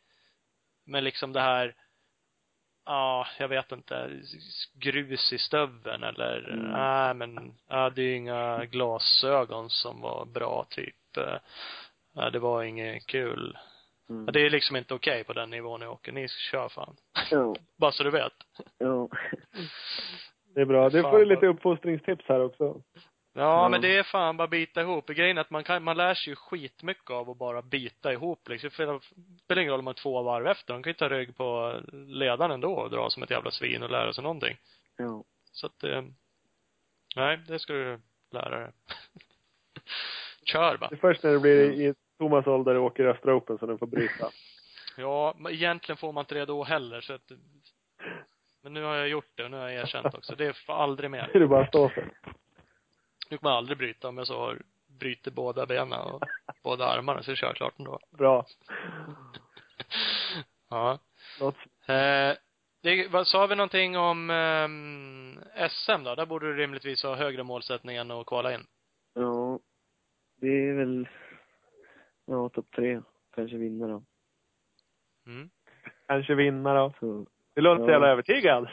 Men 0.85 1.03
liksom 1.03 1.33
det 1.33 1.41
här, 1.41 1.75
ja, 2.89 3.27
jag 3.39 3.47
vet 3.47 3.71
inte, 3.71 4.09
grus 4.73 5.33
i 5.33 5.37
stöveln 5.37 6.03
eller, 6.03 6.49
Mm. 6.53 6.71
nej 6.71 7.13
men, 7.13 7.53
ja, 7.67 7.89
det 7.89 8.01
är 8.01 8.15
inga 8.15 8.65
glasögon 8.65 9.69
som 9.69 10.01
var 10.01 10.25
bra 10.25 10.65
typ. 10.69 10.95
Ja, 12.13 12.29
det 12.29 12.39
var 12.39 12.63
inget 12.63 13.05
kul. 13.07 13.57
Mm. 14.09 14.25
Ja, 14.25 14.31
det 14.31 14.39
är 14.45 14.49
liksom 14.49 14.75
inte 14.75 14.93
okej 14.93 15.23
på 15.23 15.33
den 15.33 15.49
nivån 15.49 15.81
jag 15.81 15.91
åker. 15.91 16.11
Ni 16.11 16.27
kör 16.27 16.69
fan. 16.69 16.95
Ja. 17.31 17.55
Bara 17.77 17.91
så 17.91 18.03
du 18.03 18.09
vet. 18.11 18.33
Ja. 18.77 19.09
Det 20.55 20.61
är 20.61 20.65
bra. 20.65 20.89
Du 20.89 21.01
får 21.01 21.11
ju 21.19 21.25
vad- 21.25 21.27
lite 21.27 21.47
uppfostringstips 21.47 22.25
här 22.27 22.39
också. 22.39 22.81
Ja, 23.39 23.63
Ja. 23.63 23.69
men 23.69 23.81
det 23.81 23.97
är 23.97 24.03
fan 24.03 24.37
bara 24.37 24.47
bita 24.47 24.81
ihop. 24.81 25.07
Grejen 25.07 25.37
är 25.37 25.41
att 25.41 25.49
man 25.49 25.63
kan, 25.63 25.83
man 25.83 25.97
lär 25.97 26.13
sig 26.13 26.31
ju 26.31 26.35
skitmycket 26.35 27.09
av 27.09 27.29
att 27.29 27.37
bara 27.37 27.61
bita 27.61 28.13
ihop 28.13 28.49
liksom. 28.49 28.69
Det 28.77 28.99
spelar 29.43 29.61
ingen 29.61 29.71
roll 29.71 29.79
om 29.79 29.85
man 29.85 29.93
två 29.93 30.21
varv 30.23 30.47
efter. 30.47 30.73
De 30.73 30.83
kan 30.83 30.89
ju 30.89 30.93
ta 30.93 31.09
rygg 31.09 31.37
på 31.37 31.79
ledaren 31.93 32.51
ändå 32.51 32.73
och 32.73 32.89
dra 32.89 33.09
som 33.09 33.23
ett 33.23 33.29
jävla 33.29 33.51
svin 33.51 33.83
och 33.83 33.89
lära 33.91 34.13
sig 34.13 34.23
någonting. 34.23 34.57
Ja. 34.97 35.23
Så 35.51 35.65
att, 35.65 35.83
eh, 35.83 36.01
nej, 37.15 37.37
det 37.47 37.59
ska 37.59 37.73
du 37.73 37.99
lära 38.31 38.59
dig. 38.59 38.71
Kör 40.45 40.77
bara. 40.77 40.89
Det 40.89 40.95
är 40.95 40.97
först 40.97 41.23
när 41.23 41.31
det 41.31 41.39
blir 41.39 41.71
i 41.71 41.93
Thomas 42.17 42.47
ålder 42.47 42.75
och 42.75 42.83
åker 42.85 43.05
Östra 43.05 43.35
Open 43.35 43.57
som 43.57 43.69
du 43.69 43.77
får 43.77 43.87
bryta. 43.87 44.29
Ja, 44.97 45.35
egentligen 45.49 45.97
får 45.97 46.11
man 46.11 46.21
inte 46.21 46.35
det 46.35 46.45
då 46.45 46.63
heller 46.63 47.01
så 47.01 47.13
att 47.13 47.31
men 48.63 48.73
nu 48.73 48.83
har 48.83 48.95
jag 48.95 49.07
gjort 49.07 49.31
det 49.35 49.43
och 49.43 49.51
nu 49.51 49.57
har 49.57 49.69
jag 49.69 49.81
erkänt 49.83 50.13
också. 50.13 50.35
Det 50.35 50.45
är 50.45 50.53
för 50.53 50.73
aldrig 50.73 51.11
mer. 51.11 51.29
Det 51.33 51.39
är 51.39 51.45
bara 51.47 51.61
att 51.61 51.67
stå 51.67 51.89
för. 51.89 52.09
Nu 53.29 53.37
kommer 53.37 53.51
jag 53.51 53.57
aldrig 53.57 53.77
bryta 53.77 54.07
om 54.07 54.17
jag 54.17 54.27
så 54.27 54.39
har 54.39 54.61
bryter 54.87 55.31
båda 55.31 55.65
benen 55.65 55.99
och 55.99 56.21
båda 56.63 56.85
armarna 56.85 57.23
så 57.23 57.35
kör 57.35 57.47
jag 57.47 57.55
klart 57.55 57.79
ändå. 57.79 57.99
Bra. 58.11 58.45
Ja. 60.71 60.99
Något. 61.39 61.55
Eh, 61.87 62.33
det, 62.81 63.07
vad, 63.11 63.27
sa 63.27 63.47
vi 63.47 63.55
någonting 63.55 63.97
om 63.97 64.29
ehm, 64.29 65.39
SM 65.69 66.03
då? 66.03 66.15
Där 66.15 66.25
borde 66.25 66.47
du 66.47 66.57
rimligtvis 66.57 67.03
ha 67.03 67.15
högre 67.15 67.43
målsättning 67.43 67.95
än 67.95 68.11
att 68.11 68.25
kvala 68.25 68.53
in. 68.53 68.65
Ja. 69.13 69.59
Det 70.41 70.47
är 70.47 70.73
väl, 70.73 71.07
ja, 72.25 72.49
topp 72.49 72.65
tre. 72.75 73.01
Kanske 73.35 73.57
vinna 73.57 73.87
då. 73.87 74.03
Mm. 75.27 75.49
Kanske 76.07 76.35
vinna 76.35 76.73
då. 76.73 76.93
Så, 76.99 77.25
Du 77.53 77.61
låter 77.61 77.83
Ja. 77.83 77.91
jävla 77.91 78.07
övertygad. 78.07 78.69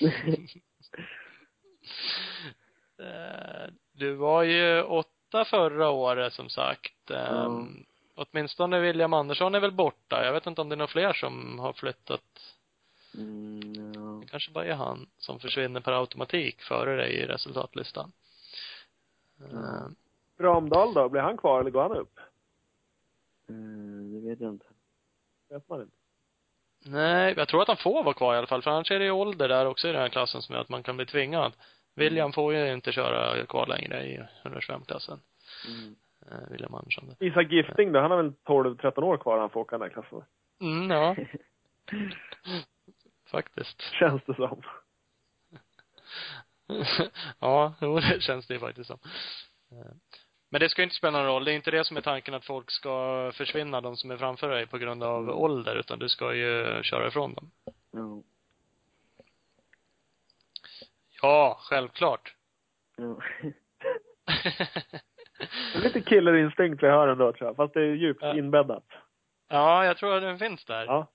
Du 4.00 4.14
var 4.14 4.42
ju 4.42 4.82
åtta 4.82 5.44
förra 5.44 5.90
året 5.90 6.32
som 6.32 6.48
sagt. 6.48 7.10
Um, 7.10 7.86
Åtminstone 8.14 8.80
William 8.80 9.12
Andersson 9.12 9.54
är 9.54 9.60
väl 9.60 9.72
borta. 9.72 10.24
Jag 10.24 10.32
vet 10.32 10.46
inte 10.46 10.60
om 10.60 10.68
det 10.68 10.74
är 10.74 10.76
några 10.76 10.86
fler 10.88 11.12
som 11.12 11.58
har 11.58 11.72
flyttat. 11.72 12.56
mm, 13.14 13.92
ja. 13.94 14.20
Det 14.20 14.26
kanske 14.26 14.52
bara 14.52 14.64
är 14.64 14.74
han 14.74 15.06
som 15.18 15.40
försvinner 15.40 15.80
per 15.80 15.92
automatik 15.92 16.62
före 16.62 16.96
dig 16.96 17.12
i 17.12 17.26
resultatlistan. 17.26 18.12
Eh, 19.40 19.86
Ramdal 20.38 20.94
då? 20.94 21.08
Blir 21.08 21.20
han 21.20 21.36
kvar 21.36 21.60
eller 21.60 21.70
går 21.70 21.82
han 21.82 21.96
upp? 21.96 22.18
Eh, 23.48 23.54
det 24.12 24.28
vet 24.28 24.40
jag 24.40 24.50
inte. 24.50 24.66
Vet 25.48 25.68
man 25.68 25.80
inte. 25.80 25.96
Nej, 26.84 27.34
jag 27.36 27.48
tror 27.48 27.62
att 27.62 27.68
han 27.68 27.76
får 27.76 28.04
vara 28.04 28.14
kvar 28.14 28.34
i 28.34 28.38
alla 28.38 28.46
fall, 28.46 28.62
för 28.62 28.70
annars 28.70 28.90
är 28.90 28.98
det 28.98 29.04
ju 29.04 29.10
ålder 29.10 29.48
där 29.48 29.66
också 29.66 29.88
i 29.88 29.92
den 29.92 30.00
här 30.00 30.08
klassen 30.08 30.42
som 30.42 30.54
gör 30.54 30.62
att 30.62 30.68
man 30.68 30.82
kan 30.82 30.96
bli 30.96 31.06
tvingad. 31.06 31.52
William 32.00 32.32
får 32.32 32.54
ju 32.54 32.72
inte 32.72 32.92
köra 32.92 33.46
kvar 33.46 33.66
längre 33.66 34.06
i 34.06 34.22
125-klassen. 34.44 35.20
Mm. 35.68 35.96
Eh, 36.30 36.50
William 36.50 36.74
Andersson. 36.74 37.14
Isak 37.20 37.52
Gifting 37.52 37.92
då? 37.92 38.00
Han 38.00 38.10
har 38.10 38.22
väl 38.22 38.32
12-13 38.44 39.02
år 39.02 39.16
kvar 39.16 39.38
han 39.38 39.50
får 39.50 39.60
åka 39.60 39.78
den 39.78 39.82
här 39.82 39.94
klassen. 40.02 40.22
Mm, 40.60 40.90
ja. 40.90 41.16
Faktiskt. 43.30 43.80
Känns 43.80 44.22
det 44.26 44.34
som. 44.34 44.62
ja, 47.38 47.74
jo, 47.80 48.00
det 48.00 48.22
känns 48.22 48.46
det 48.46 48.58
faktiskt 48.58 48.86
som. 48.86 48.98
Eh, 49.72 49.92
Men 50.50 50.60
det 50.60 50.68
ska 50.68 50.82
ju 50.82 50.84
inte 50.84 50.96
spela 50.96 51.18
någon 51.18 51.26
roll. 51.26 51.44
Det 51.44 51.52
är 51.52 51.56
inte 51.56 51.70
det 51.70 51.84
som 51.84 51.96
är 51.96 52.00
tanken 52.00 52.34
att 52.34 52.44
folk 52.44 52.70
ska 52.70 53.32
försvinna, 53.34 53.80
de 53.80 53.96
som 53.96 54.10
är 54.10 54.16
framför 54.16 54.48
dig, 54.48 54.66
på 54.66 54.78
grund 54.78 55.02
av 55.02 55.30
ålder, 55.30 55.76
utan 55.76 55.98
du 55.98 56.08
ska 56.08 56.34
ju 56.34 56.82
köra 56.82 57.08
ifrån 57.08 57.34
dem. 57.34 57.50
Ja. 57.90 58.22
Ja, 61.22 61.56
självklart. 61.60 62.34
Ja. 62.96 63.18
Det 65.72 65.78
är 65.78 65.82
lite 65.82 66.00
killerinstinkt 66.00 66.82
vi 66.82 66.86
hör 66.86 67.08
ändå 67.08 67.32
tror 67.32 67.48
jag. 67.48 67.56
Fast 67.56 67.74
det 67.74 67.80
är 67.80 67.94
djupt 67.94 68.22
Ja. 68.22 68.34
inbäddat. 68.38 68.84
ja, 69.48 69.84
jag 69.84 69.96
tror 69.96 70.14
att 70.16 70.22
den 70.22 70.38
finns 70.38 70.64
där. 70.64 70.84
Ja. 70.84 71.06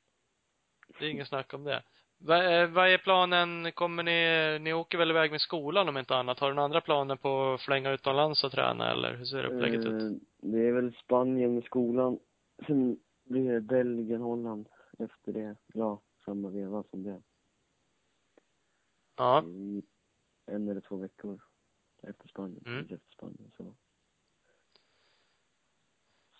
Det 1.00 1.06
är 1.06 1.10
inget 1.10 1.28
snack 1.28 1.54
om 1.54 1.64
det. 1.64 1.84
Vad 2.18 2.38
är, 2.38 2.68
vad 2.68 2.90
är 2.90 2.98
planen? 2.98 3.72
Kommer 3.72 4.04
ni, 4.04 4.60
ni 4.60 4.74
åker 4.74 4.98
väl 4.98 5.10
iväg 5.10 5.32
med 5.32 5.42
skolan 5.42 5.90
om 5.90 5.98
inte 5.98 6.16
annat? 6.16 6.40
Har 6.40 6.48
du 6.48 6.54
några 6.54 6.66
andra 6.66 6.82
planer 6.82 7.16
på 7.16 7.54
att 7.54 7.62
flänga 7.62 7.92
utomlands 7.92 8.44
och 8.44 8.52
träna 8.52 8.92
eller 8.92 9.16
hur 9.16 9.26
ser 9.26 9.44
upplägget 9.46 9.86
ut? 9.86 10.02
Eh, 10.04 10.10
det 10.38 10.68
är 10.68 10.72
väl 10.72 10.94
Spanien 10.96 11.56
med 11.56 11.64
skolan. 11.64 12.20
Sen 12.68 13.00
blir 13.24 13.54
det 13.54 13.62
Belgien, 13.62 14.22
Holland 14.22 14.68
efter 15.00 15.32
det. 15.34 15.56
Ja, 15.74 16.02
samma 16.26 16.50
veva 16.50 16.84
som 16.84 17.04
det. 17.04 17.22
Ja. 19.18 19.44
En 20.46 20.70
eller 20.70 20.82
två 20.82 20.96
veckor 20.96 21.42
efter 22.04 22.28
Spanien. 22.28 22.64
Mm. 22.66 22.80
Efter 22.80 23.12
Spanien, 23.14 23.52
så. 23.58 23.76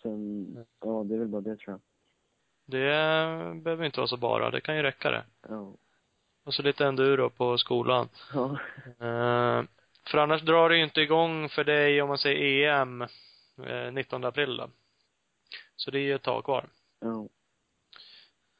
Sen, 0.02 0.66
ja, 0.80 1.04
det 1.04 1.14
är 1.14 1.18
väl 1.18 1.28
bara 1.28 1.40
det 1.40 1.56
tror 1.56 1.72
jag. 1.72 1.80
Det 2.66 3.60
behöver 3.62 3.84
inte 3.84 4.00
vara 4.00 4.08
så 4.08 4.16
bara. 4.16 4.50
Det 4.50 4.60
kan 4.60 4.76
ju 4.76 4.82
räcka 4.82 5.10
det. 5.10 5.24
Ja. 5.48 5.76
Och 6.44 6.54
så 6.54 6.62
lite 6.62 6.86
enduro 6.86 7.30
på 7.30 7.58
skolan. 7.58 8.08
Ja. 8.34 8.58
Eh, 8.86 9.64
för 10.10 10.18
annars 10.18 10.42
drar 10.42 10.68
det 10.68 10.76
ju 10.76 10.84
inte 10.84 11.00
igång 11.00 11.48
för 11.48 11.64
dig 11.64 12.02
om 12.02 12.08
man 12.08 12.18
säger 12.18 12.70
EM 12.70 13.02
eh, 13.62 13.92
19 13.92 14.24
april 14.24 14.56
då. 14.56 14.70
Så 15.76 15.90
det 15.90 15.98
är 15.98 16.02
ju 16.02 16.14
ett 16.14 16.22
tag 16.22 16.44
kvar. 16.44 16.68
Ja. 17.00 17.28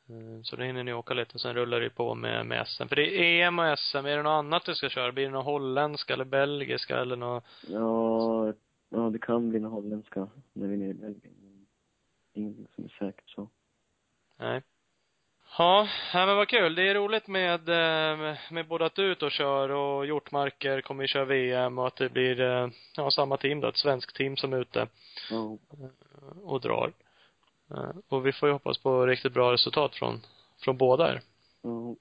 Eh, 0.08 0.42
Så 0.42 0.56
då 0.56 0.62
hinner 0.62 0.84
ni 0.84 0.92
åka 0.92 1.14
lite 1.14 1.34
och 1.34 1.40
sen 1.40 1.54
rullar 1.54 1.80
det 1.80 1.90
på 1.90 2.14
med, 2.14 2.46
med 2.46 2.66
SM. 2.68 2.88
För 2.88 2.96
det 2.96 3.16
är 3.16 3.46
EM 3.46 3.58
och 3.58 3.78
SM. 3.78 3.96
Är 3.96 4.16
det 4.16 4.22
något 4.22 4.30
annat 4.30 4.64
du 4.64 4.74
ska 4.74 4.88
köra? 4.88 5.12
Blir 5.12 5.24
det 5.24 5.30
något 5.30 5.44
holländska 5.44 6.12
eller 6.14 6.24
belgiska 6.24 6.98
eller 6.98 7.16
något? 7.16 7.44
Ja, 7.68 8.52
ja, 8.88 8.98
det 9.10 9.18
kan 9.18 9.48
bli 9.50 9.58
en 9.58 9.64
holländska 9.64 10.28
när 10.52 10.66
vi 10.68 10.74
är 10.74 10.78
nere 10.78 10.90
i 10.90 10.94
Belgien. 10.94 11.34
Men 11.42 11.66
ingenting 12.34 12.66
som 12.74 12.84
är 12.84 12.88
säkert 12.88 13.28
så. 13.30 13.48
Nej. 14.38 14.62
Ja, 15.58 15.88
nej 16.14 16.26
men 16.26 16.36
vad 16.36 16.48
kul. 16.48 16.74
Det 16.74 16.88
är 16.88 16.94
roligt 16.94 17.26
med, 17.28 17.68
eh, 17.68 18.18
med, 18.18 18.36
med 18.50 18.66
både 18.68 18.86
att 18.86 18.94
du 18.94 19.02
är 19.06 19.10
ute 19.10 19.24
och 19.24 19.30
kör 19.30 19.68
och 19.68 20.06
Hjortmarker 20.06 20.80
kommer 20.80 21.02
ju 21.04 21.08
köra 21.08 21.24
VM 21.24 21.78
och 21.78 21.86
att 21.86 21.96
det 21.96 22.08
blir, 22.08 22.40
eh, 22.40 22.68
ja, 22.96 23.10
samma 23.10 23.36
team 23.36 23.60
då, 23.60 23.68
ett 23.68 23.76
svenskt 23.76 24.16
team 24.16 24.36
som 24.36 24.52
är 24.52 24.60
ute 24.60 24.86
Ja. 25.30 25.58
och 26.42 26.60
drar. 26.60 26.92
Eh, 27.70 27.90
Och 28.08 28.26
vi 28.26 28.32
får 28.32 28.48
ju 28.48 28.52
hoppas 28.52 28.78
på 28.78 29.06
riktigt 29.06 29.32
bra 29.32 29.52
resultat 29.52 29.94
från, 29.94 30.20
från 30.64 30.76
båda 30.76 31.12
er. 31.12 31.20
Ja. 31.62 31.94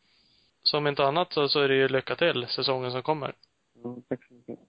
Så 0.63 0.77
om 0.77 0.87
inte 0.87 1.05
annat 1.05 1.33
så, 1.33 1.47
så 1.47 1.59
är 1.59 1.67
det 1.67 1.75
ju 1.75 1.87
lycka 1.87 2.15
till 2.15 2.47
säsongen 2.47 2.91
som 2.91 3.03
kommer. 3.03 3.33
ja 3.83 3.95
tack 4.09 4.25
så 4.27 4.33
mycket. 4.33 4.59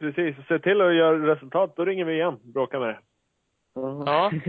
Precis. 0.00 0.46
Se 0.48 0.58
till 0.58 0.80
att 0.80 0.94
göra 0.94 1.34
resultat, 1.34 1.76
då 1.76 1.84
ringer 1.84 2.04
vi 2.04 2.12
igen. 2.14 2.38
Bråka 2.42 2.78
med 2.80 2.88
det. 2.88 3.00
Ja. 3.74 4.32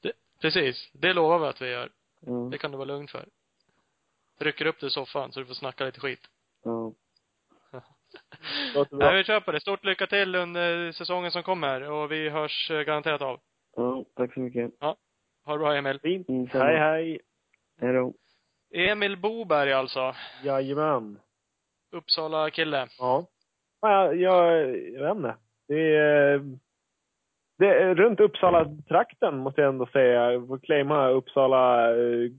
Det, 0.00 0.12
precis. 0.40 0.90
Det 0.92 1.12
lovar 1.12 1.38
vi 1.38 1.46
att 1.46 1.62
vi 1.62 1.68
gör. 1.70 1.90
ja. 2.20 2.32
Det 2.50 2.58
kan 2.58 2.70
du 2.70 2.76
vara 2.76 2.86
lugn 2.86 3.08
för. 3.08 3.28
Rycker 4.40 4.66
upp 4.66 4.80
dig 4.80 4.86
i 4.86 4.90
soffan 4.90 5.32
så 5.32 5.40
du 5.40 5.46
får 5.46 5.54
snacka 5.54 5.84
lite 5.84 6.00
skit. 6.00 6.20
Bra. 8.74 8.86
Nej, 8.90 9.16
vi 9.16 9.24
kör 9.24 9.40
på 9.40 9.52
det. 9.52 9.60
Stort 9.60 9.84
lycka 9.84 10.06
till 10.06 10.34
under 10.34 10.92
säsongen 10.92 11.30
som 11.30 11.42
kommer 11.42 11.90
och 11.90 12.12
vi 12.12 12.28
hörs 12.28 12.70
eh, 12.70 12.80
garanterat 12.80 13.22
av. 13.22 13.40
Ja, 13.76 14.04
tack 14.16 14.34
så 14.34 14.40
mycket. 14.40 14.70
Ha 14.80 14.96
det 15.52 15.58
bra 15.58 15.74
Emil. 15.76 16.00
Fint. 16.00 16.28
Mm. 16.28 16.46
Hej, 16.52 16.76
hej. 16.78 17.20
Hej 17.80 17.92
då. 17.92 18.14
Emil 18.74 19.16
Boberg 19.16 19.72
alltså. 19.72 20.14
Jajamän. 20.44 21.18
Uppsala 21.92 22.50
kille. 22.50 22.86
Ja. 22.98 23.26
Ja, 23.80 24.12
jag, 24.12 24.68
jag 24.78 25.02
vet 25.02 25.16
inte. 25.16 25.36
Det 25.68 25.96
är, 25.96 26.38
det 27.58 27.66
är 27.82 27.94
runt 27.94 28.20
Uppsala-trakten 28.20 29.38
måste 29.38 29.60
jag 29.60 29.68
ändå 29.68 29.86
säga. 29.86 30.32
Jag 30.32 30.46
får 30.48 30.58
claima 30.58 31.08
Uppsala. 31.08 31.90
eh, 31.96 32.30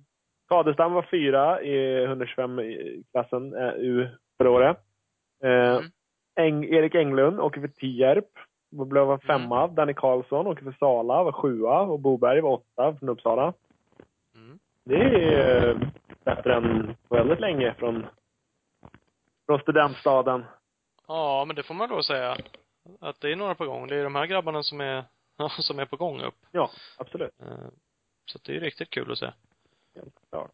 Kadestam 0.50 0.94
var 0.94 1.08
fyra 1.12 1.62
i 1.62 2.06
125-klassen 2.08 3.54
eh, 3.56 3.74
U 3.74 4.08
förra 4.38 4.50
året. 4.52 4.78
Eh, 5.44 5.76
Mm. 5.76 5.84
Eng, 6.40 6.64
Erik 6.66 6.96
Englund 6.96 7.40
åker 7.40 7.62
för 7.62 7.68
Tierp. 7.68 8.30
Blev 8.74 9.06
var 9.08 9.18
femma. 9.18 9.68
Danny 9.68 9.94
Karlsson 9.94 10.48
åker 10.48 10.64
för 10.64 10.76
Sala, 10.80 11.24
var 11.24 11.32
sjua. 11.32 11.80
Och 11.82 12.00
Boberg 12.00 12.42
var 12.42 12.52
åtta 12.52 12.96
från 13.00 13.10
Uppsala. 13.10 13.54
Mm. 14.36 14.60
Det 14.84 14.96
är 14.96 15.70
eh, 15.70 15.78
bättre 16.24 16.56
än 16.56 16.96
väldigt 17.10 17.40
länge 17.40 17.74
från, 17.74 18.06
från 19.46 19.60
studentstaden. 19.60 20.46
Ja, 21.08 21.46
men 21.48 21.56
det 21.56 21.64
får 21.64 21.74
man 21.74 21.90
då 21.90 22.04
säga. 22.04 22.38
Att 23.00 23.22
det 23.22 23.32
är 23.32 23.36
några 23.36 23.56
på 23.56 23.66
gång. 23.66 23.88
Det 23.88 23.96
är 23.96 24.04
de 24.04 24.16
här 24.16 24.26
grabbarna 24.26 24.64
som 24.64 24.82
är, 24.82 25.04
som 25.60 25.80
är 25.80 25.86
på 25.86 25.98
gång 25.98 26.22
upp. 26.22 26.36
Ja, 26.52 26.70
absolut. 26.98 27.42
Eh, 27.42 27.48
Så 28.26 28.40
det 28.44 28.56
är 28.56 28.60
riktigt 28.60 28.90
kul 28.90 29.12
att 29.12 29.18
se. 29.18 29.32
Helt 29.96 30.16
klart. 30.30 30.52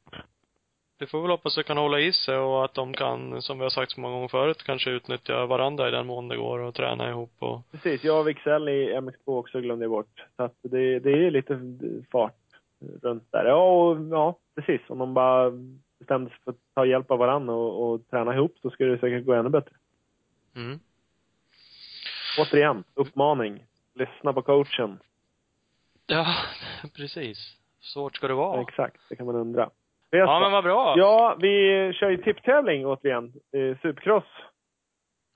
Vi 0.99 1.05
får 1.05 1.21
väl 1.21 1.31
hoppas 1.31 1.57
att 1.57 1.63
det 1.63 1.67
kan 1.67 1.77
hålla 1.77 1.99
i 1.99 2.13
sig 2.13 2.37
och 2.37 2.65
att 2.65 2.73
de 2.73 2.93
kan, 2.93 3.41
som 3.41 3.57
vi 3.57 3.63
har 3.63 3.69
sagt 3.69 3.91
så 3.91 4.01
många 4.01 4.13
gånger 4.13 4.27
förut, 4.27 4.63
kanske 4.63 4.89
utnyttja 4.89 5.45
varandra 5.45 5.87
i 5.87 5.91
den 5.91 6.07
mån 6.07 6.27
det 6.27 6.37
går 6.37 6.59
och 6.59 6.75
träna 6.75 7.09
ihop 7.09 7.31
och 7.39 7.71
Precis. 7.71 8.03
Jag 8.03 8.19
och 8.19 8.27
Wicksell 8.27 8.69
i 8.69 8.93
MX2 8.93 9.13
också 9.25 9.61
glömde 9.61 9.85
jag 9.85 9.91
bort. 9.91 10.25
Så 10.35 10.43
att 10.43 10.55
det, 10.61 10.99
det 10.99 11.11
är 11.11 11.31
lite 11.31 11.59
fart 12.11 12.35
runt 13.01 13.31
där. 13.31 13.45
Ja, 13.45 13.55
och, 13.55 14.07
ja, 14.11 14.37
precis. 14.55 14.81
Om 14.89 14.97
de 14.97 15.13
bara 15.13 15.51
bestämde 15.99 16.29
sig 16.29 16.39
för 16.43 16.51
att 16.51 16.57
ta 16.75 16.85
hjälp 16.85 17.11
av 17.11 17.19
varandra 17.19 17.53
och, 17.53 17.89
och 17.89 18.09
träna 18.09 18.35
ihop 18.35 18.57
så 18.61 18.69
skulle 18.69 18.91
det 18.91 18.99
säkert 18.99 19.25
gå 19.25 19.33
ännu 19.33 19.49
bättre. 19.49 19.75
mm. 20.55 20.79
Återigen, 22.39 22.83
uppmaning. 22.93 23.65
Lyssna 23.93 24.33
på 24.33 24.41
coachen. 24.41 24.99
Ja, 26.07 26.35
precis. 26.95 27.57
Svårt 27.79 28.15
ska 28.15 28.27
det 28.27 28.33
vara. 28.33 28.61
Exakt, 28.61 29.01
det 29.09 29.15
kan 29.15 29.25
man 29.25 29.35
undra. 29.35 29.69
Ja, 30.09 30.39
men 30.39 30.51
vad 30.51 30.63
bra. 30.63 30.93
Ja, 30.97 31.37
vi 31.41 31.49
kör 31.93 32.09
ju 32.09 32.17
tipptävling 32.17 32.85
återigen. 32.85 33.25
Eh, 33.53 33.77
Supercross. 33.81 34.23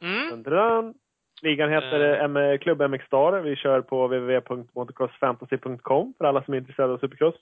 Mm. 0.04 0.30
Dun, 0.30 0.44
dun, 0.44 0.54
dun. 0.54 0.94
Ligan 1.42 1.70
heter 1.70 2.00
Eh. 2.00 2.24
M- 2.24 2.58
Klubb 2.60 2.82
MX 2.82 3.06
Star. 3.06 3.42
Vi 3.42 3.56
kör 3.56 3.82
på 3.82 4.08
www.motocrossfantasy.com 4.08 6.14
för 6.18 6.26
alla 6.26 6.44
som 6.44 6.54
är 6.54 6.58
intresserade 6.58 6.94
av 6.94 6.98
Supercross. 6.98 7.36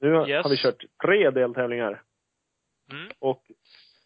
Nu 0.00 0.12
har- 0.12 0.28
Yes. 0.28 0.42
har 0.44 0.50
vi 0.50 0.56
kört 0.56 0.84
tre 1.04 1.30
deltävlingar. 1.30 2.02
Mm. 2.92 3.08
Och 3.18 3.42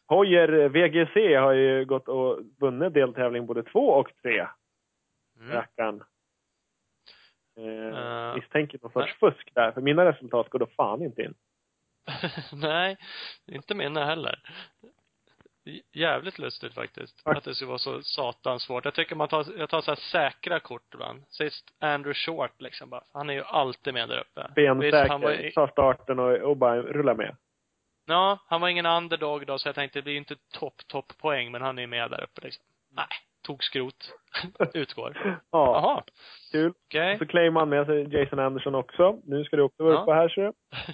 Hoyer 0.08 0.68
VGC 0.68 1.34
har 1.36 1.52
ju 1.52 1.84
gått 1.84 2.08
och 2.08 2.38
vunnit 2.60 2.94
deltävling 2.94 3.46
både 3.46 3.62
två 3.62 3.88
och 3.88 4.12
tre. 4.22 4.46
Mm. 5.40 5.52
Rackaren. 5.52 6.02
Eh, 7.58 7.98
Eh, 7.98 8.34
misstänker 8.34 8.78
någon 8.82 8.92
sorts 8.92 9.14
fusk 9.18 9.50
där, 9.54 9.72
för 9.72 9.80
mina 9.80 10.04
resultat 10.04 10.48
går 10.48 10.58
då 10.58 10.66
fan 10.66 11.02
inte 11.02 11.22
in. 11.22 11.34
Nej, 12.52 12.96
inte 13.46 13.74
mina 13.74 14.04
heller. 14.04 14.40
Jävligt 15.92 16.38
lustigt 16.38 16.74
faktiskt. 16.74 17.24
Tack. 17.24 17.36
Att 17.36 17.44
det 17.44 17.54
skulle 17.54 17.68
vara 17.68 17.78
så 17.78 18.02
satans 18.02 18.62
svårt. 18.62 18.84
Jag 18.84 18.94
tycker 18.94 19.16
man 19.16 19.28
tar, 19.28 19.46
jag 19.58 19.68
tar 19.68 19.80
så 19.80 19.90
här 19.90 19.96
säkra 19.96 20.60
kort 20.60 20.94
ibland. 20.94 21.22
Sist 21.28 21.64
Andrew 21.80 22.14
Short 22.14 22.60
liksom 22.60 22.90
bara. 22.90 23.02
Han 23.12 23.30
är 23.30 23.34
ju 23.34 23.42
alltid 23.44 23.94
med 23.94 24.08
där 24.08 24.18
uppe. 24.20 24.48
Bensäker, 24.54 25.50
tar 25.50 25.66
starten 25.68 26.18
och, 26.18 26.32
och 26.36 26.56
bara 26.56 26.82
rullar 26.82 27.14
med. 27.14 27.36
ja, 28.06 28.38
han 28.46 28.60
var 28.60 28.68
ingen 28.68 28.86
underdog 28.86 29.46
då 29.46 29.58
så 29.58 29.68
jag 29.68 29.74
tänkte 29.74 29.98
det 29.98 30.02
blir 30.02 30.12
ju 30.12 30.18
inte 30.18 30.36
topp, 30.58 30.74
topp 30.86 31.12
poäng 31.18 31.52
men 31.52 31.62
han 31.62 31.78
är 31.78 31.86
med 31.86 32.10
där 32.10 32.22
uppe 32.24 32.40
liksom. 32.40 32.64
Nej, 32.90 33.06
tog 33.42 33.64
skrot. 33.64 34.12
Utgår. 34.74 35.18
Ja, 35.34 35.40
Jaha, 35.50 36.02
kul. 36.52 36.72
okej. 36.86 37.18
Så 37.18 37.26
claimar 37.26 37.60
han 37.60 37.68
med 37.68 37.86
sig 37.86 38.14
Jason 38.20 38.38
Anderson 38.38 38.74
också. 38.74 39.20
Nu 39.24 39.44
ska 39.44 39.56
du 39.56 39.62
också 39.62 39.82
vara 39.84 39.94
Ja. 39.94 40.02
uppe 40.02 40.12
här, 40.12 40.28
ser 40.28 40.42
du. 40.42 40.52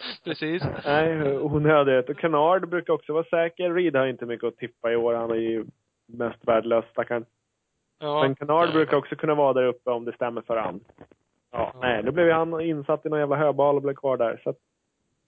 Precis. 0.24 0.62
Nej, 0.84 1.38
onödigt. 1.38 2.08
Och 2.10 2.18
Canard 2.18 2.68
brukar 2.68 2.92
också 2.92 3.12
vara 3.12 3.24
säker. 3.24 3.74
Reed 3.74 3.96
har 3.96 4.06
inte 4.06 4.26
mycket 4.26 4.48
att 4.48 4.56
tippa 4.56 4.92
i 4.92 4.96
år. 4.96 5.14
Han 5.14 5.30
är 5.30 5.34
ju 5.34 5.64
mest 6.06 6.38
värdelös, 6.48 6.84
stackaren. 6.90 7.24
Ja. 8.00 8.22
Men 8.22 8.34
Canard 8.34 8.72
brukar 8.72 8.96
också 8.96 9.16
kunna 9.16 9.34
vara 9.34 9.52
där 9.52 9.64
uppe 9.66 9.90
om 9.90 10.04
det 10.04 10.12
stämmer 10.12 10.42
för 10.42 10.56
han. 10.56 10.80
Ja, 10.98 11.72
Ja. 11.74 11.80
nej, 11.80 12.02
nu 12.02 12.10
blev 12.10 12.26
ju 12.26 12.32
han 12.32 12.60
insatt 12.60 13.06
i 13.06 13.08
någon 13.08 13.18
jävla 13.20 13.36
höbal 13.36 13.76
och 13.76 13.82
blev 13.82 13.94
kvar 13.94 14.16
där. 14.16 14.40
Så 14.44 14.50
att, 14.50 14.56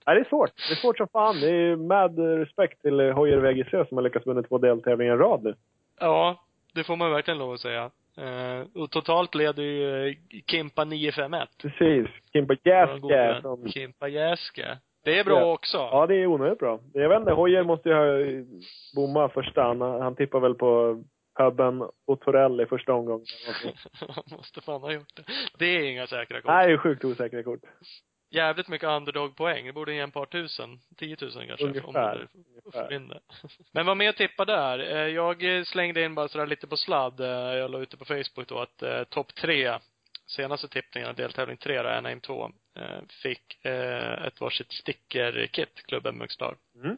nej, 0.05 0.15
det 0.15 0.21
är 0.21 0.29
svårt. 0.29 0.51
Det 0.69 0.73
är 0.73 0.75
svårt 0.75 0.97
som 0.97 1.07
fan. 1.07 1.35
Det 1.39 1.49
är 1.49 1.75
med 1.75 2.19
respekt 2.39 2.81
till 2.81 2.99
Hoyer 2.99 3.37
VGC 3.37 3.69
som 3.89 3.97
har 3.97 4.01
lyckats 4.01 4.27
vinna 4.27 4.43
två 4.43 4.57
deltävlingar 4.57 5.13
i 5.13 5.17
rad 5.17 5.43
nu. 5.43 5.55
Ja, 5.99 6.43
det 6.73 6.83
får 6.83 6.95
man 6.95 7.11
verkligen 7.11 7.37
lov 7.37 7.53
att 7.53 7.59
säga. 7.59 7.91
Eh, 8.17 8.81
och 8.81 8.91
totalt 8.91 9.35
leder 9.35 9.63
ju 9.63 10.07
eh, 10.07 10.15
Kimpa 10.47 10.85
951. 10.85 11.49
Precis. 11.61 12.07
Kimpa 12.33 12.53
Jäska 12.63 13.41
som 13.41 13.69
Kimpa 13.69 14.07
Jäske. 14.07 14.77
Det 15.03 15.19
är 15.19 15.23
bra 15.23 15.39
Ja. 15.39 15.53
också. 15.53 15.77
Ja, 15.77 16.07
det 16.07 16.15
är 16.15 16.27
onödigt 16.27 16.59
bra. 16.59 16.79
Jag 16.93 17.09
vet 17.09 17.19
inte, 17.19 17.31
Hoyer 17.31 17.63
måste 17.63 17.89
ju 17.89 17.95
ha 17.95 18.05
bommat 18.95 19.33
första. 19.33 19.63
Han, 19.63 19.81
han 19.81 20.15
tippar 20.15 20.39
väl 20.39 20.55
på 20.55 21.03
Hubben 21.39 21.81
och 22.07 22.19
Torell 22.21 22.61
i 22.61 22.65
första 22.65 22.93
omgången. 22.93 23.25
Måste 24.31 24.61
fan 24.61 24.81
ha 24.81 24.93
gjort 24.93 25.15
det. 25.15 25.23
Det 25.59 25.65
är 25.65 25.91
inga 25.91 26.07
säkra 26.07 26.41
kort. 26.41 26.49
Nej, 26.51 26.67
det 26.67 26.73
är 26.73 26.77
sjukt 26.77 27.05
osäkra 27.05 27.43
kort. 27.43 27.59
Jävligt 28.33 28.67
mycket 28.67 28.87
underdog-poäng. 28.89 29.65
Det 29.65 29.73
borde 29.73 29.93
ge 29.93 29.99
en 29.99 30.11
par 30.11 30.25
tusen. 30.25 30.79
10 30.97 31.17
000 31.21 31.31
kanske. 31.47 31.65
Ungefär. 31.65 31.87
Om 31.87 32.27
du 32.33 32.51
Ungefär. 32.63 32.89
det. 32.89 33.19
Men 33.71 33.85
var 33.85 33.95
med 33.95 34.09
och 34.09 34.15
tippa 34.15 34.45
där. 34.45 34.79
Eh, 34.79 35.07
Jag 35.07 35.67
slängde 35.67 36.01
in 36.03 36.15
bara 36.15 36.27
sådär 36.27 36.47
lite 36.47 36.67
på 36.67 36.77
sladd. 36.77 37.19
Eh, 37.19 37.27
Jag 37.27 37.71
la 37.71 37.79
ute 37.79 37.97
på 37.97 38.05
Facebook 38.05 38.47
då 38.47 38.59
att 38.59 38.81
eh, 38.81 39.03
topp 39.03 39.35
tre, 39.35 39.77
senaste 40.27 40.67
tippningen, 40.67 41.15
deltävling 41.15 41.57
tre 41.57 41.81
då, 41.81 41.89
Anaheim 41.89 42.21
2, 42.21 42.51
eh, 42.75 43.01
fick 43.23 43.65
eh, 43.65 44.25
ett 44.25 44.41
varsitt 44.41 44.71
sticker-kit, 44.71 45.83
klubben 45.87 46.17
Mugstar. 46.17 46.55
Mm. 46.75 46.97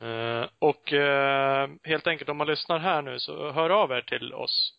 Eh, 0.00 0.48
och 0.58 0.92
eh, 0.92 1.68
helt 1.84 2.06
enkelt 2.06 2.30
om 2.30 2.36
man 2.36 2.46
lyssnar 2.46 2.78
här 2.78 3.02
nu 3.02 3.18
så 3.18 3.50
hör 3.52 3.70
av 3.70 3.90
er 3.92 4.00
till 4.00 4.34
oss. 4.34 4.74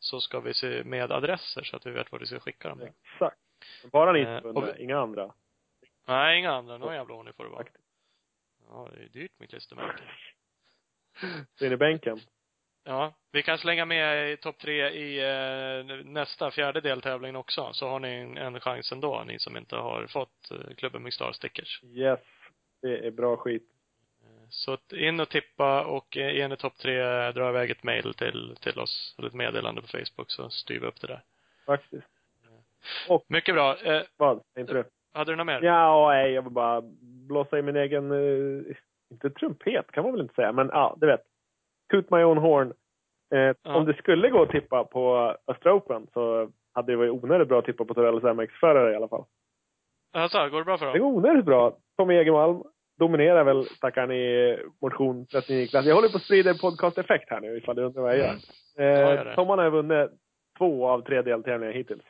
Så 0.00 0.20
ska 0.20 0.40
vi 0.40 0.54
se 0.54 0.84
med 0.84 1.12
adresser 1.12 1.62
så 1.62 1.76
att 1.76 1.86
vi 1.86 1.90
vet 1.90 2.12
vad 2.12 2.20
vi 2.20 2.26
ska 2.26 2.40
skicka 2.40 2.68
dem. 2.68 2.80
Exakt. 2.82 3.36
Bara 3.92 4.12
ni 4.12 4.20
Eh, 4.20 4.36
och 4.36 4.54
vunnit, 4.54 4.76
inga 4.78 4.98
andra. 4.98 5.32
Nej, 6.06 6.38
inga 6.38 6.52
andra. 6.52 6.78
Någon 6.78 6.94
jävla 6.94 7.14
ordning 7.14 7.34
får 7.34 7.44
det 7.44 7.50
vara. 7.50 7.64
Ja, 8.68 8.88
det 8.94 9.04
är 9.04 9.08
dyrt 9.08 9.32
med 9.38 9.48
klistermärken. 9.48 10.06
Så 11.54 11.64
in 11.64 11.72
i 11.72 11.76
bänken. 11.76 12.20
Ja, 12.84 13.14
vi 13.32 13.42
kan 13.42 13.58
slänga 13.58 13.84
med 13.84 14.32
i 14.32 14.36
topp 14.36 14.58
tre 14.58 14.90
i 14.90 15.18
eh, 15.18 15.96
nästa, 16.04 16.50
fjärde 16.50 16.80
deltävlingen 16.80 17.36
också. 17.36 17.72
Så 17.72 17.88
har 17.88 18.00
ni 18.00 18.08
en, 18.08 18.36
en 18.36 18.60
chans 18.60 18.92
ändå, 18.92 19.24
ni 19.24 19.38
som 19.38 19.56
inte 19.56 19.76
har 19.76 20.06
fått 20.06 20.50
eh, 20.50 20.74
klubben 20.76 21.02
Mixstar 21.02 21.32
stickers. 21.32 21.82
Yes. 21.84 22.20
Det 22.82 23.06
är 23.06 23.10
bra 23.10 23.36
skit. 23.36 23.74
Så 24.50 24.72
att 24.72 24.92
in 24.92 25.20
och 25.20 25.28
tippa 25.28 25.84
och 25.84 26.16
eh, 26.16 26.40
är 26.40 26.48
ni 26.48 26.56
topp 26.56 26.76
tre, 26.76 27.00
eh, 27.00 27.34
dra 27.34 27.48
iväg 27.48 27.70
ett 27.70 27.82
mail 27.82 28.14
till, 28.14 28.56
till 28.60 28.78
oss, 28.78 29.14
eller 29.18 29.28
ett 29.28 29.34
meddelande 29.34 29.80
på 29.82 29.88
Facebook 29.88 30.30
så 30.30 30.50
styr 30.50 30.80
vi 30.80 30.86
upp 30.86 31.00
det 31.00 31.06
där. 31.06 31.22
Faktiskt. 31.66 32.06
Och- 33.08 33.24
Mycket 33.28 33.54
bra. 33.54 33.76
Eh, 33.84 34.02
Vad? 34.16 34.40
Inte 34.58 34.72
du? 34.72 34.84
hade 35.14 35.32
du 35.32 35.36
något 35.36 35.46
mer? 35.46 35.60
Ja, 35.62 36.08
nej, 36.08 36.32
jag 36.32 36.42
vill 36.42 36.52
bara 36.52 36.82
blåsa 37.28 37.58
i 37.58 37.62
min 37.62 37.76
egen, 37.76 38.10
eh, 38.12 38.62
inte 39.10 39.30
trumpet 39.30 39.92
kan 39.92 40.02
man 40.04 40.12
väl 40.12 40.20
inte 40.22 40.34
säga, 40.34 40.52
men 40.52 40.68
ja, 40.72 40.96
du 41.00 41.06
vet. 41.06 41.22
Toot 41.92 42.10
my 42.10 42.22
own 42.22 42.38
horn. 42.38 42.72
Eh, 43.34 43.54
Ja. 43.62 43.74
Om 43.76 43.84
det 43.84 43.94
skulle 43.94 44.30
gå 44.30 44.42
att 44.42 44.50
tippa 44.50 44.84
på 44.84 45.34
Östra 45.46 45.74
Open 45.74 46.06
så 46.12 46.50
hade 46.74 46.92
det 46.92 46.96
varit 46.96 47.10
onödigt 47.24 47.48
bra 47.48 47.58
att 47.58 47.64
tippa 47.64 47.84
på 47.84 47.94
Torellos 47.94 48.22
MX-förare 48.36 48.92
i 48.92 48.96
alla 48.96 49.08
fall. 49.08 49.24
Alltså, 50.12 50.48
går 50.48 50.58
det 50.58 50.64
bra 50.64 50.78
för 50.78 50.86
Det 50.86 50.92
dem? 50.92 51.00
går 51.00 51.16
onödigt 51.18 51.44
bra. 51.44 51.76
Tommy 51.96 52.14
Egermalm 52.14 52.62
dominerar 52.98 53.44
väl 53.44 53.64
stackaren 53.64 54.12
i 54.12 54.58
motion 54.82 55.26
39-klass. 55.26 55.86
Jag 55.86 55.94
håller 55.94 56.08
på 56.08 56.16
att 56.16 56.22
sprida 56.22 56.50
en 56.50 56.58
podcast-effekt 56.58 57.30
här 57.30 57.40
nu 57.40 57.56
ifall 57.56 57.76
du 57.76 57.82
undrar 57.82 58.02
vad 58.02 58.10
jag 58.10 58.18
gör. 58.18 58.34
gör 58.84 59.16
Eh, 59.18 59.24
det. 59.24 59.34
Tom 59.34 59.48
han 59.48 59.58
har 59.58 59.70
vunnit 59.70 60.10
två 60.58 60.88
av 60.88 61.00
tre 61.02 61.22
deltävlingar 61.22 61.72
hittills. 61.72 62.02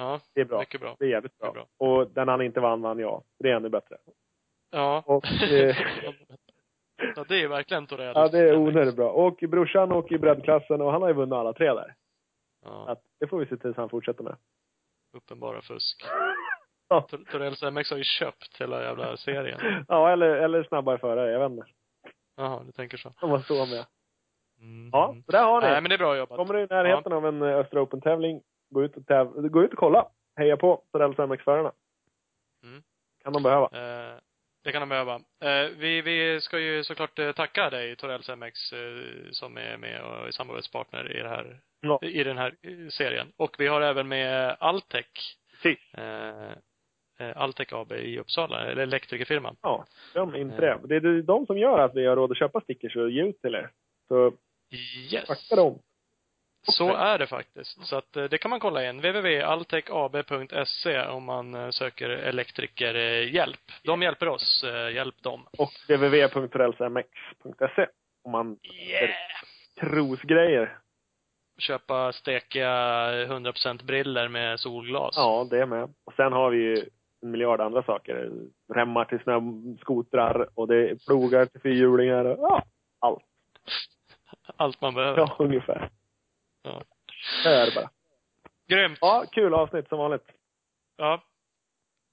Ja, 0.00 0.20
Det 0.34 0.40
är 0.40 0.44
bra. 0.44 0.58
mycket 0.58 0.80
bra. 0.80 0.96
Det 0.98 1.04
är 1.04 1.08
jävligt 1.08 1.38
bra. 1.38 1.52
bra. 1.52 1.66
Och 1.78 2.10
den 2.10 2.28
han 2.28 2.42
inte 2.42 2.60
vann, 2.60 2.82
vann 2.82 2.98
jag. 2.98 3.22
Det 3.38 3.50
är 3.50 3.56
ännu 3.56 3.68
bättre. 3.68 3.96
Ja. 4.70 5.02
Och, 5.06 5.24
eh, 5.42 5.76
ja, 7.16 7.24
det 7.28 7.42
är 7.42 7.48
verkligen 7.48 7.86
Torell. 7.86 8.12
Ja, 8.14 8.28
det 8.28 8.38
är 8.38 8.56
onödigt 8.56 8.96
bra. 8.96 9.10
Och 9.10 9.36
brorsan 9.48 9.92
åker 9.92 10.14
i 10.14 10.18
breddklassen 10.18 10.80
och 10.80 10.92
han 10.92 11.02
har 11.02 11.08
ju 11.08 11.14
vunnit 11.14 11.32
alla 11.34 11.52
tre 11.52 11.74
där. 11.74 11.94
Ja, 12.64 12.88
Att 12.88 13.02
det 13.20 13.26
får 13.26 13.38
vi 13.38 13.46
se 13.46 13.56
till 13.56 13.70
att 13.70 13.76
han 13.76 13.88
fortsätter 13.88 14.24
med. 14.24 14.36
uppenbara 15.16 15.62
fusk. 15.62 16.02
Ja. 16.92 17.06
Tor- 17.10 17.24
Torells 17.30 17.62
MX 17.62 17.90
har 17.90 17.96
ju 17.98 18.04
köpt 18.04 18.60
hela 18.60 18.82
jävla 18.82 19.16
serien. 19.16 19.84
Ja, 19.88 20.10
eller, 20.12 20.26
eller 20.28 20.62
snabbare 20.64 20.98
förare. 20.98 21.30
Jag 21.32 21.40
vet 21.40 21.50
inte. 21.58 21.66
Jaha, 22.36 22.62
du 22.66 22.72
tänker 22.72 22.96
så. 22.96 23.12
Om 23.20 23.30
man 23.30 23.42
står 23.42 23.66
med. 23.66 23.86
Mm. 24.60 24.90
Ja, 24.92 25.14
så 25.26 25.32
där 25.32 25.42
har 25.44 25.60
ni. 25.60 25.66
Nej, 25.66 25.82
men 25.82 25.88
det 25.88 25.94
är 25.94 25.98
bra 25.98 26.16
jobbat. 26.16 26.36
Kommer 26.38 26.54
du 26.54 26.60
i 26.60 26.66
närheten 26.70 27.12
av 27.12 27.26
en 27.26 27.42
eh, 27.42 27.56
Östra 27.56 27.80
Open-tävling, 27.82 28.42
gå 28.70 28.84
ut 28.84 28.96
och 28.96 29.02
täv- 29.02 29.48
gå 29.48 29.62
ut 29.64 29.72
och 29.72 29.78
kolla. 29.78 30.08
Heja 30.36 30.56
på 30.56 30.82
Torells 30.92 31.18
MX-förarna. 31.18 31.72
Mm. 32.64 32.82
Kan 33.24 33.32
de 33.32 33.42
behöva. 33.42 33.64
Eh, 33.66 34.16
det 34.64 34.72
kan 34.72 34.80
de 34.82 34.88
behöva. 34.88 35.14
Eh, 35.44 35.68
vi, 35.78 36.02
vi 36.02 36.40
ska 36.40 36.58
ju 36.58 36.84
såklart 36.84 37.18
eh, 37.18 37.32
tacka 37.32 37.70
dig, 37.70 37.96
Torells 37.96 38.28
MX, 38.28 38.72
eh, 38.72 39.30
som 39.30 39.56
är 39.56 39.76
med 39.76 40.02
och 40.02 40.26
är 40.26 40.30
samarbetspartner 40.30 41.16
i 41.16 41.22
det 41.22 41.28
här, 41.28 41.60
Ja. 41.80 41.98
i 42.02 42.24
den 42.24 42.38
här 42.38 42.54
eh, 42.62 42.88
serien. 42.88 43.32
Och 43.36 43.56
vi 43.58 43.66
har 43.66 43.80
även 43.80 44.08
med 44.08 44.56
Altec, 44.60 45.06
Precis. 45.52 45.94
eh, 45.94 46.52
Altec 47.36 47.72
AB 47.72 47.92
i 47.92 48.18
Uppsala, 48.18 48.60
eller 48.66 48.82
elektrikerfirman. 48.82 49.56
Ja, 49.62 49.84
de 50.14 50.34
inte 50.36 50.56
det. 50.60 50.80
Det 51.00 51.08
är 51.08 51.22
de 51.22 51.46
som 51.46 51.58
gör 51.58 51.78
att 51.78 51.94
vi 51.96 52.06
har 52.06 52.16
råd 52.16 52.30
att 52.30 52.38
köpa 52.38 52.60
stickers 52.60 52.96
och 52.96 53.10
ge 53.10 53.22
ut 53.22 53.40
till 53.40 53.54
er. 53.54 53.70
Så 54.08 54.32
Yes! 55.12 55.26
tacka 55.26 55.56
dem. 55.62 55.78
Så 56.62 56.94
är 56.94 57.18
det 57.18 57.26
faktiskt. 57.26 57.86
Så 57.86 57.96
att 57.96 58.16
eh, 58.16 58.24
det 58.24 58.38
kan 58.38 58.50
man 58.50 58.60
kolla 58.60 58.88
in. 58.90 58.96
www.altecab.se 59.00 61.06
om 61.06 61.24
man 61.24 61.54
eh, 61.54 61.70
söker 61.70 62.08
elektrikerhjälp. 62.10 63.60
De 63.84 64.02
hjälper 64.02 64.28
oss. 64.28 64.64
eh, 64.64 64.94
Hjälp 64.94 65.22
dem. 65.22 65.46
Och 65.58 65.70
www.torellsmx.se 65.88 67.86
om 68.24 68.32
man 68.32 68.58
Yeah! 68.90 69.10
trosgrejer. 69.80 70.78
Köpa 71.58 72.12
stekiga 72.12 72.68
100% 73.26 73.84
briller 73.84 74.28
med 74.28 74.60
solglas. 74.60 75.14
Ja, 75.16 75.46
det 75.50 75.66
med. 75.66 75.82
Och 76.04 76.12
sen 76.16 76.32
har 76.32 76.50
vi 76.50 76.58
ju 76.58 76.76
en 77.22 77.30
miljard 77.30 77.60
andra 77.60 77.82
saker. 77.82 78.30
Remmar 78.74 79.04
till 79.04 79.18
snöskotrar 79.20 80.48
och 80.54 80.68
det 80.68 80.90
är 80.90 80.96
plogar 81.06 81.46
till 81.46 81.60
fyrhjulingar 81.60 82.24
och 82.24 82.38
ja, 82.40 82.62
allt. 82.98 83.22
Allt 84.56 84.80
man 84.80 84.94
behöver. 84.94 85.18
Ja, 85.18 85.36
ungefär. 85.38 85.90
Ja. 86.62 86.82
Det 87.44 87.48
är 87.48 87.66
det 87.66 87.72
bara. 87.74 87.90
Grymt! 88.68 88.98
Ja, 89.00 89.24
kul 89.32 89.54
avsnitt 89.54 89.88
som 89.88 89.98
vanligt. 89.98 90.26
Ja. 90.96 91.22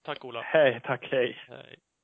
Tack 0.04 0.26
Ola. 0.26 0.42
Hej, 0.42 0.82
tack, 0.84 1.08
hej. 1.12 1.44
Hej. 1.48 1.80